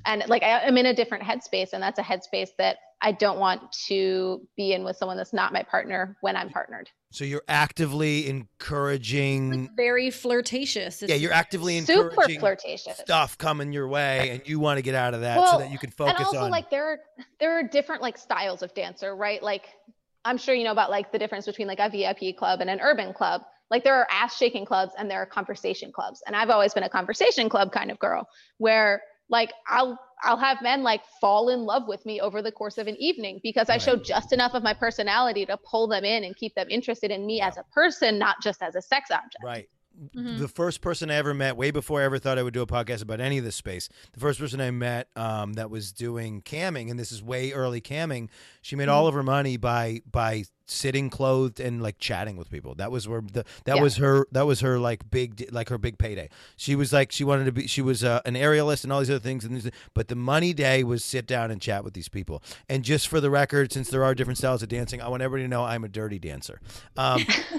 And 0.04 0.24
like 0.28 0.42
I, 0.42 0.60
I'm 0.60 0.76
in 0.76 0.86
a 0.86 0.94
different 0.94 1.24
headspace, 1.24 1.72
and 1.72 1.82
that's 1.82 1.98
a 1.98 2.02
headspace 2.02 2.50
that 2.58 2.78
I 3.04 3.12
don't 3.12 3.38
want 3.38 3.70
to 3.88 4.40
be 4.56 4.72
in 4.72 4.82
with 4.82 4.96
someone 4.96 5.18
that's 5.18 5.34
not 5.34 5.52
my 5.52 5.62
partner 5.62 6.16
when 6.22 6.36
I'm 6.36 6.48
partnered. 6.48 6.88
So 7.10 7.24
you're 7.24 7.44
actively 7.46 8.28
encouraging. 8.28 9.52
It's 9.64 9.72
very 9.76 10.10
flirtatious. 10.10 11.02
It's, 11.02 11.10
Yeah, 11.10 11.16
you're 11.16 11.32
actively 11.32 11.76
encouraging 11.76 12.02
Super 12.02 12.10
encouraging 12.22 12.40
flirtatious. 12.40 12.96
stuff 12.96 13.36
coming 13.38 13.72
your 13.72 13.86
way, 13.88 14.30
and 14.30 14.48
you 14.48 14.58
want 14.58 14.78
to 14.78 14.82
get 14.82 14.94
out 14.94 15.12
of 15.12 15.20
that 15.20 15.46
so 15.48 15.58
that 15.58 15.70
you 15.70 15.78
can 15.78 15.90
focus 15.90 16.14
and 16.16 16.26
also 16.26 16.38
on. 16.46 16.50
like 16.50 16.70
there 16.70 16.86
are 16.86 16.98
there 17.38 17.52
are 17.58 17.62
different 17.62 18.00
like 18.02 18.16
styles 18.16 18.62
of 18.62 18.72
dancer 18.74 19.14
right 19.14 19.42
like 19.42 19.66
i'm 20.24 20.38
sure 20.38 20.54
you 20.54 20.64
know 20.64 20.72
about 20.72 20.90
like 20.90 21.12
the 21.12 21.18
difference 21.18 21.44
between 21.46 21.68
like 21.68 21.78
a 21.78 21.88
vip 21.90 22.36
club 22.36 22.60
and 22.60 22.70
an 22.70 22.80
urban 22.80 23.12
club 23.12 23.42
like 23.70 23.84
there 23.84 23.94
are 23.94 24.08
ass 24.10 24.36
shaking 24.36 24.64
clubs 24.64 24.92
and 24.98 25.10
there 25.10 25.20
are 25.20 25.26
conversation 25.26 25.92
clubs 25.92 26.22
and 26.26 26.34
i've 26.34 26.50
always 26.50 26.72
been 26.74 26.82
a 26.84 26.88
conversation 26.88 27.48
club 27.48 27.70
kind 27.70 27.90
of 27.90 27.98
girl 27.98 28.26
where 28.58 29.02
like 29.28 29.52
i'll 29.68 29.98
i'll 30.24 30.36
have 30.36 30.60
men 30.62 30.82
like 30.82 31.02
fall 31.20 31.48
in 31.48 31.64
love 31.64 31.86
with 31.86 32.04
me 32.06 32.20
over 32.20 32.42
the 32.42 32.52
course 32.52 32.78
of 32.78 32.86
an 32.86 32.96
evening 32.98 33.40
because 33.42 33.68
i 33.68 33.74
Right. 33.74 33.82
showed 33.82 34.04
just 34.04 34.32
enough 34.32 34.54
of 34.54 34.62
my 34.62 34.74
personality 34.74 35.44
to 35.46 35.56
pull 35.58 35.86
them 35.88 36.04
in 36.04 36.24
and 36.24 36.36
keep 36.36 36.54
them 36.54 36.66
interested 36.70 37.10
in 37.10 37.24
me 37.26 37.38
Yeah. 37.38 37.48
as 37.48 37.56
a 37.58 37.64
person 37.72 38.18
not 38.18 38.36
just 38.42 38.62
as 38.62 38.74
a 38.74 38.82
sex 38.82 39.10
object 39.10 39.36
Right. 39.42 39.68
Mhm. 40.16 40.38
The 40.40 40.48
first 40.48 40.80
person 40.80 41.08
I 41.08 41.14
ever 41.14 41.32
met, 41.34 41.56
way 41.56 41.70
before 41.70 42.00
I 42.00 42.04
ever 42.04 42.18
thought 42.18 42.36
I 42.36 42.42
would 42.42 42.52
do 42.52 42.62
a 42.62 42.66
podcast 42.66 43.00
about 43.00 43.20
any 43.20 43.38
of 43.38 43.44
this 43.44 43.54
space, 43.54 43.88
the 44.12 44.18
first 44.18 44.40
person 44.40 44.60
I 44.60 44.72
met 44.72 45.06
um, 45.14 45.52
that 45.52 45.70
was 45.70 45.92
doing 45.92 46.42
camming, 46.42 46.90
and 46.90 46.98
this 46.98 47.12
is 47.12 47.22
way 47.22 47.52
early 47.52 47.80
camming, 47.80 48.28
she 48.60 48.74
made 48.74 48.88
Mm-hmm. 48.88 48.92
all 48.92 49.06
of 49.06 49.14
her 49.14 49.22
money 49.22 49.56
by 49.56 50.00
by 50.10 50.46
sitting 50.66 51.10
clothed 51.10 51.60
and 51.60 51.82
like 51.82 51.98
chatting 51.98 52.36
with 52.36 52.50
people. 52.50 52.74
That 52.76 52.90
was 52.90 53.06
where 53.06 53.20
the 53.20 53.44
that 53.64 53.76
Yeah. 53.76 53.82
was 53.82 53.96
her 53.96 54.26
that 54.32 54.46
was 54.46 54.60
her 54.60 54.78
like 54.78 55.10
big 55.10 55.46
like 55.52 55.68
her 55.68 55.78
big 55.78 55.98
payday. 55.98 56.28
She 56.56 56.74
was 56.74 56.92
like 56.92 57.12
she 57.12 57.24
wanted 57.24 57.44
to 57.46 57.52
be 57.52 57.66
she 57.66 57.82
was 57.82 58.02
uh, 58.02 58.20
an 58.24 58.34
aerialist 58.34 58.84
and 58.84 58.92
all 58.92 59.00
these 59.00 59.10
other 59.10 59.18
things, 59.18 59.44
and 59.44 59.56
these, 59.56 59.70
but 59.94 60.08
the 60.08 60.14
money 60.16 60.52
day 60.54 60.82
was 60.84 61.04
sit 61.04 61.26
down 61.26 61.50
and 61.50 61.60
chat 61.60 61.84
with 61.84 61.94
these 61.94 62.08
people. 62.08 62.42
And 62.68 62.82
just 62.84 63.08
for 63.08 63.20
the 63.20 63.30
record, 63.30 63.72
since 63.72 63.90
there 63.90 64.04
are 64.04 64.14
different 64.14 64.38
styles 64.38 64.62
of 64.62 64.68
dancing, 64.68 65.00
I 65.02 65.08
want 65.08 65.22
everybody 65.22 65.44
to 65.44 65.48
know 65.48 65.64
I'm 65.64 65.84
a 65.84 65.88
dirty 65.88 66.18
dancer. 66.18 66.60
Um, 66.96 67.20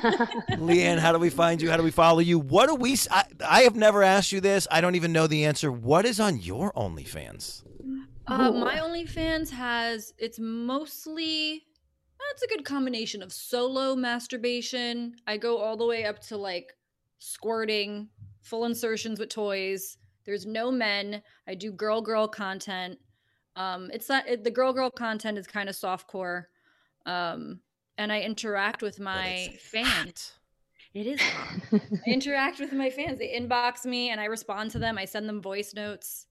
Leanne, 0.51 0.99
how 0.99 1.11
do 1.11 1.19
we 1.19 1.29
find 1.29 1.61
you? 1.61 1.69
How 1.69 1.77
do 1.77 1.83
we 1.83 1.91
follow 1.91 2.19
you? 2.19 2.39
What 2.39 2.67
do 2.67 2.75
we? 2.75 2.97
I 3.45 3.61
have 3.61 3.75
never 3.75 4.03
asked 4.03 4.31
you 4.31 4.41
this. 4.41 4.67
I 4.71 4.81
don't 4.81 4.95
even 4.95 5.11
know 5.11 5.27
the 5.27 5.45
answer. 5.45 5.71
What 5.71 6.05
is 6.05 6.19
on 6.19 6.37
your 6.39 6.71
OnlyFans? 6.73 7.63
Uh, 8.27 8.51
Ooh. 8.53 8.59
my 8.59 8.77
OnlyFans 8.77 9.51
has 9.51 10.13
it's 10.17 10.39
mostly 10.39 11.63
that's 12.29 12.43
a 12.43 12.47
good 12.47 12.65
combination 12.65 13.21
of 13.21 13.31
solo 13.31 13.95
masturbation. 13.95 15.15
I 15.27 15.37
go 15.37 15.57
all 15.57 15.77
the 15.77 15.85
way 15.85 16.05
up 16.05 16.19
to 16.23 16.37
like 16.37 16.73
squirting, 17.19 18.09
full 18.41 18.65
insertions 18.65 19.19
with 19.19 19.29
toys. 19.29 19.97
There's 20.25 20.45
no 20.45 20.71
men. 20.71 21.21
I 21.47 21.55
do 21.55 21.71
girl 21.71 22.01
girl 22.01 22.27
content. 22.27 22.99
Um, 23.55 23.89
it's 23.93 24.09
not 24.09 24.27
it, 24.27 24.43
the 24.43 24.51
girl 24.51 24.73
girl 24.73 24.89
content 24.89 25.37
is 25.37 25.47
kind 25.47 25.69
of 25.69 25.75
softcore, 25.75 26.45
um, 27.05 27.61
and 27.97 28.11
I 28.11 28.21
interact 28.21 28.81
with 28.81 28.99
my 28.99 29.55
fans. 29.61 30.33
It 30.93 31.07
is. 31.07 31.21
I 31.73 32.09
interact 32.09 32.59
with 32.59 32.71
my 32.71 32.89
fans. 32.89 33.19
They 33.19 33.37
inbox 33.37 33.85
me 33.85 34.09
and 34.11 34.21
I 34.21 34.25
respond 34.25 34.71
to 34.71 34.79
them. 34.79 34.97
I 34.97 35.03
send 35.03 35.27
them 35.27 35.41
voice 35.41 35.73
notes. 35.73 36.25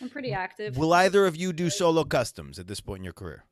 I'm 0.00 0.08
pretty 0.08 0.32
active. 0.32 0.76
Will 0.76 0.92
either 0.92 1.26
of 1.26 1.36
you 1.36 1.52
do 1.52 1.68
solo 1.68 2.04
customs 2.04 2.60
at 2.60 2.68
this 2.68 2.80
point 2.80 3.00
in 3.00 3.04
your 3.04 3.12
career? 3.12 3.44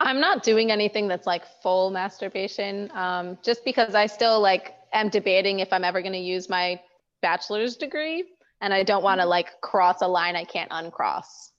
I'm 0.00 0.20
not 0.20 0.42
doing 0.42 0.70
anything 0.70 1.08
that's 1.08 1.26
like 1.26 1.44
full 1.62 1.90
masturbation, 1.90 2.90
um, 2.94 3.38
just 3.42 3.64
because 3.64 3.94
I 3.94 4.06
still 4.06 4.40
like 4.40 4.74
am 4.92 5.08
debating 5.08 5.60
if 5.60 5.72
I'm 5.72 5.84
ever 5.84 6.02
going 6.02 6.12
to 6.12 6.18
use 6.18 6.48
my 6.48 6.80
bachelor's 7.22 7.76
degree, 7.76 8.24
and 8.60 8.74
I 8.74 8.82
don't 8.82 9.02
want 9.02 9.20
to 9.20 9.26
like 9.26 9.60
cross 9.60 10.02
a 10.02 10.08
line 10.08 10.36
I 10.36 10.44
can't 10.44 10.70
uncross. 10.72 11.52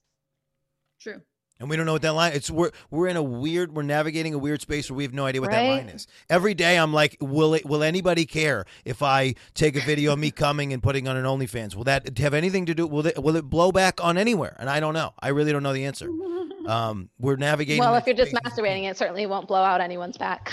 True. 1.02 1.22
And 1.60 1.70
we 1.70 1.78
don't 1.78 1.86
know 1.86 1.94
what 1.94 2.02
that 2.02 2.12
line. 2.14 2.34
It's 2.34 2.52
we're 2.52 2.72
we're 2.92 3.08
in 3.08 3.16
a 3.16 3.24
weird. 3.24 3.74
We're 3.74 3.84
navigating 3.84 4.34
a 4.34 4.38
weird 4.38 4.62
space 4.62 4.90
where 4.90 4.98
we 4.98 5.04
have 5.04 5.14
no 5.14 5.26
idea 5.26 5.40
what 5.40 5.52
that 5.52 5.68
line 5.68 5.88
is. 5.88 6.06
Every 6.30 6.54
day, 6.54 6.78
I'm 6.78 6.92
like, 6.92 7.16
will 7.22 7.54
it? 7.54 7.66
Will 7.66 7.82
anybody 7.82 8.26
care 8.26 8.66
if 8.84 9.02
I 9.02 9.36
take 9.54 9.78
a 9.78 9.82
video 9.82 10.14
of 10.14 10.20
me 10.20 10.32
coming 10.46 10.74
and 10.74 10.84
putting 10.84 11.08
on 11.08 11.16
an 11.16 11.24
OnlyFans? 11.24 11.74
Will 11.74 11.86
that 11.86 12.18
have 12.18 12.34
anything 12.34 12.66
to 12.66 12.76
do? 12.76 12.86
Will 12.86 13.08
it? 13.08 13.22
Will 13.24 13.38
it 13.38 13.50
blow 13.50 13.72
back 13.72 14.04
on 14.04 14.18
anywhere? 14.18 14.58
And 14.60 14.70
I 14.70 14.82
don't 14.82 14.94
know. 14.94 15.14
I 15.20 15.30
really 15.30 15.54
don't 15.54 15.64
know 15.64 15.74
the 15.74 15.86
answer. 15.86 16.10
Um, 16.66 17.10
we're 17.20 17.36
navigating. 17.36 17.80
Well, 17.80 17.94
if 17.94 18.08
you're 18.08 18.16
just 18.16 18.34
masturbating, 18.34 18.90
it 18.90 18.98
certainly 18.98 19.28
won't 19.28 19.48
blow 19.48 19.62
out 19.62 19.82
anyone's 19.82 20.18
back. 20.18 20.52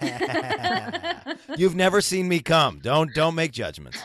You've 1.56 1.76
never 1.76 2.00
seen 2.00 2.26
me 2.26 2.40
come. 2.40 2.80
Don't 2.82 3.14
don't 3.14 3.36
make 3.36 3.52
judgments. 3.52 3.98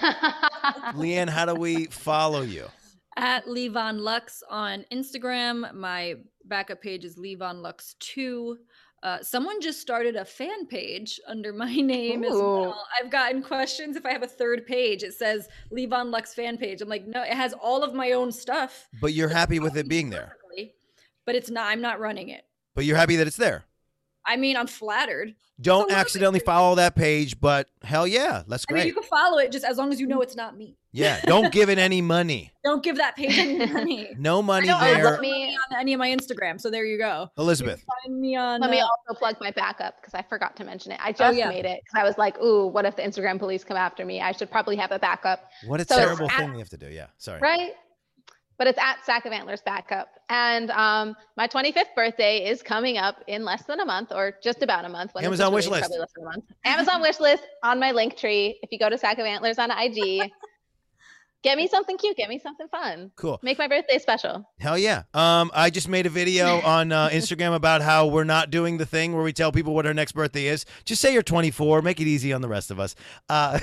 Leanne, 0.94 1.30
how 1.30 1.48
do 1.48 1.56
we 1.56 1.86
follow 1.88 2.42
you? 2.42 2.68
At 3.16 3.46
Leevon 3.46 4.00
Lux 4.00 4.42
on 4.50 4.86
Instagram. 4.92 5.74
My 5.74 6.16
backup 6.46 6.82
page 6.82 7.06
is 7.06 7.18
Leevon 7.18 7.62
Lux 7.62 7.96
2. 8.00 8.58
Uh, 9.04 9.22
someone 9.22 9.60
just 9.60 9.82
started 9.82 10.16
a 10.16 10.24
fan 10.24 10.66
page 10.66 11.20
under 11.28 11.52
my 11.66 11.76
name 11.76 12.24
as 12.24 12.34
well. 12.34 12.86
I've 13.00 13.12
gotten 13.12 13.44
questions 13.44 13.98
if 13.98 14.06
I 14.06 14.12
have 14.12 14.24
a 14.24 14.28
third 14.28 14.66
page. 14.66 15.04
It 15.04 15.14
says 15.14 15.48
Leevon 15.72 16.12
Lux 16.12 16.34
fan 16.34 16.58
page. 16.58 16.82
I'm 16.82 16.90
like, 16.90 17.06
no, 17.06 17.22
it 17.22 17.34
has 17.34 17.54
all 17.54 17.84
of 17.84 17.94
my 17.94 18.14
own 18.14 18.32
stuff. 18.32 18.88
But 19.02 19.14
you're 19.14 19.30
happy 19.30 19.60
with 19.60 19.78
it 19.78 19.88
being 19.88 20.10
there. 20.10 20.38
But 21.26 21.36
it's 21.36 21.50
not. 21.50 21.68
I'm 21.68 21.82
not 21.82 22.00
running 22.00 22.30
it. 22.30 22.46
But 22.76 22.86
you're 22.86 22.98
happy 22.98 23.16
that 23.18 23.28
it's 23.28 23.38
there. 23.38 23.66
I 24.26 24.38
mean, 24.38 24.56
I'm 24.58 24.68
flattered. 24.68 25.36
Don't 25.62 25.82
little 25.82 25.90
bit 25.90 25.98
accidentally 25.98 26.40
follow 26.40 26.76
that 26.76 26.96
page, 26.96 27.40
but 27.40 27.70
hell 27.84 28.08
yeah, 28.08 28.42
that's 28.48 28.66
I 28.70 28.74
mean, 28.74 28.88
you 28.88 28.94
can 28.94 29.04
follow 29.04 29.38
it 29.38 29.52
just 29.52 29.64
as 29.64 29.78
long 29.78 29.94
as 29.94 30.00
you 30.00 30.08
know 30.08 30.20
it's 30.22 30.36
not 30.36 30.58
me. 30.58 30.78
Yeah, 30.92 31.22
don't 31.26 31.52
give 31.52 31.70
it 31.70 31.78
any 31.78 32.02
money. 32.02 32.52
Don't 32.64 32.82
give 32.84 32.96
that 32.98 33.16
page 33.18 33.38
any 33.38 33.66
money. 33.66 34.10
No 34.18 34.42
money 34.42 34.68
don't 34.68 34.82
Oh, 34.82 34.86
there. 34.86 35.04
let 35.04 35.20
me 35.20 35.54
on 35.72 35.80
any 35.80 35.92
of 35.94 36.00
my 36.00 36.08
Instagram. 36.10 36.62
So 36.62 36.70
there 36.70 36.86
you 36.86 36.98
go. 36.98 37.30
Elizabeth, 37.38 37.84
Find 38.06 38.22
me 38.22 38.36
on. 38.38 38.62
let 38.62 38.70
me 38.72 38.80
uh, 38.80 38.86
also 38.86 39.20
plug 39.20 39.36
my 39.42 39.52
backup 39.52 40.00
because 40.00 40.14
I 40.14 40.22
forgot 40.30 40.56
to 40.58 40.64
mention 40.64 40.94
it. 40.94 41.00
I 41.04 41.10
Oh, 41.10 41.14
just 41.14 41.38
yeah. 41.38 41.50
made 41.50 41.66
it 41.66 41.82
because 41.84 42.00
I 42.00 42.04
was 42.06 42.18
like, 42.18 42.40
ooh, 42.40 42.68
what 42.68 42.86
if 42.86 42.96
the 42.96 43.02
Instagram 43.02 43.38
police 43.38 43.64
come 43.66 43.76
after 43.76 44.06
me? 44.06 44.22
I 44.22 44.32
should 44.32 44.50
probably 44.50 44.76
have 44.78 44.92
a 44.94 45.00
backup, 45.00 45.44
what 45.68 45.82
a 45.82 45.86
So 45.86 45.96
it's 45.98 46.06
terrible 46.06 46.30
at- 46.32 46.38
thing 46.38 46.54
we 46.54 46.60
have 46.60 46.70
to 46.70 46.78
do. 46.78 46.88
Yeah, 46.88 47.08
sorry. 47.18 47.42
right? 47.42 47.72
But 48.58 48.68
it's 48.68 48.80
at 48.80 49.04
Sack 49.06 49.26
of 49.26 49.32
Antlers 49.32 49.62
Backup. 49.62 50.10
And 50.30 50.72
um, 50.72 51.16
my 51.38 51.48
25th 51.48 51.96
birthday 51.96 52.48
is 52.48 52.62
coming 52.62 52.98
up 52.98 53.24
in 53.28 53.44
less 53.44 53.64
than 53.64 53.80
a 53.80 53.86
month 53.86 54.12
or 54.12 54.36
just 54.44 54.62
about 54.62 54.86
a 54.86 54.90
month. 54.90 55.12
Amazon 55.16 55.54
wish 55.54 55.68
list. 55.68 55.82
Probably 55.82 56.00
less 56.00 56.12
than 56.16 56.24
a 56.24 56.30
month. 56.30 56.46
Amazon 56.64 57.02
wish 57.02 57.20
list 57.20 57.44
on 57.64 57.80
my 57.80 57.92
link 57.92 58.16
tree. 58.18 58.60
If 58.62 58.72
you 58.72 58.80
go 58.80 58.90
to 58.90 58.98
Sack 58.98 59.18
of 59.18 59.26
Antlers 59.26 59.58
on 59.58 59.72
IG, 59.72 60.32
get 61.44 61.58
me 61.58 61.68
something 61.68 61.98
cute, 61.98 62.18
get 62.18 62.30
me 62.30 62.40
something 62.40 62.68
fun. 62.70 63.12
Cool. 63.16 63.40
Make 63.44 63.58
my 63.58 63.68
birthday 63.68 64.00
special. 64.00 64.50
Hell 64.60 64.78
yeah. 64.78 65.04
Um, 65.14 65.52
I 65.54 65.70
just 65.70 65.88
made 65.88 66.06
a 66.06 66.10
video 66.10 66.62
on 66.66 66.92
uh, 66.92 67.10
Instagram 67.10 67.54
about 67.54 67.82
how 67.82 68.08
we're 68.08 68.24
not 68.24 68.50
doing 68.50 68.78
the 68.78 68.86
thing 68.86 69.14
where 69.14 69.24
we 69.24 69.34
tell 69.34 69.52
people 69.52 69.76
what 69.76 69.86
our 69.86 69.94
next 69.94 70.14
birthday 70.14 70.48
is. 70.48 70.66
Just 70.86 71.02
say 71.02 71.14
you're 71.14 71.22
24. 71.22 71.82
Make 71.82 72.00
it 72.00 72.08
easy 72.08 72.34
on 72.34 72.42
the 72.42 72.48
rest 72.48 72.72
of 72.72 72.80
us. 72.80 72.96
Uh, 73.30 73.60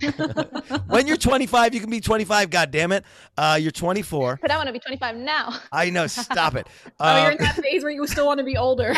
when 0.88 1.06
you're 1.06 1.16
25, 1.16 1.74
you 1.74 1.80
can 1.80 1.90
be 1.90 2.00
25. 2.00 2.50
God 2.50 2.70
damn 2.70 2.92
it. 2.92 3.04
Uh, 3.36 3.58
you're 3.60 3.70
24. 3.70 4.38
But 4.42 4.50
I 4.50 4.56
want 4.56 4.66
to 4.68 4.72
be 4.72 4.78
25 4.80 5.16
now. 5.16 5.54
I 5.72 5.90
know. 5.90 6.06
Stop 6.06 6.56
it. 6.56 6.66
Oh, 7.02 7.16
you're 7.22 7.28
Uh, 7.28 7.32
in 7.32 7.38
that 7.38 7.54
phase 7.56 7.82
where 7.82 7.92
you 7.92 8.06
still 8.06 8.26
want 8.26 8.38
to 8.38 8.44
be 8.44 8.56
older. 8.58 8.94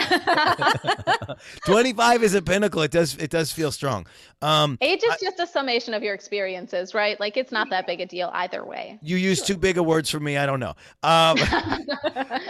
25 1.67 2.23
is 2.23 2.35
a 2.35 2.43
pinnacle. 2.43 2.83
It 2.83 2.91
does. 2.91 3.17
It 3.17 3.31
does 3.31 3.53
feel 3.53 3.71
strong. 3.71 4.07
Um, 4.41 4.77
Age 4.81 5.03
is 5.05 5.17
just 5.21 5.39
a 5.39 5.47
summation 5.47 5.95
of 5.95 6.03
your 6.03 6.15
experiences, 6.15 6.95
right? 6.95 7.19
Like 7.21 7.37
it's 7.37 7.53
not 7.53 7.71
that 7.71 7.87
big 7.87 8.01
a 8.01 8.07
deal 8.13 8.31
either 8.35 8.65
way. 8.65 8.99
you 9.03 9.17
use 9.17 9.41
too 9.43 9.57
big 9.57 9.79
of 9.79 9.87
words 9.87 10.09
for 10.11 10.21
me. 10.21 10.37
I 10.37 10.47
don't 10.47 10.61
know. 10.61 10.75
Um, 11.03 11.37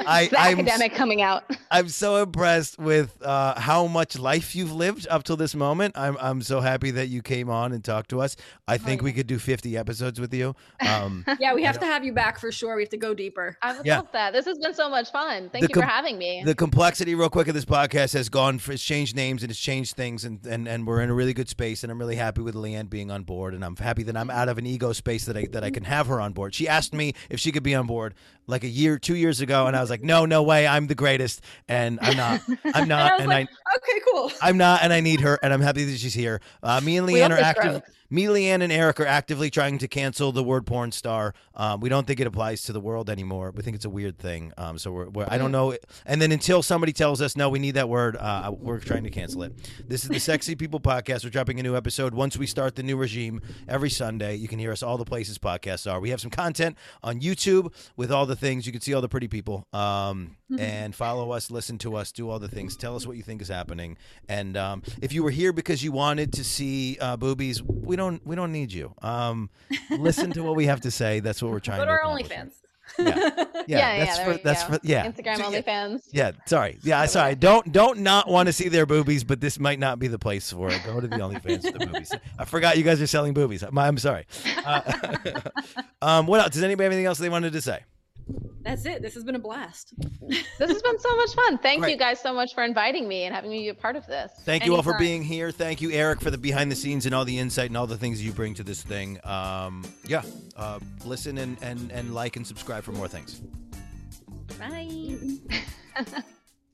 I, 0.07 0.29
the 0.31 0.39
I'm, 0.39 0.59
academic 0.59 0.95
coming 0.95 1.23
out. 1.23 1.45
I'm 1.71 1.89
so 1.89 2.23
impressed 2.23 2.79
with 2.79 3.17
uh, 3.23 3.59
how 3.59 3.87
much 3.87 4.19
life 4.19 4.55
you've 4.55 4.73
lived 4.73 5.07
up 5.09 5.25
till 5.25 5.37
this 5.37 5.55
moment. 5.55 5.97
I'm 5.97 6.17
I'm 6.21 6.43
so 6.43 6.61
happy 6.61 6.91
that 6.93 7.07
you 7.09 7.23
came 7.23 7.49
on 7.49 7.73
and 7.73 7.83
talked 7.83 8.11
to 8.11 8.21
us. 8.21 8.37
I 8.69 8.77
think 8.79 9.03
we 9.03 9.13
could 9.13 9.27
do 9.27 9.39
50 9.39 9.77
episodes 9.77 10.21
with 10.21 10.35
you. 10.35 10.55
Um, 10.87 11.25
yeah, 11.41 11.55
we 11.55 11.63
have 11.65 11.79
to 11.79 11.87
have 11.87 12.05
you 12.05 12.13
back 12.13 12.39
for 12.39 12.51
sure. 12.53 12.77
We 12.77 12.83
have 12.83 12.91
to 12.91 12.97
go 12.97 13.15
deeper. 13.15 13.57
I 13.63 13.77
would 13.77 13.87
Yeah. 13.87 13.99
love 13.99 14.09
that. 14.13 14.33
This 14.33 14.45
has 14.47 14.59
been 14.59 14.75
so 14.75 14.89
much 14.91 15.11
fun. 15.13 15.49
Thank 15.51 15.63
The 15.63 15.69
you 15.69 15.75
com- 15.75 15.83
for 15.85 15.89
having 15.89 16.19
me. 16.19 16.43
the 16.45 16.55
complexity, 16.55 17.15
real 17.15 17.31
quick, 17.31 17.49
of 17.49 17.55
this 17.55 17.65
podcast 17.65 18.13
has 18.15 18.29
gone. 18.29 18.59
For, 18.59 18.73
it's 18.73 18.83
changed 18.83 19.15
names 19.17 19.43
and 19.43 19.51
it's 19.51 19.61
changed 19.61 19.95
things, 19.97 20.25
and, 20.25 20.45
and 20.47 20.67
and 20.69 20.87
we're 20.87 21.01
in 21.03 21.11
a 21.11 21.15
really 21.15 21.35
good 21.35 21.49
space. 21.49 21.83
And 21.85 21.93
I'm 21.93 21.99
really 21.99 22.17
happy 22.17 22.43
with 22.43 22.55
Leanne 22.55 22.91
being 22.91 23.11
on 23.11 23.23
board, 23.23 23.55
and 23.55 23.65
I'm 23.65 23.77
happy 23.77 24.03
that 24.05 24.17
I'm 24.17 24.31
out 24.31 24.49
of 24.49 24.59
an 24.59 24.67
ego 24.67 24.93
space 24.93 25.25
that 25.27 25.37
I 25.37 25.45
that 25.53 25.65
I 25.65 25.71
can 25.71 25.85
have 25.85 26.07
her 26.09 26.21
on 26.21 26.33
board. 26.33 26.55
She 26.55 26.69
asked 26.69 26.93
me 26.93 27.15
if 27.31 27.41
she 27.41 27.53
could 27.53 27.63
be 27.63 27.75
on 27.75 27.87
board 27.87 28.15
like 28.47 28.65
a 28.65 28.69
year, 28.69 28.99
two 28.99 29.15
years 29.15 29.41
ago, 29.41 29.67
and 29.67 29.77
I 29.77 29.81
was 29.81 29.89
like, 29.91 30.03
no, 30.03 30.27
no 30.27 30.43
way, 30.43 30.67
I'm 30.67 30.87
the 30.89 30.95
greatest, 30.95 31.43
and 31.69 31.99
I'm 32.03 32.17
not. 32.17 32.41
I'm 32.75 32.87
And 32.89 32.89
not, 32.89 33.13
I 33.13 33.15
was 33.15 33.21
and 33.21 33.29
like, 33.31 33.49
I. 33.49 33.77
okay, 33.77 34.01
cool. 34.13 34.33
I'm 34.43 34.57
not, 34.59 34.83
and 34.83 34.93
I 34.93 35.01
need 35.01 35.21
her, 35.21 35.39
and 35.43 35.53
I'm 35.53 35.61
happy 35.61 35.85
that 35.85 35.97
she's 35.99 36.15
here. 36.15 36.41
Uh, 36.63 36.81
me 36.81 36.97
and 36.99 37.07
Leanne 37.09 37.31
are 37.31 37.39
active. 37.39 37.63
growth. 37.71 37.83
Me, 38.13 38.25
Leanne, 38.25 38.63
and 38.63 38.71
Eric 38.71 39.01
are 39.01 39.07
actively 39.07 39.49
trying 39.49 39.79
to 39.79 39.89
cancel 39.89 40.33
the 40.33 40.45
word 40.45 40.67
porn 40.67 40.93
star. 40.93 41.33
Um, 41.55 41.81
we 41.81 41.89
don't 41.89 42.07
think 42.07 42.21
it 42.21 42.27
applies 42.27 42.61
to 42.65 42.75
the 42.75 42.79
world 42.79 43.09
anymore. 43.09 43.53
We 43.57 43.63
think 43.63 43.75
it's 43.75 43.87
a 43.87 43.91
weird 43.91 44.19
thing. 44.19 44.53
Um, 44.59 44.77
so 44.77 44.93
we're, 44.93 45.09
we're 45.09 45.27
I 45.31 45.39
don't 45.39 45.51
know. 45.51 45.75
And 46.05 46.21
then 46.21 46.31
until 46.31 46.63
somebody 46.63 46.93
tells 46.93 47.23
us 47.23 47.39
no, 47.39 47.49
we 47.49 47.59
need 47.59 47.71
that 47.77 47.89
word, 47.89 48.19
uh, 48.19 48.53
we're 48.55 48.81
trying 48.81 49.05
to 49.05 49.11
cancel 49.11 49.45
it. 49.45 49.55
This 49.89 50.03
is 50.03 50.11
the 50.11 50.21
Sexy 50.21 50.55
People 50.55 50.79
Podcast. 50.79 51.25
We're 51.25 51.31
dropping 51.31 51.59
a 51.59 51.63
new 51.63 51.75
episode 51.75 52.13
once 52.13 52.37
we 52.37 52.47
start 52.47 52.77
the 52.77 52.83
new 52.83 52.99
regime 52.99 53.41
every 53.67 53.89
Sunday. 53.89 54.35
You 54.35 54.47
can 54.47 54.59
hear 54.59 54.73
us 54.73 54.83
all 54.83 54.99
the 54.99 55.07
places 55.07 55.39
podcasts 55.39 55.91
are. 55.91 55.99
We 55.99 56.11
have 56.11 56.21
some 56.21 56.31
content 56.31 56.77
on 57.03 57.19
YouTube 57.19 57.73
with 57.97 58.13
all 58.13 58.27
the 58.27 58.37
things. 58.37 58.67
You 58.67 58.73
can 58.73 58.83
see 58.83 58.93
all 58.93 59.01
the 59.01 59.09
pretty 59.09 59.29
people. 59.29 59.67
Um, 59.73 60.37
and 60.59 60.95
follow 61.05 61.31
us, 61.33 61.51
listen 61.51 61.79
to 61.79 61.97
us, 61.97 62.13
do 62.13 62.29
all 62.31 62.39
the 62.39 62.49
things. 62.49 62.77
Tell 62.77 62.97
us 62.97 63.07
what 63.07 63.17
you 63.17 63.23
think 63.23 63.43
is 63.43 63.49
happening. 63.49 63.97
And 64.29 64.57
um, 64.57 64.83
if 65.01 65.13
you 65.13 65.23
were 65.23 65.31
here 65.31 65.53
because 65.53 65.83
you 65.83 65.93
wanted 65.93 66.33
to 66.35 66.45
see 66.45 66.99
uh, 67.01 67.17
boobies, 67.17 67.63
we 67.63 67.97
don't 67.97 68.25
we 68.27 68.37
don't 68.37 68.53
need 68.53 68.73
you. 68.73 68.95
Um, 69.03 69.51
listen 69.91 70.33
to 70.33 70.43
what 70.43 70.57
we 70.57 70.67
have 70.67 70.81
to 70.83 70.91
say. 70.91 71.21
That's 71.21 71.43
what 71.43 71.51
we're 71.53 71.61
trying 71.61 71.79
Go 71.79 71.85
to 71.85 71.87
to 71.87 71.93
our 71.93 72.01
accomplish. 72.01 72.29
OnlyFans. 72.29 72.53
Yeah, 72.99 73.15
yeah, 73.67 73.97
yeah, 73.97 74.05
that's 74.05 74.19
there 74.19 74.35
for 74.35 74.43
that's 74.43 74.65
go. 74.65 74.75
for 74.75 74.81
yeah. 74.83 75.07
Instagram 75.07 75.37
So, 75.37 75.51
yeah, 75.51 75.61
OnlyFans. 75.63 76.01
yeah, 76.11 76.31
sorry. 76.47 76.79
Yeah, 76.83 77.07
sorry. 77.07 77.37
Don't 77.37 77.73
don't 77.73 78.01
not 78.01 78.29
want 78.29 78.49
to 78.49 78.53
see 78.53 78.69
their 78.69 78.85
boobies, 78.87 79.25
but 79.25 79.41
this 79.41 79.59
might 79.59 79.79
not 79.79 79.99
be 79.99 80.09
the 80.09 80.19
place 80.19 80.53
for 80.53 80.69
it. 80.69 80.83
Go 80.85 81.01
to 81.01 81.07
the 81.07 81.17
OnlyFans 81.17 81.71
for 81.73 81.79
the 81.79 81.87
boobies. 81.87 82.13
I 82.39 82.45
forgot 82.45 82.77
you 82.77 82.83
guys 82.83 83.01
are 83.01 83.07
selling 83.07 83.33
boobies. 83.35 83.63
I'm, 83.63 83.79
I'm 83.79 83.97
sorry. 83.99 84.27
Uh, 84.67 84.93
um, 86.03 86.27
what 86.27 86.41
else? 86.41 86.51
Does 86.51 86.63
anybody 86.65 86.85
have 86.85 86.93
anything 86.93 87.07
else 87.07 87.19
they 87.19 87.29
wanted 87.31 87.53
to 87.55 87.63
say? 87.63 87.81
That's 88.63 88.87
it. 88.87 89.03
This 89.03 89.15
has 89.15 89.25
been 89.25 89.35
a 89.35 89.41
blast. 89.41 89.93
This 90.29 90.47
has 90.59 90.83
been 90.83 90.99
so 90.99 91.17
much 91.17 91.35
fun. 91.35 91.59
Thank 91.59 91.81
Great. 91.81 91.93
you 91.93 91.99
guys 91.99 92.21
so 92.21 92.33
much 92.33 92.55
for 92.55 92.63
inviting 92.63 93.09
me 93.09 93.25
and 93.25 93.35
having 93.35 93.51
me 93.51 93.61
be 93.61 93.69
a 93.69 93.75
part 93.75 93.97
of 93.97 94.07
this. 94.07 94.31
Thank 94.45 94.65
you 94.65 94.77
all 94.77 94.83
for 94.83 94.97
being 94.99 95.23
here. 95.23 95.51
Thank 95.51 95.81
you, 95.81 95.91
Eric, 95.91 96.21
for 96.21 96.31
the 96.31 96.39
behind 96.39 96.71
the 96.71 96.77
scenes 96.77 97.05
and 97.07 97.15
all 97.15 97.25
the 97.25 97.39
insight 97.39 97.67
and 97.67 97.77
all 97.77 97.89
the 97.89 97.99
things 97.99 98.25
you 98.25 98.33
bring 98.33 98.55
to 98.55 98.63
this 98.63 98.83
thing. 98.83 99.19
Um, 99.25 99.85
yeah, 100.07 100.23
uh, 100.57 100.79
listen 101.05 101.39
and, 101.39 101.57
and, 101.61 101.91
and 101.91 102.15
like 102.15 102.37
and 102.37 102.47
subscribe 102.47 102.85
for 102.85 102.93
more 102.93 103.09
things. 103.09 103.43
Bye. 104.59 105.19